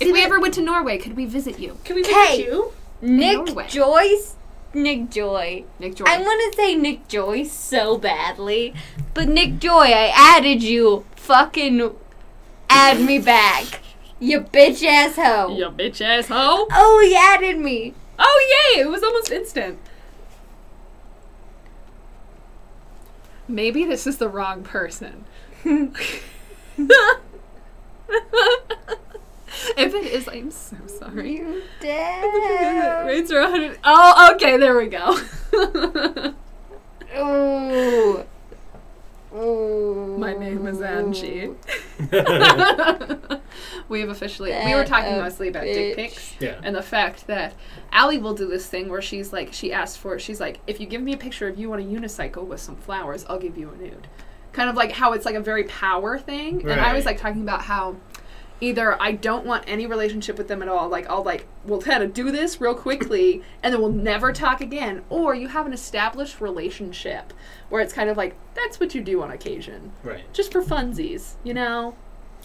[0.00, 2.72] If we ever went to Norway, could we visit you, Can we visit you?
[3.00, 4.34] Nick Joyce.
[4.74, 5.64] Nick Joy.
[5.78, 6.04] Nick Joy.
[6.06, 8.74] I want to say Nick Joy so badly,
[9.14, 11.04] but Nick Joy, I added you.
[11.16, 11.94] Fucking
[12.68, 13.80] add me back.
[14.20, 15.56] You bitch ass hoe.
[15.56, 16.66] You bitch asshole.
[16.72, 17.94] Oh, he added me.
[18.18, 18.80] Oh yay!
[18.80, 19.78] It was almost instant.
[23.46, 25.24] Maybe this is the wrong person.
[29.76, 31.38] if it is, I'm so sorry.
[31.38, 33.06] You dead.
[33.06, 33.78] Rates are 100.
[33.84, 35.18] Oh, okay, there we go.
[37.18, 38.24] Ooh.
[39.36, 40.16] Ooh.
[40.18, 41.50] My name is Angie.
[43.88, 44.50] we have officially.
[44.64, 46.58] we were talking mostly about dick pics Yeah.
[46.62, 47.54] and the fact that
[47.92, 50.20] Allie will do this thing where she's like, she asks for it.
[50.20, 52.76] She's like, if you give me a picture of you on a unicycle with some
[52.76, 54.06] flowers, I'll give you a nude.
[54.52, 56.62] Kind of like how it's like a very power thing.
[56.68, 57.96] And I was like talking about how
[58.60, 62.02] either I don't want any relationship with them at all, like I'll like we'll kind
[62.02, 65.72] of do this real quickly and then we'll never talk again, or you have an
[65.72, 67.32] established relationship
[67.68, 70.24] where it's kind of like that's what you do on occasion, Right.
[70.32, 71.94] just for funsies, you know,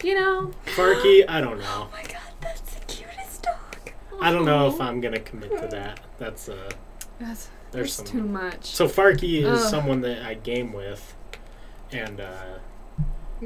[0.02, 0.52] you know.
[0.66, 1.88] Farky, I don't know.
[1.88, 3.92] Oh my god, that's the cutest dog.
[4.20, 6.00] I don't know if I'm gonna commit to that.
[6.18, 6.70] That's uh
[7.18, 8.64] That's, There's that's too much.
[8.66, 9.70] so Farky is Ugh.
[9.70, 11.16] someone that I game with
[11.92, 12.58] and uh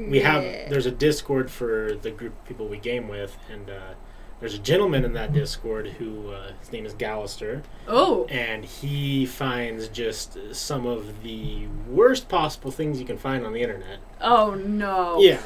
[0.07, 3.93] we have there's a discord for the group of people we game with and uh
[4.39, 9.25] there's a gentleman in that discord who uh, his name is Gallister oh, and he
[9.25, 14.53] finds just some of the worst possible things you can find on the internet oh
[14.55, 15.19] no.
[15.19, 15.41] yeah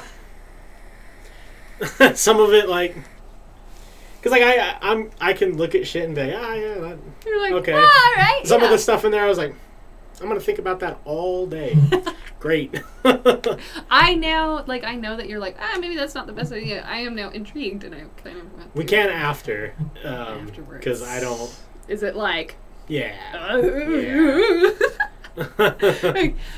[2.14, 2.94] some of it like
[4.18, 6.74] because like I, I i'm i can look at shit and be like ah yeah
[6.74, 7.72] that, You're like, Okay.
[7.74, 8.46] "Ah, all right.
[8.46, 9.54] some yeah." of the stuff in there i was like
[10.20, 11.76] i'm gonna think about that all day
[12.40, 12.82] great
[13.90, 16.82] I now like I know that you're like ah maybe that's not the best idea.
[16.86, 20.78] I am now intrigued and I kind of want we can after um Afterwards.
[20.84, 21.50] because i don't
[21.88, 22.56] Is it like?
[22.86, 23.16] yeah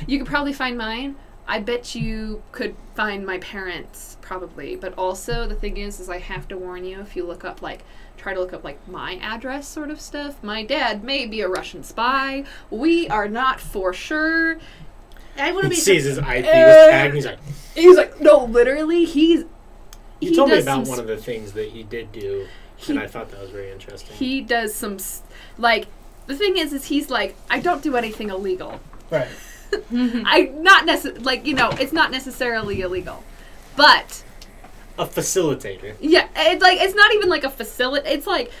[0.07, 1.15] you could probably find mine.
[1.47, 6.19] I bet you could find my parents probably, but also the thing is, is I
[6.19, 7.83] have to warn you if you look up like
[8.17, 10.43] try to look up like my address sort of stuff.
[10.43, 12.43] My dad may be a Russian spy.
[12.69, 14.57] We are not for sure.
[15.37, 16.89] I he wouldn't be sees his ip was eh.
[16.91, 17.39] tagged and he's like
[17.73, 19.45] He's like, no, literally, he's.
[20.19, 23.07] he, told me about one of the things that he did do He- and i
[23.07, 24.97] thought that was very interesting he does some
[25.57, 25.85] like
[26.25, 28.79] the thing is is he's like i don't do anything illegal
[29.11, 29.27] right
[29.91, 33.23] i not necessarily like you know it's not necessarily illegal
[33.77, 34.23] but
[34.99, 35.95] a facilitator.
[36.01, 38.51] Yeah it's like it's not even like a facility it's like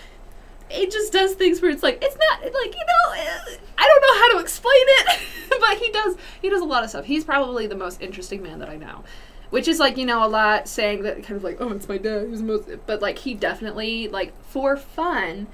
[0.69, 4.19] it just does things where it's like it's not like you know i don't know
[4.19, 5.19] how to explain it
[5.59, 7.05] but he does he does a lot of stuff.
[7.05, 9.03] He's probably the most interesting man that i know
[9.49, 11.97] which is like you know a lot saying that kind of like oh it's my
[11.97, 15.47] dad who's the most but like he definitely like for fun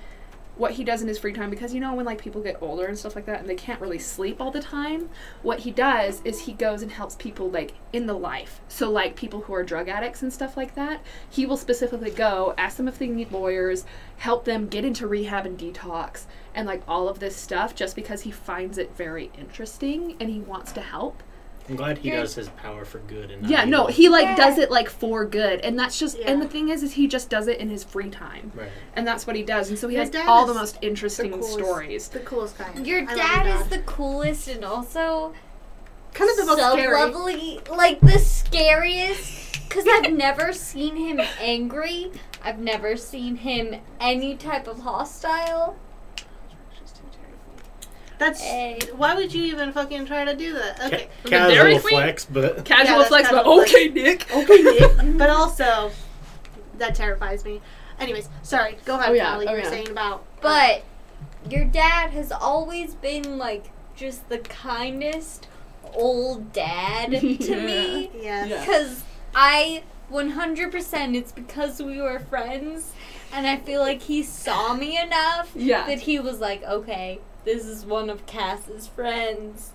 [0.55, 2.85] what he does in his free time because you know when like people get older
[2.85, 5.09] and stuff like that and they can't really sleep all the time
[5.41, 8.61] what he does is he goes and helps people like in the life.
[8.67, 12.53] So like people who are drug addicts and stuff like that he will specifically go
[12.57, 13.85] ask them if they need lawyers
[14.17, 18.21] help them get into rehab and detox and like all of this stuff just because
[18.21, 21.23] he finds it very interesting and he wants to help
[21.69, 24.35] i'm glad he does his power for good and not yeah no he like Yeah.
[24.35, 27.29] does it like for good and that's just and the thing is is he just
[27.29, 29.95] does it in his free time right and that's what he does and so he
[29.95, 32.85] Your has all the most interesting coolest- stories the coolest kind.
[32.85, 35.33] Your I love dad is the coolest and also
[36.13, 36.93] kind of the most so scary.
[36.99, 39.67] lovely, like the scariest.
[39.67, 42.11] Because I've never seen him angry.
[42.43, 45.75] I've never seen him any type of hostile.
[48.19, 48.79] That's Hey.
[48.95, 50.79] why would you even fucking try to do that?
[50.85, 53.73] Okay, Ca- Dairy casual flex but casual Yeah, that's flex but casual flex.
[53.73, 54.61] okay nick okay,
[55.03, 55.17] Nick.
[55.17, 55.91] but also
[56.77, 57.61] that terrifies me.
[57.99, 58.77] Anyways, sorry.
[58.85, 59.47] Go ahead, Oh, yeah, Callie.
[59.47, 59.69] oh, you were yeah.
[59.69, 60.83] saying about But
[61.49, 65.47] your dad has always been like just the kindest,
[65.93, 68.09] old dad to me.
[68.19, 68.47] Yeah.
[68.47, 69.03] Because
[69.35, 72.93] I 100% it's because we were friends,
[73.31, 75.85] and I feel like he saw me enough Yeah.
[75.87, 79.71] that he was like, okay, this is one of Cass's friends.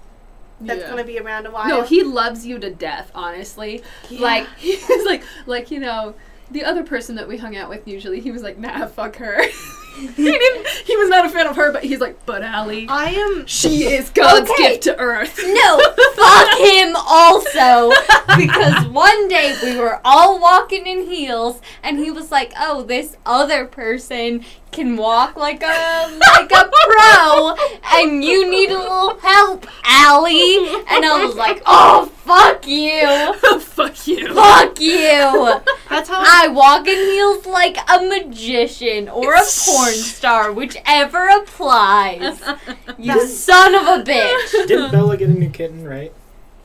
[0.61, 0.91] That's Yeah.
[0.91, 1.69] gonna be around a while.
[1.69, 3.83] No, he loves you to death, honestly.
[4.11, 4.21] Yeah.
[4.21, 6.15] Like he's like like, you know,
[6.51, 9.43] the other person that we hung out with usually, he was like, nah, fuck her.
[9.99, 13.11] he didn't he was not a fan of her, but he's like, but Allie, I
[13.11, 13.47] am.
[13.47, 14.71] she is God's Okay.
[14.71, 15.39] gift to earth.
[15.45, 15.79] No,
[16.17, 17.93] fuck him also.
[18.37, 23.17] Because one day we were all walking in heels, and he was like, "Oh, this
[23.27, 27.55] other person can walk like a like a pro,
[27.95, 34.07] and you need a little help, Allie." And I was like, "Oh, fuck you, fuck
[34.07, 34.35] you.
[34.35, 36.23] fuck you." That's how.
[36.25, 42.41] I walk in heels like a magician or a porn star, whichever applies.
[43.01, 44.51] You son of a bitch.
[44.67, 46.13] Didn't Bella get a new kitten, right?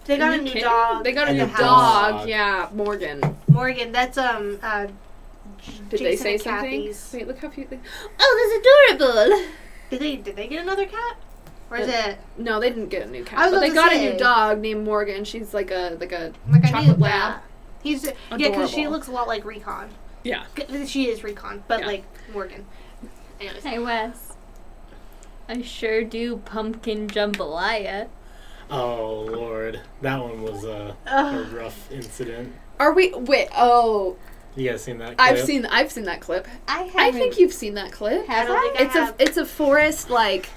[0.05, 0.63] they got a new kid?
[0.63, 1.03] dog.
[1.03, 1.57] They got a at new dog.
[2.19, 2.27] Dog.
[2.29, 3.37] Yeah, Morgan.
[3.47, 4.57] Morgan, that's um.
[4.63, 4.87] Uh,
[5.89, 6.69] Did they say something?
[6.69, 7.11] Kathy's.
[7.13, 7.79] Wait, look how cute they.
[8.19, 9.45] Oh, that's adorable.
[9.89, 11.17] Did they did they get another cat?
[11.69, 13.69] Or is it No, they didn't get a new I cat, was but about they
[13.69, 14.11] to got a say.
[14.11, 15.23] new dog named Morgan.
[15.23, 17.33] She's like a like a like I chocolate lab.
[17.35, 17.43] that.
[17.81, 18.91] He's yeah, because she Adorable.
[18.91, 19.89] looks a lot like Recon.
[20.23, 20.45] Yeah.
[20.85, 21.87] She is Recon, but Yeah.
[21.87, 22.65] like Morgan.
[23.39, 24.33] Anyways, Hey Wes.
[25.49, 28.07] I sure do pumpkin jambalaya.
[28.71, 32.53] Oh lord, that one was uh, a rough incident.
[32.79, 33.13] Are we?
[33.13, 33.49] Wait.
[33.55, 34.15] Oh,
[34.55, 35.15] You guys seen that?
[35.19, 35.45] I've clip?
[35.47, 35.65] seen.
[35.65, 36.47] I've seen that clip.
[36.67, 37.13] I I haven't.
[37.19, 38.27] think you've seen that clip.
[38.27, 38.61] have I don't I?
[38.77, 40.49] think I It's a it's a forest like,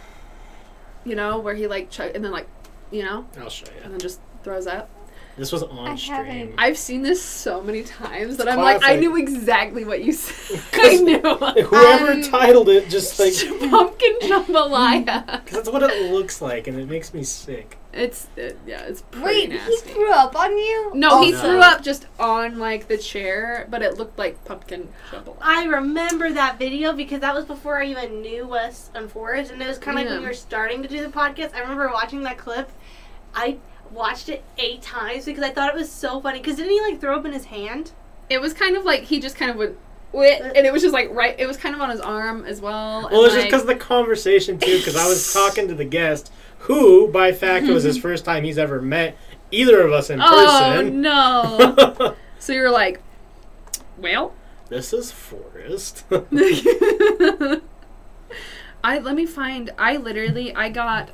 [1.04, 2.46] you know, where he like chug and then like,
[2.90, 3.82] you know, I'll show you.
[3.84, 4.90] and then just throws up.
[5.38, 6.16] This was on I stream.
[6.16, 6.54] haven't.
[6.56, 10.12] I've seen this so many times that It's I'm like, I knew exactly what you
[10.14, 10.60] said.
[10.72, 11.18] I knew.
[11.20, 13.34] Whoever Um, titled it just like
[13.70, 15.26] Pumpkin jambalaya.
[15.44, 17.76] because that's what it looks like, and it makes me sick.
[17.96, 20.92] It's it, yeah, it's pretty Wait, he threw up on you?
[20.94, 24.44] no, oh, he Oh, threw up just on like the chair, but it looked like
[24.44, 25.36] pumpkin jambalaya.
[25.40, 29.62] I remember that video because that was before I even knew Wes and Forrest, and
[29.62, 31.54] it was kind of like when we were starting to do the podcast.
[31.54, 32.70] I remember watching that clip.
[33.34, 33.58] I
[33.90, 36.38] watched it eight times because I thought it was so funny.
[36.38, 37.92] Because didn't he like throw up in his hand?
[38.28, 39.76] It was kind of like he just kind of would,
[40.14, 40.18] uh.
[40.18, 41.34] and it was just like right.
[41.38, 43.08] It was kind of on his arm as well.
[43.10, 44.78] Well, it's and, just because of the conversation too.
[44.78, 46.32] Because I was talking to the guest,
[46.66, 49.16] who by fact was his first time he's ever met
[49.50, 51.06] either of us in Oh person.
[51.06, 51.58] Oh,
[51.98, 52.16] no!
[52.38, 53.00] so you're like,
[53.98, 54.34] well,
[54.68, 56.04] this is Forrest.
[58.84, 59.70] I let me find.
[59.78, 61.10] I literally I got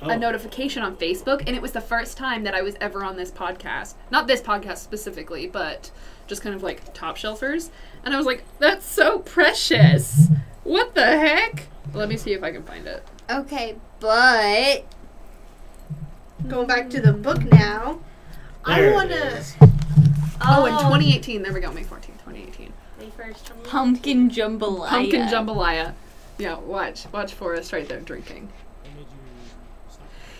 [0.00, 0.10] Oh.
[0.10, 3.16] a notification on Facebook, and it was the first time that I was ever on
[3.16, 3.94] this podcast.
[4.12, 5.90] Not this podcast specifically, but
[6.28, 7.70] just kind of like top shelfers.
[8.04, 10.28] And I was like, that's so precious.
[10.62, 11.64] What the heck?
[11.94, 13.02] Let me see if I can find it.
[13.28, 14.84] Okay, but
[16.46, 18.00] Going back to the book now.
[18.64, 19.44] I There it want to.
[20.40, 21.42] Oh, in 2018.
[21.42, 22.72] There we go, May 14, 2018.
[22.98, 23.50] May first.
[23.64, 24.88] pumpkin jambalaya.
[24.88, 25.94] Pumpkin jambalaya.
[26.38, 27.06] Yeah, watch.
[27.12, 28.48] Watch Forrest right there drinking.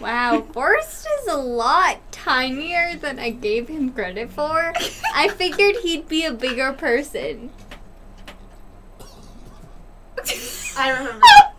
[0.01, 4.73] Wow, Forrest is a lot tinier than I gave him credit for.
[5.15, 7.51] I figured he'd be a bigger person.
[10.77, 11.21] I remember.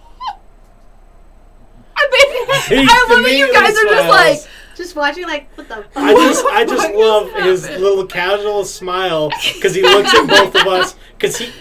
[2.12, 5.86] I mean, I love that you guys are just like, Just watching, like, what the.
[5.96, 10.68] I just, I just love his little casual smile because he looks at both of
[10.68, 11.52] us because he,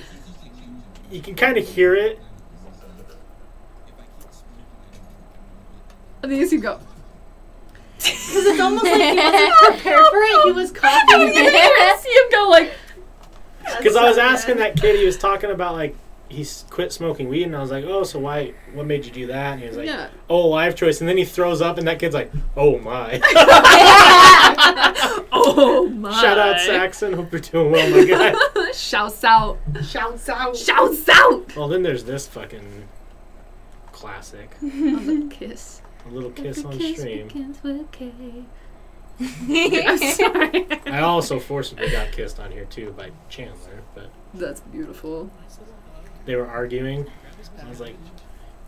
[1.10, 2.20] you can kind of hear it.
[6.22, 6.80] and then you go.
[7.96, 10.44] Because it's almost like he wasn't prepared for it.
[10.44, 11.20] He was And coughing.
[11.20, 12.72] you can see him go like,
[13.78, 15.96] Because I was asking that kid, he was talking about like
[16.28, 18.52] he quit smoking weed, and I was like, oh, so why?
[18.74, 19.54] What made you do that?
[19.54, 20.08] And he was like, yeah.
[20.28, 21.00] oh, life choice.
[21.00, 23.20] And then he throws up, and that kid's like, oh my.
[25.32, 26.20] oh my.
[26.20, 27.14] Shout out Saxon.
[27.14, 28.70] Hope you're doing well, my guy.
[28.72, 29.58] Shouts out.
[29.82, 30.56] Shouts out.
[30.56, 31.56] Shouts out.
[31.56, 32.88] well, then there's this fucking
[33.92, 34.54] classic.
[34.62, 35.82] A little kiss.
[36.06, 37.28] A little kiss on Kiss stream.
[37.28, 38.12] begins with K.
[39.20, 40.66] I'm sorry.
[40.86, 45.30] I also forcibly got kissed on here too by Chandler, but That's beautiful.
[46.28, 47.06] They were arguing.
[47.64, 47.96] I was like,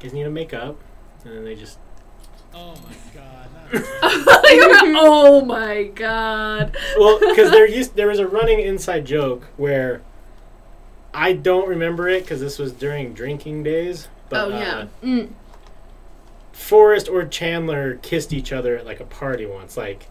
[0.01, 0.81] "Guys need to make up,"
[1.25, 1.79] and then they just.
[2.55, 3.49] Oh my god.
[4.03, 6.77] oh my god.
[6.99, 10.01] Well, because there used there was a running inside joke where
[11.15, 14.09] I don't remember it because this was during drinking days.
[14.29, 14.79] But, Oh, yeah.
[14.79, 15.29] Uh, Mm.
[16.53, 20.07] Forrest or Chandler kissed each other at like a party once, like,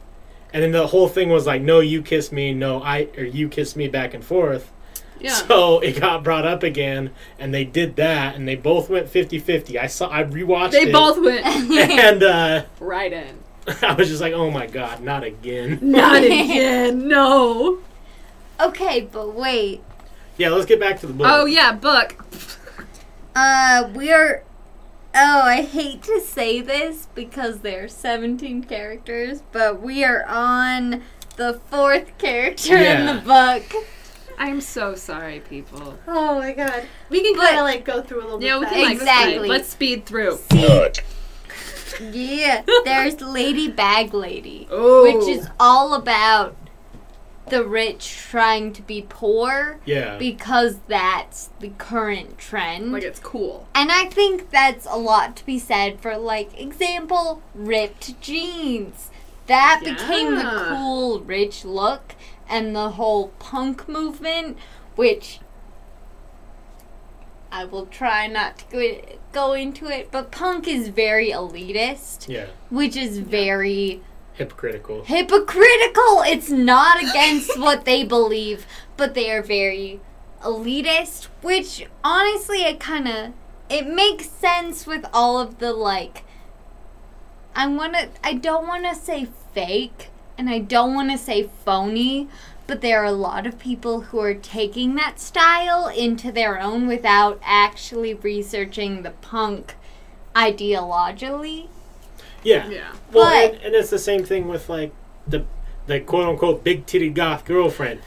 [0.53, 3.49] and then the whole thing was like, "No, you kiss me, no, I or you
[3.49, 4.71] kiss me," back and forth.
[5.19, 5.33] Yeah.
[5.33, 9.77] So it got brought up again, and they did that, and they both went 50-50.
[9.79, 13.39] I saw, I rewatched they it, both went and uh, right in.
[13.81, 15.79] I was just like, oh my god, not again.
[15.81, 17.07] Not again.
[17.07, 17.79] No.
[18.59, 19.81] Okay, but wait.
[20.37, 21.27] Yeah, let's get back to the book.
[21.29, 22.25] Oh yeah, book.
[23.35, 24.43] Uh, we're.
[25.15, 31.01] Oh, I hate to say this because there are 17 characters, but we are on
[31.35, 33.63] the fourth character in the book.
[34.39, 35.97] I'm so sorry, people.
[36.07, 36.85] Oh my god.
[37.09, 38.73] We can kind of like go through a little Yeah, we bit.
[38.73, 39.33] can like Exactly.
[39.39, 39.47] speed.
[39.49, 40.39] Let's speed through.
[42.11, 45.03] Yeah, there's Lady Bag Lady, Oh.
[45.03, 46.55] which is all about
[47.47, 50.17] the rich trying to be poor yeah.
[50.17, 52.91] because that's the current trend.
[52.93, 53.67] like it's cool.
[53.75, 59.09] And I think that's a lot to be said for, like, example, ripped jeans.
[59.47, 62.13] That became the cool, rich look,
[62.49, 64.57] and the whole punk movement,
[64.95, 65.39] which
[67.51, 72.47] I will try not to go, into it, but punk is very elitist, yeah.
[72.69, 74.01] which is very
[74.33, 75.03] Hypocritical.
[75.03, 76.23] hypocritical.
[76.25, 78.65] It's not against what they believe,
[78.97, 79.99] but they are very
[80.41, 83.33] elitist, which honestly it kind of
[83.69, 86.23] it makes sense with all of the like
[87.55, 90.08] I want to I don't want to say fake
[90.39, 92.29] and I don't want to say phony,
[92.65, 96.87] but there are a lot of people who are taking that style into their own
[96.87, 99.75] without actually researching the punk
[100.33, 101.67] ideologically.
[102.41, 102.69] Yeah.
[102.69, 102.93] Yeah.
[103.11, 104.93] Well, But- and, and it's the same thing with like
[105.27, 105.45] the
[105.87, 107.99] the quote unquote big titty goth girlfriend.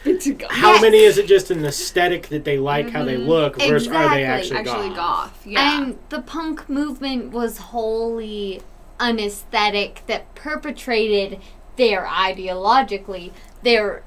[0.50, 0.82] How Yes.
[0.82, 3.28] many is it just an aesthetic that they like how they mm-hmm.
[3.28, 4.96] look versus are they actually, Actually, goth?
[4.96, 5.46] goth.
[5.46, 5.82] Yeah.
[5.82, 8.62] And the punk movement was wholly
[9.00, 11.40] an aesthetic that perpetrated
[11.76, 14.02] their ideologically, their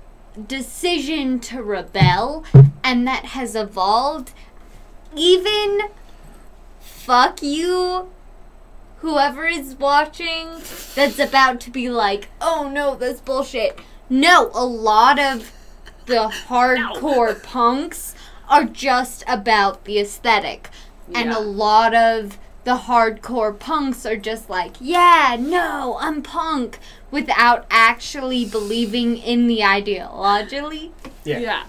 [0.47, 2.43] decision to rebel,
[2.83, 4.33] and that has evolved.
[5.15, 5.81] Even
[6.79, 8.09] fuck you,
[8.97, 10.49] whoever is watching,
[10.95, 13.79] that's about to be like, oh no, that's bullshit.
[14.09, 15.51] No, a lot of
[16.05, 18.13] the hardcore punks
[18.49, 20.69] are just about the aesthetic.
[21.13, 26.79] And a lot of the hardcore punks are just like, yeah, no, I'm punk,
[27.15, 30.91] without actually believing in the ideologically.
[31.23, 31.39] Yeah.
[31.39, 31.63] yeah.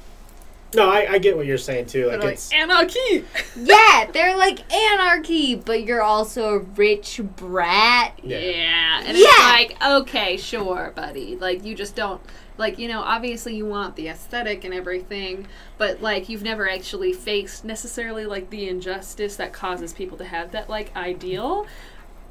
[0.74, 2.08] No, I, I get what you're saying too.
[2.08, 3.24] Like They're it's like anarchy.
[3.56, 8.18] yeah, they're like anarchy, but you're also a rich brat.
[8.22, 8.38] Yeah.
[8.38, 9.02] Yeah.
[9.04, 9.24] And Yeah.
[9.28, 11.36] it's like, okay, sure, buddy.
[11.36, 12.20] Like you just don't
[12.58, 15.46] like, you know, obviously you want the aesthetic and everything,
[15.78, 20.50] but like you've never actually faced necessarily like the injustice that causes people to have
[20.52, 21.66] that like ideal.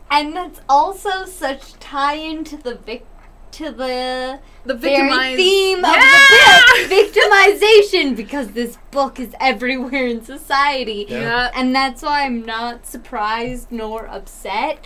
[0.09, 3.05] And that's also such tie into the vic-
[3.51, 5.91] to the The very victimized theme Yeah!
[5.91, 11.05] of the book, victimization, because this book is everywhere in society.
[11.07, 11.19] Yeah.
[11.21, 11.51] Yeah.
[11.55, 14.85] And that's why I'm not surprised nor upset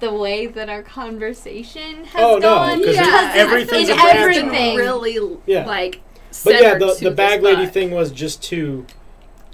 [0.00, 2.76] the way that our conversation has Oh, no, Yeah.
[2.76, 4.76] because everything's in everything.
[4.76, 5.64] really Yeah.
[5.64, 6.00] like
[6.44, 8.84] But yeah, the, the bag lady thing was just to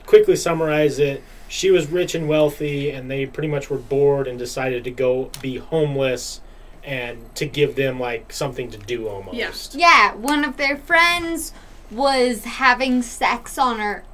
[0.06, 1.22] quickly summarize it.
[1.48, 5.30] She was rich and wealthy, and they pretty much were bored and decided to go
[5.40, 6.40] be homeless
[6.84, 9.74] and to give them like something to do almost.
[9.74, 11.52] Yeah, one of their friends
[11.90, 14.04] was having sex on her.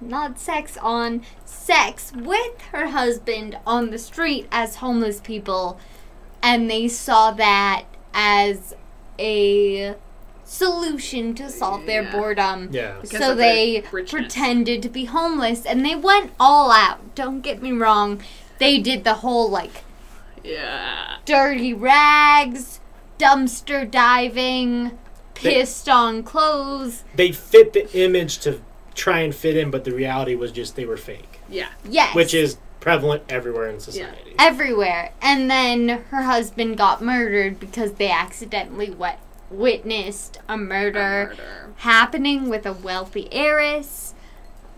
[0.00, 5.80] Not sex on, sex with her husband on the street as homeless people.
[6.42, 7.84] And they saw that
[8.14, 8.74] as
[9.18, 9.94] a
[10.52, 12.12] solution to solve their Yeah.
[12.12, 12.68] boredom.
[12.70, 12.96] Yeah.
[13.00, 17.14] Because so they pretended to be homeless and they went all out.
[17.14, 18.22] Don't get me wrong.
[18.58, 19.82] They did the whole like
[20.44, 21.16] Yeah.
[21.24, 22.80] dirty rags,
[23.18, 24.98] dumpster diving,
[25.34, 27.04] pissed on clothes.
[27.14, 28.60] They fit the image to
[28.94, 31.68] try and fit in, but the reality was just they were fake, Yeah.
[31.88, 32.14] Yes.
[32.14, 34.34] which is prevalent everywhere in society.
[34.38, 35.12] everywhere.
[35.22, 39.20] And then her husband got murdered because they accidentally wet-
[39.52, 41.72] witnessed a murder, Murder.
[41.76, 44.14] happening with a wealthy heiress.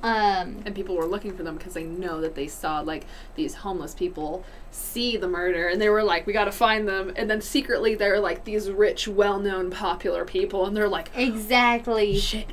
[0.02, 3.54] Um, And people were looking for them because they know that they saw like these
[3.54, 7.12] homeless people see the murder and they were like, we gotta find them.
[7.16, 12.18] And then secretly they're like these rich, well known, popular people and they're like, exactly.
[12.18, 12.46] shit.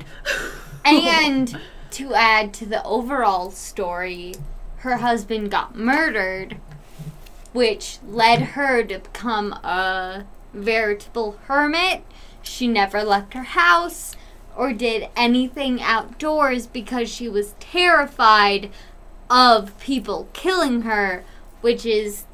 [0.84, 1.60] And
[1.90, 4.34] to add to the overall story,
[4.78, 6.56] her husband got murdered,
[7.52, 12.02] which led her to become a veritable hermit.
[12.42, 14.16] She never left her house
[14.56, 18.70] or did anything outdoors because she was terrified
[19.30, 21.24] of people killing her,
[21.62, 22.24] which is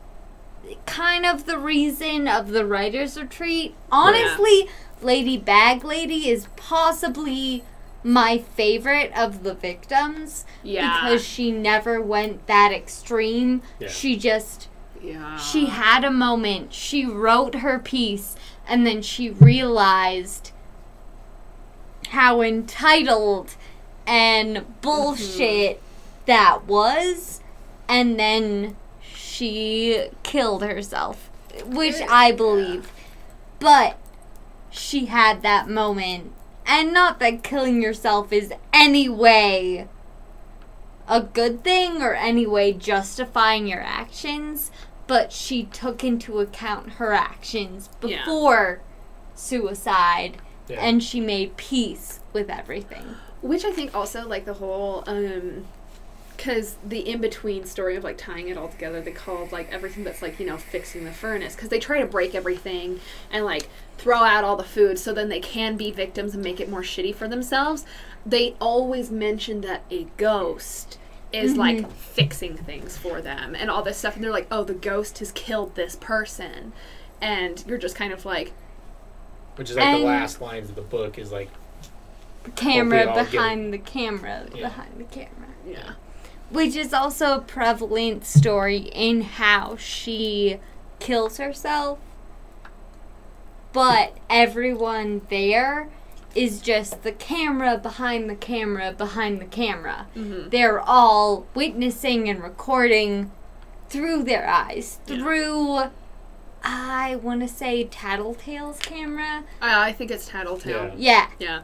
[0.87, 3.75] kind of the reason of the writer's retreat.
[3.93, 4.69] Honestly,
[5.01, 7.63] Lady Bag Lady is possibly
[8.03, 11.01] my favorite of the victims Yeah.
[11.05, 13.63] because she never went that extreme.
[13.79, 13.89] Yeah.
[13.89, 14.69] She just
[15.01, 15.37] Yeah.
[15.37, 16.73] She had a moment.
[16.75, 18.35] She wrote her piece,
[18.69, 20.53] and then she realized
[22.11, 23.57] how entitled
[24.07, 26.25] and bullshit mm-hmm.
[26.27, 27.41] that was,
[27.89, 31.31] and then she killed herself,
[31.65, 32.93] which I believe.
[33.59, 33.99] But
[34.71, 36.33] she had that moment,
[36.67, 39.89] and not that killing yourself is any way
[41.09, 44.71] a good thing or any way justifying your actions,
[45.09, 48.19] but she took into account her actions Yeah.
[48.25, 48.81] before
[49.35, 50.37] suicide
[50.69, 50.79] Yeah.
[50.81, 53.17] and she made peace with everything.
[53.41, 55.65] Which I think also like the whole um
[56.37, 60.05] because the in between story of like tying it all together, they called like everything
[60.05, 63.01] that's like you know fixing the furnace because they try to break everything
[63.33, 66.61] and like throw out all the food so then they can be victims and make
[66.61, 67.85] it more shitty for themselves.
[68.25, 70.98] They always mention that a ghost
[71.33, 71.91] is like mm-hmm.
[71.91, 75.33] fixing things for them and all this stuff, and they're like, oh, the ghost has
[75.33, 76.73] killed this person,
[77.21, 78.53] and you're just kind of like,
[79.57, 81.51] Which is like the last lines of the book is like,
[82.57, 84.69] Camera behind the camera, Yeah.
[84.69, 85.51] behind the camera.
[85.67, 85.93] yeah,
[86.51, 90.59] Which is also a prevalent story in how she
[90.99, 91.99] kills herself.
[93.73, 95.91] But everyone there
[96.35, 100.07] is just the camera behind the camera behind the camera.
[100.17, 100.51] Mhm.
[100.51, 103.31] They're all witnessing and recording
[103.89, 105.17] through their eyes, Yeah.
[105.17, 105.81] through,
[106.63, 109.45] I want to say, Tattletale's camera.
[109.63, 110.93] I, I think it's Tattletale.
[110.97, 110.97] Yeah.
[110.97, 111.61] Yeah, yeah.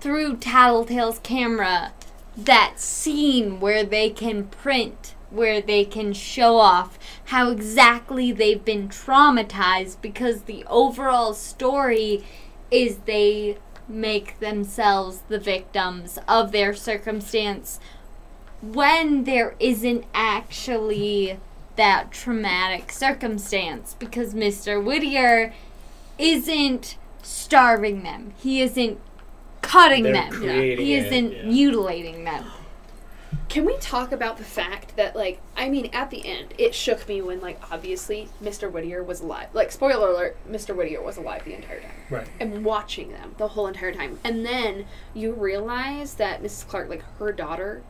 [0.00, 1.92] through Tattletale's camera
[2.36, 8.88] that scene where they can print, where they can show off how exactly they've been
[8.88, 12.22] traumatized because the overall story
[12.70, 17.78] is they make themselves the victims of their circumstance
[18.62, 21.38] when there isn't actually
[21.76, 24.82] that traumatic circumstance because Mr.
[24.82, 25.52] Whittier
[26.18, 28.32] isn't starving them.
[28.38, 28.98] He isn't
[29.60, 30.40] cutting They're them.
[30.42, 31.44] He it, isn't yeah.
[31.44, 32.44] mutilating them.
[33.48, 37.08] Can we talk about the fact that, like, I mean, at the end, it shook
[37.08, 38.70] me when, like, obviously Mr.
[38.70, 39.48] Whittier was alive.
[39.52, 40.74] Like, spoiler alert, Mr.
[40.74, 41.90] Whittier was alive the entire time.
[42.10, 42.28] right.
[42.40, 44.18] And watching them the whole entire time.
[44.24, 46.66] And then you realize that Mrs.
[46.66, 47.82] Clark, like, her daughter,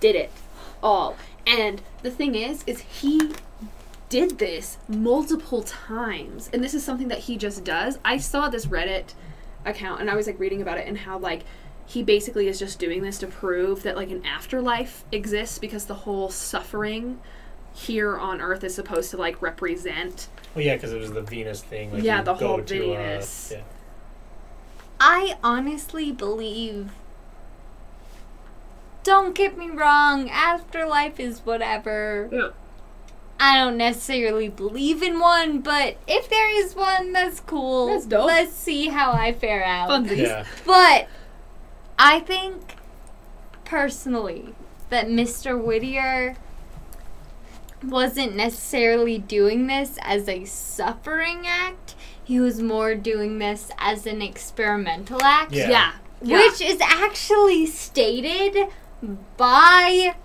[0.00, 0.30] did it
[0.82, 1.16] all.
[1.46, 3.32] And the thing is, is he
[4.08, 6.50] did this multiple times.
[6.52, 7.98] And this is something that he just does.
[8.04, 9.14] I saw this Reddit
[9.64, 11.44] account and I was like reading about it and how like
[11.86, 15.94] he basically is just doing this to prove that like an afterlife exists because the
[15.94, 17.20] whole suffering
[17.74, 21.62] here on earth is supposed to like represent Well, yeah, because it was the Venus
[21.62, 21.92] thing.
[21.92, 23.52] Like Yeah, the whole to, Venus.
[23.52, 23.62] Uh, yeah.
[25.00, 26.90] I honestly believe.
[29.02, 32.28] Don't get me wrong, afterlife is whatever.
[32.30, 32.48] Yeah.
[33.40, 37.88] I don't necessarily believe in one, but if there is one, that's cool.
[37.88, 38.26] That's dope.
[38.26, 39.90] Let's see how I fare out.
[39.90, 40.18] funsies.
[40.18, 40.44] Yeah.
[40.64, 41.08] But
[42.04, 42.74] I think
[43.64, 44.54] personally
[44.90, 45.56] that Mr.
[45.62, 46.34] Whittier
[47.80, 51.94] wasn't necessarily doing this as a suffering act.
[52.24, 55.52] He was more doing this as an experimental act.
[55.52, 55.70] Yeah.
[55.70, 55.92] Yeah.
[56.22, 56.38] Yeah.
[56.38, 58.66] Which is actually stated
[59.36, 60.16] by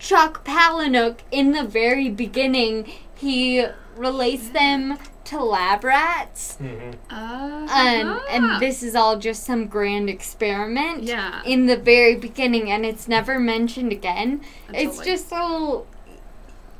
[0.00, 2.90] Chuck Palahniuk in the very beginning.
[3.14, 4.98] He relates them
[5.30, 6.56] to lab rats.
[6.56, 11.42] hmm Uh, And, and this is all just some grand experiment Yeah.
[11.44, 14.40] in the very beginning, and it's never mentioned again.
[14.68, 15.86] Until, it's like- just a little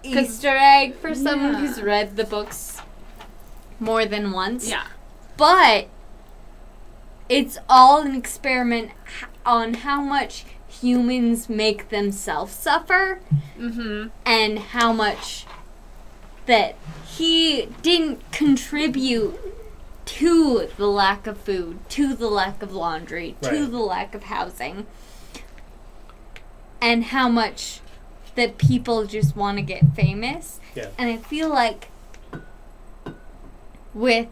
[0.02, 1.60] 'Cause- Easter egg for someone Yeah.
[1.60, 2.80] who's read the books
[3.78, 4.68] more than once.
[4.68, 4.84] Yeah.
[5.36, 5.88] But
[7.28, 8.90] it's all an experiment
[9.46, 13.20] on how much humans make themselves suffer
[13.58, 14.08] Mm-hmm.
[14.26, 15.46] and how much
[16.46, 16.74] that
[17.16, 19.38] he didn't contribute
[20.04, 24.86] to the lack of food, to the lack of laundry, to the lack of housing,
[26.80, 27.80] and how much
[28.34, 30.60] that people just want to get famous.
[30.74, 30.88] Yeah.
[30.96, 31.88] And I feel like
[33.92, 34.28] with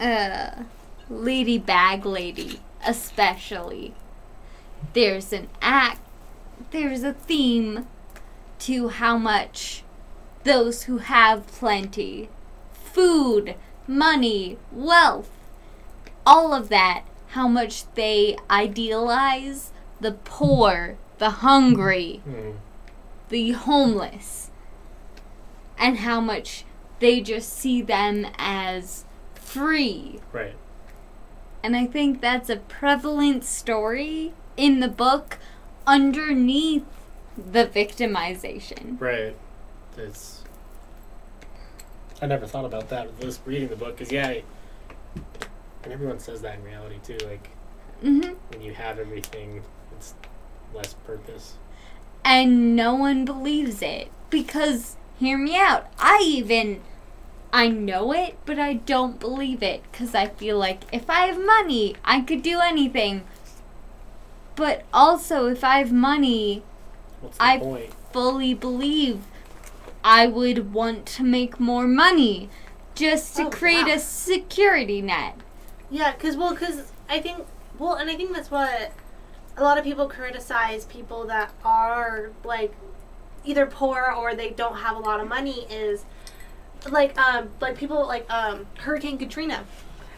[0.00, 0.50] uh,
[1.08, 3.94] Lady Bag Lady, especially,
[4.94, 6.00] there's an act,
[6.70, 7.86] there's a theme
[8.60, 9.82] to how much
[10.48, 12.28] those who have plenty,
[12.72, 13.54] food,
[13.86, 15.30] money, wealth,
[16.26, 22.52] all of that, how much they idealize the poor, the hungry, hmm
[23.28, 24.50] the homeless,
[25.78, 26.64] and how much
[26.98, 29.04] they just see them as
[29.34, 30.18] free.
[30.32, 30.54] Right.
[31.62, 35.38] And I think that's a prevalent story in the book
[35.86, 36.84] underneath
[37.36, 39.00] the victimization.
[39.00, 39.36] Right.
[39.96, 40.37] it's.
[42.20, 44.42] I never thought about that with this reading the book because yeah, I-
[45.84, 47.18] and everyone says that in reality too.
[47.26, 47.48] Like
[48.00, 49.62] hmm when you have everything,
[49.96, 50.14] it's
[50.74, 51.54] less purpose.
[52.24, 56.80] and no one believes it because hear me out i even
[57.52, 61.40] i know it but i don't believe it because i feel like if i have
[61.44, 63.24] money i could do anything
[64.56, 66.62] but also if i have money
[67.20, 67.92] What's the I- point?
[68.12, 69.22] fully believe
[70.04, 72.48] i would want to make more money
[72.94, 73.94] just to Oh, create wow.
[73.94, 75.36] a security net
[75.90, 77.46] Yeah, because well, because I think
[77.78, 78.92] well, and I think that's what
[79.56, 82.72] a lot of people criticize people that are like
[83.44, 86.04] either poor or they don't have a lot of money is
[86.90, 89.64] like um like people like um Hurricane Katrina.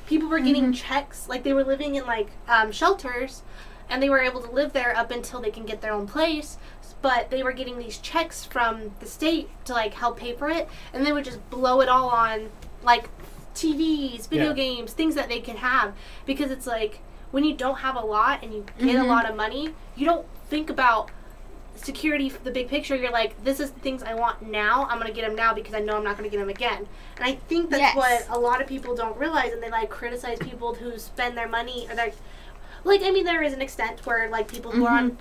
[0.06, 3.42] People were getting checks like they were living in like um, shelters,
[3.88, 6.58] and they were able to live there up until they can get their own place.
[7.02, 10.68] But they were getting these checks from the state to like help pay for it,
[10.92, 12.50] and they would just blow it all on
[12.82, 13.08] like
[13.54, 14.52] TVs, video Yeah.
[14.54, 15.94] games, things that they can have
[16.26, 19.08] because it's like when you don't have a lot and you get a Mhm.
[19.08, 21.10] lot of money, you don't think about
[21.76, 22.94] security for the big picture.
[22.94, 24.86] You're like, this is the things I want now.
[24.90, 26.86] I'm gonna get them now because I know I'm not gonna get them again.
[27.16, 27.96] And I think that's Yes.
[27.96, 31.48] what a lot of people don't realize, and they like criticize people who spend their
[31.48, 32.12] money or their
[32.84, 33.02] like.
[33.02, 35.18] I mean, there is an extent where like people who are on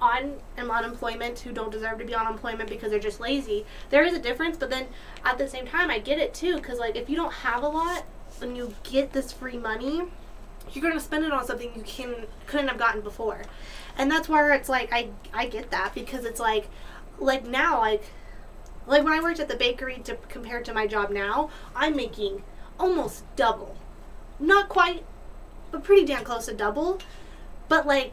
[0.00, 3.66] on unemployment who don't deserve to be on unemployment because they're just lazy.
[3.90, 4.86] There is a difference, but then
[5.24, 7.68] at the same time, I get it too because like if you don't have a
[7.68, 8.04] lot
[8.40, 10.02] and you get this free money,
[10.72, 13.42] you're gonna spend it on something you can couldn't have gotten before,
[13.96, 16.68] and that's where it's like I I get that because it's like
[17.18, 18.02] like now like
[18.86, 22.42] like when I worked at the bakery to compared to my job now, I'm making
[22.78, 23.76] almost double,
[24.38, 25.04] not quite,
[25.70, 26.98] but pretty damn close to double,
[27.68, 28.12] but like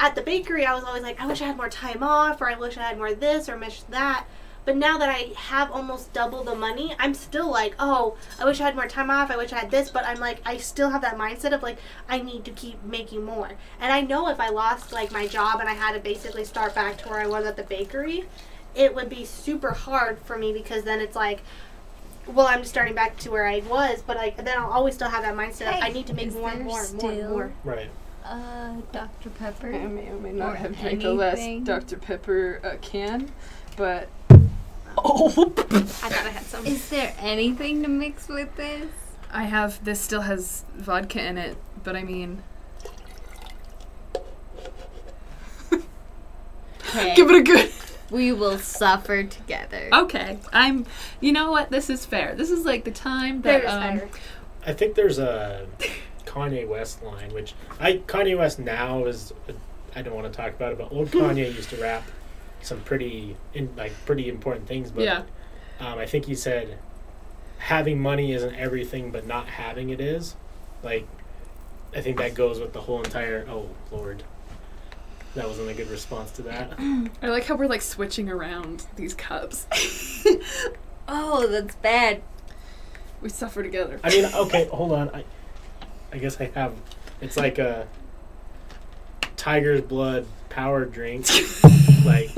[0.00, 2.50] at the bakery, I was always like, I wish I had more time off, or
[2.50, 4.26] I wish I had more this, or miss that.
[4.64, 8.60] But now that I have almost double the money, I'm still like, oh, I wish
[8.60, 9.30] I had more time off.
[9.30, 11.78] I wish I had this, but I'm like, I still have that mindset of like,
[12.08, 13.50] I need to keep making more.
[13.80, 16.76] And I know if I lost like my job and I had to basically start
[16.76, 18.24] back to where I was at the bakery,
[18.76, 21.40] it would be super hard for me because then it's like,
[22.28, 25.08] well, I'm just starting back to where I was, but like then I'll always still
[25.08, 27.52] have that mindset of I need to make more, there more, more, still- more.
[27.64, 27.90] Right.
[28.24, 31.64] Uh dr pepper I may or may Or not have drank the last.
[31.64, 31.96] Dr.
[31.96, 33.32] Pepper uh, can,
[33.76, 34.08] but
[34.96, 35.52] Oh.
[35.58, 36.66] I thought I had some.
[36.66, 38.90] is there anything to mix with this
[39.30, 42.42] I have this still has vodka in it, but I mean,
[47.16, 47.72] give it a good.
[48.10, 50.84] we will suffer together Okay, I'm.
[51.20, 51.70] You know what?
[51.70, 52.34] This is fair.
[52.34, 54.02] This is like the time that um.
[54.66, 55.66] I think there's a
[56.32, 59.32] Kanye West line, which I Kanye West now is.
[59.94, 62.02] I don't want to talk about it, but old Kanye used to rap
[62.62, 64.90] some pretty in, like pretty important things.
[64.90, 65.22] But Yeah.
[65.80, 66.78] um, I think he said,
[67.58, 70.36] "Having money isn't everything, but not having it is."
[70.82, 71.06] Like,
[71.94, 73.46] I think that goes with the whole entire.
[73.48, 74.22] Oh Lord,
[75.34, 76.72] that wasn't a good response to that.
[76.78, 79.66] I like how we're like switching around these cups.
[81.08, 82.22] oh that's bad
[83.20, 84.00] we suffer together.
[84.02, 85.08] I mean, okay, hold on.
[85.10, 85.24] I,
[86.12, 86.74] I guess I have.
[87.20, 87.86] It's like a
[89.36, 91.26] tiger's blood power drink.
[92.04, 92.30] like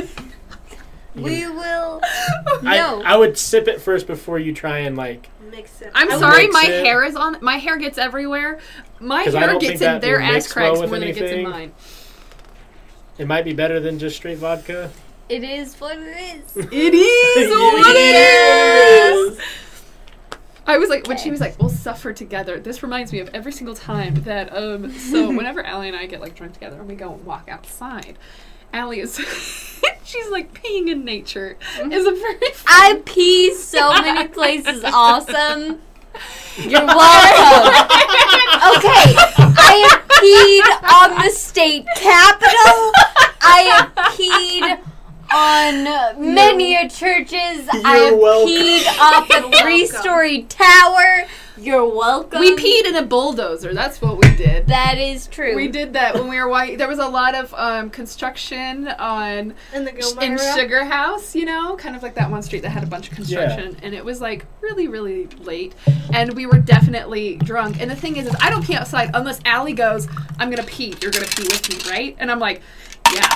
[1.15, 2.01] we can- will
[2.63, 5.29] I, no I would sip it first before you try and like.
[5.51, 5.91] Mix it.
[5.95, 6.85] I'm I sorry, my it.
[6.85, 7.39] hair is on.
[7.41, 8.61] My hair gets everywhere.
[9.01, 11.13] My hair gets in that their will ass mix well cracks with more than it
[11.15, 11.51] gets in anything.
[11.51, 11.73] mine.
[13.19, 14.91] It might be better than just straight vodka.
[15.29, 19.39] it is what it is It is what it is.
[20.67, 23.53] I was like, when she was like, "We'll suffer together." This reminds me of every
[23.53, 24.55] single time that.
[24.57, 27.49] Um, so whenever Allie and I get like drunk together and we go and walk
[27.49, 28.19] outside,
[28.73, 29.17] Allie is,
[30.05, 31.57] she's like peeing in nature.
[31.79, 32.39] Is a very.
[32.67, 35.81] I pee so many places awesome
[36.57, 37.75] you're welcome
[38.79, 39.15] okay
[39.57, 42.93] I have peed on the state capitol
[43.41, 44.94] I have peed
[45.33, 48.53] on many a churches I have You're welcome.
[48.53, 53.73] peed off a three-story tower you're welcome we peed in a bulldozer.
[53.75, 54.67] That's what we did.
[54.67, 56.79] that is true We did that when we were white.
[56.79, 61.77] There was a lot of um, construction on in the in Sugar House, you know,
[61.77, 64.21] kind of like that one street that had a bunch of construction, and it was
[64.21, 65.75] like really, really late,
[66.13, 67.81] and we were definitely drunk.
[67.81, 70.09] And the thing is, is I don't pee outside unless Allie goes,
[70.41, 70.95] "I'm gonna pee.
[71.01, 72.63] You're gonna pee with me, right?" And I'm like,
[73.13, 73.29] "Yeah,"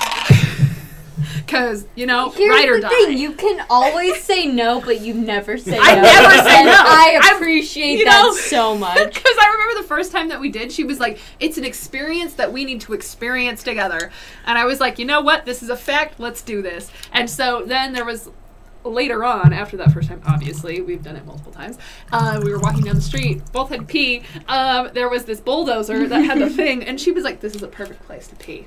[1.36, 2.88] because you know, Here's ride or the die.
[2.88, 6.02] thing: you can always say no, but you never say I no.
[6.02, 6.72] never say no.
[6.74, 9.14] I appreciate that know, so much.
[9.18, 12.34] Because I remember the first time that we did, she was like, "It's an experience
[12.34, 14.10] that we need to experience together,"
[14.46, 15.44] and I was like, "You know what?
[15.44, 16.20] This is a fact.
[16.20, 18.30] Let's do this." And so then there was
[18.84, 21.78] later on, after that first time, obviously, we've done it multiple times.
[22.12, 24.22] Uh, we were walking down the street, both had pee.
[24.46, 27.62] Um, there was this bulldozer that had the thing, and she was like, "This is
[27.62, 28.66] a perfect place to pee,"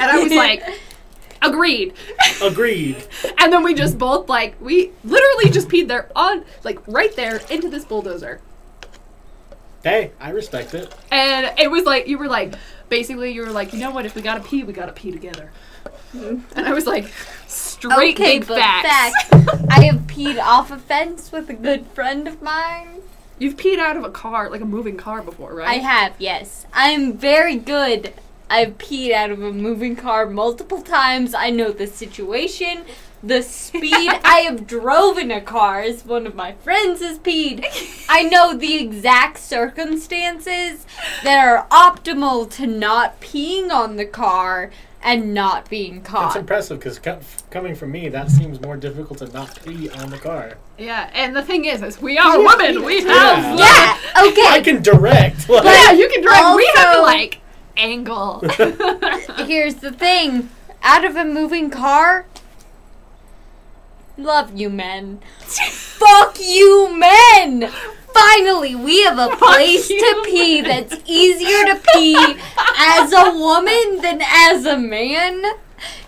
[0.00, 0.62] and I was like,
[1.46, 1.94] "Agreed."
[2.42, 3.06] Agreed.
[3.38, 7.40] And then we just both like we literally just peed there on like right there
[7.50, 8.40] into this bulldozer.
[9.84, 10.92] Hey, I respect it.
[11.12, 12.54] And it was like you were like
[12.88, 15.52] basically you were like, you know what, if we gotta pee, we gotta pee together.
[16.14, 16.58] Mm-hmm.
[16.58, 17.06] And I was like,
[17.46, 19.28] straight okay, big facts.
[19.28, 19.64] facts.
[19.70, 23.02] I have peed off a fence with a good friend of mine.
[23.38, 25.68] You've peed out of a car, like a moving car before, right?
[25.68, 26.66] I have, yes.
[26.72, 28.14] I'm very good.
[28.48, 31.34] I've peed out of a moving car multiple times.
[31.34, 32.84] I know the situation,
[33.22, 33.82] the speed.
[34.24, 37.64] I have drove in a car as one of my friends has peed.
[38.08, 40.86] I know the exact circumstances
[41.24, 44.70] that are optimal to not peeing on the car
[45.02, 46.22] and not being caught.
[46.22, 46.40] That's caught.
[46.40, 46.98] impressive because
[47.50, 50.56] coming from me, that seems more difficult to not pee on the car.
[50.78, 52.84] Yeah, and the thing is, is we are women.
[52.84, 53.56] We have Yeah.
[53.56, 54.46] yeah, okay.
[54.48, 55.48] I can direct.
[55.48, 56.56] Like, Yeah, you can drive.
[56.56, 57.40] we have to like
[57.76, 58.40] angle.
[59.46, 60.50] Here's the thing
[60.82, 62.26] out of a moving car,
[64.16, 65.20] love you, men.
[65.40, 67.70] Fuck you, men!
[68.12, 72.36] Finally, we have a place you, to pee that's easier to pee
[72.78, 75.42] as a woman than as a man.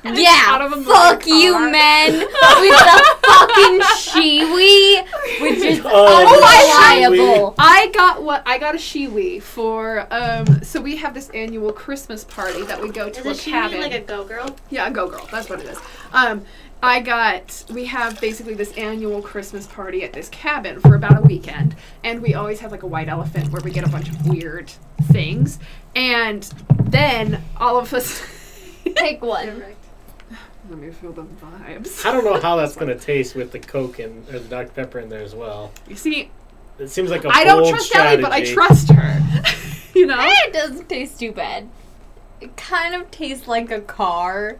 [0.04, 1.70] Yeah, out of a moving fuck you, car.
[1.70, 5.04] men, with the fucking Shewee,
[5.40, 7.54] which is Oh, unreliable.
[7.58, 10.06] I got what I got a Shewee for.
[10.10, 13.36] Um, so we have this annual Christmas party that we go to Is a it
[13.38, 13.80] she cabin.
[13.80, 14.54] like a go girl?
[14.70, 15.26] Yeah, a go girl.
[15.30, 15.78] That's what it is.
[16.12, 16.44] Um,
[16.82, 17.64] I got.
[17.72, 21.74] We have basically this annual Christmas party at this cabin for about a weekend,
[22.04, 24.70] and we always have like a white elephant where we get a bunch of weird
[25.10, 25.58] things,
[25.96, 26.48] and
[26.84, 28.22] then all of us.
[28.84, 29.64] Pick one.
[30.70, 32.04] Let me feel the vibes.
[32.04, 34.98] I don't know how that's gonna taste with the Coke and or the Dr Pepper
[35.00, 35.72] in there as well.
[35.86, 36.30] You see,
[36.78, 39.22] It seems like a I don't bold trust Ellie, but I trust her.
[39.94, 40.18] you know.
[40.20, 41.68] It doesn't taste too bad.
[42.40, 44.58] It kind of tastes like a car,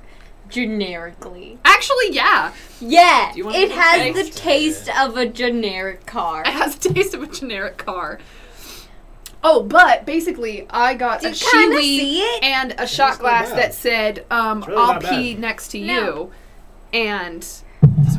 [0.48, 1.58] generically.
[1.64, 4.38] Actually, yeah, Yeah, Do you want it to has the taste?
[4.38, 6.40] taste of a generic car.
[6.42, 8.18] it has the taste of a generic car.
[9.44, 13.72] Oh, but basically, I got Do a you Shewee and a not shot glass that
[13.74, 15.40] said, um, really "I'll pee bad.
[15.40, 15.94] next to No.
[15.94, 16.32] you,"
[16.98, 17.64] and sorry,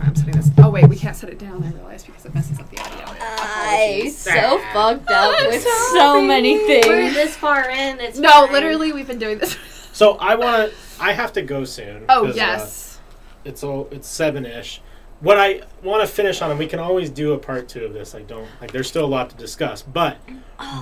[0.06, 0.50] I'm setting this.
[0.58, 1.62] Oh wait, we can't set it down.
[1.64, 3.06] I realize because it messes up the audio.
[3.22, 6.00] I'm so fucked up I'm with sorry.
[6.00, 6.88] so many things.
[6.88, 7.14] We're things.
[7.16, 8.00] this far in.
[8.00, 8.54] It's No, fine.
[8.54, 9.58] literally, we've been doing this.
[9.92, 10.78] So I want to.
[11.04, 12.06] I have to go soon.
[12.08, 13.00] Oh 'cause, uh, yes.
[13.44, 13.90] it's all.
[13.92, 14.82] It's seven ish.
[15.22, 17.94] What I want to finish on, and we can always do a part two of
[17.94, 18.16] this.
[18.16, 18.72] I don't like.
[18.72, 19.82] There's still a lot to discuss.
[19.82, 20.18] But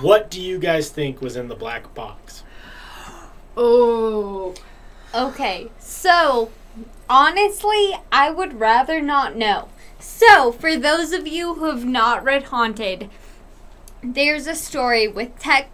[0.00, 2.44] what do you guys think was in the black box?
[3.56, 4.54] Oh.
[5.14, 6.50] Okay, so
[7.10, 9.68] honestly, I would rather not know.
[9.98, 13.10] So, for those of you who have not read Haunted,
[14.02, 15.66] there's a story with Te-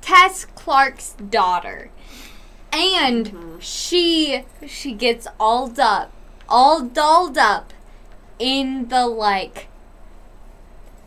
[0.00, 1.90] Tess Clark's daughter.
[2.72, 3.58] And mm-hmm.
[3.58, 6.12] she she gets all up,
[6.48, 7.72] all dolled up
[8.38, 9.68] in the like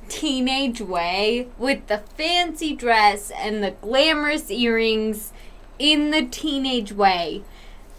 [0.10, 5.32] teenage way with the fancy dress and the glamorous earrings
[5.80, 7.44] in the teenage way.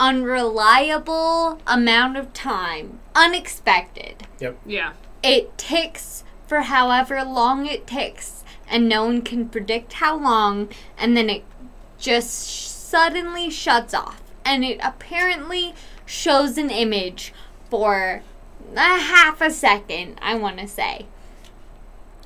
[0.00, 4.26] unreliable amount of time unexpected.
[4.40, 4.58] Yep.
[4.66, 4.92] Yeah.
[5.22, 8.41] it ticks for however long it ticks
[8.72, 10.68] and no one can predict how long
[10.98, 11.44] and then it
[11.98, 14.22] just sh- suddenly shuts off.
[14.44, 15.74] And it apparently
[16.06, 17.32] shows an image
[17.70, 18.22] for
[18.74, 21.06] a half a second i want to say.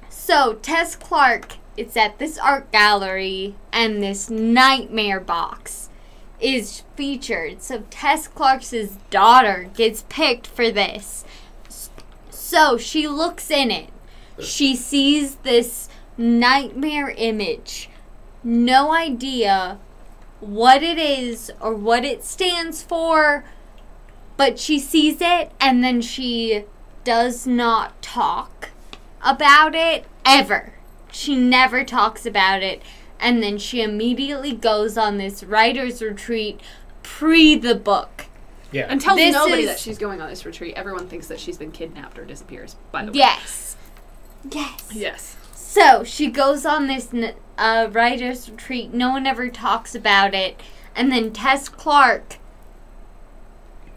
[0.09, 5.89] So tess clark is at this art gallery and this nightmare box
[6.41, 7.63] is featured.
[7.63, 8.73] So tess clark's
[9.11, 11.25] daughter gets picked for this.
[12.31, 13.91] So she looks in it.
[14.41, 17.89] She sees this nightmare image.
[18.43, 19.79] No idea
[20.41, 23.45] what it is or what it stands for,
[24.37, 26.65] but she sees it and then she
[27.05, 28.71] does not talk
[29.25, 30.75] about it ever.
[31.11, 32.83] She never talks about it.
[33.19, 36.61] And then she immediately goes on this writer's retreat
[37.03, 38.27] pre the book.
[38.73, 38.87] Yeah.
[38.91, 40.75] And tells This nobody is- that she's going on this retreat.
[40.77, 42.77] Everyone thinks that she's been kidnapped or disappears.
[42.93, 43.19] By the way.
[43.19, 43.77] Yes.
[44.51, 44.91] Yes.
[44.93, 45.37] Yes.
[45.77, 48.95] So she goes on this n- uh, writer's retreat.
[48.95, 50.59] No one ever talks about it.
[50.95, 52.39] And then Tess Clark,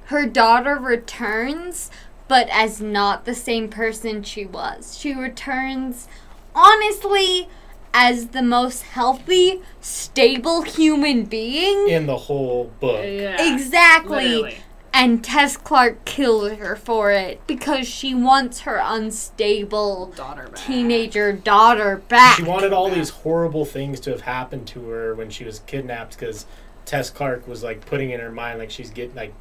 [0.08, 1.90] her daughter returns,
[2.28, 4.98] but as not the same person she was.
[4.98, 6.10] She returns,
[6.54, 7.48] honestly,
[7.94, 11.88] as the most healthy, stable human being.
[11.88, 13.06] in the whole book.
[13.06, 13.54] Yeah.
[13.54, 14.26] Exactly.
[14.26, 14.58] Literally.
[14.94, 20.56] And Tess Clark kills her for it because she wants her unstable Daughter back.
[20.66, 22.38] teenager daughter back.
[22.38, 26.18] She wanted all these horrible things to have happened to her when she was kidnapped
[26.20, 26.46] because
[26.86, 29.34] Tess Clark was like putting in her mind like she's getting like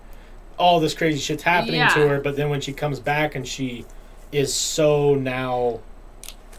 [0.58, 1.88] all this crazy shit's happening Yeah.
[1.88, 3.86] to her, but then when she comes back and she
[4.30, 5.80] is so now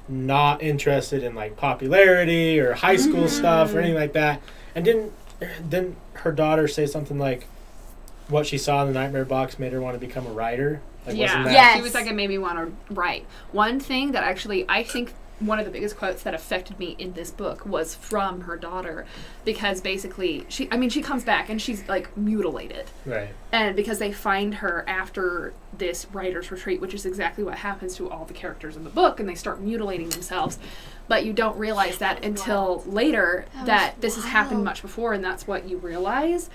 [0.08, 3.80] not interested in like popularity or high school stuff or mm.
[3.80, 4.42] anything like that,
[4.74, 5.14] and didn't
[5.70, 7.48] didn't her daughter say something like
[8.30, 10.82] what she saw in the nightmare box made her want to become a writer?
[11.06, 11.26] Like, yeah.
[11.26, 11.76] wasn't that Yes.
[11.78, 13.26] She was like, it made me want to write.
[13.52, 17.14] One thing that actually, I think one of the biggest quotes that affected me in
[17.14, 19.06] this book was from her daughter.
[19.46, 22.86] Because basically, she, I mean, she comes back and she's like mutilated.
[23.06, 23.30] right?
[23.52, 28.10] And because they find her after this writer's retreat, which is exactly what happens to
[28.10, 30.60] all the characters in the book, and they start mutilating themselves.
[31.08, 35.14] But you don't realize that until later That that, was this has happened much before,
[35.14, 36.50] and that's what you realize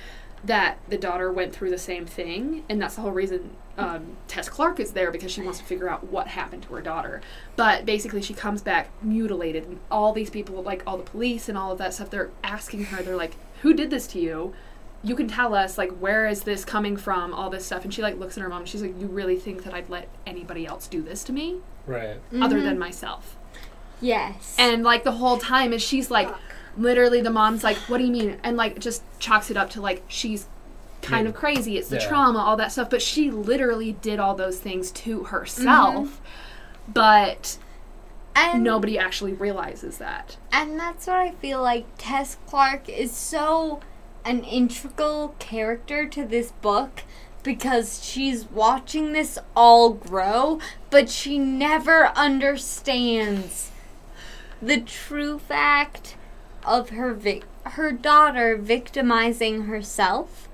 [0.44, 4.48] that the daughter went through the same thing, and that's the whole reason um, Tess
[4.48, 7.20] Clark is there because she wants to figure out what happened to her daughter.
[7.56, 11.58] But basically, she comes back mutilated, and all these people, like all the police and
[11.58, 14.54] all of that stuff, they're asking her, they're like, "Who did this to you?"
[15.06, 18.00] you can tell us like where is this coming from all this stuff and she
[18.00, 20.64] like looks at her mom and she's like you really think that i'd let anybody
[20.66, 22.16] else do this to me Right.
[22.40, 22.64] other Mm-hmm.
[22.64, 23.36] than myself
[24.00, 24.56] Yes.
[24.58, 26.30] and like the whole time and she's like
[26.76, 28.38] literally the mom's like what do you mean?
[28.42, 30.46] And like just chalks it up to like she's
[31.02, 31.30] kind Yeah.
[31.30, 31.76] of crazy.
[31.78, 32.08] It's the Yeah.
[32.08, 32.90] trauma all that stuff.
[32.90, 36.06] But she literally did all those things to herself.
[36.06, 36.92] Mm-hmm.
[36.92, 37.58] But
[38.36, 40.36] and nobody actually realizes that.
[40.52, 43.80] And that's what I feel like Tess Clark is so
[44.24, 47.02] an integral character to this book
[47.44, 50.58] because she's watching this all grow,
[50.90, 53.70] but she never understands
[54.62, 56.16] the true fact
[56.64, 60.48] of her vic- her daughter victimizing herself.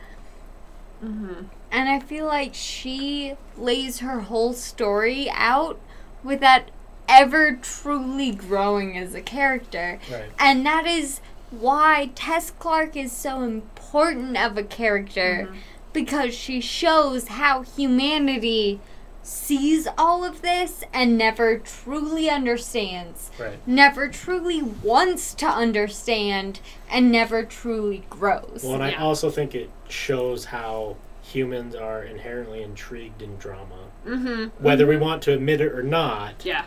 [1.02, 1.44] mm-hmm.
[1.72, 5.78] And I feel like she lays her whole story out
[6.24, 6.64] without
[7.08, 10.00] ever truly growing as a character.
[10.10, 10.30] Right.
[10.38, 15.52] And that is why Tess Clark is so important of a character
[15.92, 18.80] because she shows how humanity
[19.22, 23.58] sees all of this and never truly understands, Right.
[23.66, 28.62] never truly wants to understand, and never truly grows.
[28.64, 33.90] Well, and I also think it shows how humans are inherently intrigued in drama.
[34.06, 34.62] Mm-hmm.
[34.64, 36.64] Whether we want to admit it or not, yeah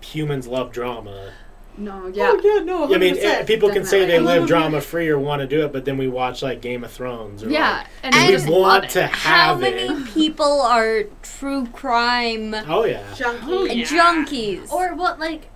[0.00, 1.32] humans love drama.
[1.78, 2.94] No yeah Oh, yeah, no, 100%.
[2.94, 4.38] I mean, people can say they Definitely.
[4.40, 6.90] live drama free or want to do it, but then we watch like Game of
[6.92, 7.42] Thrones.
[7.42, 9.10] Or, yeah like, and, And we we just want love to it.
[9.10, 10.06] How have many it.
[10.14, 13.14] people are true crime Oh yeah.
[13.14, 13.46] junkie.
[13.48, 13.84] Oh, yeah.
[13.84, 14.70] junkies?
[14.72, 15.48] Or what, like,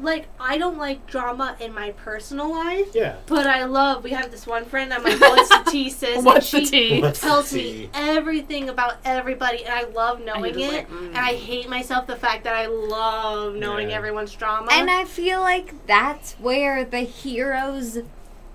[0.00, 3.16] like I don't like drama in my personal life, Yeah.
[3.26, 4.04] but I love.
[4.04, 4.92] We have this one friend.
[4.94, 6.22] I'm like, what's the tea, sis?
[6.24, 7.56] what's and the she tea What's the Tells tea?
[7.84, 10.72] me everything about everybody, and I love knowing just it.
[10.72, 11.06] like, mm.
[11.08, 13.96] And I hate myself the fact that I love knowing Yeah.
[13.96, 14.68] everyone's drama.
[14.72, 17.98] And I feel like that's where the heroes,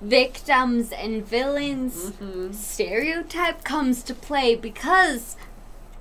[0.01, 2.53] victims, and villains Mhm.
[2.53, 5.35] stereotype comes to play because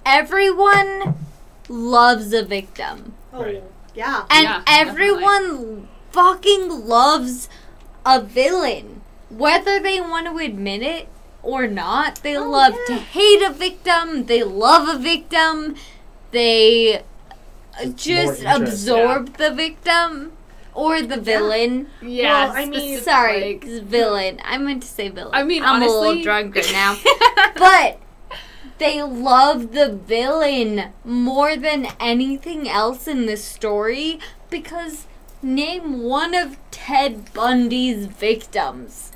[0.04, 1.14] everyone
[1.68, 3.14] loves a victim.
[3.32, 3.62] oh, Right.
[3.94, 4.24] Yeah.
[4.30, 7.48] And Yeah, everyone fucking loves
[8.04, 9.00] a villain.
[9.30, 11.08] Whether they want to admit it
[11.42, 12.96] or not, they Oh, love yeah.
[12.96, 15.76] to hate a victim, they love a victim,
[16.30, 17.02] they uh,
[17.80, 20.32] It's just more interest, absorb the victim
[20.74, 21.88] or the villain.
[22.02, 24.40] yeah Well, I mean- specific, Sorry, like- villain.
[24.44, 25.30] I meant to say villain.
[25.34, 26.96] I mean, I'm a little honestly- drunk right now.
[27.56, 27.98] but
[28.82, 34.18] they love the villain more than anything else in this story
[34.50, 35.06] because
[35.40, 39.12] name one of Ted Bundy's victims.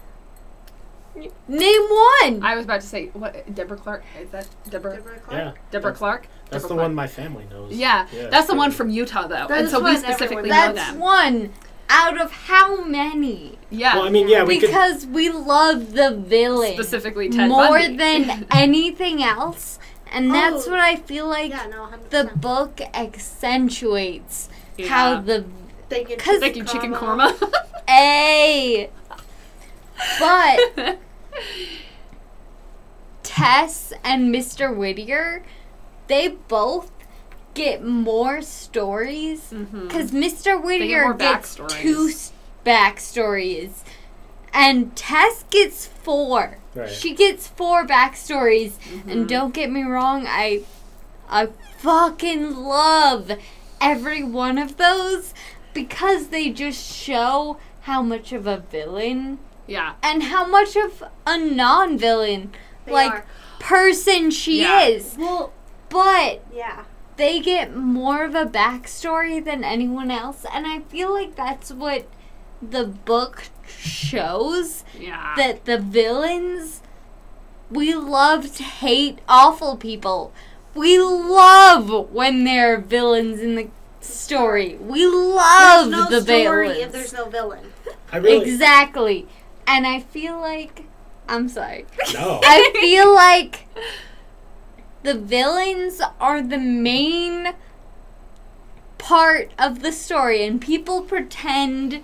[1.49, 2.43] Name one.
[2.45, 4.05] I was about to say what Deborah Clark?
[4.21, 4.97] Is that Deborah?
[4.97, 5.33] Deborah Clark?
[5.33, 5.53] Yeah.
[5.71, 6.27] Deborah That's- Clark?
[6.51, 7.73] That's Deborah the one my family knows.
[7.73, 10.73] Yeah, Yeah, that's the one from Utah though, That and so we specifically everyone know
[10.75, 11.53] That's one
[11.89, 13.59] out of how many?
[13.71, 14.69] Yeah, Well, I mean, yeah, we could.
[14.69, 17.97] because we love the villain specifically Ted more Bundy.
[17.97, 19.79] than anything else.
[20.11, 20.71] And that's Oh.
[20.71, 24.89] what I feel like Yeah, no, the book accentuates Yeah.
[24.89, 25.45] how the
[25.89, 27.33] Thank you, 'cause- Thank you, chicken korma.
[27.89, 28.91] A
[30.19, 30.99] but
[33.23, 34.75] Tess and Mr.
[34.75, 35.43] Whittier,
[36.07, 36.96] they both
[37.57, 40.63] get more stories because Mr.
[40.63, 41.81] Whittier more gets backstories.
[41.81, 42.11] two
[42.65, 43.71] backstories,
[44.53, 46.59] and Tess gets four.
[46.75, 46.89] Right.
[46.91, 49.11] She gets four backstories, Mm-hmm.
[49.11, 50.63] and don't get me wrong, I,
[51.29, 53.33] I fucking love
[53.81, 55.33] every one of those
[55.75, 59.95] because they just show how much of a villain Yeah.
[60.03, 62.53] and how much of a non-villain
[62.85, 63.27] They like are.
[63.61, 64.83] person she Yeah.
[64.85, 65.17] is.
[65.19, 65.53] Well,
[65.89, 66.85] But yeah.
[67.17, 72.07] They get more of a backstory than anyone else, and I feel like that's what
[72.63, 75.35] the book shows Yeah.
[75.37, 76.81] that the villains
[77.71, 80.33] we love to hate awful people.
[80.75, 83.69] We love when there are villains in the
[84.01, 84.77] story.
[84.77, 86.79] We love there's no the story villains.
[86.87, 87.73] if there's no villain.
[88.13, 89.27] I really Exactly.
[89.67, 90.85] And I feel like
[91.29, 91.87] I'm sorry.
[92.15, 92.41] no.
[92.45, 93.67] I feel like
[95.07, 97.55] the villains are the main
[98.99, 102.03] part of the story, and people pretend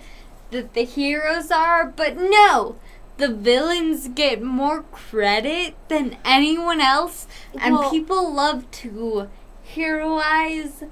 [0.51, 2.77] that the heroes are, but no.
[3.17, 7.27] The villains get more credit than anyone else,
[7.59, 9.27] and Well- people love to
[9.61, 10.85] heroize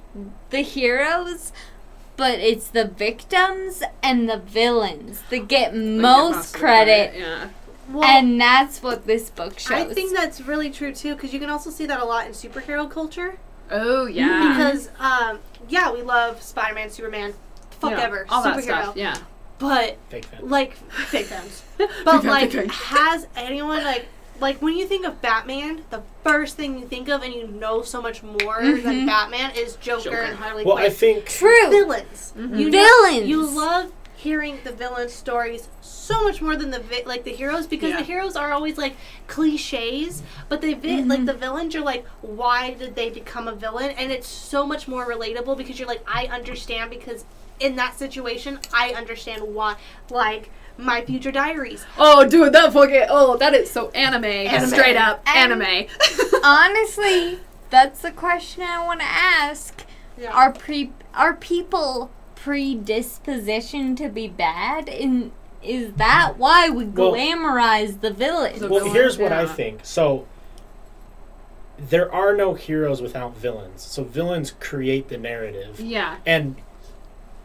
[0.49, 1.53] the heroes,
[2.17, 7.47] but it's the victims and the villains that get most credit, Yeah.
[7.91, 9.71] Well, and that's what this book shows.
[9.71, 12.31] I think that's really true too, because you can also see that a lot in
[12.33, 13.37] superhero culture.
[13.69, 14.55] Oh yeah.
[14.57, 15.39] Because, um,
[15.69, 17.33] yeah, we love Spider-Man, Superman,
[17.71, 18.55] fuck Yeah, ever, all superhero.
[18.55, 18.95] that stuff.
[18.97, 19.17] Yeah.
[19.59, 20.43] But Fake fans.
[20.43, 21.63] like fake fans.
[21.77, 24.07] But fan, like, big has anyone like
[24.39, 27.83] like when you think of Batman, the first thing you think of, and you know
[27.83, 29.05] so much more than Mhm.
[29.05, 30.21] Batman, is Joker, Joker.
[30.21, 30.75] and Harley Quinn.
[30.75, 31.69] Well, I think True.
[31.69, 32.33] villains.
[32.35, 32.59] Mhm.
[32.59, 33.27] You know- Villains.
[33.27, 37.65] you love hearing the villain stories so much more than the vi- like the heroes
[37.65, 37.97] because Yeah.
[37.97, 38.95] the heroes are always like
[39.27, 41.25] cliches, but they vi- like mm-hmm.
[41.25, 43.91] the villains are like why did they become a villain?
[43.91, 47.25] And it's so much more relatable because you're like I understand because
[47.59, 49.77] in that situation I understand why
[50.11, 51.85] like my future diaries.
[51.97, 54.25] Oh, dude, that fucking oh, that is so anime.
[54.25, 54.69] Anime.
[54.69, 55.87] Straight up And- anime.
[56.43, 57.39] Honestly,
[57.71, 59.83] that's the question I want to ask.
[60.17, 60.31] Yeah.
[60.31, 62.11] Are pre are people
[62.43, 64.89] predispositioned to be bad?
[64.89, 65.31] And
[65.63, 68.59] is that why we Well- glamorize the villain?
[68.59, 69.81] The Well, villain, here's what I think.
[69.83, 70.25] So
[71.77, 73.81] there are no heroes without villains.
[73.81, 75.79] So villains create the narrative.
[75.79, 76.17] yeah.
[76.25, 76.55] And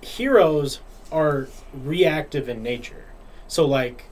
[0.02, 3.04] heroes are reactive in nature.
[3.48, 4.04] So like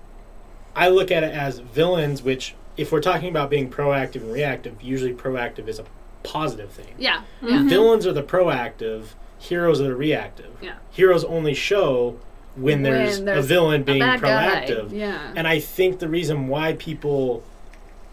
[0.77, 4.83] I look at it as villains which if we're talking about being proactive and reactive,
[4.83, 5.85] usually proactive is a
[6.25, 6.95] positive thing.
[6.99, 7.21] Yeah.
[7.43, 7.59] Yeah.
[7.59, 7.69] Mhm.
[7.69, 9.09] Villains are the proactive,
[9.45, 10.51] heroes that are reactive.
[10.63, 10.75] Yeah.
[10.91, 12.17] Heroes only show
[12.57, 14.17] when there's, When there's a villain A being guy.
[14.19, 14.93] proactive.
[14.93, 15.33] Yeah.
[15.37, 17.43] And I think the reason why people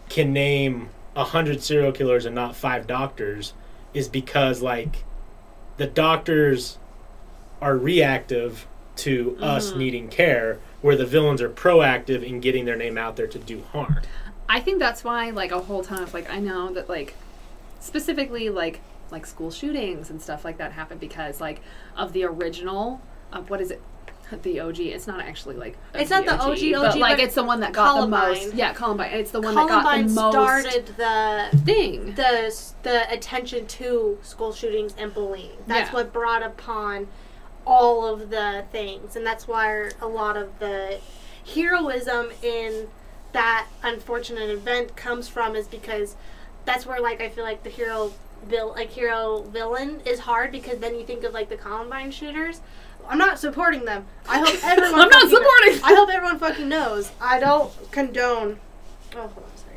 [0.08, 3.52] can name a hundred serial killers and not five doctors
[3.94, 5.04] is because like
[5.76, 6.78] the doctors
[7.60, 9.76] are reactive to us Mhm.
[9.76, 13.62] needing care, where the villains are proactive in getting their name out there to do
[13.72, 13.98] harm.
[14.48, 17.14] I think that's why like a whole ton of like I know that like
[17.80, 18.80] specifically like
[19.12, 21.60] like school shootings and stuff like that happen because like
[21.96, 23.00] of the original
[23.32, 23.80] of what is it?
[24.42, 27.34] The OG it's not actually like It's not the OG, but OG, like but it's
[27.34, 28.54] the one that got the most.
[28.54, 29.12] Yeah Columbine.
[29.12, 32.14] It's the one that got the most started the thing.
[32.14, 35.58] the the attention to school shootings and bullying.
[35.66, 35.94] That's Yeah.
[35.96, 37.08] what brought upon
[37.66, 40.98] all of the things, and that's why a lot of the
[41.54, 42.88] heroism in
[43.32, 46.16] that unfortunate event comes from is because
[46.64, 48.12] that's where like I feel like the hero
[48.46, 52.60] vil- like hero villain is hard because then you think of like the Columbine shooters.
[53.08, 54.06] I'm not supporting them.
[54.28, 55.00] I hope everyone.
[55.00, 57.10] I'm not supporting I hope everyone fucking knows.
[57.20, 58.60] I don't condone.
[59.14, 59.76] Oh, hold on, sorry.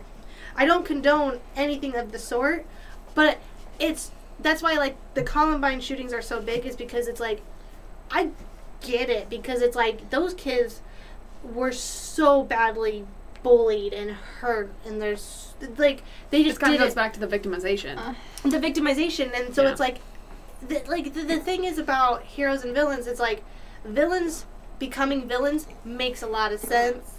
[0.55, 2.65] I don't condone anything of the sort,
[3.13, 3.39] but
[3.79, 7.41] it's that's why like the Columbine shootings are so big is because it's like
[8.11, 8.29] I
[8.81, 10.81] get it because it's like those kids
[11.43, 13.05] were so badly
[13.43, 16.95] bullied and hurt and there's like they it just kind of goes it.
[16.95, 17.97] back to the victimization.
[17.97, 18.13] Uh,
[18.43, 19.71] the victimization and so Yeah.
[19.71, 19.97] it's like
[20.67, 23.43] the, like the, the thing is about heroes and villains it's like
[23.83, 24.45] villains
[24.79, 27.13] becoming villains makes a lot of sense.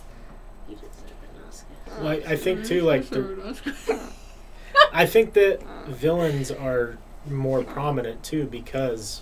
[0.68, 2.02] You just said it, Oscar.
[2.02, 4.00] Well, I, I think too, like the,
[4.92, 9.20] I think that villains are more prominent too because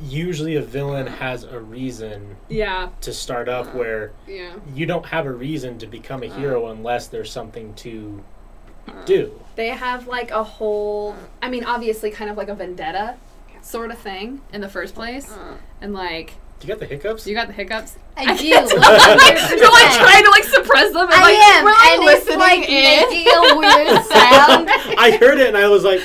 [0.00, 5.24] usually a villain has a reason yeah to start up where yeah you don't have
[5.26, 6.38] a reason to become a uh-huh.
[6.38, 8.22] hero unless there's something to
[8.86, 9.02] uh-huh.
[9.04, 9.40] do.
[9.54, 13.16] they have like a whole i mean obviously kind of like a vendetta
[13.62, 15.54] sort of thing in the first place uh-huh.
[15.80, 17.26] and like You got the hiccups?
[17.26, 18.44] you got the hiccups I do.
[18.46, 18.70] you're like
[19.98, 23.08] trying to like suppress them and I like am, we're like and it's like in.
[23.10, 24.70] making a weird sound.
[24.98, 26.00] I heard it and I was like,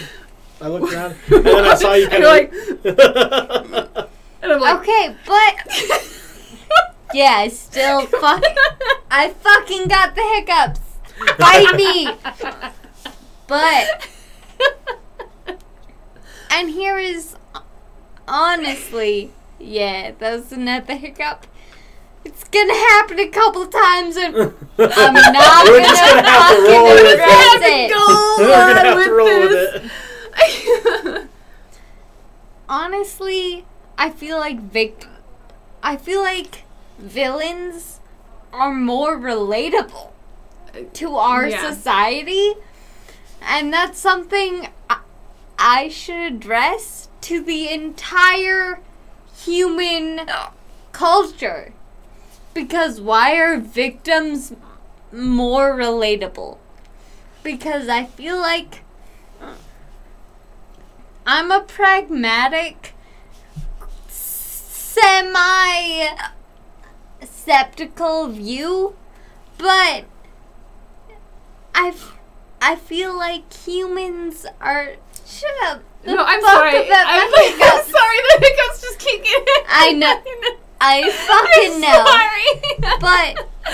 [0.61, 2.29] I looked around and then I saw you And kind of.
[2.29, 4.07] like
[4.43, 5.55] and i'm like Okay, but
[7.13, 8.43] yeah, I still fuck.
[9.11, 10.79] I fucking got the hiccups.
[11.37, 12.09] Bite me.
[13.47, 14.07] But
[16.49, 17.35] and here is
[18.27, 21.47] honestly Yeah, that was another hiccup.
[22.23, 26.61] It's gonna happen a couple times and I'm not We're gonna, just gonna have to
[26.61, 27.91] roll fucking with it.
[27.91, 27.91] it.
[28.39, 29.51] We're gonna have to roll with
[29.85, 29.91] it.
[32.69, 33.65] Honestly,
[33.97, 35.05] I feel like Vic
[35.83, 36.63] I feel like
[36.99, 37.99] villains
[38.53, 40.09] are more relatable
[40.93, 41.73] to our Yeah.
[41.73, 42.53] society.
[43.41, 44.99] And that's something I,
[45.57, 48.79] I should address to the entire
[49.35, 50.21] human
[50.91, 51.73] culture.
[52.53, 54.53] Because why are victims
[55.11, 56.57] more relatable?
[57.43, 58.83] Because I feel like
[61.33, 62.93] I'm a pragmatic,
[64.09, 66.09] semi
[67.23, 68.97] skeptical view,
[69.57, 70.03] but
[71.73, 71.93] I,
[72.61, 74.95] I feel like humans are.
[75.25, 75.81] Shut up.
[76.03, 76.75] The no, I'm sorry.
[76.75, 77.31] I'm, I'm
[77.85, 78.17] sorry.
[78.27, 79.45] The hiccups just keep getting.
[79.69, 80.21] I know.
[80.81, 82.03] I fucking know.
[82.09, 82.45] Sorry.
[82.99, 83.73] But I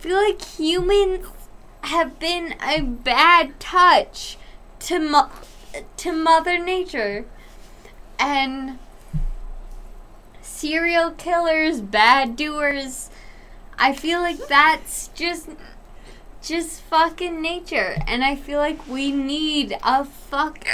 [0.00, 1.24] feel like humans
[1.82, 4.38] have been a bad touch
[4.80, 5.30] to mo-
[5.98, 7.26] to Mother Nature,
[8.18, 8.78] and
[10.42, 13.10] serial killers, bad doers.
[13.78, 15.48] I feel like that's just
[16.42, 20.66] just fucking nature, and I feel like we need a fuck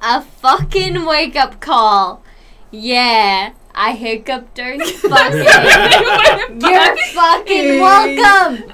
[0.00, 2.22] a fucking wake up call.
[2.70, 6.60] Yeah, I hiccuped during fucking.
[6.60, 8.64] You're fucking welcome.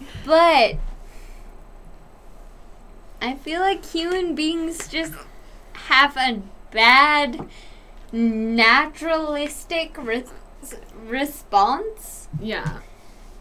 [0.26, 0.74] But
[3.20, 5.14] I feel like human beings just
[5.72, 7.48] have a bad
[8.12, 10.32] naturalistic res-
[11.06, 12.80] response yeah.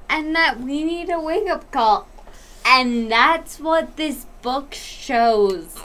[0.09, 2.07] and that we need a wake up call.
[2.65, 5.75] And that's what this book shows.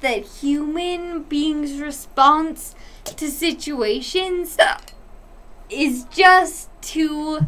[0.00, 4.58] That human beings' response to situations
[5.70, 7.40] is just to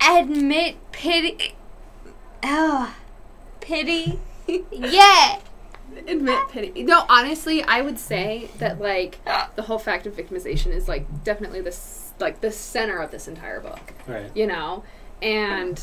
[0.00, 1.54] admit pity.
[2.42, 2.94] Oh,
[3.60, 4.18] pity.
[4.70, 5.38] yeah.
[6.06, 6.82] Admit pity.
[6.84, 9.18] No, honestly, I would say that like
[9.56, 13.60] the whole fact of victimization is like definitely this like the center of this entire
[13.60, 13.92] book.
[14.06, 14.30] Right.
[14.34, 14.84] you know
[15.22, 15.82] and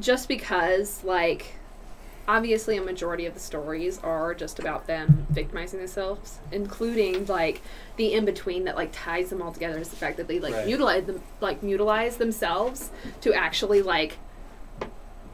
[0.00, 1.54] just because like
[2.26, 7.62] obviously a majority of the stories are just about them victimizing themselves including like
[7.96, 10.54] the in between that like ties them all together is the fact that they like
[10.54, 10.66] Right.
[10.66, 12.90] mutilate them like mutilize themselves
[13.22, 14.18] to actually like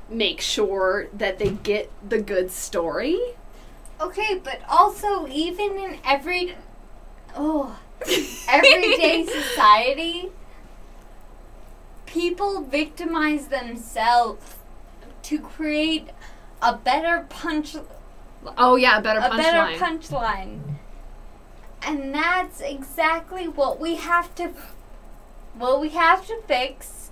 [0.08, 3.18] make sure that they get the good story
[4.00, 6.54] Okay, but also even in every
[7.36, 7.78] oh
[8.48, 10.30] everyday society,
[12.04, 14.56] people victimize themselves
[15.22, 16.10] to create
[16.60, 17.76] a better punch
[18.58, 19.32] oh yeah a better punchline.
[19.32, 20.60] a better punchline.
[21.86, 24.52] And that's exactly what we have to
[25.54, 27.03] what we have to fix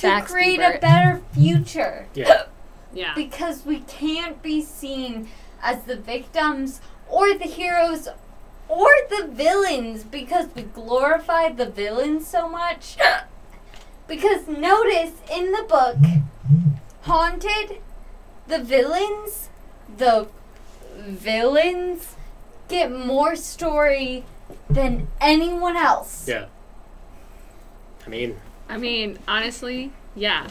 [0.00, 0.76] to Facts, create Bieber.
[0.76, 2.06] a better future.
[2.14, 2.44] Yeah.
[2.92, 5.28] yeah because we can't be seen
[5.62, 8.08] as the victims or the heroes
[8.68, 12.96] or the villains because we glorify the villains so much.
[14.08, 15.96] because notice in the book,
[17.02, 17.80] Haunted,
[18.46, 19.50] the villains,
[19.96, 20.26] the
[20.98, 22.16] villains
[22.68, 24.24] get more story
[24.68, 26.26] than anyone else.
[26.28, 26.46] Yeah.
[28.06, 28.40] I mean,
[28.70, 30.48] I mean, honestly, yeah.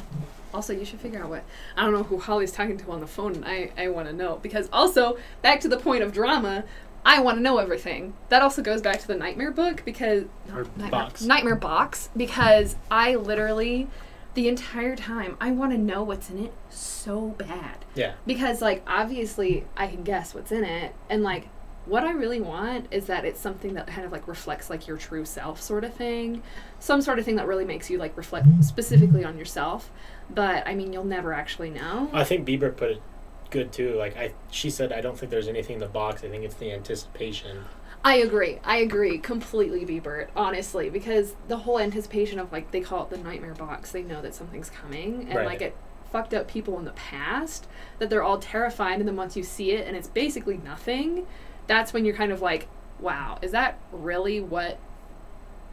[0.53, 1.43] Also, you should figure out what
[1.77, 4.13] I don't know who Holly's talking to on the phone, and I I want to
[4.13, 6.63] know because also back to the point of drama,
[7.05, 8.13] I want to know everything.
[8.29, 11.21] That also goes back to the Nightmare book because Or Nightmare box.
[11.21, 13.87] Nightmare box because I literally
[14.33, 18.13] the entire time I want to know what's in it so bad yeah.
[18.25, 21.49] because like obviously I can guess what's in it and like
[21.89, 24.97] what I really want is that it's something that kind of like reflects like your
[24.97, 26.43] true self sort of thing.
[26.79, 29.91] Some sort of thing that really makes you like reflect specifically on yourself.
[30.29, 32.09] But I mean, you'll never actually know.
[32.13, 33.01] I think Bieber put it
[33.49, 33.95] good too.
[33.95, 36.23] Like I, she said, I don't think there's anything in the box.
[36.23, 37.65] I think it's the anticipation.
[38.03, 38.59] I agree.
[38.63, 43.17] I agree completely, Biebert, honestly, because the whole anticipation of like they call it the
[43.17, 43.91] nightmare box.
[43.91, 45.45] They know that something's coming and Right.
[45.47, 45.75] like it
[46.11, 47.67] fucked up people in the past
[47.99, 51.27] that they're all terrified and then once you see it and it's basically nothing,
[51.69, 52.67] that's when you're kind of like,
[52.99, 54.77] wow, is that really what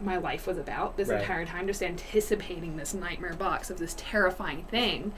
[0.01, 1.21] my life was about this Right.
[1.23, 5.13] entire time just anticipating this nightmare box of this terrifying thing.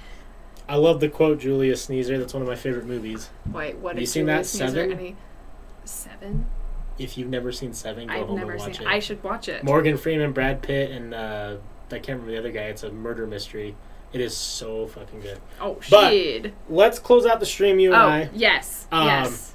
[0.69, 2.17] I love the quote Julia Sneezer.
[2.19, 3.29] That's one of my favorite movies.
[3.53, 4.93] Wait, what Have you seen that, Julius Caesar Seven?
[4.93, 5.17] any-
[5.85, 6.47] Seven?
[6.99, 8.83] If you've never seen Seven, go I've home never and watch it.
[8.83, 8.87] it.
[8.87, 9.65] I should watch it.
[9.65, 11.57] Morgan Freeman, Brad Pitt, and uh,
[11.91, 12.63] I can't remember the other guy.
[12.65, 13.75] It's a murder mystery.
[14.13, 15.39] It is so fucking good.
[15.61, 18.31] Oh But- Let's close out the stream, you and Oh, I.
[18.33, 18.87] yes.
[18.93, 19.55] Um, yes.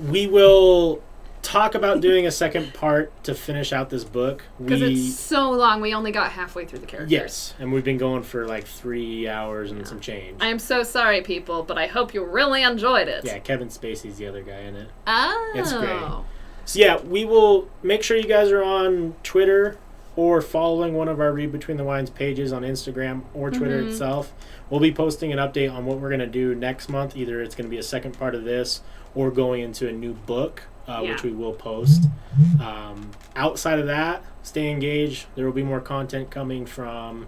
[0.00, 1.02] We will
[1.42, 4.42] talk about doing a second part to finish out this book.
[4.58, 7.12] Because it's so long, we only got halfway through the characters.
[7.12, 10.38] yes, and we've been going for like three hours and some change.
[10.40, 13.24] I am so sorry, people, but I hope you really enjoyed it.
[13.24, 14.88] yeah, Kevin Spacey's the other guy in it.
[15.06, 15.52] Oh.
[15.54, 16.00] It's great.
[16.66, 19.76] So yeah, we will make sure you guys are on Twitter
[20.16, 23.88] or following one of our Read Between the Wines pages on Instagram or Twitter Mhm.
[23.90, 24.32] itself.
[24.70, 27.16] We'll be posting an update on what we're going to do next month.
[27.16, 28.80] Either it's going to be a second part of this
[29.14, 31.12] or going into a new book, uh, Yeah.
[31.12, 32.04] which we will post.
[32.60, 35.26] Um, outside of that, stay engaged.
[35.34, 37.26] There will be more content coming from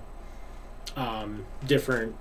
[0.97, 2.17] um, different,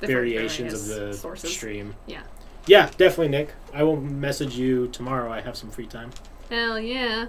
[0.00, 1.52] Different variations of the sources.
[1.52, 1.94] stream.
[2.06, 2.22] Yeah.
[2.66, 3.50] Yeah, definitely, Nick.
[3.72, 5.30] I will message you tomorrow.
[5.32, 6.10] I have some free time.
[6.50, 7.26] Hell yeah.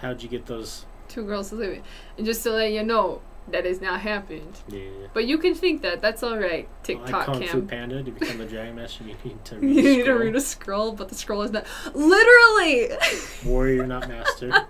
[0.00, 0.84] How'd you get those?
[1.08, 1.82] Two girls to live.
[2.18, 3.22] And just to let you know,
[3.52, 4.60] that has not happened.
[4.68, 4.82] Yeah.
[5.14, 6.00] But you can think that.
[6.02, 6.68] That's alright.
[6.82, 7.66] TikTok Like TikTok Kung Fu.
[7.66, 10.40] Panda to become a Dragon Master, you need to You read, need to read a
[10.40, 11.66] scroll, but the scroll is not.
[11.94, 12.90] Literally!
[13.44, 14.50] Warrior, not master.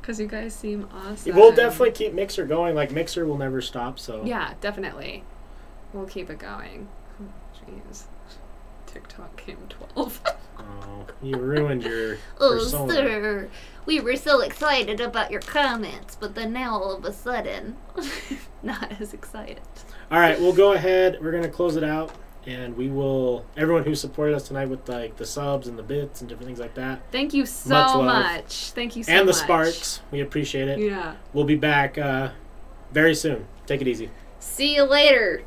[0.00, 1.36] Because you guys seem awesome.
[1.36, 2.74] we'll definitely keep Mixer going.
[2.74, 4.00] Like Mixer will never stop.
[4.00, 5.22] So Yeah, definitely.
[5.92, 6.88] We'll keep it going.
[7.54, 8.04] Jeez.
[8.86, 9.58] TikTok came
[9.94, 10.20] 12.
[10.58, 12.92] Oh, you ruined your Oh, persona.
[12.92, 13.48] sir.
[13.84, 17.76] We were so excited about your comments, but then now all of a sudden,
[18.62, 19.60] not as excited.
[20.10, 21.18] All right, we'll go ahead.
[21.20, 22.12] We're gonna close it out,
[22.46, 23.44] and we will.
[23.56, 26.60] Everyone who supported us tonight with like the subs and the bits and different things
[26.60, 28.70] like that, Thank you so Much much.
[28.70, 29.18] Thank you so much.
[29.18, 29.42] and the much.
[29.42, 30.78] sparks, we appreciate it.
[30.78, 31.16] Yeah.
[31.32, 32.30] We'll be back uh,
[32.92, 33.46] very soon.
[33.66, 34.10] Take it easy.
[34.38, 35.42] See you later.